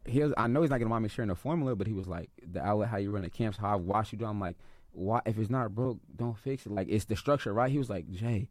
he 0.06 0.20
was, 0.20 0.32
I 0.36 0.46
know 0.46 0.62
he's 0.62 0.70
not 0.70 0.78
gonna 0.78 0.90
mind 0.90 1.02
me 1.02 1.08
sharing 1.08 1.28
the 1.28 1.34
formula, 1.34 1.76
but 1.76 1.86
he 1.86 1.92
was 1.92 2.06
like 2.06 2.30
the 2.42 2.62
outlet 2.64 2.88
how 2.88 2.96
you 2.96 3.10
run 3.10 3.22
the 3.22 3.30
camps, 3.30 3.58
how 3.58 3.72
I 3.72 3.76
watch 3.76 4.12
you 4.12 4.18
do. 4.18 4.24
I'm 4.24 4.40
like, 4.40 4.56
why 4.92 5.20
if 5.26 5.38
it's 5.38 5.50
not 5.50 5.74
broke, 5.74 5.98
don't 6.14 6.38
fix 6.38 6.66
it. 6.66 6.72
Like 6.72 6.88
it's 6.88 7.04
the 7.04 7.16
structure, 7.16 7.52
right? 7.52 7.70
He 7.70 7.78
was 7.78 7.90
like, 7.90 8.10
Jay, 8.10 8.48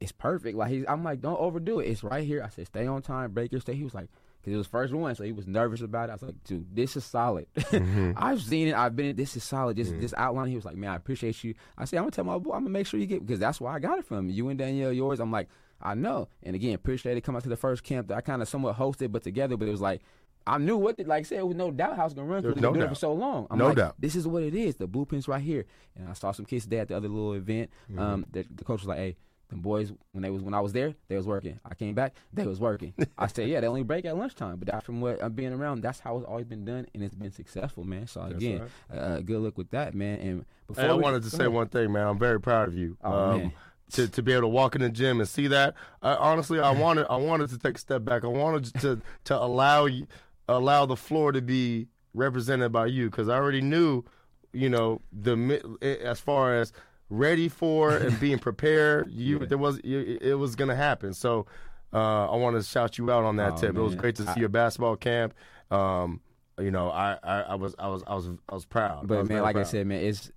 it's 0.00 0.12
perfect. 0.12 0.56
Like 0.56 0.70
he's, 0.70 0.84
I'm 0.88 1.04
like, 1.04 1.20
don't 1.20 1.38
overdo 1.38 1.80
it. 1.80 1.86
It's 1.86 2.02
right 2.02 2.26
here. 2.26 2.42
I 2.42 2.48
said, 2.48 2.66
stay 2.66 2.86
on 2.86 3.02
time, 3.02 3.32
break 3.32 3.52
your 3.52 3.60
stay. 3.60 3.74
He 3.74 3.84
was 3.84 3.94
like, 3.94 4.10
because 4.46 4.54
it 4.54 4.58
was 4.58 4.66
first 4.68 4.94
one, 4.94 5.12
so 5.16 5.24
he 5.24 5.32
was 5.32 5.48
nervous 5.48 5.80
about 5.80 6.08
it. 6.08 6.12
I 6.12 6.14
was 6.14 6.22
like, 6.22 6.44
dude, 6.44 6.68
this 6.72 6.96
is 6.96 7.04
solid. 7.04 7.46
Mm-hmm. 7.76 8.12
I've 8.16 8.40
seen 8.40 8.68
it. 8.68 8.74
I've 8.74 8.94
been. 8.94 9.06
In. 9.06 9.16
This 9.16 9.36
is 9.36 9.42
solid. 9.42 9.76
Just 9.76 9.90
mm-hmm. 9.90 10.00
this 10.00 10.14
outline. 10.16 10.48
He 10.48 10.54
was 10.54 10.64
like, 10.64 10.76
man, 10.76 10.90
I 10.90 10.96
appreciate 10.96 11.42
you. 11.42 11.54
I 11.76 11.84
said, 11.84 11.98
I'm 11.98 12.04
gonna 12.04 12.12
tell 12.12 12.24
my 12.24 12.38
boy. 12.38 12.52
I'm 12.52 12.60
gonna 12.60 12.70
make 12.70 12.86
sure 12.86 12.98
you 12.98 13.06
get 13.06 13.26
because 13.26 13.40
that's 13.40 13.60
why 13.60 13.74
I 13.74 13.80
got 13.80 13.98
it 13.98 14.06
from 14.06 14.30
you 14.30 14.48
and 14.48 14.58
Danielle. 14.58 14.92
Yours. 14.92 15.20
I'm 15.20 15.32
like, 15.32 15.48
I 15.82 15.94
know. 15.94 16.28
And 16.44 16.54
again, 16.54 16.74
appreciate 16.74 17.16
it. 17.16 17.22
Come 17.22 17.36
out 17.36 17.42
to 17.42 17.48
the 17.48 17.56
first 17.56 17.82
camp 17.82 18.08
that 18.08 18.16
I 18.16 18.20
kind 18.20 18.40
of 18.40 18.48
somewhat 18.48 18.76
hosted, 18.76 19.10
but 19.12 19.24
together. 19.24 19.56
But 19.56 19.68
it 19.68 19.72
was 19.72 19.80
like 19.80 20.00
I 20.46 20.58
knew 20.58 20.76
what, 20.76 20.96
the, 20.96 21.04
like 21.04 21.20
I 21.20 21.22
said, 21.24 21.38
it 21.38 21.46
was 21.46 21.56
no 21.56 21.72
doubt 21.72 21.96
how 21.96 22.04
it's 22.04 22.14
gonna 22.14 22.28
run 22.28 22.42
because 22.42 22.56
no 22.56 22.70
been 22.70 22.80
doing 22.80 22.86
it 22.86 22.88
for 22.88 22.94
so 22.94 23.12
long. 23.12 23.48
I'm 23.50 23.58
no 23.58 23.68
like, 23.68 23.76
doubt. 23.76 23.96
This 23.98 24.14
is 24.14 24.28
what 24.28 24.44
it 24.44 24.54
is. 24.54 24.76
The 24.76 24.86
blueprint's 24.86 25.26
right 25.26 25.42
here. 25.42 25.66
And 25.96 26.08
I 26.08 26.12
saw 26.12 26.30
some 26.30 26.44
kids 26.44 26.66
there 26.66 26.82
at 26.82 26.88
the 26.88 26.96
other 26.96 27.08
little 27.08 27.32
event. 27.32 27.70
Mm-hmm. 27.90 27.98
Um, 27.98 28.26
the, 28.30 28.46
the, 28.54 28.62
coach 28.62 28.80
was 28.80 28.86
like, 28.86 28.98
"Hey, 28.98 29.16
the 29.48 29.56
boys 29.56 29.92
when 30.12 30.22
they 30.22 30.30
was 30.30 30.42
when 30.42 30.54
I 30.54 30.60
was 30.60 30.72
there, 30.72 30.94
they 31.08 31.16
was 31.16 31.26
working. 31.26 31.60
I 31.64 31.74
came 31.74 31.94
back, 31.94 32.14
they 32.32 32.46
was 32.46 32.58
working. 32.58 32.94
I 33.18 33.26
said, 33.28 33.48
yeah, 33.48 33.60
they 33.60 33.66
only 33.66 33.84
break 33.84 34.04
at 34.04 34.16
lunchtime. 34.16 34.56
But 34.56 34.68
that's 34.68 34.84
from 34.84 35.00
what 35.00 35.22
I'm 35.22 35.32
being 35.32 35.52
around. 35.52 35.82
That's 35.82 36.00
how 36.00 36.16
it's 36.16 36.26
always 36.26 36.46
been 36.46 36.64
done, 36.64 36.86
and 36.94 37.02
it's 37.02 37.14
been 37.14 37.32
successful, 37.32 37.84
man. 37.84 38.06
So 38.06 38.22
again, 38.22 38.68
right. 38.90 38.98
uh, 38.98 39.20
good 39.20 39.40
luck 39.40 39.56
with 39.56 39.70
that, 39.70 39.94
man. 39.94 40.18
And 40.20 40.44
before 40.66 40.84
hey, 40.84 40.90
I 40.90 40.94
wanted 40.94 41.22
to 41.22 41.30
say 41.30 41.44
ahead. 41.44 41.52
one 41.52 41.68
thing, 41.68 41.92
man. 41.92 42.06
I'm 42.06 42.18
very 42.18 42.40
proud 42.40 42.68
of 42.68 42.74
you. 42.74 42.96
Oh, 43.04 43.12
um, 43.12 43.52
to, 43.92 44.08
to 44.08 44.22
be 44.22 44.32
able 44.32 44.42
to 44.42 44.48
walk 44.48 44.74
in 44.74 44.80
the 44.80 44.88
gym 44.88 45.20
and 45.20 45.28
see 45.28 45.46
that. 45.48 45.74
I, 46.02 46.14
honestly, 46.14 46.58
I 46.58 46.70
wanted 46.70 47.06
I 47.08 47.16
wanted 47.16 47.50
to 47.50 47.58
take 47.58 47.76
a 47.76 47.80
step 47.80 48.04
back. 48.04 48.24
I 48.24 48.28
wanted 48.28 48.74
to 48.80 49.00
to 49.24 49.36
allow 49.38 49.86
you 49.86 50.06
allow 50.48 50.86
the 50.86 50.96
floor 50.96 51.32
to 51.32 51.42
be 51.42 51.88
represented 52.14 52.72
by 52.72 52.86
you 52.86 53.10
because 53.10 53.28
I 53.28 53.36
already 53.36 53.60
knew, 53.60 54.04
you 54.52 54.68
know, 54.68 55.00
the 55.12 55.98
as 56.04 56.20
far 56.20 56.56
as 56.56 56.72
ready 57.08 57.48
for 57.48 57.96
and 57.96 58.18
being 58.20 58.38
prepared, 58.38 59.10
you 59.10 59.40
yeah. 59.40 59.46
there 59.46 59.58
was 59.58 59.78
it 59.78 60.38
was 60.38 60.56
gonna 60.56 60.76
happen. 60.76 61.14
So 61.14 61.46
uh, 61.92 62.30
I 62.30 62.36
want 62.36 62.56
to 62.56 62.62
shout 62.62 62.98
you 62.98 63.10
out 63.10 63.24
on 63.24 63.36
that 63.36 63.54
oh, 63.54 63.56
tip. 63.56 63.74
Man. 63.74 63.82
It 63.82 63.84
was 63.84 63.94
great 63.94 64.16
to 64.16 64.22
see 64.22 64.32
I, 64.36 64.40
your 64.40 64.48
basketball 64.48 64.96
camp. 64.96 65.34
Um, 65.70 66.20
you 66.58 66.70
know, 66.70 66.90
I, 66.90 67.18
I, 67.22 67.40
I, 67.42 67.54
was 67.54 67.74
I 67.78 67.88
was 67.88 68.02
I 68.06 68.14
was 68.14 68.28
I 68.48 68.54
was 68.54 68.64
proud. 68.64 69.06
But 69.06 69.18
was 69.18 69.28
man, 69.28 69.42
like 69.42 69.54
proud. 69.54 69.66
I 69.66 69.68
said, 69.68 69.86
man, 69.86 70.04
it's 70.04 70.30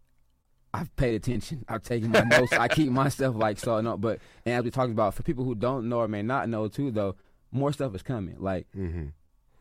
I've 0.73 0.95
paid 0.95 1.15
attention. 1.15 1.65
I've 1.67 1.83
taken 1.83 2.11
my 2.11 2.21
notes. 2.21 2.53
I 2.53 2.67
keep 2.67 2.91
my 2.91 3.09
stuff 3.09 3.35
like 3.35 3.57
so. 3.57 3.81
No, 3.81 3.97
but 3.97 4.19
and 4.45 4.55
as 4.55 4.63
we 4.63 4.71
talked 4.71 4.91
about, 4.91 5.13
for 5.13 5.23
people 5.23 5.43
who 5.43 5.55
don't 5.55 5.89
know 5.89 5.99
or 5.99 6.07
may 6.07 6.21
not 6.21 6.49
know 6.49 6.67
too, 6.67 6.91
though, 6.91 7.15
more 7.51 7.73
stuff 7.73 7.95
is 7.95 8.03
coming. 8.03 8.35
Like 8.39 8.67
mm-hmm. 8.77 9.07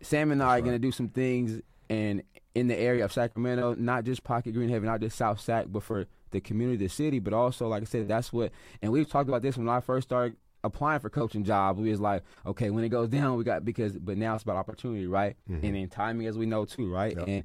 Sam 0.02 0.30
and 0.30 0.42
I 0.42 0.58
are 0.58 0.60
going 0.60 0.74
to 0.74 0.78
do 0.78 0.92
some 0.92 1.08
things 1.08 1.62
and 1.88 2.22
in 2.54 2.68
the 2.68 2.76
area 2.76 3.04
of 3.04 3.12
Sacramento, 3.12 3.74
not 3.74 4.04
just 4.04 4.24
Pocket 4.24 4.52
Green 4.52 4.68
Greenhaven, 4.68 4.84
not 4.84 5.00
just 5.00 5.16
South 5.16 5.40
Sac, 5.40 5.66
but 5.68 5.82
for 5.82 6.06
the 6.30 6.40
community, 6.40 6.76
the 6.76 6.88
city, 6.88 7.18
but 7.18 7.32
also, 7.32 7.68
like 7.68 7.82
I 7.82 7.84
said, 7.84 8.08
that's 8.08 8.32
what, 8.32 8.52
and 8.82 8.92
we've 8.92 9.08
talked 9.08 9.28
about 9.28 9.42
this 9.42 9.56
when 9.56 9.68
I 9.68 9.80
first 9.80 10.08
started 10.08 10.36
applying 10.64 11.00
for 11.00 11.10
coaching 11.10 11.44
jobs. 11.44 11.80
We 11.80 11.90
was 11.90 12.00
like, 12.00 12.22
okay, 12.46 12.70
when 12.70 12.84
it 12.84 12.88
goes 12.88 13.08
down, 13.08 13.36
we 13.36 13.44
got, 13.44 13.64
because, 13.64 13.98
but 13.98 14.18
now 14.18 14.34
it's 14.34 14.42
about 14.42 14.56
opportunity, 14.56 15.06
right? 15.06 15.36
Mm-hmm. 15.50 15.66
And 15.66 15.76
then 15.76 15.88
timing, 15.88 16.26
as 16.26 16.36
we 16.36 16.46
know 16.46 16.64
too, 16.64 16.92
right? 16.92 17.16
Yep. 17.16 17.28
And 17.28 17.44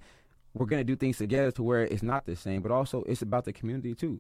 we're 0.54 0.66
going 0.66 0.80
to 0.80 0.84
do 0.84 0.96
things 0.96 1.18
together 1.18 1.52
to 1.52 1.64
where 1.64 1.84
it's 1.84 2.04
not 2.04 2.26
the 2.26 2.36
same, 2.36 2.62
but 2.62 2.72
also 2.72 3.04
it's 3.04 3.22
about 3.22 3.46
the 3.46 3.54
community 3.54 3.96
too. 3.96 4.20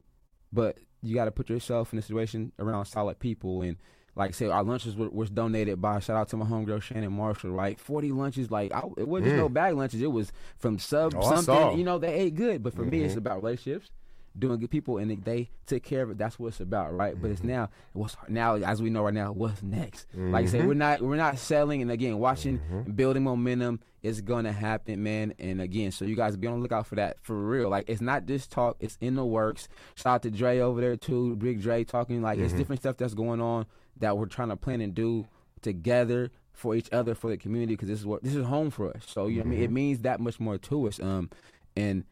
But 0.51 0.78
you 1.01 1.16
got 1.16 1.26
to 1.26 1.32
put 1.32 1.49
yourself 1.49 1.93
in 1.93 1.99
a 1.99 2.01
situation 2.01 2.51
around 2.59 2.86
solid 2.86 3.20
people 3.20 3.61
and, 3.61 3.78
like 4.16 4.30
I 4.30 4.32
said, 4.34 4.51
our 4.51 4.64
lunches 4.64 4.95
were, 4.95 5.09
was 5.09 5.32
donated 5.32 5.82
by 5.82 5.99
shout 5.99 6.16
out 6.16 6.30
to 6.30 6.38
my 6.38 6.45
homegirl 6.45 6.84
Shannon 6.84 7.14
Marshall, 7.14 7.49
right? 7.49 7.80
Forty 7.80 8.11
lunches, 8.11 8.51
like 8.51 8.72
I, 8.72 8.84
it 8.95 9.07
wasn't 9.07 9.32
mm. 9.32 9.38
no 9.38 9.49
bag 9.49 9.76
lunches. 9.76 10.03
It 10.03 10.11
was 10.11 10.32
from 10.59 10.78
sub 10.78 11.16
oh, 11.18 11.36
something. 11.36 11.80
You 11.80 11.84
know, 11.84 11.97
they 11.97 12.14
ate 12.14 12.36
good, 12.36 12.61
but 12.61 12.76
for 12.76 12.84
mm-hmm. 12.84 12.91
me, 12.91 13.01
it's 13.01 13.14
mm-hmm. 13.14 13.18
about 13.18 13.41
relationships, 13.41 13.89
doing 14.38 14.59
good 14.59 14.71
people, 14.71 14.97
and 14.97 15.23
they 15.23 15.49
take 15.65 15.84
care 15.84 16.01
of 16.01 16.11
it. 16.11 16.17
That's 16.17 16.39
what 16.39 16.47
it's 16.47 16.59
about, 16.59 16.95
right? 16.95 17.13
Mm-hmm. 17.13 17.21
But 17.21 17.31
it's 17.31 17.39
mm-hmm. 17.41 17.49
now 17.49 17.69
what's 17.93 18.15
now 18.27 18.55
as 18.55 18.81
we 18.81 18.89
know 18.89 19.03
right 19.03 19.13
now, 19.13 19.31
what's 19.31 19.61
next? 19.61 20.07
Mm-hmm. 20.11 20.31
Like 20.31 20.45
I 20.45 20.49
said, 20.49 20.67
we're 20.67 20.73
not 20.73 21.01
we're 21.01 21.15
not 21.15 21.38
selling, 21.38 21.81
and 21.81 21.91
again, 21.91 22.17
watching 22.19 22.59
mm-hmm. 22.59 22.91
building 22.91 23.23
momentum 23.23 23.79
is 24.01 24.21
gonna 24.21 24.51
happen, 24.51 25.03
man. 25.03 25.34
And 25.39 25.61
again, 25.61 25.91
so 25.91 26.05
you 26.05 26.15
guys 26.15 26.36
be 26.36 26.47
on 26.47 26.55
the 26.55 26.61
lookout 26.61 26.88
for 26.88 26.95
that 26.95 27.17
for 27.21 27.36
real. 27.36 27.69
Like 27.69 27.86
it's 27.88 28.01
not 28.01 28.25
just 28.25 28.51
talk; 28.51 28.77
it's 28.79 28.97
in 29.01 29.15
the 29.15 29.25
works. 29.25 29.67
Shout 29.95 30.15
out 30.15 30.21
to 30.23 30.31
Dre 30.31 30.59
over 30.59 30.81
there 30.81 30.95
too, 30.95 31.36
Big 31.36 31.61
Dre 31.61 31.84
talking 31.84 32.21
like 32.21 32.39
it's 32.39 32.53
different 32.53 32.81
stuff 32.81 32.97
that's 32.97 33.13
going 33.13 33.41
on 33.41 33.65
that 33.97 34.17
we're 34.17 34.25
trying 34.25 34.49
to 34.49 34.57
plan 34.57 34.81
and 34.81 34.93
do 34.93 35.27
together 35.61 36.31
for 36.51 36.75
each 36.75 36.91
other 36.91 37.15
for 37.15 37.29
the 37.29 37.38
community 37.38 37.73
because 37.73 37.88
this 37.88 37.99
is 37.99 38.05
what 38.05 38.23
this 38.23 38.36
is 38.36 38.45
home 38.45 38.69
for 38.69 38.89
us. 38.95 39.03
So 39.07 39.27
you 39.27 39.38
know, 39.38 39.43
mm-hmm. 39.43 39.49
I 39.49 39.55
mean, 39.55 39.61
it 39.61 39.65
mm-hmm. 39.65 39.73
means 39.73 39.99
that 39.99 40.19
much 40.19 40.39
more 40.39 40.57
to 40.57 40.88
us. 40.88 40.99
Um, 40.99 41.29
and 41.75 42.05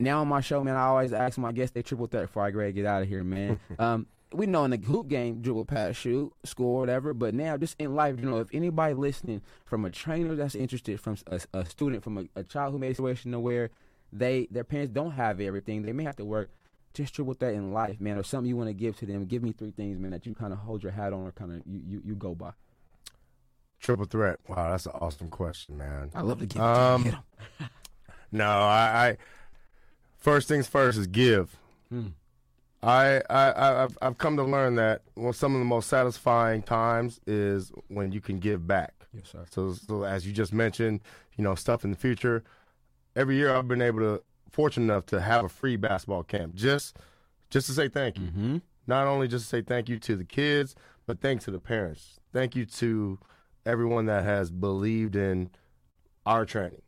now 0.00 0.20
on 0.20 0.28
my 0.28 0.40
show, 0.40 0.64
man, 0.64 0.76
I 0.76 0.86
always 0.86 1.12
ask 1.12 1.38
my 1.38 1.52
guests 1.52 1.74
they 1.74 1.82
triple 1.82 2.06
threat 2.06 2.26
before 2.26 2.44
I 2.44 2.50
grade 2.50 2.74
get 2.74 2.86
out 2.86 3.02
of 3.02 3.08
here, 3.08 3.22
man. 3.22 3.60
um, 3.78 4.06
we 4.32 4.46
know 4.46 4.64
in 4.64 4.70
the 4.70 4.76
hoop 4.76 5.08
game, 5.08 5.42
dribble, 5.42 5.64
pass, 5.64 5.96
shoot, 5.96 6.32
score, 6.44 6.80
whatever. 6.80 7.12
But 7.12 7.34
now, 7.34 7.56
just 7.56 7.80
in 7.80 7.94
life, 7.94 8.16
you 8.18 8.28
know, 8.28 8.38
if 8.38 8.48
anybody 8.52 8.94
listening, 8.94 9.42
from 9.64 9.84
a 9.84 9.90
trainer 9.90 10.34
that's 10.34 10.54
interested, 10.54 11.00
from 11.00 11.16
a, 11.26 11.40
a 11.52 11.64
student, 11.66 12.04
from 12.04 12.18
a, 12.18 12.24
a 12.36 12.44
child 12.44 12.72
who 12.72 12.78
made 12.78 12.92
a 12.92 12.94
situation 12.94 13.42
where 13.42 13.70
they 14.12 14.48
their 14.50 14.64
parents 14.64 14.92
don't 14.92 15.12
have 15.12 15.40
everything, 15.40 15.82
they 15.82 15.92
may 15.92 16.04
have 16.04 16.16
to 16.16 16.24
work 16.24 16.50
just 16.94 17.18
with 17.18 17.38
that 17.38 17.54
in 17.54 17.72
life, 17.72 18.00
man, 18.00 18.18
or 18.18 18.22
something 18.22 18.48
you 18.48 18.56
want 18.56 18.68
to 18.68 18.74
give 18.74 18.96
to 18.98 19.06
them. 19.06 19.24
Give 19.26 19.42
me 19.42 19.52
three 19.52 19.70
things, 19.70 19.98
man, 19.98 20.10
that 20.10 20.26
you 20.26 20.34
kind 20.34 20.52
of 20.52 20.60
hold 20.60 20.82
your 20.82 20.92
hat 20.92 21.12
on 21.12 21.26
or 21.26 21.32
kind 21.32 21.52
of 21.52 21.62
you, 21.66 21.80
you, 21.86 22.02
you 22.04 22.14
go 22.14 22.34
by. 22.34 22.52
Triple 23.78 24.04
threat. 24.04 24.38
Wow, 24.48 24.70
that's 24.70 24.86
an 24.86 24.92
awesome 25.00 25.28
question, 25.28 25.78
man. 25.78 26.10
I 26.14 26.22
love 26.22 26.40
to 26.40 26.46
give 26.46 26.60
um, 26.60 27.06
it 27.06 27.10
to 27.10 27.70
No, 28.32 28.48
I, 28.48 29.08
I, 29.08 29.16
first 30.20 30.48
things 30.48 30.66
first 30.66 30.98
is 30.98 31.06
give. 31.06 31.56
Hmm. 31.88 32.08
I, 32.82 33.20
I, 33.28 33.82
I've, 33.84 33.98
I've 34.00 34.18
come 34.18 34.36
to 34.36 34.42
learn 34.42 34.76
that 34.76 35.02
one 35.14 35.32
some 35.34 35.54
of 35.54 35.58
the 35.58 35.66
most 35.66 35.88
satisfying 35.88 36.62
times 36.62 37.20
is 37.26 37.72
when 37.88 38.12
you 38.12 38.20
can 38.20 38.38
give 38.38 38.66
back. 38.66 38.94
Yes, 39.12 39.30
sir. 39.30 39.44
So, 39.50 39.74
so 39.74 40.04
as 40.04 40.26
you 40.26 40.32
just 40.32 40.52
mentioned, 40.52 41.00
you 41.36 41.44
know, 41.44 41.54
stuff 41.54 41.84
in 41.84 41.90
the 41.90 41.96
future. 41.96 42.42
Every 43.16 43.36
year 43.36 43.54
I've 43.54 43.68
been 43.68 43.82
able 43.82 43.98
to 44.00 44.22
fortunate 44.50 44.84
enough 44.84 45.06
to 45.06 45.20
have 45.20 45.44
a 45.44 45.48
free 45.48 45.76
basketball 45.76 46.22
camp 46.22 46.54
just 46.54 46.96
just 47.50 47.66
to 47.66 47.72
say 47.72 47.88
thank 47.88 48.18
you. 48.18 48.26
Mm-hmm. 48.26 48.58
Not 48.86 49.06
only 49.06 49.28
just 49.28 49.44
to 49.46 49.48
say 49.48 49.62
thank 49.62 49.88
you 49.88 49.98
to 49.98 50.16
the 50.16 50.24
kids, 50.24 50.74
but 51.06 51.20
thanks 51.20 51.44
to 51.44 51.50
the 51.50 51.58
parents. 51.58 52.20
Thank 52.32 52.54
you 52.54 52.64
to 52.66 53.18
everyone 53.66 54.06
that 54.06 54.24
has 54.24 54.50
believed 54.50 55.16
in 55.16 55.50
our 56.24 56.46
training, 56.46 56.82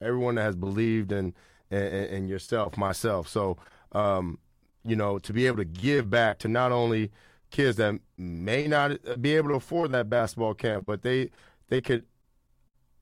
everyone 0.00 0.36
that 0.36 0.42
has 0.42 0.56
believed 0.56 1.12
in 1.12 1.34
in, 1.70 1.78
in 1.78 2.28
yourself, 2.28 2.76
myself. 2.76 3.28
So, 3.28 3.56
um, 3.92 4.38
you 4.84 4.96
know, 4.96 5.18
to 5.18 5.32
be 5.32 5.46
able 5.46 5.58
to 5.58 5.64
give 5.64 6.10
back 6.10 6.38
to 6.40 6.48
not 6.48 6.72
only 6.72 7.10
kids 7.50 7.76
that 7.76 7.98
may 8.16 8.66
not 8.66 9.20
be 9.20 9.36
able 9.36 9.50
to 9.50 9.54
afford 9.56 9.92
that 9.92 10.10
basketball 10.10 10.54
camp, 10.54 10.86
but 10.86 11.02
they 11.02 11.30
they 11.68 11.80
could 11.80 12.04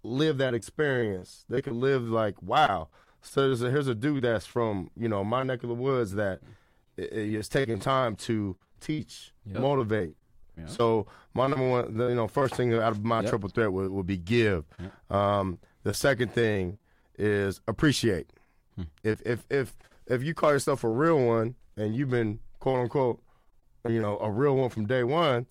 live 0.03 0.39
that 0.39 0.55
experience. 0.55 1.45
They 1.49 1.63
could 1.63 1.75
live 1.75 2.09
like, 2.09 2.41
wow, 2.43 2.89
so 3.25 3.51
a, 3.51 3.57
here's 3.57 3.89
a 3.89 3.95
dude 3.95 4.25
that's 4.25 4.47
from 4.47 4.91
you 4.97 5.09
know 5.09 5.25
my 5.25 5.43
neck 5.43 5.63
of 5.63 5.69
the 5.69 5.75
woods 5.75 6.15
that 6.15 6.41
is 6.97 7.49
taking 7.49 7.81
time 7.81 8.15
to 8.17 8.57
teach, 8.81 9.33
yep. 9.47 9.61
motivate. 9.61 10.15
Yep. 10.57 10.69
So 10.69 11.07
my 11.33 11.49
number 11.49 11.69
one, 11.69 11.97
the, 11.97 12.09
you 12.09 12.15
know, 12.15 12.29
first 12.29 12.55
thing 12.55 12.73
out 12.75 12.93
of 12.93 13.05
my 13.05 13.21
yep. 13.21 13.31
triple 13.31 13.49
threat 13.49 13.73
would, 13.73 13.91
would 13.91 14.07
be 14.07 14.17
give. 14.17 14.65
Um, 15.11 15.59
the 15.83 15.95
second 15.95 16.33
thing 16.33 16.79
is 17.19 17.61
appreciate. 17.67 18.31
Hmm. 18.77 18.83
If 19.03 19.21
if 19.25 19.45
if 19.51 19.75
if 20.07 20.23
you 20.23 20.35
call 20.35 20.53
yourself 20.53 20.85
a 20.85 20.89
real 20.89 21.25
one 21.25 21.55
and 21.77 21.95
you've 21.95 22.11
been 22.11 22.41
quote 22.61 22.81
unquote, 22.81 23.23
you 23.89 24.01
know, 24.01 24.19
a 24.19 24.31
real 24.31 24.57
one 24.57 24.71
from 24.71 24.87
day 24.87 25.05
one, 25.05 25.47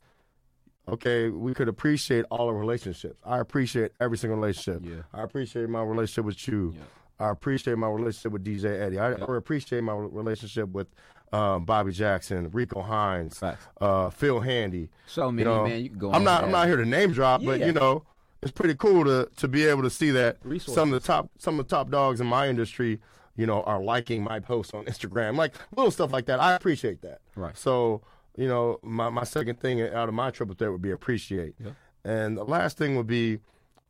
okay, 0.87 1.29
we 1.29 1.53
could 1.53 1.67
appreciate 1.67 2.25
all 2.29 2.47
the 2.47 2.53
relationships. 2.53 3.19
I 3.23 3.39
appreciate 3.39 3.91
every 3.99 4.17
single 4.17 4.37
relationship. 4.37 4.83
Yeah. 4.83 5.03
I 5.13 5.23
appreciate 5.23 5.69
my 5.69 5.81
relationship 5.81 6.25
with 6.25 6.47
you. 6.47 6.73
Yeah. 6.75 6.83
I 7.19 7.29
appreciate 7.29 7.77
my 7.77 7.87
relationship 7.87 8.31
with 8.31 8.43
DJ 8.43 8.81
Eddie. 8.81 8.99
I, 8.99 9.11
I 9.11 9.37
appreciate 9.37 9.83
my 9.83 9.93
relationship 9.93 10.69
with 10.69 10.87
um, 11.31 11.65
Bobby 11.65 11.91
Jackson, 11.91 12.49
Rico 12.51 12.81
Hines, 12.81 13.41
uh, 13.81 14.09
Phil 14.09 14.39
Handy. 14.39 14.89
So 15.07 15.31
many, 15.31 15.47
you 15.49 15.55
know, 15.55 15.63
man. 15.63 15.83
You 15.83 15.89
can 15.89 15.99
go. 15.99 16.09
I'm 16.09 16.15
on 16.15 16.23
not. 16.23 16.43
I'm 16.43 16.51
not 16.51 16.67
here 16.67 16.77
to 16.77 16.85
name 16.85 17.11
drop, 17.11 17.43
but 17.43 17.59
you 17.59 17.71
know, 17.71 18.03
it's 18.43 18.51
pretty 18.51 18.75
cool 18.75 19.03
to 19.05 19.29
to 19.37 19.47
be 19.47 19.65
able 19.65 19.83
to 19.83 19.89
see 19.89 20.11
that 20.11 20.37
Resources. 20.43 20.73
some 20.75 20.93
of 20.93 21.01
the 21.01 21.05
top 21.07 21.29
some 21.39 21.59
of 21.59 21.67
the 21.67 21.75
top 21.75 21.89
dogs 21.89 22.21
in 22.21 22.27
my 22.27 22.47
industry, 22.47 22.99
you 23.35 23.45
know, 23.45 23.63
are 23.63 23.81
liking 23.81 24.23
my 24.23 24.39
posts 24.39 24.73
on 24.73 24.85
Instagram, 24.85 25.35
like 25.35 25.53
little 25.75 25.91
stuff 25.91 26.11
like 26.13 26.25
that. 26.27 26.39
I 26.39 26.53
appreciate 26.53 27.01
that. 27.01 27.21
Right. 27.35 27.57
So 27.57 28.01
you 28.37 28.47
know, 28.47 28.79
my 28.83 29.09
my 29.09 29.23
second 29.23 29.59
thing 29.59 29.81
out 29.81 30.07
of 30.09 30.13
my 30.15 30.31
triple 30.31 30.55
threat 30.55 30.71
would 30.71 30.81
be 30.81 30.91
appreciate, 30.91 31.55
Yeah. 31.63 31.71
and 32.03 32.35
the 32.37 32.43
last 32.43 32.77
thing 32.77 32.95
would 32.95 33.07
be 33.07 33.39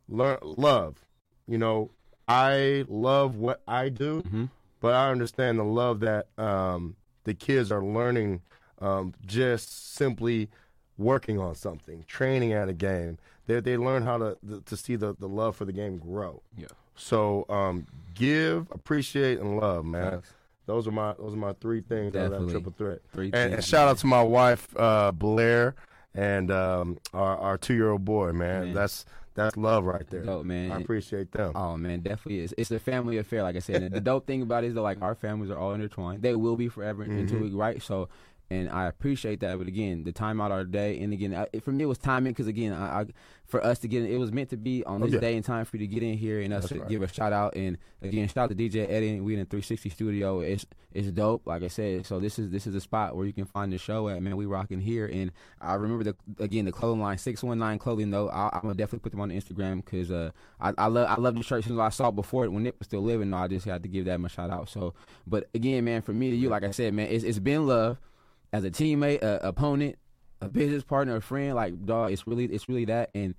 learn 0.09 0.37
love. 0.43 1.05
You 1.47 1.57
know, 1.57 1.91
I 2.27 2.85
love 2.87 3.35
what 3.35 3.61
I 3.67 3.89
do, 3.89 4.21
Mm-hmm. 4.23 4.45
but 4.81 4.93
I 4.95 5.09
understand 5.11 5.59
the 5.59 5.63
love 5.63 5.99
that 6.01 6.27
um, 6.37 6.95
the 7.23 7.33
kids 7.33 7.71
are 7.71 7.83
learning 7.83 8.41
um, 8.79 9.13
just 9.25 9.93
simply 9.95 10.49
working 10.97 11.39
on 11.39 11.55
something, 11.55 12.03
training 12.07 12.51
at 12.53 12.67
a 12.69 12.73
game. 12.73 13.17
They 13.47 13.59
they 13.59 13.77
learn 13.77 14.03
how 14.03 14.17
to 14.17 14.37
to 14.65 14.77
see 14.77 14.95
the, 14.95 15.15
the 15.19 15.27
love 15.27 15.55
for 15.55 15.65
the 15.65 15.73
game 15.73 15.97
grow. 15.97 16.41
Yeah. 16.57 16.67
So 16.95 17.45
um, 17.49 17.87
give, 18.13 18.67
appreciate, 18.71 19.39
and 19.39 19.57
love, 19.57 19.85
man. 19.85 20.11
Facts. 20.11 20.33
Those 20.65 20.87
are 20.87 20.91
my 20.91 21.13
those 21.19 21.33
are 21.33 21.37
my 21.37 21.53
three 21.59 21.81
things 21.81 22.15
out 22.15 22.25
of 22.25 22.29
that 22.31 22.37
Definitely. 22.37 22.53
triple 22.53 22.73
threat. 22.77 22.99
Three 23.11 23.31
And, 23.33 23.55
and 23.55 23.63
shout 23.63 23.87
out 23.89 23.97
to 23.97 24.07
my 24.07 24.23
wife 24.23 24.67
uh, 24.77 25.11
Blair 25.11 25.75
and 26.15 26.49
um, 26.51 26.99
our 27.13 27.37
our 27.37 27.57
two 27.57 27.73
year 27.73 27.89
old 27.91 28.05
boy, 28.05 28.31
man. 28.31 28.65
Man. 28.65 28.73
That's 28.73 29.05
that's 29.35 29.57
love 29.57 29.83
right 29.85 30.07
there. 30.09 30.21
Dope, 30.23 30.45
man. 30.45 30.71
I 30.71 30.79
appreciate 30.79 31.31
them. 31.31 31.51
Oh 31.55 31.75
man, 31.75 31.99
definitely 32.01 32.39
is. 32.41 32.53
It's 32.57 32.69
a 32.71 32.79
family 32.79 33.17
affair, 33.17 33.41
like 33.43 33.55
I 33.55 33.59
said. 33.59 33.81
And 33.83 33.93
the 33.93 33.99
dope 34.11 34.25
thing 34.27 34.41
about 34.43 34.63
it 34.63 34.67
is 34.67 34.73
that 34.75 34.81
like 34.83 35.01
our 35.01 35.15
families 35.15 35.49
are 35.51 35.57
all 35.57 35.73
intertwined. 35.73 36.21
They 36.21 36.33
will 36.35 36.55
be 36.55 36.69
forever 36.69 37.01
until 37.03 37.39
Mm-hmm. 37.39 37.43
we 37.43 37.49
right. 37.49 37.81
So, 37.81 38.07
and 38.53 38.69
I 38.69 38.85
appreciate 38.87 39.39
that. 39.41 39.57
But 39.57 39.67
again, 39.67 40.03
the 40.03 40.11
time 40.11 40.39
out 40.41 40.51
our 40.51 40.63
day, 40.63 40.99
and 40.99 41.11
again, 41.13 41.33
I, 41.35 41.47
for 41.59 41.71
me 41.71 41.83
it 41.83 41.87
was 41.87 41.97
timing 41.97 42.33
because 42.33 42.47
again, 42.47 42.73
I, 42.73 43.01
I 43.01 43.05
for 43.45 43.63
us 43.63 43.79
to 43.79 43.87
get 43.87 44.03
in, 44.03 44.11
it 44.11 44.17
was 44.17 44.31
meant 44.31 44.49
to 44.51 44.57
be 44.57 44.83
on 44.85 45.01
this 45.01 45.11
Oh, 45.11 45.15
yeah. 45.15 45.19
day 45.19 45.35
and 45.35 45.43
time 45.45 45.65
for 45.65 45.77
you 45.77 45.85
to 45.87 45.93
get 45.93 46.01
in 46.01 46.17
here 46.17 46.39
and 46.41 46.53
us 46.53 46.63
That's 46.63 46.73
to 46.73 46.79
right. 46.79 46.89
give 46.89 47.01
a 47.03 47.07
shout 47.07 47.33
out. 47.33 47.55
And 47.55 47.77
again, 48.01 48.27
shout 48.27 48.45
out 48.45 48.49
to 48.49 48.55
DJ 48.55 48.89
Eddie. 48.89 49.19
We 49.19 49.33
in 49.33 49.39
the 49.39 49.45
360 49.45 49.89
studio. 49.89 50.39
It's 50.39 50.65
it's 50.93 51.07
dope, 51.09 51.45
like 51.47 51.61
I 51.63 51.67
said. 51.67 52.05
So 52.05 52.19
this 52.19 52.37
is 52.39 52.49
this 52.51 52.65
is 52.67 52.73
a 52.75 52.81
spot 52.81 53.15
where 53.15 53.25
you 53.25 53.33
can 53.33 53.45
find 53.45 53.71
the 53.73 53.77
show 53.77 54.07
at. 54.09 54.21
Man, 54.21 54.37
we 54.37 54.45
rocking 54.45 54.79
here. 54.79 55.05
And 55.11 55.31
I 55.59 55.73
remember 55.75 56.03
the 56.03 56.15
again 56.43 56.65
the 56.65 56.71
clothing 56.71 57.01
line 57.01 57.17
six 57.17 57.43
one 57.43 57.59
nine 57.59 57.79
clothing 57.79 58.11
though. 58.11 58.29
I, 58.29 58.49
I'm 58.53 58.61
gonna 58.61 58.73
definitely 58.75 58.99
put 58.99 59.11
them 59.11 59.21
on 59.21 59.29
Instagram 59.29 59.83
because 59.83 60.09
uh 60.11 60.31
I, 60.61 60.73
I 60.77 60.87
love 60.87 61.07
I 61.09 61.19
love 61.21 61.35
the 61.35 61.43
shirt 61.43 61.63
since 61.65 61.77
I 61.79 61.89
saw 61.89 62.09
it 62.09 62.15
before 62.15 62.45
it 62.45 62.49
when 62.51 62.63
Nick 62.63 62.75
was 62.79 62.87
still 62.87 63.01
living. 63.01 63.29
No, 63.31 63.37
I 63.37 63.47
just 63.47 63.65
had 63.65 63.83
to 63.83 63.89
give 63.89 64.05
that 64.05 64.19
my 64.19 64.27
shout 64.29 64.49
out. 64.49 64.69
So, 64.69 64.93
but 65.27 65.49
again, 65.53 65.83
man, 65.85 66.01
for 66.01 66.13
me 66.13 66.29
to 66.31 66.35
you, 66.35 66.49
like 66.49 66.63
I 66.63 66.71
said, 66.71 66.93
man, 66.93 67.07
it's 67.09 67.23
it's 67.23 67.39
been 67.39 67.67
love 67.67 67.97
as 68.53 68.63
a 68.63 68.71
teammate, 68.71 69.21
a 69.21 69.45
opponent, 69.45 69.97
a 70.39 70.47
business 70.47 70.83
partner, 70.83 71.17
a 71.17 71.21
friend. 71.21 71.55
Like 71.55 71.85
dog, 71.85 72.11
it's 72.13 72.25
really 72.25 72.45
it's 72.45 72.69
really 72.69 72.85
that 72.85 73.09
and 73.13 73.35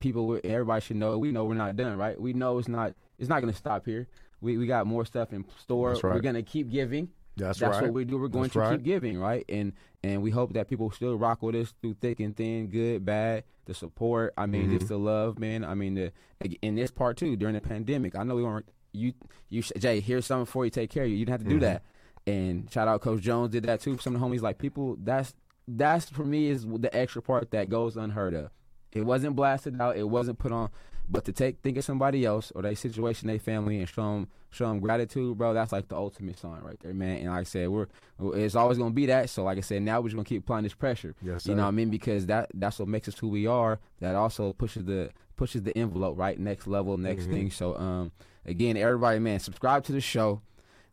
people 0.00 0.38
everybody 0.44 0.80
should 0.80 0.96
know 0.96 1.16
we 1.18 1.30
know 1.32 1.44
we're 1.44 1.54
not 1.54 1.74
done 1.76 1.96
right 1.96 2.20
we 2.20 2.32
know 2.34 2.58
it's 2.58 2.68
not 2.68 2.92
it's 3.18 3.30
not 3.30 3.40
going 3.40 3.50
to 3.50 3.56
stop 3.58 3.86
here 3.86 4.06
we 4.42 4.58
we 4.58 4.66
got 4.66 4.86
more 4.86 5.06
stuff 5.06 5.32
in 5.32 5.42
store 5.58 5.92
right. 5.94 6.04
we're 6.04 6.20
going 6.20 6.34
to 6.34 6.42
keep 6.42 6.68
giving 6.70 7.08
That's, 7.38 7.62
right. 7.62 7.68
that's 7.70 7.80
right. 7.80 7.86
what 7.90 7.94
we 7.94 8.04
do 8.04 8.18
we're 8.18 8.28
going 8.28 8.42
That's 8.42 8.52
to 8.52 8.58
right. 8.60 8.72
keep 8.72 8.82
giving 8.82 9.18
right 9.18 9.42
and 9.48 9.72
and 10.04 10.20
we 10.22 10.30
hope 10.30 10.52
that 10.52 10.68
people 10.68 10.90
still 10.90 11.16
rock 11.16 11.40
with 11.42 11.54
us 11.54 11.72
through 11.80 11.94
thick 11.94 12.20
and 12.20 12.36
thin 12.36 12.66
good 12.68 13.06
bad 13.06 13.44
the 13.64 13.72
support 13.72 14.34
i 14.36 14.44
mean 14.44 14.64
Mm-hmm. 14.64 14.76
just 14.76 14.88
the 14.88 14.98
love 14.98 15.38
man 15.38 15.64
i 15.64 15.72
mean 15.74 15.94
the 15.94 16.12
in 16.60 16.74
this 16.74 16.90
part 16.90 17.16
too 17.16 17.34
during 17.34 17.54
the 17.54 17.62
pandemic 17.62 18.14
i 18.16 18.22
know 18.22 18.34
we 18.34 18.42
weren't 18.44 18.68
you 18.92 19.14
you 19.48 19.62
jay 19.62 20.00
here's 20.00 20.26
something 20.26 20.44
for 20.44 20.66
you 20.66 20.70
take 20.70 20.90
care 20.90 21.04
of 21.04 21.08
you 21.08 21.16
you 21.16 21.24
didn't 21.24 21.40
have 21.40 21.48
to 21.48 21.54
Mm-hmm. 21.54 21.60
do 21.60 21.66
that 21.66 21.82
and 22.26 22.70
shout 22.72 22.88
out 22.88 23.00
coach 23.00 23.20
jones 23.20 23.50
did 23.52 23.64
that 23.64 23.80
too 23.80 23.96
some 23.98 24.14
of 24.14 24.20
the 24.20 24.26
homies 24.26 24.42
like 24.42 24.58
people 24.58 24.96
that's 25.02 25.34
that's 25.68 26.08
for 26.08 26.24
me 26.24 26.48
is 26.48 26.66
the 26.66 26.94
extra 26.96 27.20
part 27.22 27.50
that 27.50 27.68
goes 27.68 27.96
unheard 27.96 28.34
of 28.34 28.50
it 28.92 29.04
wasn't 29.04 29.36
blasted 29.36 29.78
out. 29.78 29.98
It 29.98 30.08
wasn't 30.08 30.38
put 30.38 30.52
on. 30.52 30.70
But 31.06 31.26
to 31.26 31.32
take 31.32 31.60
think 31.60 31.76
of 31.76 31.84
somebody 31.84 32.24
else 32.24 32.50
or 32.54 32.62
their 32.62 32.74
situation, 32.74 33.28
their 33.28 33.38
family, 33.38 33.78
and 33.78 33.86
show 33.86 34.02
them 34.14 34.28
show 34.50 34.68
them 34.68 34.80
gratitude, 34.80 35.36
bro. 35.36 35.52
That's 35.52 35.70
like 35.70 35.88
the 35.88 35.96
ultimate 35.96 36.38
sign 36.38 36.62
right 36.62 36.78
there, 36.80 36.94
man. 36.94 37.18
And 37.18 37.26
like 37.28 37.40
I 37.40 37.42
said, 37.42 37.68
we're 37.68 37.88
it's 38.34 38.54
always 38.54 38.78
gonna 38.78 38.92
be 38.94 39.04
that. 39.06 39.28
So 39.28 39.44
like 39.44 39.58
I 39.58 39.60
said, 39.60 39.82
now 39.82 40.00
we're 40.00 40.08
just 40.08 40.16
gonna 40.16 40.24
keep 40.24 40.44
applying 40.44 40.62
this 40.64 40.72
pressure. 40.72 41.14
Yes, 41.20 41.44
sir. 41.44 41.50
you 41.50 41.56
know 41.56 41.62
what 41.64 41.68
I 41.68 41.72
mean? 41.72 41.90
Because 41.90 42.24
that 42.26 42.48
that's 42.54 42.78
what 42.78 42.88
makes 42.88 43.06
us 43.06 43.18
who 43.18 43.28
we 43.28 43.46
are. 43.46 43.80
That 44.00 44.14
also 44.14 44.54
pushes 44.54 44.84
the 44.84 45.10
pushes 45.36 45.62
the 45.62 45.76
envelope 45.76 46.16
right 46.16 46.38
next 46.38 46.66
level, 46.66 46.96
next 46.96 47.24
Mm-hmm. 47.24 47.32
thing. 47.32 47.50
So 47.50 47.76
um, 47.76 48.12
again, 48.46 48.78
everybody, 48.78 49.18
man, 49.18 49.40
subscribe 49.40 49.84
to 49.84 49.92
the 49.92 50.00
show. 50.00 50.40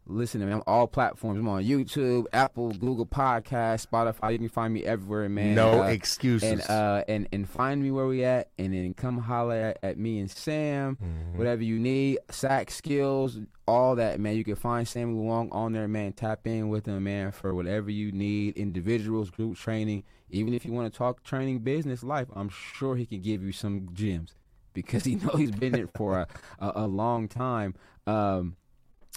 Listen 0.06 0.42
to 0.42 0.48
me 0.48 0.52
on 0.52 0.62
all 0.68 0.86
platforms. 0.86 1.40
I'm 1.40 1.48
on 1.48 1.64
YouTube, 1.64 2.26
Apple, 2.34 2.72
Google 2.72 3.06
Podcast, 3.06 3.88
Spotify. 3.88 4.34
You 4.34 4.38
can 4.40 4.50
find 4.50 4.74
me 4.74 4.84
everywhere, 4.84 5.30
man. 5.30 5.56
no 5.56 5.82
Uh, 5.84 5.88
excuses. 5.88 6.52
and 6.52 6.62
uh 6.70 7.04
and 7.08 7.28
and 7.32 7.48
find 7.50 7.82
me 7.82 7.90
where 7.90 8.06
we 8.06 8.24
at 8.26 8.50
and 8.60 8.74
then 8.74 8.94
come 8.94 9.18
holler 9.18 9.56
at, 9.56 9.80
at 9.82 9.98
me 9.98 10.20
and 10.20 10.30
Sam 10.30 10.98
Mm-hmm. 10.98 11.38
whatever 11.38 11.64
you 11.64 11.80
need 11.80 12.20
Sac 12.30 12.70
Skills 12.70 13.40
all 13.66 13.96
that 13.96 14.20
man 14.20 14.36
you 14.36 14.44
can 14.44 14.56
find 14.56 14.86
Sammy 14.86 15.14
Luong 15.14 15.48
on 15.54 15.72
there 15.72 15.88
man 15.88 16.12
tap 16.12 16.46
in 16.48 16.68
with 16.68 16.86
him 16.86 17.02
man 17.06 17.32
for 17.32 17.56
whatever 17.56 17.90
you 17.90 18.12
need 18.12 18.58
individuals 18.58 19.30
group 19.30 19.56
training 19.56 20.04
even 20.30 20.54
if 20.54 20.66
you 20.66 20.74
want 20.74 20.92
to 20.92 20.98
talk 20.98 21.24
training 21.24 21.60
business 21.60 22.04
life 22.04 22.28
I'm 22.36 22.50
sure 22.50 22.98
he 22.98 23.06
can 23.06 23.22
give 23.22 23.42
you 23.42 23.54
some 23.54 23.88
gems 23.94 24.36
because 24.74 25.06
he 25.06 25.16
know 25.24 25.30
he's 25.38 25.52
been 25.52 25.76
it 25.76 25.90
for 25.96 26.20
a, 26.20 26.28
a, 26.60 26.72
a 26.84 26.88
long 26.88 27.30
time 27.30 27.74
um 28.06 28.58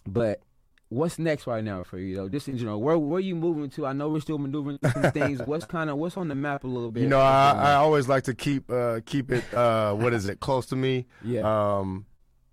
but 0.07 0.41
What's 0.89 1.19
next 1.19 1.47
right 1.49 1.65
now 1.65 1.83
for 1.83 1.99
you 1.99 2.15
though? 2.15 2.29
Just 2.29 2.47
in 2.49 2.57
general, 2.59 2.81
where 2.81 2.97
where 2.97 3.19
you 3.21 3.35
moving 3.35 3.69
to? 3.71 3.87
I 3.87 3.93
know 3.93 4.09
we're 4.09 4.21
still 4.21 4.39
maneuvering 4.39 4.79
some 4.93 5.11
things. 5.11 5.41
What's 5.47 5.65
kind 5.65 5.91
of 5.91 5.97
what's 5.99 6.17
on 6.17 6.29
the 6.29 6.35
map 6.37 6.63
a 6.63 6.69
little 6.69 6.93
bit? 6.93 7.03
you 7.03 7.09
know, 7.09 7.19
I, 7.21 7.51
I 7.53 7.73
always 7.75 8.09
like 8.09 8.23
to 8.25 8.35
keep 8.35 8.71
uh, 8.71 9.01
keep 9.05 9.33
it 9.33 9.53
uh, 9.53 9.95
what 9.95 10.13
is 10.15 10.29
it 10.29 10.39
close 10.39 10.67
to 10.67 10.77
me. 10.77 11.07
Yeah. 11.25 11.41
Um, 11.79 12.07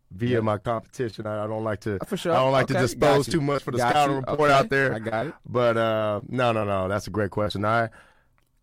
via 0.10 0.42
my 0.42 0.58
competition, 0.58 1.28
I, 1.28 1.44
I 1.44 1.48
don't 1.48 1.64
like 1.64 1.82
to. 1.82 2.00
For 2.08 2.18
sure. 2.18 2.34
I 2.34 2.38
don't 2.38 2.52
like 2.52 2.66
Okay, 2.66 2.74
to 2.76 2.80
dispose 2.80 3.28
too 3.28 3.42
much 3.42 3.62
for 3.64 3.70
the 3.72 3.78
Got 3.78 3.92
scouting 3.92 4.16
you. 4.16 4.20
report 4.22 4.50
Okay, 4.50 4.54
out 4.60 4.70
there. 4.70 4.94
I 4.96 5.00
got 5.00 5.28
it. 5.28 5.34
But 5.48 5.78
uh, 5.78 6.22
no, 6.28 6.52
no, 6.52 6.64
no. 6.64 6.88
That's 6.88 7.06
a 7.06 7.12
great 7.12 7.30
question. 7.32 7.64
I, 7.66 7.84
I'm 7.84 7.90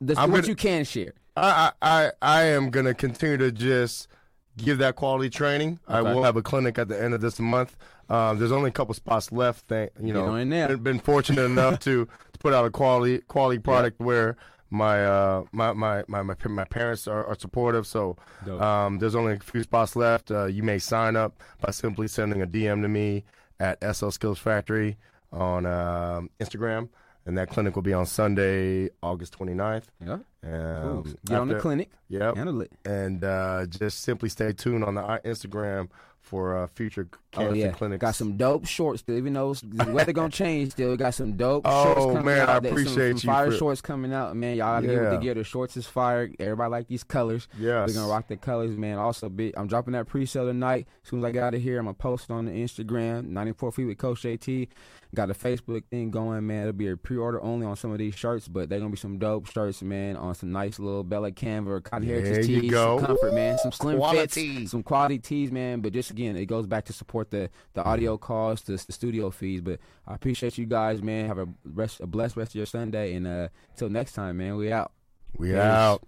what 0.01 0.17
gonna- 0.31 0.47
you 0.49 0.55
can 0.57 0.85
share. 0.85 1.13
I, 1.37 1.71
I, 1.81 1.91
I 2.03 2.11
I 2.21 2.43
am 2.47 2.71
gonna 2.71 2.93
continue 2.93 3.37
to 3.39 3.53
just 3.53 4.09
give 4.57 4.79
that 4.79 4.97
quality 4.97 5.31
training. 5.31 5.79
I 5.87 6.03
will 6.03 6.25
have 6.25 6.37
a 6.37 6.43
clinic 6.43 6.77
at 6.77 6.89
the 6.89 7.01
end 7.01 7.15
of 7.15 7.21
this 7.21 7.39
month. 7.39 7.77
Um, 8.11 8.39
there's 8.39 8.53
only 8.53 8.69
a 8.69 8.73
couple 8.73 8.93
spots 8.95 9.31
left. 9.31 9.67
Thank 9.69 9.93
you 10.03 10.13
know, 10.13 10.27
on 10.27 10.41
in 10.41 10.51
there. 10.51 10.69
been, 10.69 10.83
been 10.83 10.99
fortunate 10.99 11.45
enough 11.45 11.79
to, 11.81 12.07
to 12.07 12.39
put 12.41 12.53
out 12.53 12.65
a 12.65 12.71
quality 12.71 13.19
quality 13.29 13.61
product 13.61 14.01
where 14.01 14.37
my 14.69 15.05
uh 15.05 15.45
my 15.53 15.73
my 15.73 16.05
my 16.09 16.23
my, 16.23 16.35
my 16.49 16.65
parents 16.65 17.07
are, 17.07 17.25
are 17.25 17.39
supportive. 17.39 17.87
So 17.87 18.17
um, 18.59 18.99
there's 18.99 19.15
only 19.15 19.35
a 19.35 19.39
few 19.39 19.63
spots 19.63 19.95
left. 19.95 20.31
Uh, 20.31 20.47
you 20.47 20.63
may 20.63 20.79
sign 20.79 21.15
up 21.17 21.41
by 21.61 21.71
simply 21.71 22.09
sending 22.09 22.43
a 22.43 22.47
DM 22.47 22.83
to 22.83 22.89
me 22.89 23.25
at 23.61 23.79
SL 23.95 24.11
Skills 24.11 24.39
Factory 24.39 24.97
on 25.33 25.67
um, 25.67 26.31
Instagram. 26.41 26.89
And 27.27 27.37
that 27.37 27.51
clinic 27.51 27.75
will 27.77 27.83
be 27.83 27.93
on 27.93 28.07
Sunday, 28.07 28.89
August 29.03 29.39
29th. 29.39 29.85
Yeah. 30.05 30.13
Um, 30.15 30.23
Cool. 30.43 31.07
Get 31.27 31.39
on 31.39 31.49
the 31.49 31.61
clinic. 31.61 31.91
Yep. 32.09 32.35
Handle 32.35 32.63
it. 32.63 32.73
And 32.87 33.23
uh, 33.23 33.67
just 33.67 34.01
simply 34.01 34.31
stay 34.31 34.53
tuned 34.53 34.83
on 34.83 34.95
the 34.95 35.03
Instagram 35.03 35.91
for 36.31 36.57
uh, 36.57 36.67
future 36.69 37.09
Oh 37.13 37.17
camps 37.43 37.57
yeah, 37.59 37.67
and 37.67 37.77
clinics. 37.77 38.01
got 38.01 38.15
some 38.15 38.37
dope 38.37 38.67
shorts. 38.67 39.01
Still, 39.01 39.17
even 39.17 39.33
though 39.33 39.53
the 39.55 39.93
weather 39.93 40.13
gonna 40.13 40.31
change, 40.31 40.73
still 40.73 40.91
we 40.91 40.97
got 40.97 41.13
some 41.15 41.37
dope 41.37 41.63
Oh, 41.65 41.85
shorts 41.85 42.01
coming 42.07 42.25
man, 42.25 42.39
out. 42.41 42.49
I 42.49 42.61
There's 42.61 42.73
some- 42.75 42.83
appreciate 42.83 43.19
some 43.19 43.29
you 43.29 43.35
Fire 43.35 43.51
for- 43.51 43.57
shorts 43.57 43.81
coming 43.81 44.13
out, 44.13 44.37
man. 44.37 44.57
Y'all 44.57 44.77
gotta 44.77 44.87
get 44.87 44.95
with 44.95 45.05
Yeah. 45.05 45.11
the 45.11 45.19
gear. 45.19 45.35
The 45.35 45.45
shorts 45.45 45.77
is 45.77 45.87
fire. 45.87 46.31
Everybody 46.39 46.71
like 46.71 46.87
these 46.89 47.03
colors. 47.05 47.49
Yeah, 47.59 47.85
We're 47.87 47.93
gonna 47.95 48.09
rock 48.09 48.29
the 48.29 48.37
colors, 48.37 48.77
man. 48.77 48.99
Also, 48.99 49.29
big. 49.29 49.55
I'm 49.57 49.67
dropping 49.67 49.93
that 49.93 50.07
pre-sale 50.07 50.47
tonight. 50.47 50.87
As 51.05 51.11
soon 51.11 51.19
as 51.21 51.25
I 51.27 51.33
get 51.33 51.43
out 51.43 51.55
of 51.55 51.61
here, 51.63 51.79
I'm 51.79 51.85
gonna 51.87 51.95
post 51.95 52.31
on 52.31 52.47
the 52.47 52.53
Instagram. 52.53 53.27
94 53.29 53.73
feet 53.73 53.85
with 53.87 53.99
Coach 53.99 54.23
JT. 54.23 54.69
Got 55.13 55.29
a 55.29 55.35
Facebook 55.35 55.83
thing 55.91 56.13
going, 56.13 56.47
man. 56.47 56.61
It'll 56.63 56.73
be 56.73 56.87
a 56.89 56.97
pre-order 56.97 57.43
only 57.43 57.67
on 57.67 57.75
some 57.75 57.91
of 57.91 57.99
these 57.99 58.15
shirts, 58.15 58.47
but 58.47 58.69
they're 58.69 58.79
gonna 58.79 58.91
be 58.91 58.97
some 58.97 59.19
dope 59.19 59.47
shirts, 59.47 59.83
man. 59.83 60.17
On 60.17 60.35
some 60.37 60.53
nice 60.53 60.79
little 60.79 61.03
Bella 61.03 61.33
Canva, 61.33 61.83
Cotton 61.83 62.07
There 62.07 62.21
Heritage 62.21 62.47
tees, 62.47 62.71
go. 62.71 62.99
some 62.99 63.07
comfort, 63.07 63.35
man. 63.35 63.59
Some 63.59 63.73
slim 63.73 63.97
Quality. 63.99 64.59
fits, 64.59 64.71
some 64.71 64.85
quality 64.85 65.19
tees, 65.19 65.51
man. 65.51 65.81
But 65.81 65.93
just 65.95 66.13
again, 66.13 66.37
it 66.37 66.47
goes 66.47 66.67
back 66.69 66.85
to 66.85 66.93
support 66.93 67.31
the 67.33 67.51
the 67.75 67.83
audio 67.83 68.17
calls, 68.19 68.63
the, 68.63 68.73
the 68.87 68.93
studio 68.93 69.31
fees. 69.31 69.61
But 69.63 69.81
I 70.07 70.15
appreciate 70.15 70.57
you 70.59 70.67
guys, 70.67 71.03
man. 71.03 71.27
Have 71.27 71.39
a 71.39 71.49
rest, 71.65 72.01
a 72.01 72.07
blessed 72.07 72.37
rest 72.37 72.53
of 72.53 72.55
your 72.57 72.67
Sunday, 72.67 73.15
and 73.15 73.27
uh, 73.27 73.49
until 73.71 73.89
next 73.89 74.13
time, 74.13 74.37
man. 74.37 74.55
We 74.57 74.71
out. 74.71 74.93
we 75.37 75.49
Peace. 75.49 75.57
out. 75.57 76.05